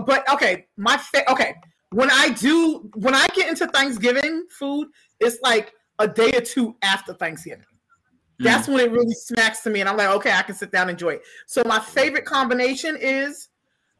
but 0.06 0.30
okay, 0.32 0.68
my 0.78 0.98
fa- 0.98 1.30
okay. 1.32 1.56
When 1.92 2.10
I 2.10 2.30
do, 2.30 2.90
when 2.96 3.14
I 3.14 3.28
get 3.36 3.50
into 3.50 3.68
Thanksgiving 3.68 4.46
food, 4.50 4.88
it's 5.20 5.38
like 5.42 5.74
a 6.00 6.08
day 6.08 6.32
or 6.34 6.42
two 6.42 6.76
after 6.82 7.14
Thanksgiving. 7.14 7.66
Hmm. 8.40 8.44
That's 8.46 8.68
when 8.68 8.80
it 8.80 8.92
really 8.92 9.14
smacks 9.14 9.62
to 9.64 9.70
me, 9.70 9.82
and 9.82 9.90
I'm 9.90 9.98
like, 9.98 10.10
okay, 10.10 10.32
I 10.32 10.42
can 10.44 10.56
sit 10.56 10.72
down 10.72 10.84
and 10.84 10.92
enjoy 10.92 11.16
it. 11.16 11.24
So 11.48 11.64
my 11.66 11.80
favorite 11.80 12.26
combination 12.26 12.98
is 12.98 13.50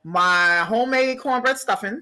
my 0.04 0.60
homemade 0.60 1.20
cornbread 1.20 1.58
stuffing 1.58 2.02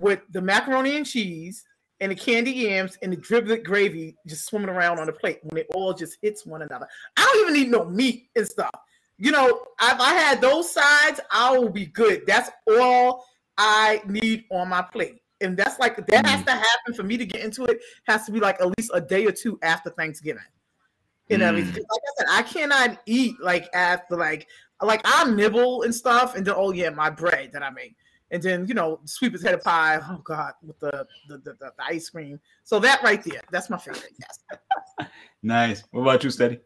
with 0.00 0.20
the 0.32 0.40
macaroni 0.40 0.96
and 0.96 1.06
cheese 1.06 1.64
and 2.00 2.10
the 2.10 2.16
candy 2.16 2.50
yams 2.50 2.98
and 3.02 3.12
the 3.12 3.16
giblet 3.16 3.64
gravy 3.64 4.16
just 4.26 4.46
swimming 4.46 4.68
around 4.68 4.98
on 4.98 5.06
the 5.06 5.12
plate 5.12 5.38
when 5.42 5.58
it 5.58 5.66
all 5.74 5.94
just 5.94 6.18
hits 6.22 6.44
one 6.44 6.62
another. 6.62 6.86
I 7.16 7.22
don't 7.22 7.42
even 7.42 7.54
need 7.54 7.70
no 7.70 7.84
meat 7.84 8.28
and 8.36 8.46
stuff. 8.46 8.70
You 9.16 9.30
know, 9.30 9.48
if 9.80 10.00
I 10.00 10.14
had 10.14 10.40
those 10.40 10.72
sides, 10.72 11.20
I 11.30 11.56
will 11.56 11.70
be 11.70 11.86
good. 11.86 12.26
That's 12.26 12.50
all 12.68 13.24
I 13.56 14.02
need 14.06 14.44
on 14.50 14.68
my 14.68 14.82
plate. 14.82 15.20
And 15.40 15.56
that's 15.56 15.78
like 15.78 16.04
that 16.06 16.26
has 16.26 16.44
to 16.44 16.52
happen 16.52 16.94
for 16.94 17.02
me 17.02 17.16
to 17.16 17.26
get 17.26 17.44
into 17.44 17.64
it. 17.64 17.80
Has 18.06 18.24
to 18.26 18.32
be 18.32 18.40
like 18.40 18.60
at 18.60 18.72
least 18.78 18.90
a 18.94 19.00
day 19.00 19.26
or 19.26 19.32
two 19.32 19.58
after 19.62 19.90
Thanksgiving. 19.90 20.42
And 21.30 21.42
Mm. 21.42 21.74
Like 21.74 21.78
I 21.78 22.12
said, 22.18 22.26
I 22.28 22.42
cannot 22.42 22.98
eat 23.06 23.36
like 23.40 23.68
after 23.72 24.16
like 24.16 24.46
like 24.82 25.00
I 25.04 25.30
nibble 25.30 25.82
and 25.82 25.94
stuff, 25.94 26.34
and 26.34 26.44
then 26.44 26.54
oh 26.56 26.72
yeah, 26.72 26.90
my 26.90 27.08
bread 27.08 27.50
that 27.52 27.62
I 27.62 27.70
make. 27.70 27.96
And 28.30 28.42
then 28.42 28.66
you 28.66 28.74
know 28.74 29.00
sweep 29.04 29.32
his 29.32 29.42
head 29.42 29.52
potato 29.60 29.64
pie. 29.64 30.00
Oh 30.08 30.20
God, 30.24 30.52
with 30.62 30.78
the 30.80 31.06
the, 31.28 31.38
the, 31.38 31.52
the 31.60 31.72
ice 31.78 32.08
cream. 32.10 32.40
So 32.64 32.78
that 32.80 33.02
right 33.02 33.22
there, 33.22 33.40
that's 33.50 33.70
my 33.70 33.78
favorite. 33.78 34.12
Yes. 34.18 35.08
Nice. 35.42 35.84
What 35.90 36.00
about 36.02 36.24
you, 36.24 36.30
Steady? 36.30 36.58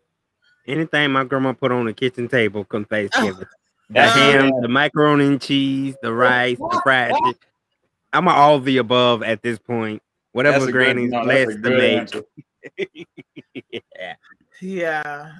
Anything 0.64 1.10
my 1.10 1.24
grandma 1.24 1.52
put 1.52 1.72
on 1.72 1.86
the 1.86 1.92
kitchen 1.92 2.28
table 2.28 2.62
come 2.64 2.84
Thanksgiving. 2.84 3.38
the 3.40 3.46
That's- 3.90 4.14
ham, 4.14 4.52
the 4.60 4.68
macaroni 4.68 5.26
and 5.26 5.40
cheese, 5.40 5.96
the 6.00 6.12
rice, 6.12 6.58
the 6.58 6.80
fried 6.84 7.12
chicken. 7.14 7.34
I'm 8.12 8.28
a 8.28 8.30
all 8.30 8.54
of 8.54 8.64
the 8.64 8.76
above 8.78 9.24
at 9.24 9.42
this 9.42 9.58
point. 9.58 10.00
Whatever 10.30 10.60
That's 10.60 10.68
a 10.68 10.72
good- 10.72 10.72
granny's 10.72 11.10
no, 11.10 11.26
that's 11.26 11.54
a 11.54 11.58
blessed 11.58 12.14
to 12.14 12.24
make. 12.78 13.06
yeah. 13.96 14.14
Yeah, 14.60 15.32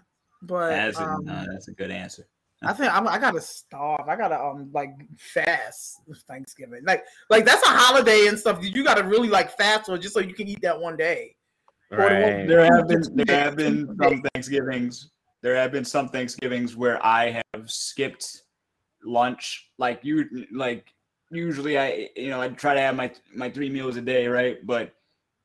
but 0.42 0.70
That's 0.70 0.98
a, 0.98 1.04
um, 1.04 1.24
no, 1.24 1.44
that's 1.52 1.68
a 1.68 1.72
good 1.72 1.90
answer. 1.92 2.26
I 2.62 2.72
think 2.72 2.92
I'm, 2.92 3.06
I 3.06 3.18
gotta 3.18 3.40
starve. 3.40 4.08
I 4.08 4.16
gotta 4.16 4.40
um 4.42 4.70
like 4.72 4.90
fast 5.16 6.00
Thanksgiving. 6.26 6.82
Like 6.84 7.04
like 7.30 7.44
that's 7.44 7.62
a 7.62 7.70
holiday 7.70 8.26
and 8.26 8.38
stuff. 8.38 8.58
You 8.60 8.82
gotta 8.82 9.04
really 9.04 9.28
like 9.28 9.56
fast 9.56 9.88
or 9.88 9.96
just 9.96 10.14
so 10.14 10.20
you 10.20 10.34
can 10.34 10.48
eat 10.48 10.60
that 10.62 10.78
one 10.78 10.96
day. 10.96 11.36
Or 11.90 11.98
one- 11.98 12.12
Right. 12.12 12.48
There 12.48 12.64
have 12.64 12.88
been 12.88 13.02
there 13.26 13.38
have 13.44 13.56
been 13.56 13.86
some 14.02 14.22
Thanksgivings. 14.34 15.10
There 15.40 15.54
have 15.54 15.70
been 15.70 15.84
some 15.84 16.08
Thanksgivings 16.08 16.76
where 16.76 17.04
I 17.04 17.40
have 17.54 17.70
skipped 17.70 18.42
lunch. 19.04 19.70
Like 19.78 20.00
you 20.02 20.46
like 20.52 20.92
usually 21.30 21.78
I 21.78 22.08
you 22.16 22.30
know 22.30 22.40
I 22.40 22.48
try 22.48 22.74
to 22.74 22.80
have 22.80 22.96
my 22.96 23.12
my 23.34 23.48
three 23.50 23.70
meals 23.70 23.96
a 23.96 24.02
day, 24.02 24.26
right? 24.26 24.58
But 24.66 24.92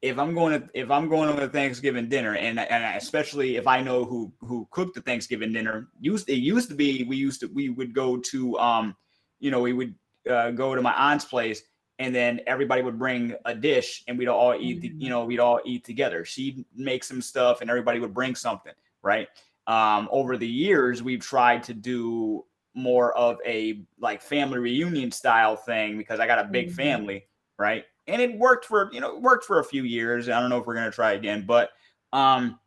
if 0.03 0.19
I'm 0.19 0.33
going 0.33 0.61
to 0.61 0.69
if 0.73 0.91
I'm 0.91 1.07
going 1.07 1.33
to 1.33 1.43
a 1.45 1.47
Thanksgiving 1.47 2.09
dinner, 2.09 2.35
and 2.35 2.59
and 2.59 2.97
especially 2.97 3.55
if 3.55 3.67
I 3.67 3.81
know 3.81 4.03
who 4.03 4.33
who 4.41 4.67
cooked 4.69 4.95
the 4.95 5.01
Thanksgiving 5.01 5.53
dinner, 5.53 5.87
used 6.01 6.29
it 6.29 6.39
used 6.39 6.67
to 6.69 6.75
be 6.75 7.03
we 7.03 7.15
used 7.15 7.39
to 7.39 7.47
we 7.47 7.69
would 7.69 7.93
go 7.95 8.17
to 8.17 8.59
um 8.59 8.95
you 9.39 9.49
know 9.49 9.61
we 9.61 9.71
would 9.71 9.95
uh, 10.29 10.51
go 10.51 10.75
to 10.75 10.81
my 10.81 10.93
aunt's 10.93 11.23
place 11.23 11.63
and 11.99 12.13
then 12.13 12.41
everybody 12.47 12.81
would 12.81 12.99
bring 12.99 13.33
a 13.45 13.55
dish 13.55 14.03
and 14.07 14.17
we'd 14.17 14.27
all 14.27 14.53
eat 14.59 14.81
the, 14.81 14.91
you 14.97 15.09
know 15.09 15.23
we'd 15.23 15.39
all 15.39 15.61
eat 15.63 15.85
together. 15.85 16.25
She'd 16.25 16.65
make 16.75 17.05
some 17.05 17.21
stuff 17.21 17.61
and 17.61 17.69
everybody 17.69 17.99
would 17.99 18.13
bring 18.13 18.35
something 18.35 18.73
right? 19.03 19.29
Um 19.67 20.09
over 20.11 20.35
the 20.35 20.47
years 20.47 21.01
we've 21.01 21.21
tried 21.21 21.63
to 21.63 21.73
do 21.73 22.43
more 22.75 23.17
of 23.17 23.37
a 23.45 23.85
like 23.99 24.21
family 24.21 24.59
reunion 24.59 25.11
style 25.11 25.55
thing 25.55 25.95
because 25.95 26.19
i 26.19 26.25
got 26.25 26.39
a 26.39 26.43
big 26.43 26.69
Mhm. 26.69 26.75
family 26.75 27.27
right 27.59 27.85
and 28.07 28.21
it 28.21 28.37
worked 28.37 28.65
for 28.65 28.89
you 28.91 28.99
know 28.99 29.15
it 29.15 29.21
worked 29.21 29.45
for 29.45 29.59
a 29.59 29.63
few 29.63 29.83
years 29.83 30.29
i 30.29 30.39
don't 30.39 30.49
know 30.49 30.59
if 30.59 30.65
we're 30.65 30.75
going 30.75 30.89
to 30.89 30.95
try 30.95 31.13
again 31.13 31.45
but 31.45 31.69
um 32.11 32.59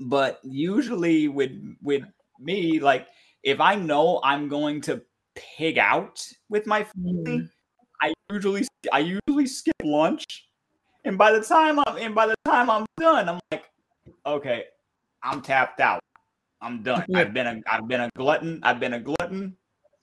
but 0.00 0.40
usually 0.44 1.28
with 1.28 1.52
with 1.82 2.02
me 2.38 2.80
like 2.80 3.08
if 3.42 3.60
i 3.60 3.74
know 3.74 4.20
i'm 4.22 4.48
going 4.48 4.80
to 4.80 5.02
pig 5.34 5.78
out 5.78 6.20
with 6.48 6.66
my 6.66 6.84
family 6.84 7.48
i 8.02 8.12
usually 8.30 8.66
i 8.92 8.98
usually 8.98 9.46
skip 9.46 9.74
lunch 9.84 10.46
and 11.04 11.18
by 11.18 11.32
the 11.32 11.40
time 11.40 11.78
i'm 11.80 11.96
and 11.96 12.14
by 12.14 12.26
the 12.26 12.34
time 12.44 12.70
i'm 12.70 12.86
done 12.98 13.28
i'm 13.28 13.40
like 13.50 13.64
okay 14.26 14.64
i'm 15.22 15.40
tapped 15.40 15.80
out. 15.80 16.00
I'm 16.60 16.82
done. 16.82 17.06
I've 17.14 17.32
been 17.32 17.46
a 17.46 17.60
i've 17.70 17.86
been 17.86 18.00
a 18.00 18.10
glutton 18.16 18.60
i've 18.64 18.80
been 18.80 18.94
a 18.94 19.00
glutton 19.00 19.56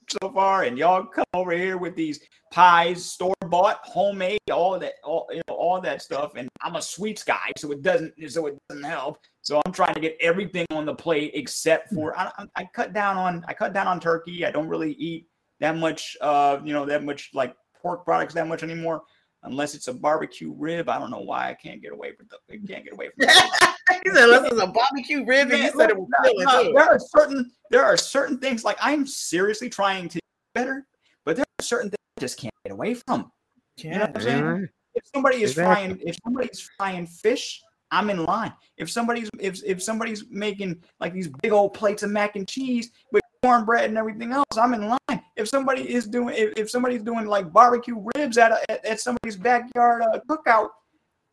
so 0.08 0.30
far 0.30 0.62
and 0.64 0.78
y'all 0.78 1.04
come 1.04 1.24
over 1.34 1.52
here 1.52 1.78
with 1.78 1.96
these 1.96 2.20
pies 2.52 3.04
store 3.04 3.34
bought 3.48 3.80
homemade 3.82 4.38
all 4.52 4.78
that 4.78 4.94
all 5.02 5.26
you 5.30 5.42
know 5.48 5.54
all 5.54 5.80
that 5.80 6.00
stuff 6.00 6.32
and 6.36 6.48
i'm 6.62 6.76
a 6.76 6.82
sweets 6.82 7.24
guy 7.24 7.50
so 7.56 7.72
it 7.72 7.82
doesn't 7.82 8.12
so 8.30 8.46
it 8.46 8.56
doesn't 8.68 8.84
help. 8.84 9.18
So 9.42 9.60
i'm 9.66 9.72
trying 9.72 9.94
to 9.94 10.00
get 10.00 10.16
everything 10.20 10.66
on 10.70 10.86
the 10.86 10.94
plate 10.94 11.32
except 11.34 11.92
for 11.92 12.16
I, 12.18 12.30
I- 12.38 12.46
I 12.62 12.68
cut 12.72 12.92
down 12.92 13.16
on 13.16 13.44
i 13.48 13.54
cut 13.54 13.72
down 13.72 13.86
on 13.88 13.98
turkey. 14.00 14.44
I 14.46 14.50
don't 14.50 14.68
really 14.68 14.92
eat 14.92 15.26
that 15.60 15.76
much 15.76 16.16
uh 16.20 16.58
you 16.64 16.72
know 16.72 16.84
that 16.86 17.04
much 17.04 17.30
like 17.34 17.54
pork 17.82 18.04
products 18.04 18.34
that 18.34 18.46
much 18.46 18.62
anymore 18.62 19.02
unless 19.42 19.74
it's 19.74 19.88
a 19.88 19.92
barbecue 19.92 20.52
rib 20.56 20.88
i 20.88 20.98
don't 20.98 21.10
know 21.10 21.20
why 21.20 21.50
i 21.50 21.54
can't 21.54 21.80
get 21.82 21.92
away 21.92 22.12
from 22.14 22.26
the 22.30 22.36
I 22.52 22.58
can't 22.66 22.84
get 22.84 22.92
away 22.94 23.06
from 23.10 23.14
that. 23.26 23.76
he 24.04 24.10
said, 24.10 24.26
"This 24.26 24.52
is 24.52 24.58
a 24.60 24.66
barbecue 24.66 25.24
rib," 25.24 25.50
and 25.50 25.62
you 25.62 25.70
said 25.70 25.90
it 25.90 25.96
was 25.96 26.08
no, 26.22 26.32
no, 26.44 26.72
there 26.72 26.84
are 26.84 26.98
certain 26.98 27.50
there 27.70 27.84
are 27.84 27.96
certain 27.96 28.38
things 28.38 28.64
like 28.64 28.76
I'm 28.80 29.06
seriously 29.06 29.68
trying 29.68 30.08
to 30.08 30.14
get 30.14 30.22
better, 30.54 30.86
but 31.24 31.36
there 31.36 31.44
are 31.60 31.62
certain 31.62 31.90
things 31.90 31.98
I 32.16 32.20
just 32.20 32.38
can't 32.38 32.54
get 32.64 32.72
away 32.72 32.94
from. 32.94 33.30
You 33.78 33.90
know 33.90 34.00
what 34.00 34.16
I'm 34.16 34.22
saying? 34.22 34.44
Alright. 34.44 34.68
If 34.94 35.04
somebody 35.14 35.42
is 35.42 35.50
Exactly. 35.50 35.74
frying, 35.74 36.00
if 36.06 36.16
somebody's 36.24 36.70
frying 36.78 37.06
fish, 37.06 37.62
I'm 37.90 38.08
in 38.10 38.24
line. 38.24 38.52
If 38.78 38.90
somebody's 38.90 39.28
if 39.38 39.62
if 39.64 39.82
somebody's 39.82 40.24
making 40.30 40.82
like 40.98 41.12
these 41.12 41.28
big 41.28 41.52
old 41.52 41.74
plates 41.74 42.02
of 42.02 42.10
mac 42.10 42.34
and 42.36 42.48
cheese 42.48 42.90
with 43.12 43.22
cornbread 43.42 43.84
and 43.88 43.98
everything 43.98 44.32
else, 44.32 44.44
I'm 44.56 44.74
in 44.74 44.88
line. 44.88 45.22
If 45.36 45.48
somebody 45.48 45.92
is 45.92 46.06
doing 46.06 46.34
if, 46.36 46.52
if 46.56 46.70
somebody's 46.70 47.02
doing 47.02 47.26
like 47.26 47.52
barbecue 47.52 48.02
ribs 48.16 48.38
at, 48.38 48.52
a, 48.52 48.70
at, 48.70 48.84
at 48.84 49.00
somebody's 49.00 49.36
backyard 49.36 50.02
uh, 50.02 50.18
cookout, 50.28 50.68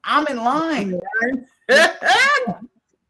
I'm 0.03 0.27
in 0.27 0.37
line. 0.37 0.99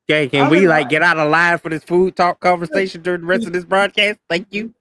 Okay, 0.10 0.28
can 0.28 0.46
I'm 0.46 0.52
we 0.52 0.68
like 0.68 0.84
line. 0.84 0.90
get 0.90 1.02
out 1.02 1.18
of 1.18 1.32
line 1.32 1.58
for 1.60 1.70
this 1.70 1.84
food 1.86 2.14
talk 2.18 2.42
conversation 2.42 3.02
during 3.02 3.22
the 3.22 3.28
rest 3.28 3.48
of 3.48 3.54
this 3.54 3.64
broadcast? 3.64 4.20
Thank 4.30 4.48
you. 4.52 4.74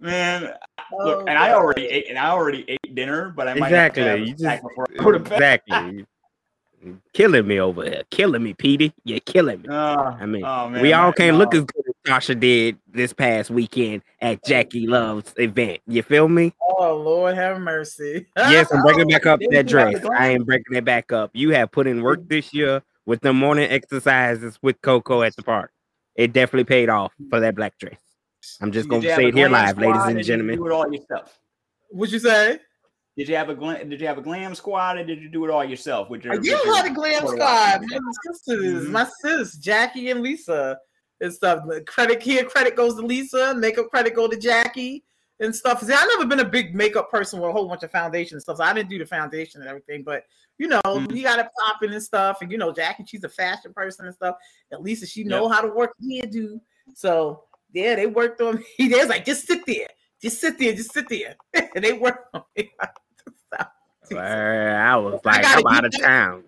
Man, 0.00 0.52
Oh, 0.92 1.04
look, 1.04 1.20
and 1.28 1.38
I 1.38 1.52
already 1.52 1.86
ate, 1.86 2.06
and 2.10 2.18
I 2.18 2.30
already 2.30 2.64
ate 2.68 2.94
dinner, 2.94 3.32
but 3.34 3.46
I 3.46 3.54
might 3.54 3.68
Exactly. 3.68 4.02
have 4.02 4.18
a 4.18 4.20
You 4.20 4.34
just 4.34 4.62
before 4.62 4.86
I 4.90 5.02
go 5.02 5.12
to 5.12 5.18
bed. 5.20 5.60
exactly. 5.64 6.06
killing 7.14 7.46
me 7.46 7.60
over 7.60 7.84
here. 7.84 8.02
Killing 8.10 8.42
me, 8.42 8.52
Petey. 8.52 8.92
You're 9.04 9.20
killing 9.20 9.62
me. 9.62 9.68
Uh, 9.68 9.96
I 10.20 10.26
mean, 10.26 10.44
oh, 10.44 10.68
man, 10.68 10.82
we 10.82 10.92
all 10.92 11.06
my- 11.06 11.12
can't 11.12 11.34
no. 11.34 11.38
look 11.38 11.54
as 11.54 11.62
good 11.64 11.91
as 12.06 12.12
Tasha 12.12 12.38
did 12.38 12.78
this 12.90 13.12
past 13.12 13.50
weekend 13.50 14.02
at 14.20 14.44
Jackie 14.44 14.86
Love's 14.86 15.34
event. 15.36 15.80
You 15.86 16.02
feel 16.02 16.28
me? 16.28 16.52
Oh 16.78 16.96
Lord, 16.96 17.34
have 17.34 17.60
mercy. 17.60 18.26
Yes, 18.36 18.72
I'm 18.72 18.82
bringing 18.82 19.08
back 19.08 19.26
up 19.26 19.40
that 19.50 19.70
you 19.70 19.76
have 19.78 19.92
the 19.92 20.00
dress. 20.00 20.06
I 20.18 20.28
ain't 20.28 20.46
breaking 20.46 20.76
it 20.76 20.84
back 20.84 21.12
up. 21.12 21.30
You 21.34 21.50
have 21.50 21.70
put 21.70 21.86
in 21.86 22.02
work 22.02 22.20
this 22.28 22.52
year 22.54 22.82
with 23.06 23.20
the 23.20 23.32
morning 23.32 23.70
exercises 23.70 24.58
with 24.62 24.80
Coco 24.82 25.22
at 25.22 25.36
the 25.36 25.42
park. 25.42 25.72
It 26.14 26.32
definitely 26.32 26.64
paid 26.64 26.88
off 26.88 27.12
for 27.30 27.40
that 27.40 27.54
black 27.54 27.78
dress. 27.78 27.98
I'm 28.60 28.72
just 28.72 28.88
gonna 28.88 29.02
say 29.02 29.26
it 29.28 29.34
here 29.34 29.48
live, 29.48 29.78
ladies 29.78 29.94
squad, 29.94 30.06
or 30.06 30.08
and 30.08 30.16
did 30.18 30.26
you 30.26 30.32
gentlemen. 30.32 30.56
Do 30.56 30.66
it 30.66 30.72
all 30.72 30.92
yourself. 30.92 31.38
What'd 31.90 32.12
you 32.12 32.18
say? 32.18 32.58
Did 33.16 33.28
you 33.28 33.36
have 33.36 33.50
a 33.50 33.54
glam? 33.54 33.88
Did 33.88 34.00
you 34.00 34.06
have 34.06 34.18
a 34.18 34.22
glam 34.22 34.54
squad, 34.54 34.96
or 34.98 35.04
did 35.04 35.20
you 35.20 35.28
do 35.28 35.44
it 35.44 35.50
all 35.50 35.62
yourself? 35.64 36.08
With 36.10 36.24
your, 36.24 36.32
I 36.34 36.36
with 36.36 36.44
did 36.46 36.50
your 36.64 36.76
have 36.76 36.86
a 36.86 36.94
glam 36.94 37.26
squad. 37.26 37.82
My 37.82 37.98
sisters, 38.26 38.88
Mhm. 38.88 38.90
my 38.90 39.06
sis, 39.20 39.56
Jackie 39.58 40.10
and 40.10 40.22
Lisa, 40.22 40.78
and 41.22 41.32
stuff. 41.32 41.64
The 41.66 41.80
Credit 41.82 42.20
here, 42.20 42.44
credit 42.44 42.76
goes 42.76 42.96
to 42.96 43.00
Lisa. 43.00 43.54
Makeup 43.54 43.88
credit 43.90 44.14
go 44.14 44.28
to 44.28 44.36
Jackie 44.36 45.04
and 45.40 45.54
stuff. 45.54 45.82
See, 45.82 45.92
I've 45.92 46.08
never 46.08 46.26
been 46.26 46.40
a 46.40 46.48
big 46.48 46.74
makeup 46.74 47.10
person 47.10 47.40
with 47.40 47.50
a 47.50 47.52
whole 47.52 47.68
bunch 47.68 47.82
of 47.82 47.90
foundation 47.90 48.36
and 48.36 48.42
stuff. 48.42 48.58
So 48.58 48.64
I 48.64 48.74
didn't 48.74 48.90
do 48.90 48.98
the 48.98 49.06
foundation 49.06 49.60
and 49.60 49.68
everything. 49.68 50.02
But 50.02 50.24
you 50.58 50.68
know, 50.68 50.80
Mhm. 50.84 51.16
you 51.16 51.22
got 51.22 51.38
it 51.38 51.48
popping 51.64 51.92
and 51.92 52.02
stuff. 52.02 52.42
And 52.42 52.52
you 52.52 52.58
know, 52.58 52.72
Jackie, 52.72 53.04
she's 53.06 53.24
a 53.24 53.28
fashion 53.28 53.72
person 53.72 54.06
and 54.06 54.14
stuff. 54.14 54.36
At 54.70 54.82
Lisa, 54.82 55.06
she 55.06 55.24
know 55.24 55.48
how 55.48 55.60
to 55.60 55.68
work 55.68 55.94
hairdo. 56.04 56.60
So 56.94 57.44
yeah, 57.72 57.94
they 57.94 58.06
worked 58.06 58.40
on 58.40 58.56
me. 58.78 58.88
They 58.88 58.98
was 58.98 59.08
like, 59.08 59.24
just 59.24 59.46
sit 59.46 59.64
there, 59.66 59.88
just 60.20 60.40
sit 60.40 60.58
there, 60.58 60.74
just 60.74 60.92
sit 60.92 61.08
there, 61.08 61.36
and 61.74 61.82
they 61.84 61.94
worked 61.94 62.28
on 62.34 62.44
me. 62.56 62.70
I 64.12 64.96
was 64.96 65.20
like, 65.24 65.42
gotta 65.42 65.62
I'm 65.66 65.74
out 65.76 65.84
of 65.84 65.98
town. 65.98 66.44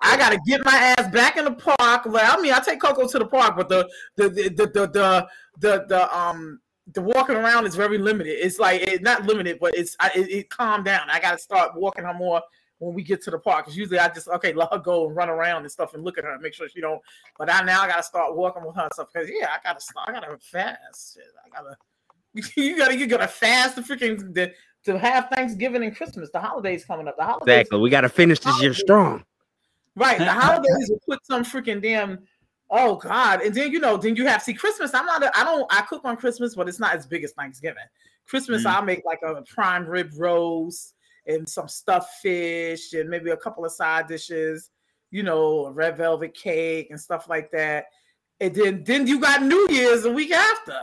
I 0.00 0.16
gotta 0.16 0.38
get 0.46 0.64
my 0.64 0.74
ass 0.74 1.10
back 1.12 1.36
in 1.36 1.44
the 1.44 1.52
park. 1.52 2.06
Like, 2.06 2.24
I 2.24 2.40
mean, 2.40 2.52
I 2.52 2.60
take 2.60 2.80
Coco 2.80 3.06
to 3.08 3.18
the 3.18 3.26
park, 3.26 3.56
but 3.56 3.68
the 3.68 3.88
the 4.16 4.28
the 4.28 4.48
the 4.48 4.66
the 4.66 4.86
the, 4.86 5.28
the, 5.58 5.84
the 5.88 6.16
um 6.16 6.60
the 6.94 7.02
walking 7.02 7.36
around 7.36 7.66
is 7.66 7.74
very 7.74 7.98
limited. 7.98 8.38
It's 8.44 8.58
like 8.58 8.80
it's 8.82 9.02
not 9.02 9.24
limited, 9.24 9.58
but 9.60 9.74
it's 9.74 9.96
I, 10.00 10.10
it, 10.14 10.30
it 10.30 10.50
calmed 10.50 10.84
down. 10.84 11.10
I 11.10 11.20
gotta 11.20 11.38
start 11.38 11.74
walking 11.74 12.04
her 12.04 12.14
more 12.14 12.42
when 12.78 12.94
we 12.94 13.02
get 13.02 13.22
to 13.24 13.30
the 13.30 13.38
park. 13.38 13.66
Cause 13.66 13.76
usually 13.76 13.98
I 13.98 14.08
just 14.08 14.28
okay 14.28 14.52
let 14.52 14.72
her 14.72 14.78
go 14.78 15.06
and 15.06 15.16
run 15.16 15.28
around 15.28 15.62
and 15.62 15.70
stuff 15.70 15.94
and 15.94 16.04
look 16.04 16.16
at 16.16 16.24
her 16.24 16.32
and 16.32 16.42
make 16.42 16.54
sure 16.54 16.68
she 16.68 16.80
don't. 16.80 17.00
But 17.36 17.52
I 17.52 17.62
now 17.62 17.82
I 17.82 17.88
gotta 17.88 18.02
start 18.02 18.36
walking 18.36 18.64
with 18.64 18.76
her 18.76 18.82
and 18.82 18.92
stuff. 18.92 19.08
Cause 19.12 19.28
yeah, 19.28 19.48
I 19.48 19.58
gotta 19.62 19.80
start. 19.80 20.08
I 20.08 20.12
gotta 20.12 20.38
fast. 20.38 21.18
I 21.44 21.48
gotta. 21.48 21.76
You 22.56 22.76
gotta 22.76 22.96
you 22.96 23.06
gotta 23.06 23.26
fast 23.26 23.74
the 23.74 23.82
freaking 23.82 24.32
the, 24.32 24.52
to 24.84 24.98
have 24.98 25.28
Thanksgiving 25.28 25.82
and 25.82 25.96
Christmas. 25.96 26.30
The 26.30 26.38
holidays 26.38 26.84
coming 26.84 27.08
up. 27.08 27.16
The 27.16 27.24
holidays 27.24 27.62
Exactly. 27.62 27.80
We 27.80 27.90
gotta 27.90 28.08
finish 28.08 28.38
this 28.38 28.62
year 28.62 28.74
strong. 28.74 29.24
Right. 29.98 30.18
The 30.18 30.24
holidays 30.32 30.90
will 30.90 31.00
put 31.06 31.24
some 31.26 31.44
freaking 31.44 31.82
damn. 31.82 32.20
Oh 32.70 32.96
God! 32.96 33.40
And 33.42 33.54
then 33.54 33.72
you 33.72 33.80
know, 33.80 33.96
then 33.96 34.14
you 34.14 34.26
have 34.26 34.42
see 34.42 34.52
Christmas. 34.54 34.92
I'm 34.94 35.06
not. 35.06 35.22
A, 35.22 35.38
I 35.38 35.44
don't. 35.44 35.66
I 35.72 35.82
cook 35.82 36.02
on 36.04 36.16
Christmas, 36.16 36.54
but 36.54 36.68
it's 36.68 36.78
not 36.78 36.94
as 36.94 37.06
big 37.06 37.24
as 37.24 37.32
Thanksgiving. 37.32 37.84
Christmas, 38.28 38.64
Mhm. 38.64 38.66
I'll 38.70 38.82
make 38.82 39.04
like 39.06 39.20
a 39.22 39.42
prime 39.42 39.86
rib 39.86 40.10
roast 40.16 40.94
and 41.26 41.48
some 41.48 41.66
stuffed 41.66 42.12
fish 42.20 42.92
and 42.92 43.08
maybe 43.08 43.30
a 43.30 43.36
couple 43.36 43.64
of 43.64 43.72
side 43.72 44.06
dishes. 44.06 44.70
You 45.10 45.22
know, 45.22 45.66
a 45.66 45.72
red 45.72 45.96
velvet 45.96 46.34
cake 46.34 46.88
and 46.90 47.00
stuff 47.00 47.28
like 47.28 47.50
that. 47.52 47.86
And 48.40 48.54
then 48.54 48.84
then 48.84 49.06
you 49.06 49.18
got 49.18 49.42
New 49.42 49.66
Year's 49.70 50.02
the 50.02 50.12
week 50.12 50.30
after. 50.32 50.78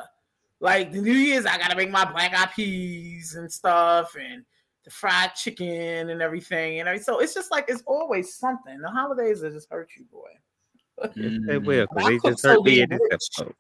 Like 0.60 0.92
the 0.92 1.02
New 1.02 1.14
Year's, 1.14 1.46
I 1.46 1.58
gotta 1.60 1.76
make 1.76 1.92
my 1.92 2.06
black 2.12 2.34
eyed 2.34 2.52
peas 2.56 3.36
and 3.36 3.52
stuff 3.52 4.16
and 4.20 4.44
the 4.86 4.91
fried 4.91 5.34
chicken 5.36 6.10
and 6.10 6.22
everything. 6.22 6.80
And 6.80 6.88
everything. 6.88 7.03
so 7.03 7.20
it's 7.20 7.34
just 7.34 7.52
like 7.52 7.66
it's 7.68 7.84
always 7.86 8.34
something. 8.36 8.80
The 8.80 8.90
holidays 8.90 9.41
will 9.41 9.52
just 9.52 9.70
hurt 9.70 9.90
you, 9.98 10.06
boy. 10.06 11.12
They 11.48 11.57
will, 11.57 11.88
I 11.98 12.10
they 12.10 12.18
cook 12.20 12.32
just 12.32 12.44
so 12.44 12.49
hurt 12.52 12.64
me 12.64 12.82
in 12.82 12.90
this 12.90 12.99
rich. 13.02 13.14
episode. 13.14 13.56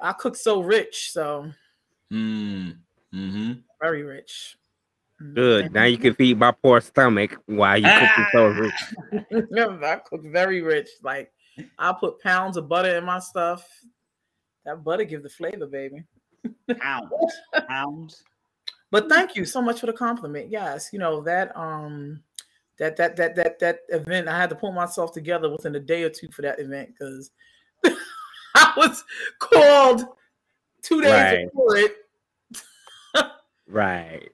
I 0.00 0.12
cook 0.12 0.36
so 0.36 0.60
rich, 0.60 1.10
so 1.12 1.50
Mm, 2.12 2.76
Mm-hmm. 3.12 3.52
Very 3.80 4.02
rich. 4.02 4.56
Good. 5.34 5.72
Now 5.72 5.84
you 5.84 5.96
can 5.96 6.14
feed 6.14 6.38
my 6.38 6.50
poor 6.50 6.80
stomach 6.80 7.40
while 7.46 7.78
you 7.78 7.88
cooking 7.88 8.26
so 8.32 8.46
rich. 8.48 9.44
I 9.82 9.96
cook 10.04 10.22
very 10.24 10.60
rich. 10.60 10.88
Like 11.02 11.32
I 11.78 11.92
put 11.92 12.20
pounds 12.20 12.56
of 12.56 12.68
butter 12.68 12.96
in 12.98 13.04
my 13.04 13.20
stuff. 13.20 13.66
That 14.64 14.82
butter 14.82 15.04
give 15.04 15.22
the 15.22 15.28
flavor, 15.28 15.66
baby. 15.66 16.02
Pounds. 16.78 17.10
Pounds. 17.68 18.24
But 18.94 19.08
thank 19.08 19.34
you 19.34 19.44
so 19.44 19.60
much 19.60 19.80
for 19.80 19.86
the 19.86 19.92
compliment. 19.92 20.50
Yes, 20.50 20.90
you 20.92 21.00
know 21.00 21.20
that 21.22 21.50
um 21.56 22.22
that 22.78 22.96
that 22.96 23.16
that 23.16 23.34
that 23.34 23.58
that 23.58 23.80
event. 23.88 24.28
I 24.28 24.38
had 24.38 24.50
to 24.50 24.54
pull 24.54 24.70
myself 24.70 25.12
together 25.12 25.50
within 25.50 25.74
a 25.74 25.80
day 25.80 26.04
or 26.04 26.10
two 26.10 26.28
for 26.30 26.42
that 26.42 26.60
event 26.60 26.90
because 26.96 27.32
I 28.54 28.72
was 28.76 29.02
called 29.40 30.04
two 30.82 31.00
days 31.00 31.10
Right. 31.10 31.46
before 31.46 31.76
it. 31.76 31.96
Right. 33.66 34.30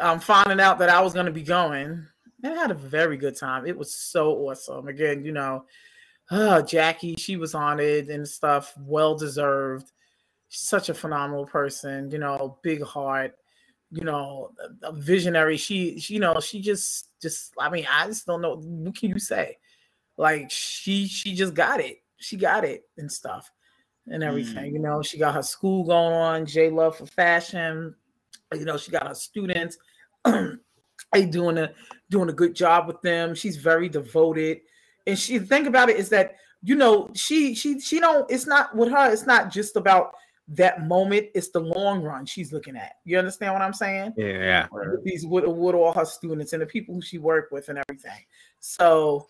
I'm 0.00 0.20
finding 0.20 0.60
out 0.60 0.78
that 0.78 0.88
I 0.88 1.00
was 1.00 1.12
going 1.12 1.26
to 1.26 1.32
be 1.32 1.42
going. 1.42 2.06
And 2.44 2.54
I 2.54 2.56
had 2.56 2.70
a 2.70 2.74
very 2.74 3.16
good 3.16 3.36
time. 3.36 3.66
It 3.66 3.76
was 3.76 3.92
so 3.92 4.30
awesome. 4.46 4.86
Again, 4.86 5.24
you 5.24 5.32
know, 5.32 5.64
uh, 6.30 6.62
Jackie, 6.62 7.16
she 7.16 7.36
was 7.36 7.52
on 7.52 7.80
it 7.80 8.10
and 8.10 8.28
stuff. 8.28 8.74
Well 8.78 9.16
deserved. 9.16 9.90
Such 10.48 10.88
a 10.88 10.94
phenomenal 10.94 11.46
person. 11.46 12.10
You 12.10 12.18
know, 12.18 12.58
big 12.62 12.82
heart. 12.82 13.34
You 13.90 14.04
know, 14.04 14.50
a, 14.82 14.92
visionary. 14.92 15.56
She, 15.56 16.00
she, 16.00 16.14
you 16.14 16.20
know, 16.20 16.40
she 16.40 16.60
just, 16.60 17.08
just. 17.20 17.52
I 17.58 17.70
mean, 17.70 17.86
I 17.90 18.06
just 18.06 18.26
don't 18.26 18.42
know. 18.42 18.56
What 18.56 18.96
can 18.96 19.10
you 19.10 19.18
say? 19.18 19.58
Like 20.16 20.50
she, 20.50 21.06
she 21.06 21.34
just 21.34 21.54
got 21.54 21.80
it. 21.80 21.98
She 22.16 22.36
got 22.36 22.64
it 22.64 22.82
and 22.98 23.10
stuff 23.10 23.50
and 24.06 24.22
everything. 24.22 24.72
You 24.72 24.80
mm. 24.80 24.84
know, 24.84 25.02
she 25.02 25.18
got 25.18 25.34
her 25.34 25.42
school 25.42 25.84
going 25.84 26.14
on. 26.14 26.46
J 26.46 26.70
Love 26.70 26.96
for 26.96 27.06
fashion 27.06 27.94
you 28.54 28.64
know 28.64 28.76
she 28.76 28.90
got 28.90 29.06
her 29.06 29.14
students 29.14 29.78
hey 30.24 31.26
doing 31.28 31.58
a 31.58 31.70
doing 32.10 32.28
a 32.28 32.32
good 32.32 32.54
job 32.54 32.86
with 32.86 33.00
them 33.02 33.34
she's 33.34 33.56
very 33.56 33.88
devoted 33.88 34.60
and 35.06 35.18
she 35.18 35.38
think 35.38 35.66
about 35.66 35.88
it 35.88 35.96
is 35.96 36.08
that 36.08 36.36
you 36.62 36.74
know 36.74 37.08
she 37.14 37.54
she 37.54 37.80
she 37.80 37.98
don't 38.00 38.30
it's 38.30 38.46
not 38.46 38.74
with 38.74 38.90
her 38.90 39.12
it's 39.12 39.26
not 39.26 39.50
just 39.50 39.76
about 39.76 40.12
that 40.48 40.86
moment 40.86 41.26
it's 41.34 41.50
the 41.50 41.60
long 41.60 42.02
run 42.02 42.24
she's 42.24 42.52
looking 42.52 42.76
at. 42.76 42.92
You 43.04 43.18
understand 43.18 43.52
what 43.52 43.62
i'm 43.62 43.72
saying? 43.72 44.14
Yeah. 44.16 44.68
with 44.70 45.04
these 45.04 45.26
with, 45.26 45.44
with 45.44 45.74
all 45.74 45.92
her 45.92 46.04
students 46.04 46.52
and 46.52 46.62
the 46.62 46.66
people 46.66 46.94
who 46.94 47.02
she 47.02 47.18
worked 47.18 47.52
with 47.52 47.68
and 47.68 47.78
everything. 47.88 48.24
So 48.60 49.26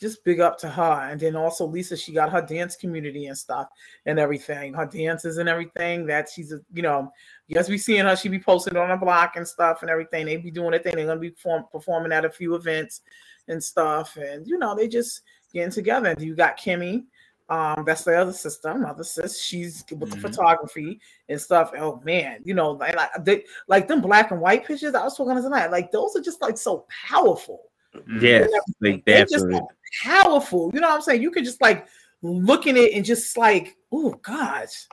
just 0.00 0.24
big 0.24 0.38
up 0.38 0.58
to 0.58 0.68
her. 0.68 1.08
And 1.10 1.20
then 1.20 1.36
also 1.36 1.64
lisa 1.64 1.96
she 1.96 2.12
got 2.12 2.30
her 2.30 2.42
dance 2.42 2.74
community 2.74 3.26
and 3.26 3.38
stuff 3.38 3.68
and 4.06 4.18
everything. 4.18 4.74
Her 4.74 4.86
dances 4.86 5.38
and 5.38 5.48
everything 5.48 6.06
that 6.06 6.28
she's 6.28 6.52
you 6.72 6.82
know 6.82 7.12
yes 7.46 7.68
we 7.68 7.78
seeing 7.78 8.04
her. 8.04 8.16
She 8.16 8.28
be 8.28 8.40
posted 8.40 8.76
on 8.76 8.88
the 8.88 8.96
block 8.96 9.36
and 9.36 9.46
stuff 9.46 9.82
and 9.82 9.90
everything. 9.90 10.26
They 10.26 10.36
be 10.38 10.50
doing 10.50 10.72
their 10.72 10.80
thing. 10.80 10.96
They're 10.96 11.06
gonna 11.06 11.20
be 11.20 11.30
perform, 11.30 11.66
performing 11.70 12.12
at 12.12 12.24
a 12.24 12.30
few 12.30 12.56
events 12.56 13.02
and 13.46 13.62
stuff. 13.62 14.16
And 14.16 14.44
you 14.46 14.58
know 14.58 14.74
they 14.74 14.88
just 14.88 15.22
getting 15.52 15.70
together. 15.70 16.10
And 16.10 16.20
you 16.20 16.34
got 16.34 16.58
kimmy 16.58 17.04
um 17.50 17.84
that's 17.86 18.04
the 18.04 18.14
other 18.14 18.32
sister 18.32 18.74
mother 18.74 19.04
sis 19.04 19.40
she's 19.40 19.84
with 19.90 20.00
the 20.00 20.06
mm-hmm. 20.06 20.20
photography 20.20 21.00
and 21.28 21.40
stuff 21.40 21.72
oh 21.78 22.00
man 22.04 22.40
you 22.44 22.54
know 22.54 22.72
like 22.72 22.94
like, 22.94 23.10
they, 23.24 23.44
like 23.68 23.88
them 23.88 24.00
black 24.00 24.30
and 24.30 24.40
white 24.40 24.66
pictures 24.66 24.94
i 24.94 25.02
was 25.02 25.16
talking 25.16 25.34
to 25.34 25.42
tonight 25.42 25.70
like 25.70 25.90
those 25.90 26.14
are 26.14 26.20
just 26.20 26.42
like 26.42 26.58
so 26.58 26.86
powerful 27.08 27.70
mm-hmm. 27.94 28.18
Yes, 28.20 28.50
they 28.80 29.02
they're 29.06 29.24
just 29.24 29.46
like 29.46 29.62
powerful. 30.02 30.70
You 30.74 30.80
know 30.80 30.88
what 30.88 30.96
I'm 30.96 31.02
saying? 31.02 31.22
You 31.22 31.30
could 31.30 31.44
just 31.44 31.60
like 31.60 31.86
look 32.22 32.66
in 32.66 32.76
it 32.76 32.92
and 32.92 33.04
just 33.04 33.36
like, 33.36 33.76
oh 33.92 34.10
gosh. 34.22 34.86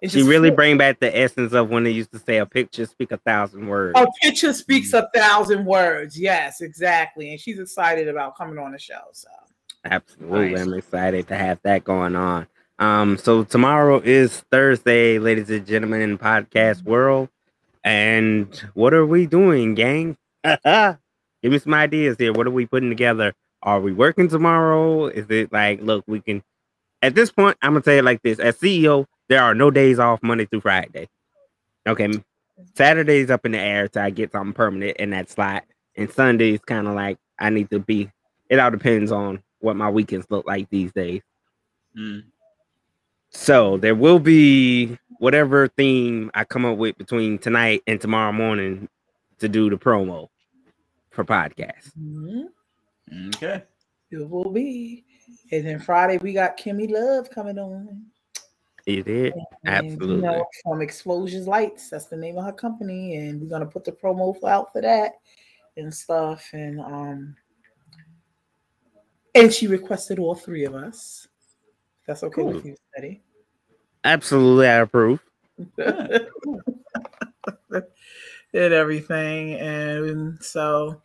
It 0.00 0.10
She 0.10 0.22
really 0.22 0.48
feel- 0.48 0.56
bring 0.56 0.78
back 0.78 0.98
the 0.98 1.16
essence 1.16 1.52
of 1.52 1.70
when 1.70 1.84
they 1.84 1.92
used 1.92 2.10
to 2.10 2.18
say 2.18 2.38
a 2.38 2.46
picture 2.46 2.86
speak 2.86 3.12
a 3.12 3.18
thousand 3.18 3.68
words. 3.68 3.92
a 3.96 4.08
picture 4.20 4.52
speaks 4.52 4.90
mm-hmm. 4.90 5.06
a 5.06 5.20
thousand 5.20 5.64
words. 5.64 6.18
Yes, 6.18 6.60
exactly. 6.60 7.30
And 7.30 7.40
she's 7.40 7.60
excited 7.60 8.08
about 8.08 8.36
coming 8.36 8.58
on 8.58 8.72
the 8.72 8.78
show. 8.78 9.00
So 9.12 9.28
Absolutely. 9.84 10.52
Nice. 10.52 10.60
I'm 10.60 10.74
excited 10.74 11.28
to 11.28 11.36
have 11.36 11.58
that 11.64 11.84
going 11.84 12.16
on. 12.16 12.46
Um, 12.78 13.18
so 13.18 13.44
tomorrow 13.44 14.00
is 14.00 14.40
Thursday, 14.50 15.18
ladies 15.18 15.50
and 15.50 15.66
gentlemen, 15.66 16.00
in 16.00 16.18
podcast 16.18 16.84
world. 16.84 17.28
And 17.84 18.54
what 18.74 18.94
are 18.94 19.06
we 19.06 19.26
doing, 19.26 19.74
gang? 19.74 20.16
Give 20.44 20.96
me 21.52 21.58
some 21.58 21.74
ideas 21.74 22.16
here. 22.18 22.32
What 22.32 22.46
are 22.46 22.52
we 22.52 22.66
putting 22.66 22.88
together? 22.88 23.34
Are 23.62 23.80
we 23.80 23.92
working 23.92 24.28
tomorrow? 24.28 25.06
Is 25.06 25.26
it 25.28 25.52
like, 25.52 25.80
look, 25.82 26.04
we 26.06 26.20
can 26.20 26.42
at 27.02 27.16
this 27.16 27.32
point, 27.32 27.56
I'm 27.62 27.72
gonna 27.72 27.82
say 27.82 27.98
it 27.98 28.04
like 28.04 28.22
this. 28.22 28.38
As 28.38 28.56
CEO, 28.56 29.06
there 29.28 29.42
are 29.42 29.54
no 29.54 29.70
days 29.70 29.98
off 29.98 30.22
Monday 30.22 30.46
through 30.46 30.60
Friday. 30.60 31.08
Okay. 31.86 32.08
Saturday's 32.76 33.28
up 33.28 33.44
in 33.44 33.52
the 33.52 33.58
air 33.58 33.88
till 33.88 34.02
I 34.02 34.10
get 34.10 34.30
something 34.30 34.52
permanent 34.52 34.96
in 34.98 35.10
that 35.10 35.28
slot. 35.28 35.64
And 35.96 36.10
Sunday's 36.10 36.60
kind 36.60 36.86
of 36.86 36.94
like 36.94 37.18
I 37.38 37.50
need 37.50 37.70
to 37.70 37.80
be 37.80 38.10
it 38.48 38.58
all 38.58 38.70
depends 38.70 39.10
on 39.10 39.42
what 39.62 39.76
my 39.76 39.88
weekends 39.88 40.26
look 40.30 40.46
like 40.46 40.68
these 40.70 40.92
days. 40.92 41.22
Mm. 41.96 42.24
So 43.30 43.78
there 43.78 43.94
will 43.94 44.18
be 44.18 44.98
whatever 45.18 45.68
theme 45.68 46.30
I 46.34 46.44
come 46.44 46.64
up 46.64 46.76
with 46.76 46.98
between 46.98 47.38
tonight 47.38 47.82
and 47.86 48.00
tomorrow 48.00 48.32
morning 48.32 48.88
to 49.38 49.48
do 49.48 49.70
the 49.70 49.76
promo 49.76 50.28
for 51.10 51.24
podcast. 51.24 51.92
mhm, 51.98 52.48
Okay. 53.34 53.62
it 54.10 54.28
will 54.28 54.50
be. 54.50 55.04
And 55.50 55.66
then 55.66 55.78
Friday 55.78 56.18
we 56.18 56.32
got 56.32 56.58
Kimmy 56.58 56.90
Love 56.90 57.30
coming 57.30 57.58
on. 57.58 58.06
It 58.84 59.06
is 59.06 59.32
And, 59.64 59.86
you 59.86 59.92
absolutely. 59.92 60.22
know, 60.22 60.44
from 60.64 60.82
Explosions 60.82 61.46
Lights. 61.46 61.88
That's 61.90 62.06
the 62.06 62.16
name 62.16 62.36
of 62.36 62.44
her 62.44 62.52
company. 62.52 63.16
And 63.16 63.40
we're 63.40 63.48
gonna 63.48 63.66
put 63.66 63.84
the 63.84 63.92
promo 63.92 64.36
out 64.44 64.72
for 64.72 64.80
that 64.82 65.12
and 65.76 65.94
stuff. 65.94 66.48
And 66.52 66.80
um 66.80 67.36
and 69.34 69.52
she 69.52 69.66
requested 69.66 70.18
all 70.18 70.34
three 70.34 70.64
of 70.64 70.74
us. 70.74 71.28
That's 72.06 72.22
okay 72.24 72.42
with 72.42 72.64
you, 72.64 72.76
Steady. 72.92 73.22
Absolutely, 74.04 74.68
I 74.68 74.80
approve. 74.80 75.20
and 75.78 76.28
everything. 78.54 79.54
And 79.54 80.42
so, 80.42 81.00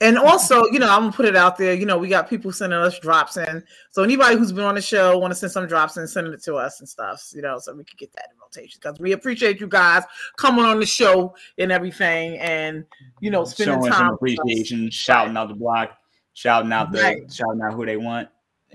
and 0.00 0.18
also, 0.18 0.64
you 0.66 0.78
know, 0.78 0.90
I'm 0.90 1.02
gonna 1.02 1.12
put 1.12 1.26
it 1.26 1.36
out 1.36 1.56
there. 1.56 1.74
You 1.74 1.86
know, 1.86 1.98
we 1.98 2.08
got 2.08 2.28
people 2.28 2.52
sending 2.52 2.78
us 2.78 2.98
drops 2.98 3.36
in. 3.36 3.62
So 3.90 4.02
anybody 4.02 4.36
who's 4.36 4.50
been 4.50 4.64
on 4.64 4.74
the 4.74 4.82
show 4.82 5.16
want 5.18 5.30
to 5.30 5.34
send 5.36 5.52
some 5.52 5.66
drops 5.66 5.96
in, 5.96 6.08
sending 6.08 6.32
it 6.32 6.42
to 6.44 6.56
us 6.56 6.80
and 6.80 6.88
stuff. 6.88 7.22
You 7.32 7.42
know, 7.42 7.58
so 7.58 7.74
we 7.74 7.84
can 7.84 7.96
get 7.98 8.12
that 8.14 8.28
in 8.32 8.40
rotation 8.40 8.80
because 8.82 8.98
we 8.98 9.12
appreciate 9.12 9.60
you 9.60 9.68
guys 9.68 10.02
coming 10.36 10.64
on 10.64 10.80
the 10.80 10.86
show 10.86 11.34
and 11.58 11.70
everything, 11.70 12.38
and 12.38 12.84
you 13.20 13.30
know, 13.30 13.44
spending 13.44 13.76
Showing 13.76 13.92
time. 13.92 13.98
some 13.98 14.18
with 14.20 14.32
us. 14.32 14.38
appreciation, 14.40 14.90
shouting 14.90 15.36
out 15.36 15.48
the 15.48 15.54
block, 15.54 15.99
shouting 16.40 16.72
out 16.72 16.90
the 16.90 17.00
Right. 17.02 17.30
shouting 17.32 17.60
out 17.60 17.74
Who 17.74 17.84
Dey 17.84 17.96
Want. 17.98 18.28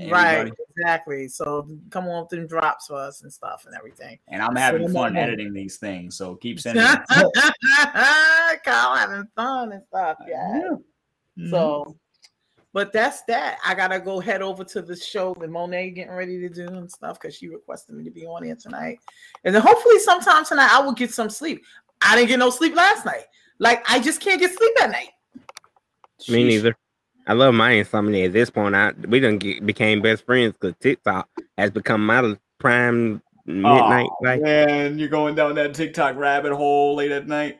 Right, 0.09 0.51
exactly. 0.77 1.27
So 1.29 1.67
come 1.89 2.07
on 2.07 2.21
with 2.23 2.29
them 2.29 2.47
drops 2.47 2.87
for 2.87 2.95
us 2.97 3.23
and 3.23 3.31
stuff 3.31 3.63
and 3.65 3.73
everything. 3.75 4.19
And 4.27 4.41
I'm 4.41 4.55
having 4.55 4.81
Send 4.81 4.89
them 4.89 4.93
fun 5.01 5.11
on. 5.11 5.17
editing 5.17 5.53
these 5.53 5.77
things, 5.77 6.15
so 6.17 6.35
keep 6.35 6.59
sending. 6.59 6.83
them. 6.83 7.03
Kyle 8.63 8.95
having 8.95 9.23
fun 9.35 9.71
and 9.71 9.83
stuff. 9.87 10.17
Yeah. 10.27 10.69
Mhm. 11.39 11.49
So, 11.49 11.95
but 12.73 12.91
that's 12.93 13.23
that. 13.23 13.57
I 13.65 13.73
gotta 13.73 13.99
go 13.99 14.19
head 14.19 14.41
over 14.41 14.63
to 14.65 14.81
the 14.81 14.95
show 14.95 15.33
that 15.39 15.49
Monet 15.49 15.91
getting 15.91 16.13
ready 16.13 16.39
to 16.41 16.49
do 16.49 16.67
and 16.67 16.91
stuff 16.91 17.19
because 17.19 17.35
she 17.35 17.47
requested 17.47 17.95
me 17.95 18.03
to 18.03 18.11
be 18.11 18.25
on 18.25 18.43
here 18.43 18.55
tonight. 18.57 18.99
And 19.43 19.55
then 19.55 19.61
hopefully 19.61 19.97
sometime 19.99 20.45
tonight 20.45 20.69
I 20.71 20.81
will 20.81 20.91
get 20.93 21.11
some 21.13 21.29
sleep. 21.29 21.63
I 22.01 22.15
didn't 22.15 22.27
get 22.29 22.39
no 22.39 22.49
sleep 22.49 22.75
last 22.75 23.05
night. 23.05 23.23
Like 23.59 23.83
I 23.89 23.99
just 23.99 24.19
can't 24.19 24.39
get 24.41 24.53
sleep 24.53 24.73
at 24.81 24.91
night. 24.91 25.09
Me 26.29 26.43
Sheesh. 26.43 26.47
neither. 26.47 26.77
I 27.27 27.33
love 27.33 27.53
my 27.53 27.71
insomnia 27.71 28.25
at 28.25 28.33
this 28.33 28.49
point. 28.49 28.75
I 28.75 28.93
we 29.07 29.19
done 29.19 29.37
get, 29.37 29.65
became 29.65 30.01
best 30.01 30.25
friends 30.25 30.53
because 30.59 30.75
TikTok 30.79 31.27
has 31.57 31.71
become 31.71 32.05
my 32.05 32.37
prime 32.59 33.21
midnight. 33.45 34.09
Like, 34.21 34.41
man, 34.41 34.99
you're 34.99 35.09
going 35.09 35.35
down 35.35 35.55
that 35.55 35.73
TikTok 35.73 36.15
rabbit 36.17 36.53
hole 36.53 36.95
late 36.95 37.11
at 37.11 37.27
night. 37.27 37.59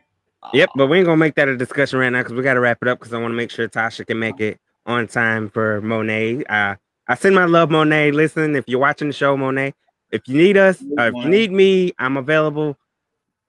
Yep, 0.54 0.70
but 0.76 0.88
we 0.88 1.00
ain't 1.00 1.06
gonna 1.06 1.18
make 1.18 1.36
that 1.36 1.48
a 1.48 1.58
discussion 1.58 2.00
right 2.00 2.10
now 2.10 2.20
because 2.20 2.34
we 2.34 2.44
gotta 2.44 2.60
wrap 2.60 2.78
it 2.82 2.88
up 2.88 3.00
because 3.00 3.14
I 3.14 3.20
want 3.20 3.32
to 3.32 3.36
make 3.36 3.50
sure 3.50 3.68
Tasha 3.68 4.06
can 4.06 4.20
make 4.20 4.40
it 4.40 4.60
on 4.86 5.08
time 5.08 5.50
for 5.50 5.82
Monet. 5.82 6.44
Uh, 6.46 6.76
I 7.08 7.16
send 7.16 7.36
my 7.36 7.46
love, 7.46 7.72
Monet. 7.72 8.12
Listen, 8.12 8.56
if 8.56 8.66
you're 8.68 8.80
watching 8.80 9.08
the 9.08 9.14
show, 9.14 9.36
Monet, 9.36 9.74
if 10.12 10.28
you 10.28 10.38
need 10.38 10.58
us, 10.58 10.84
or 10.98 11.08
if 11.08 11.16
you 11.16 11.26
need 11.26 11.52
me, 11.52 11.94
I'm 11.98 12.18
available. 12.18 12.78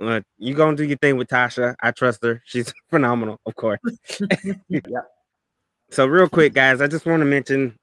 Uh, 0.01 0.21
you 0.39 0.55
gonna 0.55 0.77
do 0.77 0.85
your 0.85 0.99
thing 0.99 1.17
with 1.17 1.29
Tasha. 1.29 1.75
I 1.81 1.91
trust 1.91 2.23
her. 2.23 2.43
She's 2.47 2.73
phenomenal, 2.91 3.41
of 3.45 3.55
course. 3.57 3.81
So 5.91 6.07
real 6.07 6.29
quick, 6.29 6.53
guys, 6.53 6.81
I 6.81 6.89
just 6.89 7.07
want 7.07 7.21
to 7.21 7.25
mention, 7.25 7.79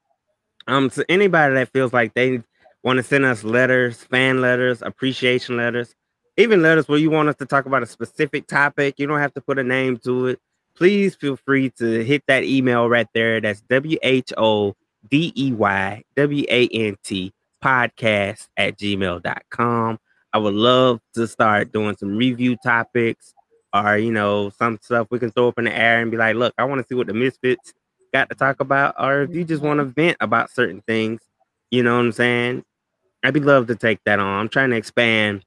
um, 0.68 0.90
to 0.92 1.10
anybody 1.10 1.56
that 1.56 1.72
feels 1.72 1.94
like 1.94 2.14
they 2.14 2.44
want 2.84 2.98
to 2.98 3.04
send 3.04 3.26
us 3.26 3.44
letters, 3.44 4.04
fan 4.04 4.42
letters, 4.42 4.82
appreciation 4.82 5.56
letters, 5.56 5.96
even 6.38 6.62
letters 6.62 6.88
where 6.88 6.98
you 6.98 7.10
want 7.10 7.30
us 7.30 7.36
to 7.38 7.46
talk 7.46 7.66
about 7.66 7.82
a 7.82 7.86
specific 7.86 8.46
topic. 8.48 8.96
You 8.98 9.08
don't 9.08 9.20
have 9.20 9.34
to 9.36 9.42
put 9.42 9.58
a 9.58 9.64
name 9.64 9.98
to 10.00 10.28
it. 10.28 10.40
Please 10.76 11.16
feel 11.16 11.38
free 11.38 11.70
to 11.78 12.04
hit 12.04 12.24
that 12.28 12.44
email 12.44 12.90
right 12.90 13.08
there. 13.14 13.40
That's 13.40 13.62
W 13.70 13.98
H 14.02 14.34
O 14.38 14.76
D 15.10 15.32
E 15.36 15.54
Y 15.54 16.04
W 16.16 16.46
A 16.50 16.68
N 16.68 16.98
T 17.04 17.32
podcast 17.64 18.48
at 18.58 18.78
gmail.com. 18.78 20.00
I 20.34 20.38
would 20.38 20.56
love 20.56 21.00
to 21.14 21.28
start 21.28 21.72
doing 21.72 21.96
some 21.96 22.18
review 22.18 22.58
topics 22.58 23.34
or 23.74 23.98
you 23.98 24.12
know 24.12 24.50
some 24.50 24.78
stuff 24.82 25.08
we 25.10 25.20
can 25.20 25.32
throw 25.32 25.48
up 25.48 25.58
in 25.60 25.66
the 25.66 25.76
air 25.76 26.02
and 26.02 26.12
be 26.12 26.18
like, 26.18 26.36
look, 26.36 26.54
I 26.58 26.66
want 26.66 26.82
to 26.82 26.88
see 26.88 26.96
what 26.96 27.08
the 27.08 27.14
misfits 27.14 27.74
got 28.14 28.30
to 28.30 28.36
talk 28.36 28.60
about, 28.60 28.96
or 29.00 29.24
if 29.24 29.36
you 29.36 29.44
just 29.44 29.64
want 29.64 29.80
to 29.80 29.86
vent 29.86 30.18
about 30.22 30.52
certain 30.52 30.82
things, 30.88 31.22
you 31.72 31.84
know 31.84 31.96
what 31.96 32.06
I'm 32.06 32.12
saying? 32.12 32.64
I'd 33.24 33.34
be 33.34 33.40
love 33.40 33.68
to 33.68 33.76
take 33.76 34.00
that 34.06 34.20
on. 34.20 34.40
I'm 34.40 34.50
trying 34.50 34.70
to 34.70 34.76
expand 34.76 35.44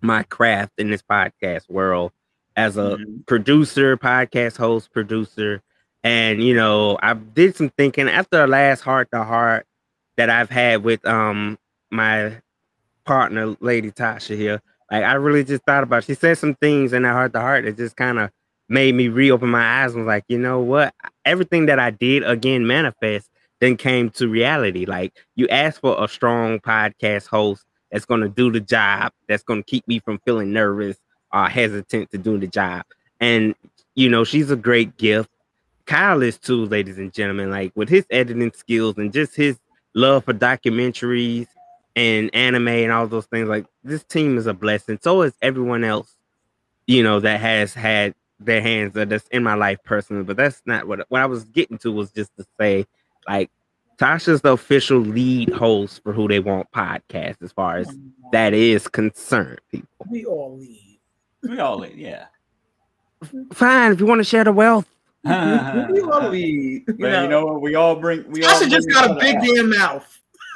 my 0.00 0.22
craft 0.22 0.72
in 0.78 0.90
this 0.90 1.02
podcast 1.02 1.68
world 1.68 2.12
as 2.56 2.76
a 2.76 2.98
producer, 3.26 3.96
podcast 3.96 4.56
host, 4.56 4.92
producer. 4.92 5.62
And 6.04 6.42
you 6.42 6.54
know, 6.54 6.98
I 7.02 7.14
did 7.14 7.56
some 7.56 7.70
thinking 7.70 8.08
after 8.08 8.38
the 8.38 8.46
last 8.46 8.82
heart 8.82 9.08
to 9.12 9.24
heart 9.24 9.66
that 10.16 10.30
I've 10.30 10.50
had 10.50 10.84
with 10.84 11.04
um 11.06 11.58
my 11.90 12.36
partner, 13.04 13.56
Lady 13.60 13.90
Tasha 13.90 14.36
here. 14.36 14.62
Like 14.90 15.04
I 15.04 15.14
really 15.14 15.44
just 15.44 15.64
thought 15.64 15.82
about. 15.82 16.04
She 16.04 16.14
said 16.14 16.38
some 16.38 16.54
things 16.54 16.92
in 16.92 17.02
that 17.02 17.12
heart 17.12 17.32
to 17.32 17.40
heart 17.40 17.64
that 17.64 17.76
just 17.76 17.96
kind 17.96 18.18
of 18.18 18.30
made 18.68 18.94
me 18.94 19.08
reopen 19.08 19.48
my 19.48 19.82
eyes 19.82 19.92
and 19.92 20.04
was 20.04 20.06
like, 20.06 20.24
you 20.28 20.38
know 20.38 20.60
what? 20.60 20.94
Everything 21.24 21.66
that 21.66 21.78
I 21.78 21.90
did 21.90 22.24
again 22.24 22.66
manifest 22.66 23.30
then 23.60 23.76
came 23.76 24.10
to 24.10 24.28
reality. 24.28 24.86
Like 24.86 25.14
you 25.34 25.48
asked 25.48 25.80
for 25.80 26.02
a 26.02 26.08
strong 26.08 26.58
podcast 26.60 27.26
host 27.26 27.64
that's 27.90 28.04
gonna 28.04 28.28
do 28.28 28.50
the 28.50 28.60
job, 28.60 29.12
that's 29.28 29.42
gonna 29.42 29.62
keep 29.62 29.86
me 29.88 30.00
from 30.00 30.18
feeling 30.24 30.52
nervous 30.52 30.96
or 31.32 31.48
hesitant 31.48 32.10
to 32.10 32.18
do 32.18 32.38
the 32.38 32.46
job. 32.46 32.84
And 33.20 33.54
you 33.94 34.08
know, 34.08 34.24
she's 34.24 34.50
a 34.50 34.56
great 34.56 34.96
gift. 34.98 35.30
Kyle 35.86 36.20
is 36.22 36.36
too, 36.38 36.66
ladies 36.66 36.98
and 36.98 37.12
gentlemen. 37.12 37.50
Like 37.50 37.72
with 37.74 37.88
his 37.88 38.04
editing 38.10 38.52
skills 38.52 38.98
and 38.98 39.12
just 39.12 39.34
his 39.36 39.58
love 39.94 40.24
for 40.24 40.34
documentaries 40.34 41.46
and 41.94 42.32
anime 42.34 42.68
and 42.68 42.92
all 42.92 43.06
those 43.06 43.26
things. 43.26 43.48
Like 43.48 43.66
this 43.82 44.04
team 44.04 44.36
is 44.36 44.46
a 44.46 44.54
blessing. 44.54 44.98
So 45.00 45.22
is 45.22 45.32
everyone 45.40 45.84
else, 45.84 46.14
you 46.86 47.02
know, 47.02 47.20
that 47.20 47.40
has 47.40 47.72
had 47.72 48.14
their 48.38 48.60
hands 48.60 48.92
that 48.94 49.08
that's 49.08 49.26
in 49.28 49.42
my 49.42 49.54
life 49.54 49.78
personally. 49.84 50.24
But 50.24 50.36
that's 50.36 50.62
not 50.66 50.86
what 50.86 51.06
what 51.08 51.20
I 51.22 51.26
was 51.26 51.44
getting 51.44 51.78
to 51.78 51.92
was 51.92 52.10
just 52.10 52.36
to 52.36 52.44
say, 52.60 52.86
like, 53.28 53.50
Tasha's 53.98 54.42
the 54.42 54.52
official 54.52 54.98
lead 54.98 55.50
host 55.50 56.02
for 56.02 56.12
Who 56.12 56.28
Dey 56.28 56.38
Want 56.40 56.70
podcast, 56.72 57.42
as 57.42 57.52
far 57.52 57.76
as 57.78 57.88
that 58.32 58.52
is 58.54 58.88
concerned. 58.88 59.60
People, 59.70 59.88
We 60.10 60.24
all 60.26 60.56
lead. 60.58 60.98
We 61.42 61.58
all 61.60 61.78
lead, 61.78 61.96
yeah. 61.96 62.26
fine 63.52 63.92
if 63.92 64.00
you 64.00 64.06
want 64.06 64.18
to 64.20 64.24
share 64.24 64.44
the 64.44 64.52
wealth. 64.52 64.86
we 65.24 65.30
all 65.32 66.28
lead. 66.28 66.84
You 66.86 66.94
But 66.98 66.98
know, 67.10 67.22
you 67.22 67.28
know 67.28 67.46
what? 67.46 67.60
We 67.62 67.74
all 67.74 67.96
bring. 67.96 68.30
We 68.30 68.44
all 68.44 68.52
Tasha 68.60 68.68
just 68.70 68.88
got 68.90 69.10
a 69.10 69.14
big 69.14 69.40
damn 69.40 69.70
mouth. 69.70 70.12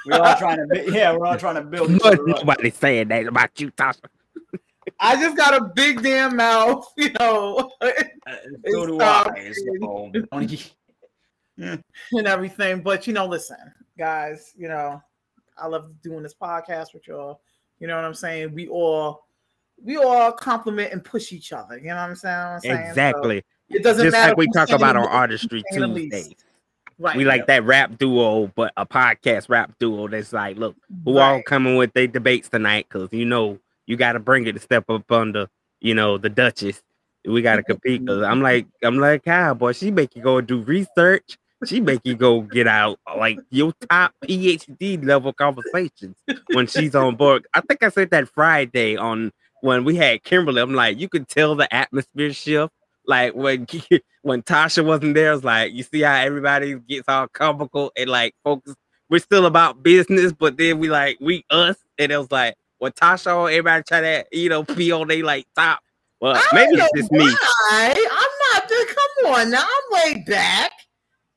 We 0.07 0.12
all 0.12 0.36
trying 0.36 0.59
to. 0.69 0.93
Yeah, 0.93 1.16
we're 1.16 1.27
all 1.27 1.36
trying 1.39 1.57
to 1.57 1.62
build. 1.62 1.90
Each 1.90 2.01
But 2.02 2.15
other 2.20 2.31
up. 2.31 2.36
nobody 2.39 2.70
saying 2.70 3.09
that 3.09 3.27
about 3.27 3.59
you, 3.61 3.70
Tasha. 3.73 4.01
I 5.01 5.16
just 5.16 5.36
got 5.36 5.60
a 5.60 5.64
big 5.64 6.02
damn 6.02 6.36
mouth, 6.36 6.86
you 6.97 7.10
know, 7.18 7.70
So 8.66 8.86
do 8.86 9.01
I. 9.01 9.52
So, 9.52 10.12
and 11.59 12.27
everything. 12.27 12.82
But 12.82 13.06
you 13.06 13.12
know, 13.12 13.27
listen, 13.27 13.56
guys, 13.98 14.52
you 14.56 14.68
know, 14.68 15.02
I 15.59 15.66
love 15.66 15.90
doing 16.02 16.22
this 16.22 16.35
podcast 16.35 16.94
with 16.94 17.09
y'all. 17.09 17.40
You 17.78 17.86
know 17.86 17.97
what 17.97 18.05
I'm 18.05 18.14
saying? 18.14 18.55
We 18.55 18.68
all 18.68 19.27
we 19.82 19.97
all 19.97 20.32
compliment 20.32 20.93
and 20.93 21.02
push 21.02 21.32
each 21.32 21.52
other. 21.52 21.78
You 21.78 21.89
know 21.89 21.97
what 21.97 22.02
I'm 22.10 22.16
saying? 22.16 22.36
I'm 22.36 22.60
saying? 22.60 22.77
So, 22.77 22.89
Exactly. 22.89 23.43
it 23.70 23.82
doesn't 23.82 24.05
Just 24.05 24.12
matter 24.12 24.31
like 24.31 24.36
we 24.36 24.48
talk 24.52 24.68
about 24.70 24.94
the 24.94 25.01
on 25.01 25.09
Artistry 25.09 25.62
who's 25.70 25.78
saying 25.78 25.81
the 25.81 25.86
least. 25.89 26.12
Tuesdays. 26.12 26.44
Right. 26.98 27.16
We 27.16 27.24
like 27.24 27.47
that 27.47 27.64
rap 27.64 27.97
duo, 27.97 28.52
but 28.55 28.74
a 28.77 28.85
podcast 28.85 29.48
rap 29.48 29.72
duo 29.78 30.06
that's 30.06 30.35
like, 30.35 30.59
look, 30.59 30.77
who 31.06 31.16
all 31.16 31.43
coming 31.43 31.77
with 31.77 31.94
their 31.94 32.06
debates 32.06 32.51
tonight? 32.51 32.86
Because 32.90 33.09
you 33.10 33.24
know 33.24 33.59
you 33.86 33.97
got 33.97 34.12
to 34.12 34.20
bring 34.20 34.47
it 34.47 34.52
to 34.52 34.61
step 34.61 34.89
up 34.89 35.11
under, 35.11 35.48
you 35.81 35.94
know, 35.94 36.19
the 36.19 36.28
Duchess. 36.28 36.82
We 37.24 37.43
got 37.43 37.57
to 37.57 37.62
compete. 37.62 38.05
Because 38.05 38.23
I'm 38.23 38.40
like, 38.40 38.66
I'm 38.82 38.98
like, 38.98 39.24
Kyle, 39.24 39.55
boy, 39.55 39.73
she 39.73 39.90
make 39.90 40.16
you 40.16 40.23
go 40.23 40.40
do 40.40 40.61
research. 40.61 41.39
She 41.66 41.81
make 41.81 42.01
you 42.05 42.15
go 42.15 42.40
get 42.40 42.66
out 42.66 42.98
like 43.19 43.39
your 43.51 43.74
top 43.90 44.15
PhD 44.24 45.05
level 45.05 45.32
conversations 45.35 46.16
when 46.52 46.66
she's 46.66 46.94
on 46.94 47.16
board. 47.16 47.47
I 47.52 47.61
think 47.61 47.82
I 47.82 47.90
said 47.90 48.11
that 48.11 48.28
Friday 48.28 48.97
on 48.97 49.31
when 49.61 49.85
we 49.85 49.97
had 49.97 50.23
Kimberly. 50.23 50.62
I'm 50.62 50.74
like, 50.74 50.98
you 50.98 51.09
could 51.09 51.28
tell 51.28 51.55
the 51.55 51.73
atmosphere 51.74 52.32
shift. 52.32 52.73
Like 53.07 53.35
when 53.35 53.66
when 54.23 54.43
Tasha 54.43 54.85
wasn't 54.85 55.15
there, 55.15 55.35
it's 55.35 55.44
like 55.44 55.73
you 55.73 55.82
see 55.82 56.01
how 56.01 56.15
everybody 56.15 56.77
gets 56.77 57.09
all 57.09 57.28
comical 57.28 57.93
and 57.97 58.09
like 58.09 58.35
focus. 58.43 58.74
We're 59.11 59.19
still 59.19 59.47
about 59.47 59.82
business, 59.82 60.32
but 60.32 60.57
then 60.57 60.78
we 60.78 60.89
like 60.89 61.19
we 61.20 61.44
us, 61.51 61.77
and 61.98 62.12
it 62.12 62.16
was 62.16 62.31
like 62.31 62.55
when 62.81 62.93
Tasha, 62.93 63.44
on, 63.44 63.51
everybody 63.51 63.85
try 63.85 64.01
to 64.01 64.24
you 64.32 64.48
know 64.48 64.65
be 64.65 64.90
on 64.90 65.07
they 65.07 65.23
like 65.23 65.47
top. 65.55 65.81
Well, 66.20 66.35
I 66.36 66.44
maybe 66.52 66.77
don't 66.77 66.90
it's 66.94 67.02
just 67.02 67.12
know 67.12 67.24
me. 67.24 67.32
why. 67.70 67.94
I'm 67.94 68.62
not. 68.62 68.69
Come 68.69 69.35
on, 69.35 69.51
now 69.51 69.62
I'm 69.65 70.15
way 70.15 70.24
back. 70.27 70.73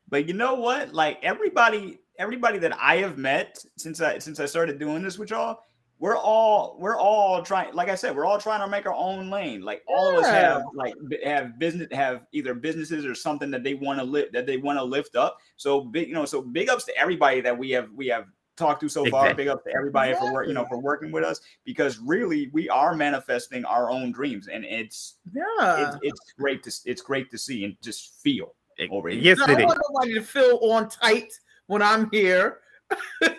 But 0.09 0.27
you 0.27 0.33
know 0.33 0.55
what? 0.55 0.93
Like 0.93 1.19
everybody, 1.21 1.99
everybody 2.17 2.57
that 2.59 2.77
I 2.79 2.97
have 2.97 3.17
met 3.17 3.63
since 3.77 4.01
I 4.01 4.19
since 4.19 4.39
I 4.39 4.45
started 4.45 4.79
doing 4.79 5.03
this 5.03 5.17
with 5.17 5.29
y'all, 5.29 5.59
we're 5.99 6.17
all 6.17 6.77
we're 6.79 6.97
all 6.97 7.41
trying. 7.43 7.73
Like 7.73 7.89
I 7.89 7.95
said, 7.95 8.15
we're 8.15 8.25
all 8.25 8.39
trying 8.39 8.61
to 8.61 8.67
make 8.67 8.85
our 8.85 8.93
own 8.93 9.29
lane. 9.29 9.61
Like 9.61 9.83
all 9.87 10.09
of 10.09 10.23
us 10.23 10.29
have 10.29 10.63
like 10.73 10.93
have 11.23 11.57
business 11.59 11.87
have 11.91 12.25
either 12.31 12.53
businesses 12.53 13.05
or 13.05 13.15
something 13.15 13.49
that 13.51 13.63
they 13.63 13.73
want 13.73 13.99
to 13.99 14.05
lift 14.05 14.33
that 14.33 14.45
they 14.45 14.57
want 14.57 14.79
to 14.79 14.83
lift 14.83 15.15
up. 15.15 15.37
So 15.55 15.81
big, 15.81 16.07
you 16.07 16.13
know, 16.13 16.25
so 16.25 16.41
big 16.41 16.69
ups 16.69 16.85
to 16.85 16.97
everybody 16.97 17.41
that 17.41 17.57
we 17.57 17.71
have 17.71 17.89
we 17.95 18.07
have 18.07 18.25
talked 18.57 18.81
to 18.81 18.89
so 18.89 19.05
far. 19.05 19.25
Exactly. 19.25 19.43
Big 19.45 19.51
up 19.51 19.63
to 19.65 19.73
everybody 19.75 20.13
for 20.15 20.31
work, 20.33 20.47
you 20.47 20.53
know, 20.53 20.65
for 20.65 20.79
working 20.79 21.11
with 21.11 21.23
us 21.23 21.39
because 21.65 21.99
really 21.99 22.49
we 22.53 22.69
are 22.69 22.95
manifesting 22.95 23.65
our 23.65 23.89
own 23.89 24.11
dreams, 24.11 24.47
and 24.47 24.63
it's 24.65 25.15
Yeah. 25.33 25.95
it's, 25.95 25.97
it's 26.03 26.33
great 26.37 26.63
to 26.63 26.71
it's 26.85 27.01
great 27.01 27.31
to 27.31 27.37
see 27.37 27.65
and 27.65 27.75
just 27.81 28.21
feel 28.21 28.55
over 28.91 29.09
here. 29.09 29.19
Yes, 29.21 29.39
I 29.41 29.47
don't 29.47 29.59
is. 29.61 29.65
want 29.65 29.81
nobody 29.89 30.13
to 30.15 30.21
feel 30.21 30.59
on 30.63 30.89
tight 30.89 31.31
when 31.67 31.81
I'm 31.81 32.09
here. 32.11 32.59
and 33.21 33.31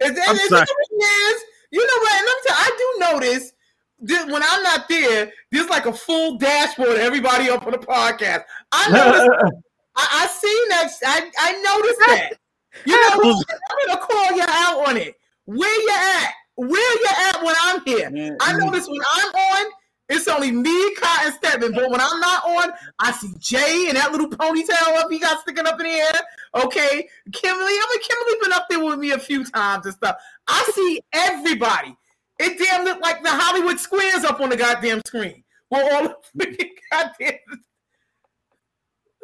then 0.00 0.18
I'm 0.28 0.36
it's 0.36 0.48
sorry. 0.48 0.62
is, 0.62 1.42
you 1.70 1.80
know 1.86 2.02
what? 2.02 2.12
And 2.12 2.28
I'm 2.28 2.36
t- 2.46 2.54
I 2.54 2.76
do 2.78 3.14
notice 3.20 3.52
that 4.00 4.26
when 4.28 4.42
I'm 4.44 4.62
not 4.62 4.88
there, 4.88 5.32
there's 5.50 5.68
like 5.68 5.86
a 5.86 5.92
full 5.92 6.38
dashboard 6.38 6.90
of 6.90 6.96
everybody 6.98 7.50
up 7.50 7.66
on 7.66 7.72
the 7.72 7.78
podcast. 7.78 8.44
I 8.72 8.90
noticed. 8.92 9.54
I, 9.96 10.06
I 10.12 10.26
seen 10.28 10.68
that. 10.68 10.92
I, 11.04 11.30
I 11.38 11.52
noticed 11.62 12.00
that. 12.06 12.30
You 12.86 12.92
know? 12.92 13.42
I'm 13.70 13.86
gonna 13.86 14.00
call 14.00 14.36
you 14.36 14.44
out 14.48 14.88
on 14.88 14.96
it. 14.96 15.14
Where 15.44 15.82
you 15.82 15.90
at? 15.90 16.32
Where 16.56 16.98
you 17.00 17.06
at 17.28 17.42
when 17.42 17.54
I'm 17.62 17.84
here? 17.84 18.10
Mm-hmm. 18.10 18.36
I 18.40 18.52
notice 18.58 18.88
when 18.88 19.00
I'm 19.14 19.32
on, 19.32 19.70
it's 20.08 20.26
only 20.26 20.50
me, 20.50 20.94
Cotton 20.96 21.32
Stedman. 21.32 21.72
But 21.72 21.90
when 21.90 22.00
I'm 22.00 22.20
not 22.20 22.44
on, 22.44 22.70
I 22.98 23.12
see 23.12 23.32
Jay 23.38 23.86
and 23.88 23.96
that 23.96 24.10
little 24.12 24.28
ponytail 24.28 24.96
up 24.98 25.10
he 25.10 25.18
got 25.18 25.40
sticking 25.40 25.66
up 25.66 25.78
in 25.80 25.86
the 25.86 25.92
air. 25.92 26.64
Okay, 26.64 27.08
Kimberly. 27.32 27.72
I 27.72 27.86
mean, 27.90 28.02
Kimberly 28.02 28.38
been 28.42 28.52
up 28.52 28.66
there 28.68 28.84
with 28.84 28.98
me 28.98 29.12
a 29.12 29.18
few 29.18 29.44
times 29.44 29.86
and 29.86 29.94
stuff. 29.94 30.16
I 30.46 30.70
see 30.74 31.00
everybody. 31.12 31.96
It 32.38 32.58
damn 32.58 32.84
look 32.84 33.00
like 33.00 33.22
the 33.22 33.30
Hollywood 33.30 33.78
squares 33.78 34.24
up 34.24 34.40
on 34.40 34.50
the 34.50 34.56
goddamn 34.56 35.02
screen. 35.06 35.44
Well, 35.70 35.94
all 35.94 36.16
the 36.34 36.46
freaking 36.46 36.70
goddamn 36.92 37.38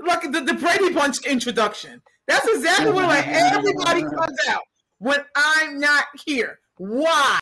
like 0.07 0.23
the, 0.23 0.41
the 0.41 0.55
Brady 0.55 0.93
Bunch 0.93 1.25
introduction. 1.27 2.03
That's 2.27 2.47
exactly 2.49 2.93
what 2.93 3.05
like 3.05 3.27
everybody 3.27 4.03
comes 4.03 4.39
out 4.49 4.63
when 4.99 5.21
I'm 5.37 5.79
not 5.79 6.05
here. 6.25 6.59
Why? 6.79 7.41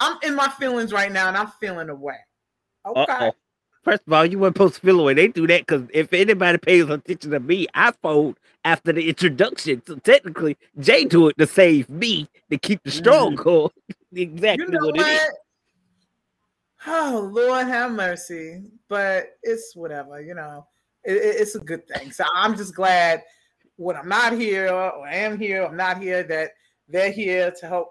I'm 0.00 0.18
in 0.22 0.34
my 0.34 0.48
feelings 0.48 0.92
right 0.92 1.10
now 1.10 1.28
and 1.28 1.36
I'm 1.36 1.52
feeling 1.60 1.88
away. 1.88 2.16
Okay. 2.86 3.00
Uh-oh. 3.00 3.32
First 3.84 4.02
of 4.06 4.12
all, 4.12 4.24
you 4.24 4.38
weren't 4.38 4.56
supposed 4.56 4.76
to 4.76 4.80
feel 4.80 5.00
away. 5.00 5.14
They 5.14 5.28
do 5.28 5.46
that 5.46 5.66
because 5.66 5.86
if 5.92 6.12
anybody 6.12 6.58
pays 6.58 6.88
attention 6.88 7.30
to 7.32 7.40
me, 7.40 7.66
I 7.74 7.92
fold 8.02 8.38
after 8.64 8.92
the 8.92 9.08
introduction. 9.08 9.82
So 9.86 9.96
technically, 9.96 10.56
Jay 10.80 11.04
do 11.04 11.28
it 11.28 11.38
to 11.38 11.46
save 11.46 11.88
me 11.90 12.28
to 12.50 12.58
keep 12.58 12.82
the 12.82 12.90
mm-hmm. 12.90 12.98
stronghold. 12.98 13.72
exactly 14.14 14.64
You 14.64 14.72
know 14.72 14.86
what, 14.86 14.96
it 14.96 15.06
is. 15.06 15.30
Oh 16.86 17.30
Lord, 17.32 17.66
have 17.66 17.92
mercy. 17.92 18.62
But 18.88 19.36
it's 19.42 19.76
whatever, 19.76 20.20
you 20.20 20.34
know. 20.34 20.66
It, 21.04 21.16
it- 21.16 21.36
it's 21.40 21.54
a 21.54 21.60
good 21.60 21.86
thing. 21.86 22.10
So 22.10 22.24
I'm 22.34 22.56
just 22.56 22.74
glad 22.74 23.22
when 23.76 23.96
I'm 23.96 24.08
not 24.08 24.32
here 24.34 24.68
or 24.68 25.06
I 25.06 25.14
am 25.16 25.38
here, 25.38 25.64
I'm 25.64 25.76
not 25.76 26.00
here 26.00 26.22
that 26.24 26.50
they're 26.88 27.10
here 27.12 27.50
to 27.60 27.66
help 27.66 27.88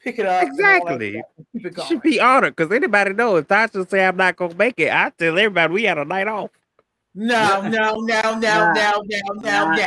pick 0.00 0.18
it 0.18 0.26
up. 0.26 0.42
and 0.42 0.50
all 0.50 0.56
that 0.56 0.76
Exactly. 1.02 1.12
stuff 1.12 1.24
and 1.36 1.46
Keep 1.62 1.66
it 1.78 1.84
should 1.84 2.02
be 2.02 2.20
honored 2.20 2.54
because 2.56 2.72
anybody 2.74 3.12
know 3.12 3.36
if 3.36 3.48
Tasha 3.48 3.88
say 3.88 4.06
I'm 4.06 4.16
not 4.16 4.36
gonna 4.36 4.54
make 4.54 4.78
it, 4.78 4.92
I 4.92 5.10
tell 5.18 5.38
everybody 5.38 5.72
we 5.72 5.82
had 5.84 5.98
a 5.98 6.04
night 6.04 6.28
off. 6.28 6.50
No, 7.14 7.62
no, 7.62 7.94
no, 7.94 8.00
no, 8.04 8.38
Nah. 8.38 8.72
no, 8.74 9.02
no, 9.04 9.20
no, 9.34 9.40
Nah. 9.42 9.74
no. 9.76 9.86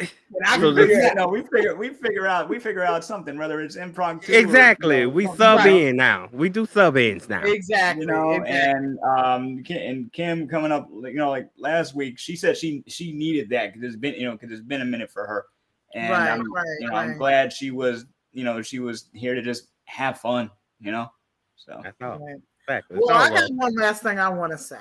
And 0.00 0.10
I 0.46 0.56
So 0.58 0.72
can 0.72 0.76
figure 0.76 1.00
Yeah, 1.00 1.12
no, 1.14 1.28
we 1.28 1.42
figure 1.42 1.76
we 1.76 1.90
figure 1.90 2.26
out 2.26 2.48
we 2.48 2.58
figure 2.58 2.82
out 2.82 3.04
something 3.04 3.36
whether 3.36 3.60
it's 3.60 3.76
impromptu. 3.76 4.32
or, 4.32 4.36
Exactly. 4.38 4.98
you 5.00 5.04
know, 5.04 5.10
we 5.10 5.26
sub 5.26 5.58
else. 5.60 5.66
in 5.66 5.96
now. 5.96 6.28
We 6.32 6.48
do 6.48 6.66
sub 6.66 6.96
ins 6.96 7.28
now. 7.28 7.42
Exactly. 7.44 8.02
you 8.02 8.06
know, 8.10 8.30
exactly. 8.32 8.52
and 8.56 8.98
um, 9.00 9.64
and 9.68 10.12
Kim 10.12 10.48
coming 10.48 10.72
up, 10.72 10.88
you 10.90 11.14
know, 11.14 11.30
like 11.30 11.50
last 11.58 11.94
week, 11.94 12.18
she 12.18 12.36
said 12.36 12.56
she 12.56 12.82
she 12.86 13.12
needed 13.12 13.48
that 13.50 13.72
because 13.74 13.86
it's 13.88 13.96
been, 14.00 14.14
you 14.14 14.24
know, 14.24 14.32
because 14.32 14.50
it's 14.52 14.62
been 14.66 14.80
a 14.80 14.86
minute 14.86 15.10
for 15.10 15.26
her, 15.26 15.46
and 15.94 16.10
Right, 16.10 16.30
I'm, 16.30 16.52
right, 16.52 16.64
you 16.80 16.88
know, 16.88 16.96
I'm 16.96 17.18
glad 17.18 17.52
she 17.52 17.70
was, 17.70 18.06
you 18.32 18.44
know, 18.44 18.62
she 18.62 18.78
was 18.78 19.06
here 19.12 19.34
to 19.34 19.42
just 19.42 19.68
have 19.84 20.18
fun, 20.20 20.50
you 20.80 20.92
know. 20.92 21.10
So 21.56 21.80
That's 21.82 22.00
all. 22.00 22.18
Right. 22.18 22.36
Fact. 22.66 22.86
Well, 22.90 23.02
all 23.10 23.10
I 23.10 23.28
love. 23.28 23.38
got 23.40 23.50
one 23.52 23.74
last 23.74 24.02
thing 24.02 24.18
I 24.18 24.28
want 24.28 24.52
to 24.52 24.58
say. 24.58 24.78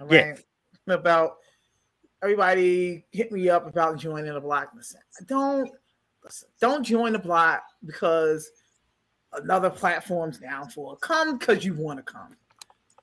all 0.00 0.06
Yes. 0.10 0.42
About 0.86 1.36
everybody 2.24 3.04
hit 3.12 3.30
me 3.30 3.50
up 3.50 3.66
about 3.66 3.98
joining 3.98 4.32
the 4.32 4.40
block. 4.40 4.70
Listen, 4.74 5.00
don't 5.26 5.70
listen, 6.22 6.48
don't 6.58 6.82
join 6.82 7.12
the 7.12 7.18
block 7.18 7.62
because 7.84 8.50
another 9.34 9.68
platform's 9.68 10.38
down 10.38 10.70
for 10.70 10.94
it. 10.94 11.00
Come 11.02 11.36
because 11.36 11.64
you 11.64 11.74
want 11.74 11.98
to 11.98 12.02
come. 12.02 12.34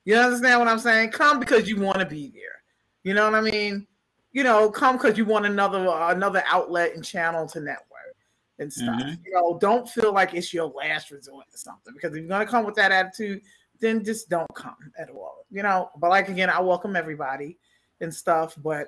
You 0.06 0.16
understand 0.16 0.60
what 0.60 0.68
I'm 0.68 0.80
saying? 0.80 1.12
Come 1.12 1.40
because 1.40 1.70
you 1.70 1.80
want 1.80 2.00
to 2.00 2.06
be 2.06 2.32
there. 2.34 2.64
You 3.04 3.14
know 3.14 3.26
what 3.30 3.36
I 3.36 3.42
mean? 3.42 3.86
You 4.32 4.44
know, 4.44 4.72
come 4.72 4.98
because 4.98 5.20
you 5.20 5.26
want 5.26 5.46
another 5.46 5.88
another 5.88 6.44
outlet 6.48 6.96
and 6.96 7.06
channel 7.06 7.48
to 7.50 7.60
network 7.60 8.16
and 8.58 8.74
stuff. 8.74 9.02
Mhm. 9.02 9.24
You 9.24 9.34
know, 9.34 9.60
don't 9.60 9.88
feel 9.88 10.14
like 10.14 10.34
it's 10.34 10.52
your 10.52 10.66
last 10.66 11.12
resort 11.12 11.46
or 11.54 11.58
something. 11.58 11.94
Because 11.94 12.12
if 12.16 12.22
you're 12.22 12.28
gonna 12.28 12.48
come 12.48 12.66
with 12.66 12.76
that 12.76 12.92
attitude, 12.92 13.44
then 13.80 14.04
just 14.04 14.30
don't 14.30 14.52
come 14.56 14.92
at 14.98 15.12
all. 15.12 15.46
You 15.52 15.62
know, 15.62 15.92
but 15.98 16.10
like 16.10 16.28
again, 16.28 16.50
I 16.50 16.60
welcome 16.60 16.96
everybody 16.96 17.60
and 18.02 18.14
stuff. 18.14 18.56
But 18.58 18.88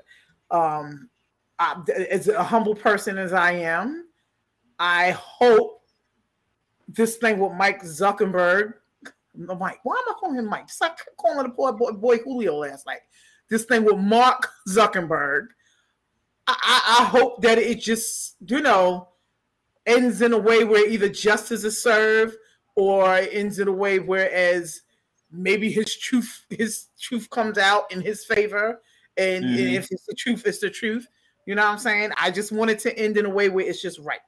um 0.54 1.10
I, 1.60 1.82
as 2.10 2.28
a 2.28 2.44
humble 2.44 2.76
person 2.76 3.18
as 3.18 3.34
I 3.34 3.52
am, 3.52 4.06
I 4.80 5.12
hope 5.12 5.82
this 6.88 7.18
thing 7.18 7.40
with 7.40 7.54
Mike 7.54 7.84
Zuckerberg. 7.84 8.74
Mike, 9.36 9.80
why 9.84 9.96
am 9.96 10.14
I 10.14 10.14
calling 10.20 10.38
him 10.38 10.46
Mike? 10.46 10.68
Just 10.68 10.82
like 10.82 10.98
calling 11.18 11.44
the 11.44 11.50
poor 11.50 11.74
boy, 11.74 11.92
boy 11.92 12.18
Julio 12.20 12.56
last 12.56 12.86
night. 12.86 13.00
This 13.50 13.66
thing 13.66 13.84
with 13.84 13.98
Mark 13.98 14.50
Zuckerberg. 14.68 15.48
I, 16.48 16.56
I, 16.62 17.02
I 17.02 17.06
hope 17.06 17.42
that 17.42 17.58
it 17.58 17.80
just, 17.80 18.36
you 18.48 18.62
know, 18.62 19.10
ends 19.86 20.22
in 20.22 20.34
a 20.34 20.38
way 20.38 20.64
where 20.64 20.88
either 20.88 21.10
justice 21.10 21.64
is 21.64 21.82
served 21.82 22.36
or 22.76 23.16
ends 23.32 23.60
in 23.60 23.68
a 23.68 23.72
way 23.72 24.00
whereas 24.00 24.82
maybe 25.32 25.72
his 25.72 25.96
truth 25.96 26.46
his 26.50 26.88
truth 27.00 27.30
comes 27.30 27.58
out 27.58 27.92
in 27.92 28.02
his 28.02 28.24
favor 28.26 28.82
and, 29.18 29.46
and 29.46 29.56
Mhm. 29.58 29.74
if 29.76 29.88
it's 29.92 30.06
the 30.06 30.16
truth 30.16 30.44
it's 30.46 30.60
the 30.60 30.70
truth 30.70 31.08
you 31.46 31.56
know 31.56 31.64
what 31.64 31.72
i'm 31.72 31.78
saying 31.78 32.12
i 32.18 32.32
just 32.32 32.52
want 32.52 32.72
it 32.72 32.80
to 32.80 32.98
end 32.98 33.18
in 33.18 33.26
a 33.26 33.30
way 33.30 33.50
where 33.50 33.66
it's 33.66 33.82
just 33.82 34.00
right 34.00 34.22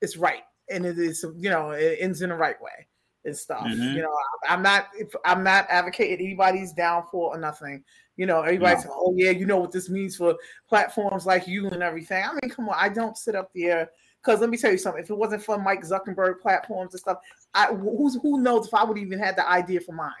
it's 0.00 0.16
right 0.16 0.42
and 0.70 0.84
it 0.86 0.98
is 0.98 1.24
you 1.36 1.50
know 1.50 1.70
it 1.70 1.98
ends 2.00 2.22
in 2.22 2.30
the 2.30 2.34
right 2.34 2.60
way 2.62 2.86
and 3.24 3.36
stuff 3.36 3.62
Mhm. 3.66 3.94
you 3.94 4.02
know 4.02 4.12
I, 4.48 4.52
i'm 4.54 4.62
not 4.62 4.88
if 4.98 5.14
i'm 5.24 5.42
not 5.42 5.66
advocating 5.68 6.24
anybody's 6.26 6.72
downfall 6.72 7.30
or 7.34 7.38
nothing 7.38 7.82
you 8.16 8.26
know 8.26 8.42
everybody's 8.42 8.84
No. 8.84 8.90
like, 8.90 8.98
oh 9.00 9.14
yeah 9.16 9.30
you 9.30 9.46
know 9.46 9.58
what 9.58 9.72
this 9.72 9.88
means 9.90 10.16
for 10.16 10.36
platforms 10.68 11.26
like 11.26 11.46
you 11.48 11.68
and 11.68 11.82
everything 11.82 12.24
i 12.24 12.32
mean 12.32 12.50
come 12.50 12.68
on 12.68 12.74
i 12.78 12.88
don't 12.88 13.16
sit 13.16 13.34
up 13.34 13.50
there 13.54 13.90
because 14.22 14.40
let 14.40 14.50
me 14.50 14.56
tell 14.56 14.72
you 14.72 14.78
something 14.78 15.02
if 15.02 15.10
it 15.10 15.16
wasn't 15.16 15.42
for 15.42 15.58
mike 15.58 15.82
zuckerberg 15.82 16.40
platforms 16.40 16.94
and 16.94 17.00
stuff 17.00 17.18
i 17.54 17.66
who's 17.66 18.16
who 18.22 18.40
knows 18.40 18.66
if 18.66 18.74
i 18.74 18.82
would 18.84 18.98
even 18.98 19.18
had 19.18 19.36
the 19.36 19.48
idea 19.48 19.80
for 19.80 19.92
mine 19.92 20.12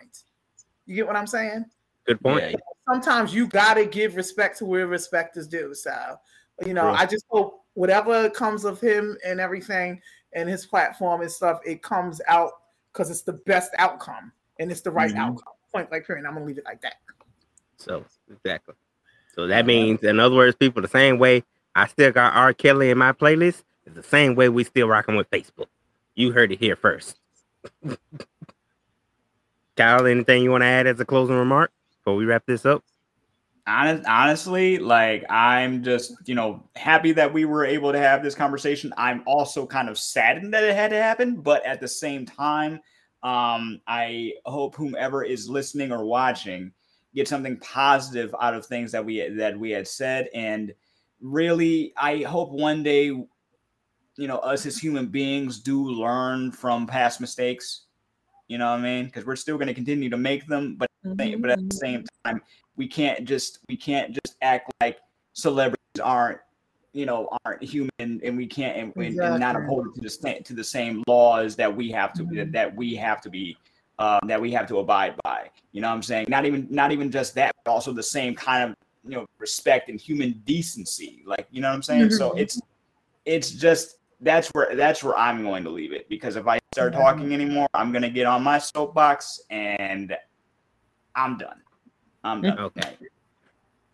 you 0.86 0.94
get 0.96 1.06
what 1.06 1.16
i'm 1.16 1.26
saying 1.26 1.64
Good 2.06 2.20
point. 2.22 2.40
Yeah. 2.40 2.56
Sometimes 2.88 3.34
you 3.34 3.46
gotta 3.46 3.84
give 3.84 4.16
respect 4.16 4.58
to 4.58 4.64
where 4.64 4.86
respect 4.86 5.36
is 5.36 5.46
due. 5.46 5.74
So, 5.74 6.16
you 6.64 6.74
know, 6.74 6.82
True. 6.82 6.92
I 6.92 7.06
just 7.06 7.26
hope 7.28 7.64
whatever 7.74 8.30
comes 8.30 8.64
of 8.64 8.80
him 8.80 9.16
and 9.24 9.40
everything 9.40 10.00
and 10.32 10.48
his 10.48 10.66
platform 10.66 11.20
and 11.20 11.30
stuff, 11.30 11.60
it 11.64 11.82
comes 11.82 12.20
out 12.26 12.52
because 12.92 13.10
it's 13.10 13.22
the 13.22 13.34
best 13.34 13.72
outcome 13.78 14.32
and 14.58 14.70
it's 14.70 14.80
the 14.80 14.90
right 14.90 15.12
Mhm. 15.12 15.18
outcome. 15.18 15.54
Point 15.72 15.90
blank 15.90 16.06
period. 16.06 16.24
I'm 16.24 16.34
gonna 16.34 16.46
leave 16.46 16.58
it 16.58 16.64
like 16.64 16.80
that. 16.80 16.96
So 17.76 18.04
exactly. 18.30 18.74
So 19.34 19.46
that 19.46 19.66
means, 19.66 20.02
in 20.02 20.18
other 20.18 20.34
words, 20.34 20.56
people 20.56 20.82
the 20.82 20.88
same 20.88 21.18
way 21.18 21.44
I 21.74 21.86
still 21.86 22.10
got 22.10 22.34
R. 22.34 22.52
Kelly 22.52 22.90
in 22.90 22.98
my 22.98 23.12
playlist 23.12 23.62
is 23.86 23.94
the 23.94 24.02
same 24.02 24.34
way 24.34 24.48
we 24.48 24.64
still 24.64 24.88
rocking 24.88 25.14
with 25.14 25.30
Facebook. 25.30 25.68
You 26.14 26.32
heard 26.32 26.50
it 26.50 26.58
here 26.58 26.74
first. 26.74 27.20
Kyle, 29.76 30.06
anything 30.06 30.42
you 30.42 30.50
want 30.50 30.62
to 30.62 30.66
add 30.66 30.88
as 30.88 30.98
a 30.98 31.04
closing 31.04 31.36
remark 31.36 31.70
before 32.08 32.16
we 32.16 32.24
wrap 32.24 32.46
this 32.46 32.64
up? 32.64 32.82
honest, 33.66 34.08
honestly, 34.08 34.78
like 34.78 35.26
I'm 35.28 35.82
just, 35.82 36.14
you 36.24 36.34
know, 36.34 36.64
happy 36.74 37.12
that 37.12 37.30
we 37.30 37.44
were 37.44 37.66
able 37.66 37.92
to 37.92 37.98
have 37.98 38.22
this 38.22 38.34
conversation. 38.34 38.94
I'm 38.96 39.22
also 39.26 39.66
kind 39.66 39.90
of 39.90 39.98
saddened 39.98 40.54
that 40.54 40.64
it 40.64 40.74
had 40.74 40.88
to 40.88 40.96
happen, 40.96 41.42
but 41.42 41.62
at 41.66 41.80
the 41.80 41.88
same 41.88 42.24
time, 42.24 42.80
um, 43.22 43.82
I 43.86 44.32
hope 44.46 44.74
whomever 44.74 45.22
is 45.22 45.50
listening 45.50 45.92
or 45.92 46.06
watching 46.06 46.72
get 47.14 47.28
something 47.28 47.58
positive 47.58 48.34
out 48.40 48.54
of 48.54 48.64
things 48.64 48.90
that 48.92 49.04
we 49.04 49.28
that 49.28 49.58
we 49.58 49.70
had 49.70 49.86
said, 49.86 50.28
and 50.32 50.72
really, 51.20 51.92
I 51.96 52.22
hope 52.22 52.52
one 52.52 52.82
day, 52.82 53.06
you 53.06 53.28
know, 54.16 54.38
us 54.38 54.64
as 54.64 54.78
human 54.78 55.08
beings 55.08 55.60
do 55.60 55.84
learn 55.90 56.52
from 56.52 56.86
past 56.86 57.20
mistakes. 57.20 57.82
You 58.48 58.58
know 58.58 58.70
what 58.70 58.80
I 58.80 58.82
mean? 58.82 59.04
Because 59.06 59.24
we're 59.26 59.36
still 59.36 59.56
going 59.56 59.68
to 59.68 59.74
continue 59.74 60.08
to 60.10 60.16
make 60.16 60.46
them, 60.46 60.74
but 60.76 60.88
but 61.04 61.50
at 61.50 61.58
the 61.68 61.74
same 61.76 62.04
time, 62.24 62.40
we 62.76 62.86
can't 62.88 63.24
just 63.24 63.58
we 63.68 63.76
can't 63.76 64.12
just 64.12 64.36
act 64.42 64.70
like 64.80 64.98
celebrities 65.34 65.78
aren't 66.02 66.38
you 66.94 67.04
know 67.06 67.28
aren't 67.44 67.62
human 67.62 67.90
and 68.00 68.36
we 68.36 68.46
can't 68.46 68.76
and, 68.76 68.92
and- 68.96 69.04
and 69.06 69.14
not 69.40 69.54
Exactly. 69.54 69.64
uphold 69.64 69.94
to 69.94 70.00
the 70.00 70.08
same 70.10 70.42
to 70.42 70.54
the 70.54 70.64
same 70.64 71.02
laws 71.06 71.54
that 71.56 71.74
we 71.74 71.90
have 71.90 72.12
to 72.14 72.24
Mhm. 72.24 72.50
that 72.52 72.74
we 72.74 72.94
have 72.94 73.20
to 73.20 73.30
be 73.30 73.56
um, 73.98 74.20
that 74.26 74.40
we 74.40 74.50
have 74.52 74.66
to 74.68 74.78
abide 74.78 75.14
by 75.22 75.50
you 75.72 75.80
know 75.82 75.88
what 75.88 75.94
i'm 75.94 76.02
saying 76.02 76.26
not 76.28 76.46
even 76.46 76.66
not 76.70 76.90
even 76.92 77.10
just 77.10 77.34
that 77.34 77.54
but 77.64 77.70
also 77.70 77.92
the 77.92 78.02
same 78.02 78.34
kind 78.34 78.70
of 78.70 78.74
you 79.04 79.10
know 79.16 79.26
respect 79.38 79.90
and 79.90 80.00
human 80.00 80.40
decency 80.46 81.22
like 81.26 81.46
you 81.50 81.60
know 81.60 81.68
what 81.68 81.74
i'm 81.74 81.82
saying 81.82 82.10
so 82.10 82.30
Mhm. 82.30 82.40
it's 82.40 82.60
it's 83.26 83.50
just 83.50 83.97
that's 84.20 84.48
where 84.48 84.74
that's 84.74 85.02
where 85.04 85.16
i'm 85.16 85.42
going 85.42 85.62
to 85.62 85.70
leave 85.70 85.92
it 85.92 86.08
because 86.08 86.36
if 86.36 86.46
i 86.46 86.58
start 86.74 86.92
talking 86.92 87.32
anymore 87.32 87.68
i'm 87.74 87.92
going 87.92 88.02
to 88.02 88.10
get 88.10 88.26
on 88.26 88.42
my 88.42 88.58
soapbox 88.58 89.40
and 89.50 90.16
i'm 91.14 91.38
done 91.38 91.60
i'm 92.24 92.42
done 92.42 92.58
Okay. 92.58 92.96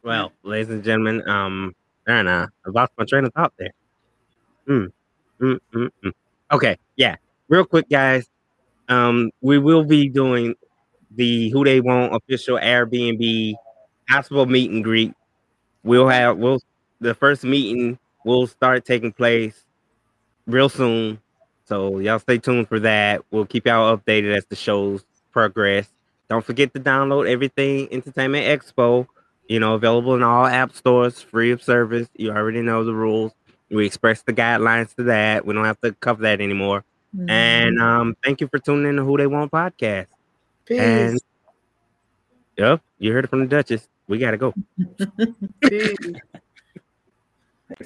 Well, 0.04 0.32
ladies 0.42 0.68
and 0.68 0.84
gentlemen, 0.84 1.26
um, 1.26 1.74
and 2.06 2.28
uh, 2.28 2.46
I 2.66 2.70
lost 2.70 2.92
my 2.98 3.06
train 3.06 3.24
of 3.24 3.32
thought 3.32 3.54
there. 3.58 3.72
Mm, 4.68 4.92
mm, 5.40 5.58
mm, 5.72 5.90
mm. 6.04 6.12
Okay, 6.52 6.76
yeah. 6.96 7.16
Real 7.48 7.64
quick, 7.64 7.88
guys. 7.88 8.28
Um, 8.90 9.30
we 9.40 9.58
will 9.58 9.82
be 9.82 10.10
doing 10.10 10.56
the 11.16 11.48
Who 11.48 11.64
Dey 11.64 11.80
Want 11.80 12.14
official 12.14 12.58
Airbnb 12.58 13.54
possible 14.06 14.44
meet 14.44 14.70
and 14.70 14.84
greet. 14.84 15.14
We'll 15.84 16.08
have 16.08 16.36
we'll 16.36 16.60
the 17.00 17.14
first 17.14 17.42
meeting 17.42 17.98
will 18.26 18.46
start 18.46 18.84
taking 18.84 19.10
place 19.10 19.63
real 20.46 20.68
soon. 20.68 21.20
So 21.66 21.98
y'all 21.98 22.18
stay 22.18 22.38
tuned 22.38 22.68
for 22.68 22.80
that. 22.80 23.22
We'll 23.30 23.46
keep 23.46 23.66
y'all 23.66 23.96
updated 23.96 24.36
as 24.36 24.44
the 24.46 24.56
shows 24.56 25.04
progress. 25.32 25.88
Don't 26.28 26.44
forget 26.44 26.72
to 26.74 26.80
download 26.80 27.28
everything 27.28 27.88
Entertainment 27.90 28.46
Expo. 28.46 29.06
You 29.48 29.60
know, 29.60 29.74
available 29.74 30.14
in 30.14 30.22
all 30.22 30.46
app 30.46 30.74
stores, 30.74 31.20
free 31.20 31.50
of 31.50 31.62
service. 31.62 32.08
You 32.14 32.32
already 32.32 32.62
know 32.62 32.84
the 32.84 32.94
rules. 32.94 33.32
We 33.70 33.84
express 33.84 34.22
the 34.22 34.32
guidelines 34.32 34.94
to 34.96 35.04
that. 35.04 35.44
We 35.44 35.52
don't 35.52 35.64
have 35.64 35.80
to 35.82 35.92
cover 35.92 36.22
that 36.22 36.40
anymore. 36.40 36.84
And 37.28 37.80
um, 37.80 38.16
thank 38.24 38.40
you 38.40 38.48
for 38.48 38.58
tuning 38.58 38.88
in 38.88 38.96
to 38.96 39.04
Who 39.04 39.16
Dey 39.16 39.26
Want 39.26 39.52
podcast. 39.52 40.06
Peace. 40.64 40.80
And 40.80 41.20
yep, 42.56 42.80
you 42.98 43.12
heard 43.12 43.24
it 43.24 43.28
from 43.28 43.40
the 43.40 43.46
Duchess. 43.46 43.88
We 44.08 44.18
gotta 44.18 44.36
go. 44.36 44.54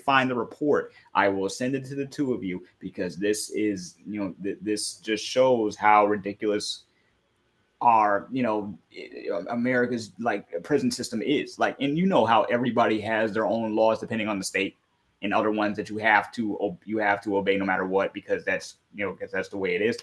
Find 0.05 0.29
the 0.29 0.35
report 0.35 0.93
i 1.15 1.29
will 1.29 1.49
send 1.49 1.75
it 1.75 1.85
to 1.85 1.95
the 1.95 2.07
two 2.07 2.35
of 2.35 2.43
you 2.43 2.65
because 2.81 3.17
this 3.17 3.51
is 3.51 3.95
you 4.07 4.21
know 4.21 4.35
th- 4.43 4.59
this 4.61 4.95
just 4.95 5.25
shows 5.25 5.77
how 5.77 6.07
ridiculous 6.07 6.85
our 7.81 8.27
you 8.33 8.43
know 8.43 8.77
america's 9.51 10.13
like 10.19 10.47
prison 10.63 10.91
system 10.91 11.23
is. 11.23 11.59
Like 11.59 11.77
and 11.81 11.97
you 11.97 12.07
know 12.07 12.27
how 12.27 12.43
everybody 12.45 13.01
has 13.03 13.33
their 13.33 13.47
own 13.47 13.75
laws 13.75 14.01
depending 14.01 14.29
on 14.29 14.39
the 14.39 14.45
state 14.45 14.77
and 15.23 15.33
other 15.33 15.51
ones 15.51 15.77
that 15.77 15.89
you 15.89 15.99
have 15.99 16.33
to 16.33 16.77
you 16.85 16.99
have 16.99 17.23
to 17.23 17.37
obey 17.37 17.57
no 17.57 17.65
matter 17.65 17.87
what 17.87 18.13
because 18.13 18.45
that's 18.45 18.77
you 18.95 19.05
know 19.05 19.13
because 19.13 19.31
that's 19.31 19.49
the 19.49 19.57
way 19.57 19.75
it 19.77 19.83
is 19.83 19.97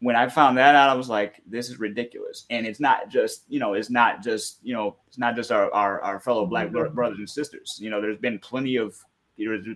when 0.00 0.14
i 0.16 0.28
found 0.28 0.56
that 0.56 0.74
out 0.76 0.90
i 0.90 0.94
was 0.94 1.08
like 1.08 1.40
this 1.46 1.68
is 1.68 1.78
ridiculous. 1.80 2.44
And 2.50 2.66
it's 2.66 2.80
not 2.80 3.08
just 3.08 3.44
you 3.48 3.58
know 3.58 3.74
it's 3.74 3.90
not 3.90 4.22
just 4.22 4.58
you 4.62 4.72
know 4.74 4.96
it's 5.08 5.18
not 5.18 5.34
just 5.36 5.50
our 5.50 5.72
our, 5.74 6.00
our 6.02 6.20
fellow 6.20 6.46
black 6.46 6.70
bro- 6.70 6.90
brothers 6.90 7.18
and 7.18 7.28
sisters. 7.28 7.78
You 7.80 7.90
know 7.90 8.00
there's 8.00 8.18
been 8.18 8.38
plenty 8.38 8.76
of 8.76 8.96
there's 9.36 9.66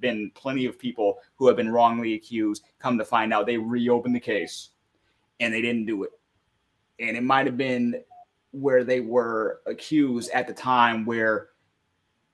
been 0.00 0.30
plenty 0.34 0.66
of 0.66 0.78
people 0.78 1.18
who 1.36 1.46
have 1.46 1.56
been 1.56 1.70
wrongly 1.70 2.14
accused 2.14 2.64
come 2.80 2.98
to 2.98 3.04
find 3.04 3.32
out 3.32 3.46
they 3.46 3.56
reopened 3.56 4.14
the 4.16 4.20
case 4.20 4.70
and 5.40 5.52
they 5.54 5.62
didn't 5.62 5.86
do 5.86 6.02
it. 6.04 6.10
And 6.98 7.16
it 7.16 7.22
might 7.22 7.46
have 7.46 7.56
been 7.56 8.02
where 8.52 8.84
they 8.84 9.00
were 9.00 9.60
accused 9.66 10.30
at 10.32 10.46
the 10.46 10.52
time 10.54 11.04
where 11.04 11.48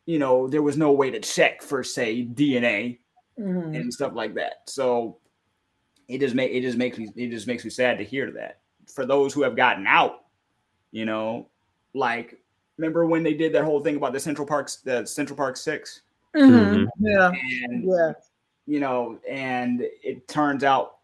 you 0.06 0.18
know 0.18 0.48
there 0.48 0.62
was 0.62 0.76
no 0.76 0.92
way 0.92 1.10
to 1.10 1.20
check 1.20 1.62
for 1.62 1.82
say 1.84 2.24
dna 2.26 2.98
Mhm. 3.38 3.76
and 3.78 3.94
stuff 3.94 4.14
like 4.14 4.34
that. 4.34 4.62
So 4.66 5.18
it 6.08 6.18
just 6.20 6.34
make 6.34 6.50
it 6.50 6.62
just 6.62 6.78
makes 6.78 6.98
me 6.98 7.08
it 7.16 7.28
just 7.30 7.46
makes 7.46 7.64
me 7.64 7.70
sad 7.70 7.98
to 7.98 8.04
hear 8.04 8.30
that 8.32 8.58
for 8.92 9.04
those 9.06 9.32
who 9.34 9.42
have 9.42 9.54
gotten 9.56 9.86
out 9.86 10.24
you 10.90 11.04
know 11.04 11.46
like 11.94 12.38
remember 12.78 13.06
when 13.06 13.22
they 13.22 13.34
did 13.34 13.52
that 13.52 13.64
whole 13.64 13.80
thing 13.80 13.96
about 13.96 14.12
the 14.12 14.20
central 14.20 14.46
parks 14.46 14.76
the 14.76 15.04
central 15.06 15.36
park 15.36 15.56
six 15.56 16.02
Mhm. 16.34 16.86
Yeah. 16.98 17.30
and 17.62 17.84
Yeah. 17.84 18.12
you 18.66 18.80
know 18.80 19.18
and 19.28 19.82
it 20.02 20.26
turns 20.28 20.64
out 20.64 20.94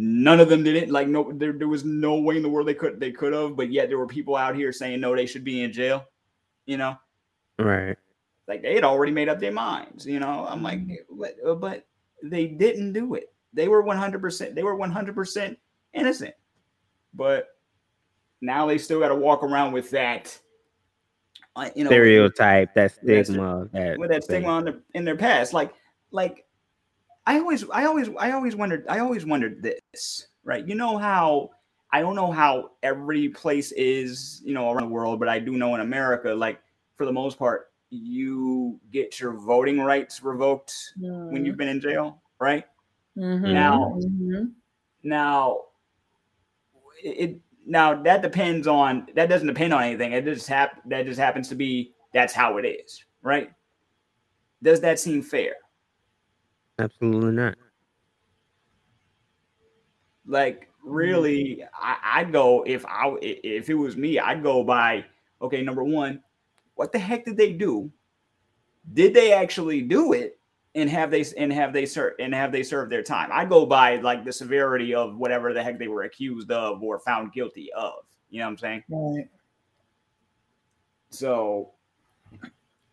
None 0.00 0.38
of 0.38 0.48
them 0.48 0.62
did 0.62 0.76
it. 0.76 0.90
Like 0.90 1.08
no, 1.08 1.32
there, 1.32 1.52
there 1.52 1.66
was 1.66 1.84
no 1.84 2.20
way 2.20 2.36
in 2.36 2.42
the 2.44 2.48
world 2.48 2.68
they 2.68 2.74
could 2.74 3.00
they 3.00 3.10
could 3.10 3.32
have. 3.32 3.56
But 3.56 3.72
yet 3.72 3.88
there 3.88 3.98
were 3.98 4.06
people 4.06 4.36
out 4.36 4.54
here 4.54 4.70
saying 4.72 5.00
no, 5.00 5.16
they 5.16 5.26
should 5.26 5.42
be 5.42 5.64
in 5.64 5.72
jail. 5.72 6.04
You 6.66 6.76
know, 6.76 6.96
Right. 7.58 7.96
like 8.46 8.62
they 8.62 8.76
had 8.76 8.84
already 8.84 9.10
made 9.10 9.28
up 9.28 9.40
their 9.40 9.50
minds. 9.50 10.06
You 10.06 10.20
know, 10.20 10.46
I'm 10.48 10.62
like, 10.62 10.82
but, 11.10 11.34
but 11.60 11.84
they 12.22 12.46
didn't 12.46 12.92
do 12.92 13.14
it. 13.14 13.32
They 13.52 13.68
were 13.68 13.82
100. 13.82 14.20
percent 14.20 14.54
They 14.54 14.62
were 14.62 14.74
100 14.74 15.14
percent 15.14 15.58
innocent. 15.94 16.34
But 17.14 17.48
now 18.40 18.66
they 18.66 18.78
still 18.78 19.00
got 19.00 19.08
to 19.08 19.14
walk 19.16 19.42
around 19.42 19.72
with 19.72 19.90
that. 19.90 20.38
uh, 21.56 21.70
You 21.74 21.84
know, 21.84 21.90
Stereotype, 21.90 22.74
that 22.74 22.94
That's- 23.02 23.26
stigma, 23.26 23.68
that, 23.72 23.98
with 23.98 24.10
that 24.10 24.24
thing. 24.24 24.36
stigma 24.42 24.48
on 24.48 24.64
their, 24.64 24.78
in 24.94 25.04
their 25.04 25.16
past. 25.16 25.52
Like, 25.52 25.72
like 26.10 26.44
I 27.26 27.38
always, 27.38 27.68
I 27.70 27.84
always, 27.86 28.08
I 28.18 28.32
always 28.32 28.54
wondered, 28.54 28.86
I 28.88 29.00
always 29.00 29.26
wondered 29.26 29.62
this, 29.62 30.28
right? 30.44 30.66
You 30.66 30.74
know 30.74 30.96
how 30.98 31.50
I 31.90 32.00
don't 32.00 32.14
know 32.14 32.30
how 32.30 32.72
every 32.82 33.30
place 33.30 33.72
is, 33.72 34.42
you 34.44 34.52
know, 34.54 34.70
around 34.70 34.88
the 34.88 34.94
world, 34.94 35.18
but 35.18 35.28
I 35.28 35.38
do 35.38 35.52
know 35.56 35.74
in 35.74 35.80
America, 35.80 36.32
like 36.34 36.60
for 36.96 37.06
the 37.06 37.12
most 37.12 37.38
part, 37.38 37.70
you 37.90 38.78
get 38.92 39.18
your 39.18 39.32
voting 39.32 39.80
rights 39.80 40.22
revoked 40.22 40.74
when 41.32 41.46
you've 41.46 41.56
been 41.56 41.68
in 41.68 41.80
jail, 41.80 42.20
right? 42.38 42.64
Mhm. 43.18 43.52
Now, 43.52 43.98
Mhm. 43.98 44.52
now 45.02 45.64
it 47.02 47.40
now 47.66 48.00
that 48.02 48.22
depends 48.22 48.66
on 48.66 49.08
that 49.14 49.28
doesn't 49.28 49.48
depend 49.48 49.74
on 49.74 49.82
anything. 49.82 50.12
It 50.12 50.24
just 50.24 50.48
hap- 50.48 50.88
that 50.88 51.04
just 51.04 51.18
happens 51.18 51.48
to 51.48 51.54
be 51.56 51.94
that's 52.14 52.32
how 52.32 52.56
it 52.58 52.64
is, 52.64 53.04
right? 53.22 53.50
Does 54.62 54.80
that 54.80 54.98
seem 55.00 55.22
fair? 55.22 55.54
Absolutely 56.78 57.32
not. 57.32 57.56
Like 60.26 60.68
really, 60.84 61.64
I, 61.74 61.96
I'd 62.20 62.32
go 62.32 62.62
if 62.66 62.86
I 62.86 63.16
if 63.20 63.68
it 63.68 63.74
was 63.74 63.96
me, 63.96 64.18
I'd 64.18 64.42
go 64.42 64.62
by 64.62 65.04
okay. 65.42 65.62
Number 65.62 65.82
one, 65.82 66.22
what 66.74 66.92
the 66.92 66.98
heck 66.98 67.24
did 67.24 67.36
they 67.36 67.52
do? 67.52 67.90
Did 68.92 69.12
they 69.12 69.32
actually 69.32 69.82
do 69.82 70.12
it? 70.12 70.37
And 70.74 70.88
have 70.90 71.10
they 71.10 71.24
and 71.36 71.52
have 71.52 71.72
they 71.72 71.86
served 71.86 72.20
and 72.20 72.34
have 72.34 72.52
they 72.52 72.62
served 72.62 72.92
their 72.92 73.02
time? 73.02 73.30
I 73.32 73.44
go 73.44 73.64
by 73.66 73.96
like 73.96 74.24
the 74.24 74.32
severity 74.32 74.94
of 74.94 75.16
whatever 75.16 75.52
the 75.52 75.62
heck 75.62 75.78
they 75.78 75.88
were 75.88 76.02
accused 76.02 76.50
of 76.52 76.82
or 76.82 77.00
found 77.00 77.32
guilty 77.32 77.70
of. 77.72 78.04
You 78.30 78.40
know 78.40 78.46
what 78.46 78.50
I'm 78.52 78.58
saying? 78.58 78.82
Right. 78.88 79.28
So, 81.10 81.70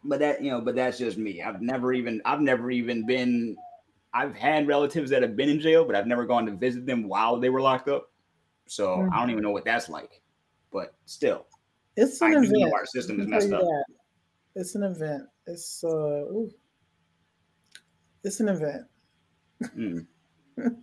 but 0.03 0.19
that 0.19 0.41
you 0.41 0.52
know, 0.52 0.61
but 0.61 0.76
that's 0.76 0.97
just 0.97 1.18
me. 1.18 1.41
I've 1.41 1.61
never 1.61 1.91
even 1.93 2.22
I've 2.26 2.41
never 2.41 2.72
even 2.72 3.06
been. 3.06 3.57
I've 4.14 4.34
had 4.35 4.65
relatives 4.68 5.10
that 5.11 5.22
have 5.22 5.35
been 5.35 5.49
in 5.49 5.60
jail, 5.60 5.84
but 5.84 5.95
I've 5.95 6.07
never 6.07 6.26
gone 6.26 6.45
to 6.45 6.53
visit 6.53 6.85
them 6.85 7.10
while 7.10 7.38
they 7.38 7.49
were 7.49 7.60
locked 7.61 7.89
up. 7.89 8.10
So 8.68 9.07
I 9.14 9.19
don't 9.19 9.30
even 9.30 9.43
know 9.43 9.52
what 9.52 9.65
that's 9.65 9.89
like. 9.89 10.22
But 10.72 10.93
still, 11.06 11.45
It's 11.97 12.22
I 12.22 12.27
an 12.27 12.34
know 12.43 12.60
event. 12.61 12.73
our 12.73 12.85
system 12.85 13.19
I 13.19 13.23
is 13.23 13.27
messed 13.30 13.52
up. 13.52 13.61
that. 13.61 13.85
It's 14.56 14.76
an 14.76 14.84
event. 14.84 15.23
It's 15.47 15.84
uh, 15.84 15.88
ooh. 15.89 16.49
It's 18.26 18.39
an 18.39 18.49
event. 18.49 18.85
Mm. 19.77 20.06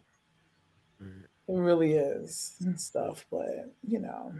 It 1.48 1.56
really 1.58 1.94
is 1.94 2.54
and 2.60 2.80
stuff, 2.80 3.26
but 3.30 3.74
you 3.86 3.98
know. 3.98 4.32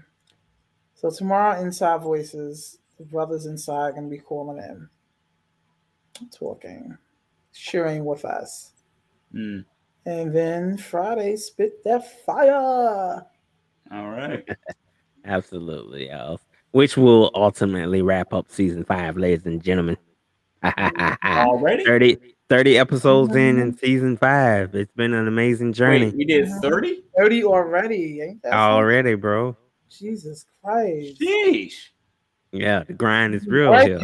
So 0.95 1.11
tomorrow, 1.11 1.61
Inside 1.61 2.01
Voices, 2.01 2.79
the 2.97 3.05
brothers 3.05 3.47
inside 3.47 3.89
are 3.89 3.93
gonna 3.93 4.09
be 4.09 4.19
calling 4.19 4.59
in, 4.59 4.89
talking, 6.31 6.97
sharing 7.53 8.05
with 8.05 8.25
us, 8.25 8.71
Mm. 9.35 9.65
and 10.07 10.33
then 10.35 10.79
Friday, 10.79 11.37
spit 11.37 11.83
that 11.85 12.25
fire. 12.25 13.27
All 13.91 14.11
right. 14.11 14.49
Absolutely, 15.25 16.09
y'all. 16.09 16.41
Which 16.71 16.97
will 16.97 17.31
ultimately 17.35 18.01
wrap 18.01 18.33
up 18.33 18.49
season 18.49 18.85
five, 18.85 19.17
ladies 19.17 19.45
and 19.45 19.63
gentlemen. 19.63 19.99
Already? 21.25 21.85
30, 21.85 22.37
30 22.53 22.77
episodes 22.77 23.35
in 23.35 23.59
in 23.59 23.73
mm-hmm. 23.73 23.79
season 23.79 24.19
five. 24.19 24.75
It's 24.75 24.93
been 24.93 25.15
an 25.15 25.27
amazing 25.27 25.73
journey 25.73 26.07
Wait, 26.07 26.17
we 26.17 26.25
did 26.27 26.45
uh-huh. 26.45 26.61
thirty. 26.61 27.03
Thirty 27.17 27.45
already, 27.45 28.21
ain't 28.21 28.43
that 28.43 28.53
already, 28.53 29.15
bro. 29.15 29.57
Jesus 29.89 30.45
Christ! 30.63 31.19
Sheesh. 31.19 31.89
Yeah, 32.51 32.83
the 32.83 32.93
grind 32.93 33.35
is 33.35 33.47
real 33.47 33.71
Right. 33.71 33.89
here. 33.89 34.03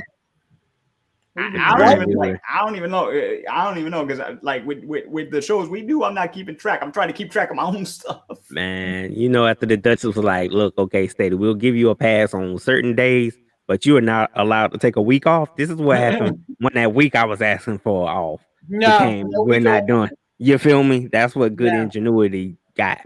I, 1.37 1.75
I 1.75 1.95
don't 1.95 2.03
even 2.03 2.17
like. 2.17 2.41
I 2.51 2.65
don't 2.65 2.77
even 2.77 2.91
know. 2.91 3.11
uh, 3.11 3.53
I 3.53 3.65
don't 3.65 3.77
even 3.77 3.91
know 3.91 4.07
because 4.07 4.21
uh, 4.21 4.37
like 4.41 4.67
with, 4.67 4.83
with 4.85 5.07
with 5.09 5.31
the 5.31 5.43
shows 5.43 5.69
we 5.69 5.83
do, 5.83 6.03
I'm 6.03 6.15
not 6.15 6.33
keeping 6.33 6.57
track. 6.57 6.83
I'm 6.83 6.91
trying 6.91 7.09
to 7.09 7.15
keep 7.15 7.31
track 7.31 7.51
of 7.51 7.57
my 7.57 7.65
own 7.65 7.85
stuff. 7.99 8.23
Man, 8.49 9.13
you 9.13 9.29
know, 9.29 9.47
after 9.47 9.67
the 9.67 9.77
Duchess 9.77 10.17
was 10.17 10.25
like, 10.25 10.53
look, 10.53 10.73
okay, 10.79 11.07
Steady, 11.07 11.35
we'll 11.35 11.55
give 11.55 11.77
you 11.77 11.91
a 11.91 11.95
pass 11.95 12.33
on 12.33 12.59
certain 12.59 12.95
days, 12.97 13.37
but 13.69 13.87
you 13.87 13.97
are 13.97 14.01
not 14.01 14.33
allowed 14.35 14.73
to 14.73 14.79
take 14.79 14.97
a 14.97 15.03
week 15.03 15.27
off. 15.27 15.55
This 15.55 15.71
is 15.71 15.77
what 15.77 15.99
happened 15.99 16.43
when 16.59 16.73
that 16.75 16.93
week 16.95 17.15
I 17.15 17.25
was 17.25 17.41
asking 17.41 17.79
for 17.79 18.09
off 18.11 18.41
No, 18.69 18.91
became 18.99 19.31
no, 19.31 19.43
we're 19.43 19.61
not 19.61 19.87
doing. 19.87 20.11
You 20.39 20.59
feel 20.59 20.83
me? 20.83 21.07
That's 21.07 21.37
what 21.37 21.55
good 21.55 21.73
Yeah. 21.73 21.83
ingenuity 21.83 22.57
got 22.77 22.99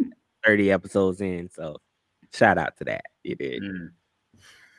30 0.46 0.72
episodes 0.72 1.20
in. 1.20 1.50
So 1.50 1.76
shout 2.32 2.56
out 2.58 2.76
to 2.78 2.84
that. 2.84 3.02
You 3.24 3.34
did. 3.34 3.62
Mm. 3.62 3.90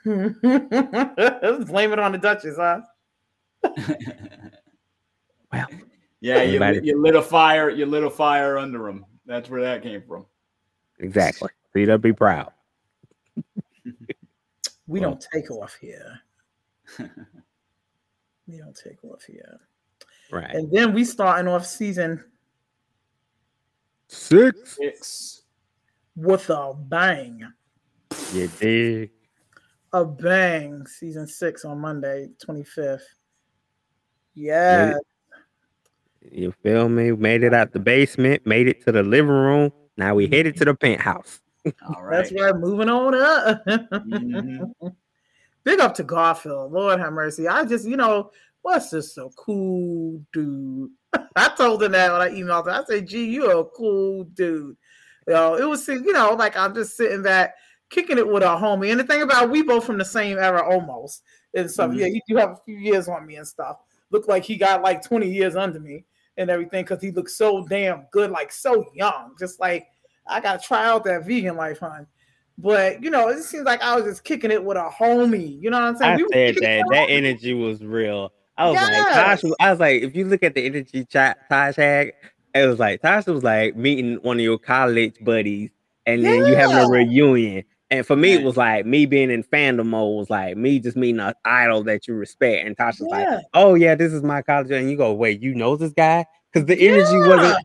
Blame 1.68 1.94
it 1.94 2.00
on 2.00 2.12
the 2.14 2.18
Duchess, 2.18 2.58
huh? 2.58 2.82
Well, 5.52 5.68
Yeah, 6.20 6.42
you, 6.42 6.60
lit- 6.60 6.84
you 6.84 7.00
lit 7.02 7.16
a 7.16 7.22
fire. 7.22 7.70
You 7.70 7.86
lit 7.86 8.04
a 8.04 8.10
fire 8.10 8.58
under 8.58 8.80
them. 8.80 9.06
That's 9.26 9.50
where 9.50 9.62
that 9.62 9.84
came 9.84 10.02
from. 10.08 10.26
exactly. 11.00 11.50
So 11.72 11.80
you 11.80 11.86
to 11.88 11.98
be 11.98 12.12
proud. 12.14 12.52
We 14.94 15.00
Well. 15.00 15.10
don't 15.10 15.26
take 15.34 15.50
off 15.50 15.76
here. 15.82 16.20
we 18.48 18.58
don't 18.60 18.78
take 18.78 19.04
off 19.04 19.24
here. 19.24 19.60
Right. 20.32 20.54
And 20.54 20.72
then 20.72 20.94
we 20.94 21.04
starting 21.04 21.48
off 21.48 21.66
season 21.66 22.24
Six. 24.08 24.78
Six. 24.78 25.42
with 26.16 26.48
a 26.52 26.76
bang. 26.78 27.44
You 28.34 28.48
dig? 28.60 29.10
A 29.94 30.06
bang. 30.06 30.86
Season 30.86 31.26
six 31.26 31.66
on 31.66 31.80
Monday, 31.80 32.30
25th. 32.46 33.02
Yeah. 34.36 34.94
You 36.32 36.54
feel 36.62 36.88
me? 36.88 37.14
Made 37.14 37.42
it 37.42 37.56
out 37.56 37.72
the 37.72 37.80
basement, 37.80 38.46
made 38.46 38.68
it 38.68 38.86
to 38.86 38.92
the 38.92 39.02
living 39.02 39.32
room. 39.32 39.72
Now 39.98 40.14
we 40.14 40.28
headed 40.28 40.56
to 40.58 40.66
the 40.66 40.76
penthouse. 40.76 41.40
All 41.88 42.04
right. 42.04 42.12
That's 42.30 42.32
right. 42.34 42.56
Moving 42.56 42.90
on 42.90 43.16
up. 43.16 43.66
Mhm. 43.66 44.74
Big 45.64 45.80
up 45.80 45.96
to 45.96 46.04
Garfield. 46.04 46.74
Lord 46.74 47.00
have 47.00 47.14
mercy. 47.14 47.48
I 47.48 47.64
just, 47.64 47.88
you 47.88 47.96
know, 47.96 48.32
what's 48.64 48.90
this 48.90 49.16
so 49.16 49.32
cool 49.38 50.22
dude? 50.34 50.92
I 51.36 51.50
told 51.56 51.84
him 51.84 51.94
that 51.94 52.12
when 52.12 52.22
I 52.22 52.30
emailed 52.30 52.68
him. 52.68 52.74
I 52.74 52.84
said, 52.86 53.08
gee, 53.08 53.26
you're 53.26 53.62
a 53.62 53.64
cool 53.64 54.26
dude. 54.26 54.76
You 55.28 55.34
know, 55.34 55.56
it 55.56 55.64
was, 55.64 55.88
you 55.88 56.12
know, 56.12 56.34
like 56.34 56.58
I'm 56.58 56.74
just 56.76 56.98
sitting 56.98 57.24
back, 57.24 57.56
kicking 57.90 58.18
it 58.18 58.28
with 58.28 58.44
a 58.44 58.48
homie. 58.48 58.92
And 58.92 59.00
the 59.00 59.06
thing 59.06 59.22
about 59.22 59.50
we 59.52 59.62
both 59.64 59.86
from 59.86 59.98
the 59.98 60.04
same 60.06 60.38
era 60.38 60.62
almost 60.70 61.24
and 61.54 61.72
stuff. 61.72 61.92
Mhm. 61.92 62.00
Yeah, 62.00 62.08
you 62.08 62.20
do 62.28 62.36
have 62.36 62.50
a 62.52 62.60
few 62.66 62.76
years 62.78 63.08
on 63.08 63.26
me 63.26 63.38
and 63.38 63.48
stuff. 63.48 63.78
Look 64.12 64.28
like 64.28 64.44
he 64.44 64.58
got 64.58 64.82
like 64.82 65.02
20 65.02 65.32
years 65.32 65.56
under 65.56 65.80
me 65.80 66.04
and 66.36 66.50
everything 66.50 66.84
because 66.84 67.02
he 67.02 67.12
looks 67.12 67.38
so 67.38 67.66
damn 67.68 68.06
good, 68.12 68.32
like 68.32 68.52
so 68.52 68.86
young. 68.94 69.34
Just 69.40 69.62
like 69.62 69.88
I 70.28 70.40
gotta 70.40 70.60
try 70.60 70.86
out 70.86 71.04
that 71.06 71.26
vegan 71.26 71.56
life, 71.56 71.80
hon. 71.80 72.08
But 72.58 73.02
you 73.04 73.10
know, 73.10 73.30
it 73.30 73.44
seems 73.44 73.66
like 73.66 73.82
I 73.82 73.96
was 73.96 74.06
just 74.06 74.24
kicking 74.24 74.52
it 74.52 74.64
with 74.64 74.78
a 74.78 74.90
homie. 74.90 75.62
You 75.62 75.70
know 75.70 75.80
what 75.80 75.88
I'm 75.90 75.98
saying? 75.98 76.14
I 76.14 76.16
We 76.18 76.28
said 76.32 76.56
that. 76.56 76.86
That 76.92 77.10
energy 77.10 77.54
was 77.54 77.84
real. 77.84 78.32
I 78.58 78.70
was 78.70 78.76
like, 78.76 78.92
Yes. 78.92 79.42
Tasha, 79.42 79.54
I 79.60 79.72
was 79.72 79.80
like, 79.80 80.04
if 80.04 80.16
you 80.16 80.26
look 80.26 80.44
at 80.44 80.54
the 80.54 80.66
energy 80.66 81.06
chat 81.06 81.50
Tosh 81.50 81.76
had, 81.76 82.12
it 82.54 82.68
was 82.68 82.80
like 82.80 83.02
Tasha 83.02 83.34
was 83.34 83.44
like 83.44 83.76
meeting 83.76 84.16
one 84.22 84.38
of 84.38 84.44
your 84.44 84.60
college 84.60 85.16
buddies, 85.22 85.72
and 86.06 86.24
then 86.24 86.46
you 86.46 86.56
having 86.56 86.78
a 86.78 86.88
reunion. 86.88 87.64
And 87.90 88.06
for 88.06 88.16
me, 88.16 88.34
it 88.34 88.44
was 88.44 88.58
like 88.58 88.86
me 88.88 89.06
being 89.06 89.30
in 89.30 89.44
fandom 89.44 89.88
mode 89.88 90.18
was 90.18 90.30
like 90.30 90.58
me 90.58 90.80
just 90.80 90.98
meeting 90.98 91.20
an 91.20 91.34
idol 91.46 91.84
that 91.84 92.08
you 92.08 92.16
respect. 92.16 92.66
And 92.66 92.76
Tasha's 92.76 93.08
Yeah. 93.10 93.18
like, 93.18 93.28
oh 93.54 93.76
yeah, 93.76 93.94
this 93.96 94.14
is 94.14 94.24
my 94.24 94.42
college. 94.42 94.72
And 94.72 94.90
you 94.90 94.98
go, 94.98 95.14
wait, 95.14 95.42
you 95.42 95.54
know 95.54 95.76
this 95.76 95.94
guy? 95.94 96.26
Because 96.52 96.68
the 96.68 96.76
energy 96.76 97.04
Yeah. 97.14 97.28
wasn't. 97.28 97.58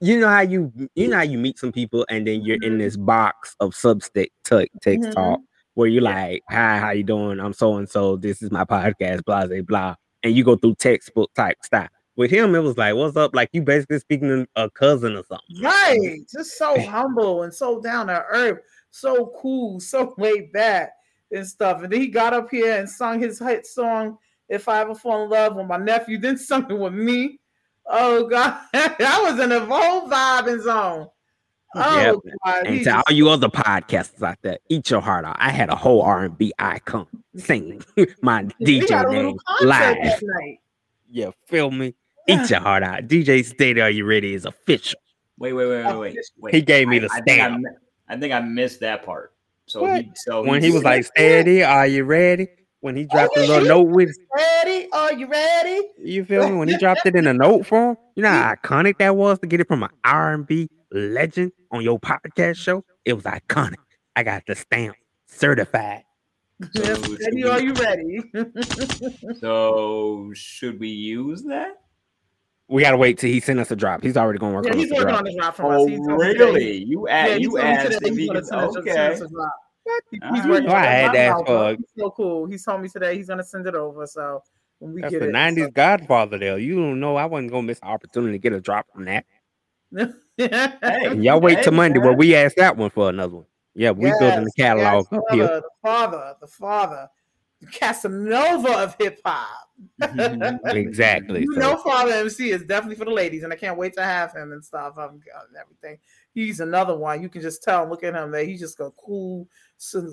You 0.00 0.18
know 0.18 0.28
how 0.28 0.40
you 0.40 0.72
you 0.94 1.08
know 1.08 1.16
how 1.18 1.22
you 1.22 1.36
meet 1.38 1.58
some 1.58 1.72
people 1.72 2.06
and 2.08 2.26
then 2.26 2.40
you're 2.42 2.56
in 2.62 2.74
Mhm. 2.74 2.78
this 2.78 2.96
box 2.96 3.54
of 3.60 3.72
substick 3.72 4.30
text 4.44 4.78
Mhm. 4.84 5.12
talk 5.14 5.40
where 5.74 5.88
you're 5.88 6.02
like, 6.02 6.42
hi, 6.50 6.78
how 6.78 6.90
you 6.90 7.02
doing? 7.04 7.38
I'm 7.38 7.52
so 7.52 7.76
and 7.76 7.88
so. 7.88 8.16
This 8.16 8.42
is 8.42 8.50
my 8.50 8.64
podcast, 8.64 9.24
blah, 9.24 9.46
blah, 9.46 9.60
blah. 9.62 9.94
And 10.22 10.34
you 10.34 10.42
go 10.44 10.56
through 10.56 10.76
textbook 10.76 11.32
type 11.34 11.56
stuff. 11.64 11.88
With 12.16 12.30
him, 12.30 12.54
it 12.54 12.60
was 12.60 12.76
like, 12.76 12.94
what's 12.94 13.16
up? 13.16 13.34
Like 13.34 13.50
you 13.52 13.62
basically 13.62 13.98
speaking 13.98 14.28
to 14.28 14.46
a 14.56 14.70
cousin 14.70 15.16
or 15.16 15.22
something. 15.24 15.62
Right. 15.62 16.20
Just 16.32 16.56
so 16.58 16.74
humble 16.80 17.42
and 17.42 17.52
so 17.54 17.80
down 17.80 18.06
to 18.08 18.24
earth, 18.30 18.60
so 18.90 19.32
cool, 19.40 19.80
so 19.80 20.14
laid 20.18 20.52
back 20.52 20.92
and 21.30 21.46
stuff. 21.46 21.82
And 21.82 21.92
then 21.92 22.00
he 22.00 22.08
got 22.08 22.32
up 22.32 22.50
here 22.50 22.78
and 22.78 22.88
sung 22.88 23.20
his 23.20 23.38
hit 23.38 23.66
song, 23.66 24.18
If 24.48 24.68
I 24.68 24.80
Ever 24.80 24.94
Fall 24.94 25.24
in 25.24 25.30
Love 25.30 25.56
with 25.56 25.66
my 25.66 25.76
nephew, 25.78 26.18
then 26.18 26.38
sung 26.38 26.70
it 26.70 26.78
with 26.78 26.94
me. 26.94 27.39
Oh 27.92 28.24
God, 28.26 28.56
I 28.74 29.20
was 29.28 29.40
in 29.40 29.52
a 29.52 29.60
whole 29.64 30.08
vibing 30.08 30.62
zone. 30.62 31.08
Oh, 31.74 31.96
Yep. 32.24 32.34
God, 32.44 32.66
And 32.66 32.76
he 32.78 32.84
to 32.84 32.96
all 32.96 33.12
you 33.14 33.28
other 33.28 33.48
podcasters 33.48 34.22
out 34.22 34.38
there, 34.42 34.58
eat 34.68 34.90
your 34.90 35.00
heart 35.00 35.24
out. 35.24 35.36
I 35.38 35.50
had 35.50 35.68
a 35.70 35.76
whole 35.76 36.02
R 36.02 36.24
and 36.24 36.36
B 36.36 36.52
icon 36.58 37.06
singing 37.36 37.82
my 38.22 38.44
DJ 38.62 38.88
got 38.88 39.06
a 39.06 39.10
little 39.10 39.30
name 39.32 39.38
live. 39.62 40.02
that 40.02 40.20
night. 40.22 40.58
You 41.10 41.32
feel 41.46 41.70
me? 41.70 41.94
Eat 42.28 42.50
your 42.50 42.60
heart 42.60 42.82
out. 42.82 43.08
DJ 43.08 43.44
Steady, 43.44 43.80
are 43.80 43.90
you 43.90 44.04
ready? 44.04 44.34
Is 44.34 44.44
official. 44.46 45.00
Wait, 45.38 45.52
wait, 45.52 45.66
wait, 45.66 45.84
wait, 45.86 45.96
wait. 45.98 46.16
wait. 46.38 46.54
He 46.54 46.60
gave 46.62 46.86
me 46.86 46.98
the 47.00 47.08
I, 47.12 47.16
I 47.16 47.20
think 47.22 47.40
I, 47.40 47.46
stamp. 47.48 47.64
I 48.08 48.16
think 48.18 48.32
I 48.32 48.40
missed 48.40 48.80
that 48.80 49.04
part. 49.04 49.32
So 49.66 49.86
he, 49.86 50.10
so 50.14 50.42
When 50.42 50.62
he 50.62 50.70
was 50.70 50.82
like, 50.84 51.04
"Steady, 51.04 51.62
are 51.62 51.86
you 51.86 52.04
ready?" 52.04 52.48
When 52.80 52.96
he 52.96 53.04
oh, 53.04 53.08
dropped 53.14 53.32
yeah, 53.36 53.40
his 53.42 53.48
little 53.50 53.62
he- 53.64 53.68
note 53.68 53.88
with, 53.94 54.16
Ready? 54.34 54.88
Are 54.92 55.12
you 55.12 55.26
ready? 55.28 55.80
you 55.98 56.24
feel 56.24 56.48
me? 56.48 56.56
When 56.56 56.68
he 56.68 56.76
dropped 56.78 57.04
it 57.04 57.14
in 57.14 57.26
a 57.26 57.34
note 57.34 57.66
form, 57.66 57.96
you 58.16 58.22
know 58.22 58.28
how 58.30 58.54
iconic 58.54 58.98
that 58.98 59.14
was 59.16 59.38
to 59.40 59.46
get 59.46 59.60
it 59.60 59.68
from 59.68 59.82
an 59.82 59.90
R 60.04 60.32
and 60.32 60.46
B 60.46 60.68
legend 60.90 61.52
on 61.70 61.82
your 61.82 61.98
podcast 62.00 62.56
show. 62.56 62.84
It 63.04 63.12
was 63.12 63.24
iconic. 63.24 63.76
I 64.16 64.22
got 64.22 64.44
the 64.46 64.54
stamp, 64.54 64.96
certified. 65.28 66.04
Yes, 66.74 66.98
should 67.04 67.18
Ready? 67.20 67.44
we- 67.44 67.48
Are 67.50 67.60
you 67.60 67.72
ready? 67.74 68.22
so 69.40 70.30
should 70.34 70.78
we 70.80 70.88
use 70.88 71.42
that? 71.44 71.80
We 72.68 72.82
gotta 72.82 72.96
wait 72.96 73.18
till 73.18 73.30
he 73.30 73.40
send 73.40 73.58
us 73.60 73.70
a 73.70 73.76
drop. 73.76 74.02
He's 74.02 74.16
already 74.16 74.38
gonna 74.38 74.54
work 74.54 74.64
yeah, 74.66 74.72
on 74.72 74.78
he's 74.78 74.92
us 74.92 74.98
working 74.98 75.08
drop. 75.08 75.18
on 75.18 75.24
the 75.24 75.34
drop 75.36 75.56
from 75.56 75.66
Oh, 75.66 75.84
us. 75.84 75.88
He 75.90 75.96
told 75.96 76.08
me 76.08 76.14
really? 76.26 76.84
You 76.84 77.08
Yeah, 77.08 77.14
asked? 77.16 77.32
he 77.32 77.40
you 77.42 77.48
told 77.50 77.60
asked 77.60 77.92
today 77.92 78.08
if 78.10 78.16
he 78.16 78.28
could? 78.28 78.36
us- 78.38 78.48
send 78.48 78.76
Okay. 78.76 79.18
Us 79.92 80.00
a 80.12 80.16
drop. 80.16 80.22
He- 80.22 80.28
All 80.28 80.34
He's 80.34 80.46
working 80.50 80.68
Oh, 80.70 80.72
I 80.72 80.76
on 80.76 80.82
the 80.82 80.88
had 80.88 81.14
that 81.14 81.28
now, 81.38 81.44
for- 81.44 81.70
He's 81.76 81.86
so 81.98 82.10
cool. 82.10 82.46
He 82.46 82.58
told 82.58 82.82
me 82.82 82.88
today 82.88 83.16
he's 83.16 83.28
gonna 83.28 83.44
send 83.44 83.66
it 83.66 83.74
over. 83.74 84.06
So 84.06 84.42
when 84.78 84.94
we 84.94 85.00
That's 85.02 85.12
get 85.12 85.20
the 85.20 85.28
it, 85.28 85.32
'90s 85.34 85.72
Godfather. 85.74 86.38
There, 86.38 86.58
you 86.58 86.74
don't 86.76 87.00
know. 87.00 87.16
I 87.16 87.24
wasn't 87.26 87.50
gonna 87.50 87.62
miss 87.64 87.78
an 87.82 87.88
opportunity 87.88 88.32
to 88.32 88.38
get 88.38 88.52
a 88.52 88.60
drop 88.60 88.86
from 88.92 89.04
that. 89.06 89.24
Hey, 90.36 91.16
Y'all 91.18 91.40
wait 91.40 91.62
till 91.62 91.72
Monday, 91.72 91.98
man. 91.98 92.08
but 92.12 92.18
we 92.18 92.34
ask 92.36 92.56
that 92.56 92.76
one 92.76 92.90
for 92.90 93.08
another 93.08 93.36
one. 93.36 93.46
Yeah, 93.74 93.90
we 93.92 94.10
building 94.18 94.44
the 94.44 94.52
catalog 94.56 95.06
yes, 95.10 95.18
up 95.18 95.24
here. 95.32 95.46
father, 95.46 95.60
The 95.60 95.68
father, 95.82 96.34
the 96.40 96.46
father, 96.46 97.08
the 97.60 97.66
Casanova 97.66 98.72
of 98.78 98.96
hip 98.98 99.20
hop. 99.24 99.68
Exactly. 100.66 101.40
You 101.48 101.54
so- 101.54 101.60
know, 101.60 101.76
Father 101.78 102.12
MC 102.12 102.50
is 102.50 102.64
definitely 102.64 102.96
for 102.96 103.04
the 103.04 103.10
ladies, 103.10 103.42
and 103.42 103.52
I 103.52 103.56
can't 103.56 103.76
wait 103.78 103.94
to 103.94 104.02
have 104.02 104.32
him 104.32 104.52
and 104.52 104.64
stuff 104.64 104.96
um, 104.98 105.10
and 105.14 105.56
everything. 105.60 105.98
He's 106.32 106.60
another 106.60 106.96
one. 106.96 107.22
You 107.22 107.28
can 107.28 107.42
just 107.42 107.62
tell. 107.62 107.88
Look 107.88 108.04
at 108.04 108.14
him. 108.14 108.30
That 108.30 108.46
he's 108.46 108.60
just 108.60 108.78
a 108.80 108.90
cool, 108.96 109.48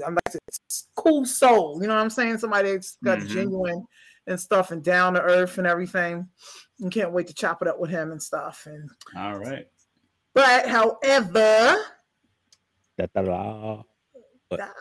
I'm 0.05 0.15
like 0.15 0.35
it's 0.47 0.87
cool 0.95 1.25
soul. 1.25 1.79
You 1.81 1.87
know 1.87 1.95
what 1.95 2.01
I'm 2.01 2.09
saying? 2.09 2.39
Somebody 2.39 2.71
that's 2.71 2.97
got 3.03 3.19
Mhm. 3.19 3.27
genuine 3.27 3.85
and 4.25 4.39
stuff, 4.39 4.71
and 4.71 4.83
down 4.83 5.13
to 5.13 5.21
earth 5.21 5.57
and 5.57 5.67
everything. 5.67 6.27
And 6.79 6.91
can't 6.91 7.11
wait 7.13 7.27
to 7.27 7.33
chop 7.33 7.61
it 7.61 7.67
up 7.67 7.79
with 7.79 7.89
him 7.89 8.11
and 8.11 8.21
stuff. 8.21 8.65
And 8.65 8.89
All 9.15 9.37
right. 9.37 9.67
but, 10.33 10.67
however, 10.67 11.77
Da-da-da. 12.97 13.83
But- 14.49 14.61
ah, 14.61 14.73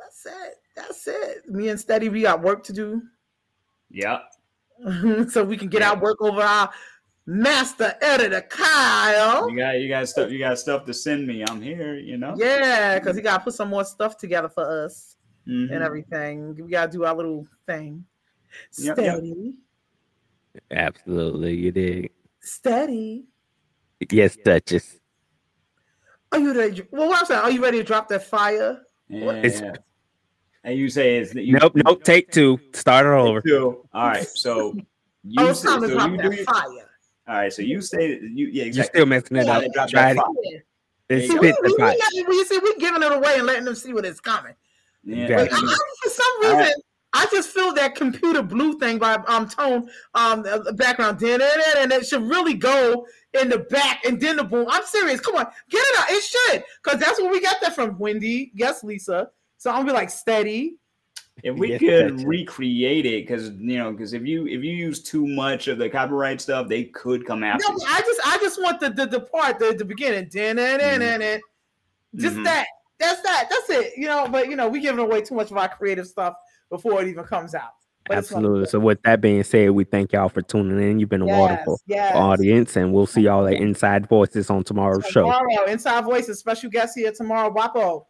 that's 0.00 0.26
it. 0.26 0.54
That's 0.74 1.06
it. 1.06 1.48
Me 1.48 1.68
and 1.68 1.78
Steady, 1.78 2.08
we 2.08 2.22
got 2.22 2.42
work 2.42 2.64
to 2.64 2.72
do. 2.72 3.02
Yep. 3.90 4.22
so 5.30 5.44
we 5.44 5.56
can 5.56 5.68
get 5.68 5.82
our 5.82 5.96
work 5.98 6.20
over 6.20 6.40
our 6.40 6.72
master 7.26 7.94
editor 8.00 8.40
Kyle. 8.42 9.48
You 9.50 9.56
got 9.56 9.80
you 9.80 9.88
got 9.88 10.08
stuff 10.08 10.30
you 10.30 10.38
got 10.38 10.58
stuff 10.58 10.84
to 10.86 10.94
send 10.94 11.26
me. 11.26 11.44
I'm 11.48 11.60
here. 11.62 11.94
You 11.96 12.16
know. 12.18 12.34
Yeah, 12.36 12.98
because 12.98 13.16
he 13.16 13.22
got 13.22 13.38
to 13.38 13.44
put 13.44 13.54
some 13.54 13.68
more 13.70 13.84
stuff 13.84 14.16
together 14.16 14.48
for 14.48 14.84
us 14.84 15.16
Mhm. 15.48 15.72
and 15.72 15.82
everything. 15.82 16.54
We 16.54 16.70
got 16.70 16.90
to 16.90 16.98
do 16.98 17.04
our 17.04 17.14
little 17.14 17.46
thing. 17.66 18.04
Yep, 18.78 18.98
yep. 18.98 19.16
Steady, 19.16 19.54
Absolutely, 20.70 21.56
you 21.56 21.72
did. 21.72 22.10
steady. 22.40 23.24
Yes, 24.10 24.36
Duchess. 24.44 24.98
Are 26.32 26.38
you 26.38 26.52
ready? 26.58 26.82
Well, 26.90 27.08
what 27.08 27.20
I'm 27.20 27.26
saying, 27.26 27.40
are 27.40 27.50
you 27.50 27.62
ready 27.62 27.78
to 27.78 27.84
drop 27.84 28.08
that 28.08 28.24
fire? 28.24 28.82
Yeah. 29.08 29.32
It's- 29.42 29.78
And 30.64 30.78
you 30.78 30.88
say 30.90 31.18
it's 31.18 31.34
you, 31.34 31.58
Nope, 31.58 31.72
nope. 31.76 32.04
Take 32.04 32.30
two. 32.30 32.58
Start 32.72 33.06
it 33.06 33.08
over. 33.10 33.40
Two. 33.40 33.84
All 33.92 34.06
right. 34.08 34.26
So 34.28 34.74
you 35.24 35.36
oh, 35.38 35.48
it's 35.50 35.60
say, 35.60 35.68
time 35.68 35.82
to 35.82 35.88
drop 35.88 36.10
you 36.10 36.16
that 36.18 36.30
do 36.30 36.44
fire. 36.44 36.88
All 37.28 37.34
right. 37.36 37.52
So 37.52 37.62
you 37.62 37.80
say 37.80 38.18
you 38.20 38.46
yeah 38.48 38.64
exactly. 38.64 38.76
You're 38.76 38.84
still 38.84 39.06
messing 39.06 39.36
it 39.38 39.46
Yeah, 39.46 39.52
up. 39.52 39.62
they 39.62 39.68
dropped 39.68 39.90
Try 39.90 40.14
that 40.14 40.16
it. 40.16 40.20
fire. 40.20 40.26
Yeah. 40.42 40.58
See, 41.20 41.28
See, 41.28 41.38
we, 41.38 41.52
spit 41.52 41.56
we, 41.62 41.68
the 41.68 41.74
we, 41.74 41.76
pot. 41.78 41.96
let- 42.14 42.28
we, 42.28 42.44
see, 42.44 42.58
we 42.58 42.74
giving 42.76 43.02
it 43.02 43.12
away 43.12 43.34
and 43.36 43.46
letting 43.46 43.64
them 43.64 43.74
see 43.74 43.92
what 43.92 44.04
is 44.06 44.20
coming. 44.20 44.54
Yeah. 45.04 45.24
Exactly. 45.26 45.48
But 45.50 45.68
I, 45.68 45.72
I, 45.72 45.76
for 46.02 46.10
some 46.10 46.40
reason, 46.42 46.56
right. 46.58 46.74
I 47.14 47.26
just 47.30 47.50
feel 47.50 47.74
that 47.74 47.94
computer 47.94 48.42
blue 48.42 48.78
thing 48.78 48.98
by 48.98 49.14
um 49.28 49.46
tone 49.46 49.90
um 50.14 50.42
the 50.42 50.62
the 50.62 50.72
background 50.72 51.18
din 51.18 51.42
and 51.76 51.92
it 51.92 52.06
should 52.06 52.22
really 52.22 52.54
go 52.54 53.06
in 53.38 53.50
the 53.50 53.58
back 53.58 54.02
and 54.06 54.18
then 54.20 54.36
the 54.36 54.44
boom. 54.44 54.66
I'm 54.70 54.84
serious. 54.86 55.20
Come 55.20 55.36
on, 55.36 55.46
get 55.68 55.80
it 55.84 55.98
out. 56.00 56.10
It 56.10 56.22
should 56.22 56.64
because 56.82 56.98
that's 56.98 57.20
where 57.20 57.30
we 57.30 57.40
got 57.42 57.60
that 57.60 57.74
from. 57.74 57.98
Wendy, 57.98 58.50
yes, 58.54 58.82
Lisa. 58.82 59.28
So 59.58 59.70
I'm 59.70 59.80
gonna 59.80 59.88
be 59.88 59.92
like 59.92 60.10
steady. 60.10 60.76
If 61.42 61.56
we 61.58 61.70
Yes, 61.70 61.80
could 61.80 62.26
recreate 62.26 63.06
it, 63.06 63.26
because 63.26 63.50
you 63.50 63.78
know, 63.78 63.92
because 63.92 64.12
if 64.12 64.24
you 64.26 64.46
if 64.46 64.62
you 64.62 64.72
use 64.72 65.02
too 65.02 65.26
much 65.26 65.68
of 65.68 65.78
the 65.78 65.88
copyright 65.88 66.40
stuff, 66.40 66.68
they 66.68 66.84
could 66.84 67.26
come 67.26 67.42
after. 67.42 67.64
but 67.72 67.80
you. 67.82 67.88
I 67.88 68.00
just 68.00 68.20
I 68.24 68.38
just 68.38 68.60
want 68.62 68.80
the 68.80 68.90
the, 68.90 69.06
the 69.06 69.20
part 69.20 69.58
the, 69.58 69.74
the 69.76 69.84
beginning. 69.84 70.28
Din 70.28 70.58
and 70.58 71.40
just 72.16 72.36
Mhm. 72.36 72.44
that. 72.44 72.66
That's 72.98 73.22
that. 73.22 73.48
That's 73.50 73.70
it. 73.70 73.94
You 73.96 74.06
know, 74.06 74.28
but 74.30 74.48
you 74.48 74.56
know, 74.56 74.68
we 74.68 74.80
giving 74.80 75.04
away 75.04 75.22
too 75.22 75.34
much 75.34 75.50
of 75.50 75.56
our 75.56 75.68
creative 75.68 76.06
stuff 76.06 76.34
before 76.70 77.02
it 77.02 77.08
even 77.08 77.24
comes 77.24 77.54
out. 77.54 77.70
But 78.06 78.18
it's 78.18 78.30
gonna 78.30 78.42
be 78.42 78.46
Absolutely. 78.46 78.66
So 78.68 78.80
with 78.80 79.00
that 79.02 79.20
being 79.20 79.42
said, 79.44 79.70
we 79.70 79.84
thank 79.84 80.12
y'all 80.12 80.28
for 80.28 80.42
tuning 80.42 80.80
in. 80.90 80.98
You've 80.98 81.08
been 81.08 81.22
a 81.22 81.26
Yes, 81.26 81.38
wonderful 81.38 81.80
yes. 81.86 82.14
audience, 82.14 82.76
and 82.76 82.92
we'll 82.92 83.06
see 83.06 83.22
y'all 83.22 83.46
at 83.46 83.54
Inside 83.54 84.08
Voices 84.08 84.50
on 84.50 84.64
tomorrow's 84.64 85.06
show. 85.06 85.22
Tomorrow, 85.22 85.64
Inside 85.66 86.04
Voices, 86.04 86.38
special 86.38 86.68
guest 86.70 86.96
here 86.98 87.12
tomorrow, 87.12 87.52
Wapo. 87.52 88.04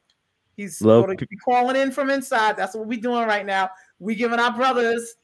He's 0.57 0.81
Love 0.83 1.07
going 1.07 1.17
to 1.17 1.27
pe- 1.27 1.31
be 1.31 1.37
calling 1.37 1.77
in 1.77 1.91
from 1.91 2.11
inside. 2.11 2.57
That's 2.57 2.75
what 2.75 2.87
we're 2.87 3.01
doing 3.01 3.27
right 3.27 3.47
now. 3.47 3.71
We're 3.99 4.17
giving 4.17 4.39
our 4.39 4.53
brothers 4.53 5.15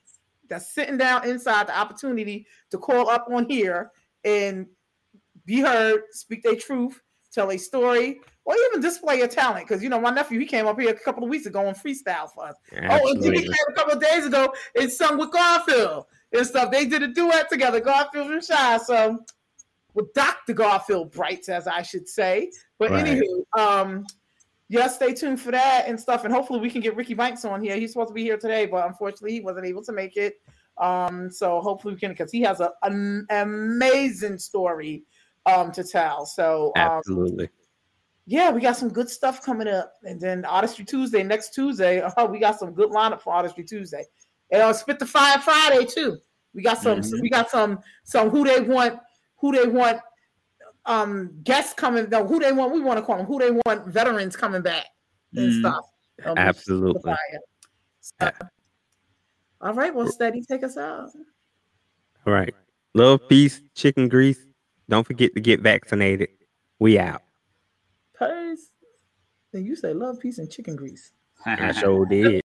that's 0.49 0.73
sitting 0.75 0.97
down 0.97 1.29
inside 1.29 1.67
the 1.67 1.79
opportunity 1.79 2.47
to 2.71 2.79
call 2.79 3.11
up 3.11 3.27
on 3.31 3.49
here 3.49 3.91
and 4.25 4.67
be 5.45 5.61
heard, 5.61 6.03
speak 6.11 6.43
their 6.43 6.57
truth, 6.57 7.01
tell 7.33 7.51
a 7.51 7.59
story, 7.59 8.21
or 8.45 8.55
even 8.69 8.81
display 8.81 9.19
your 9.19 9.29
talent. 9.29 9.69
Because 9.69 9.83
you 9.83 9.89
know, 9.91 10.01
my 10.01 10.11
nephew 10.11 10.39
he 10.41 10.47
came 10.47 10.67
up 10.67 10.81
here 10.81 10.91
a 10.91 10.95
couple 10.95 11.23
of 11.25 11.31
weeks 11.31 11.47
ago 11.47 11.67
and 11.67 11.77
freestyle 11.77 12.31
for 12.31 12.47
us. 12.47 12.57
Oh, 12.73 13.11
and 13.11 13.23
he 13.23 13.43
came 13.43 13.53
a 13.69 13.73
couple 13.75 13.93
of 13.95 14.03
days 14.03 14.25
ago 14.25 14.53
and 14.79 14.91
sung 14.91 15.19
with 15.19 15.31
Garfield 15.33 16.07
and 16.33 16.47
stuff. 16.47 16.71
They 16.71 16.87
did 16.87 17.03
a 17.03 17.09
duet 17.09 17.51
together, 17.51 17.81
Garfield 17.81 18.31
and 18.31 18.43
Shy. 18.45 18.79
So 18.79 19.19
with 19.95 20.13
Dr. 20.15 20.55
Garfield 20.55 21.13
Brights, 21.13 21.49
as 21.49 21.67
I 21.67 21.83
should 21.83 22.09
say. 22.09 22.51
But 22.79 22.91
Right. 22.91 23.07
anywho, 23.07 23.45
um, 23.59 24.07
yeah, 24.69 24.87
stay 24.87 25.15
tuned 25.15 25.41
for 25.41 25.51
that 25.51 25.85
and 25.87 25.99
stuff. 25.99 26.25
And 26.25 26.33
hopefully 26.33 26.61
we 26.61 26.71
can 26.71 26.81
get 26.81 26.95
Ricky 26.97 27.15
Banks 27.15 27.45
on 27.45 27.63
here. 27.63 27.77
He's 27.77 27.93
supposed 27.93 28.09
to 28.09 28.15
be 28.15 28.23
here 28.23 28.37
today, 28.37 28.67
but 28.67 28.87
unfortunately 28.87 29.33
he 29.33 29.41
wasn't 29.41 29.67
able 29.67 29.83
to 29.85 29.93
make 29.93 30.17
it. 30.17 30.35
Um, 30.77 31.31
so 31.31 31.61
hopefully 31.61 31.95
we 31.95 32.01
can 32.01 32.11
because 32.11 32.31
he 32.31 32.41
has 32.43 32.61
a, 32.61 32.73
an 32.83 33.27
amazing 33.31 34.39
story 34.39 35.03
um 35.47 35.73
to 35.73 35.83
tell. 35.83 36.27
So 36.27 36.73
um, 36.77 36.83
Absolutely. 36.83 37.49
yeah, 38.27 38.51
we 38.51 38.61
got 38.61 38.77
some 38.77 38.91
good 38.91 39.09
stuff 39.09 39.43
coming 39.43 39.69
up. 39.69 39.95
And 40.05 40.21
then 40.21 40.45
Artistry 40.45 40.85
Tuesday, 40.85 41.23
next 41.23 41.55
Tuesday, 41.55 42.03
oh, 42.17 42.27
we 42.31 42.39
got 42.39 42.59
some 42.59 42.73
good 42.73 42.91
lineup 42.91 43.23
for 43.23 43.33
Artistry 43.33 43.65
Tuesday. 43.65 44.05
And 44.53 44.63
on 44.63 44.75
Spit 44.75 44.99
the 44.99 45.07
Fire 45.07 45.39
Friday 45.39 45.85
too. 45.87 46.19
We 46.55 46.63
got 46.63 46.79
some, 46.79 47.01
Mhm. 47.01 47.21
we 47.21 47.31
got 47.31 47.51
some, 47.51 47.81
some 48.05 48.31
Who 48.31 48.45
Dey 48.45 48.61
Want, 48.61 48.99
Who 49.37 49.53
Dey 49.53 49.67
Want, 49.67 50.01
um, 50.87 51.31
guests 51.45 51.75
coming. 51.75 52.09
No, 52.11 52.27
Who 52.27 52.41
Dey 52.41 52.53
Want. 52.53 52.73
We 52.73 52.81
want 52.81 52.99
to 52.99 53.05
call 53.05 53.17
them 53.19 53.27
Who 53.27 53.39
Dey 53.39 53.51
Want. 53.67 53.87
Veterans 53.87 54.37
coming 54.37 54.63
back 54.63 54.87
and 55.37 55.53
Mhm. 55.53 55.61
stuff. 55.61 55.85
on 55.85 55.85
the 55.85 56.25
Spit 56.25 56.35
the 56.35 56.41
Absolutely. 56.41 57.03
Fire. 57.03 57.41
So, 58.01 58.31
all 59.61 59.75
right, 59.75 59.95
well, 59.95 60.07
steady, 60.09 60.43
take 60.43 60.63
us 60.65 60.77
out. 60.77 61.11
All 62.27 62.33
right. 62.33 62.55
Love, 62.95 63.29
peace, 63.29 63.63
chicken 63.75 64.09
grease. 64.09 64.45
Don't 64.89 65.07
forget 65.07 65.35
to 65.35 65.41
get 65.41 65.61
vaccinated. 65.61 66.31
We 66.81 66.99
out. 66.99 67.23
Peace. 68.19 68.71
Then 69.53 69.65
you 69.65 69.77
say 69.77 69.93
love, 69.93 70.19
peace, 70.21 70.39
and 70.39 70.51
chicken 70.51 70.75
grease. 70.77 71.13
I 71.47 71.71
sure 71.73 72.05
did. 72.07 72.35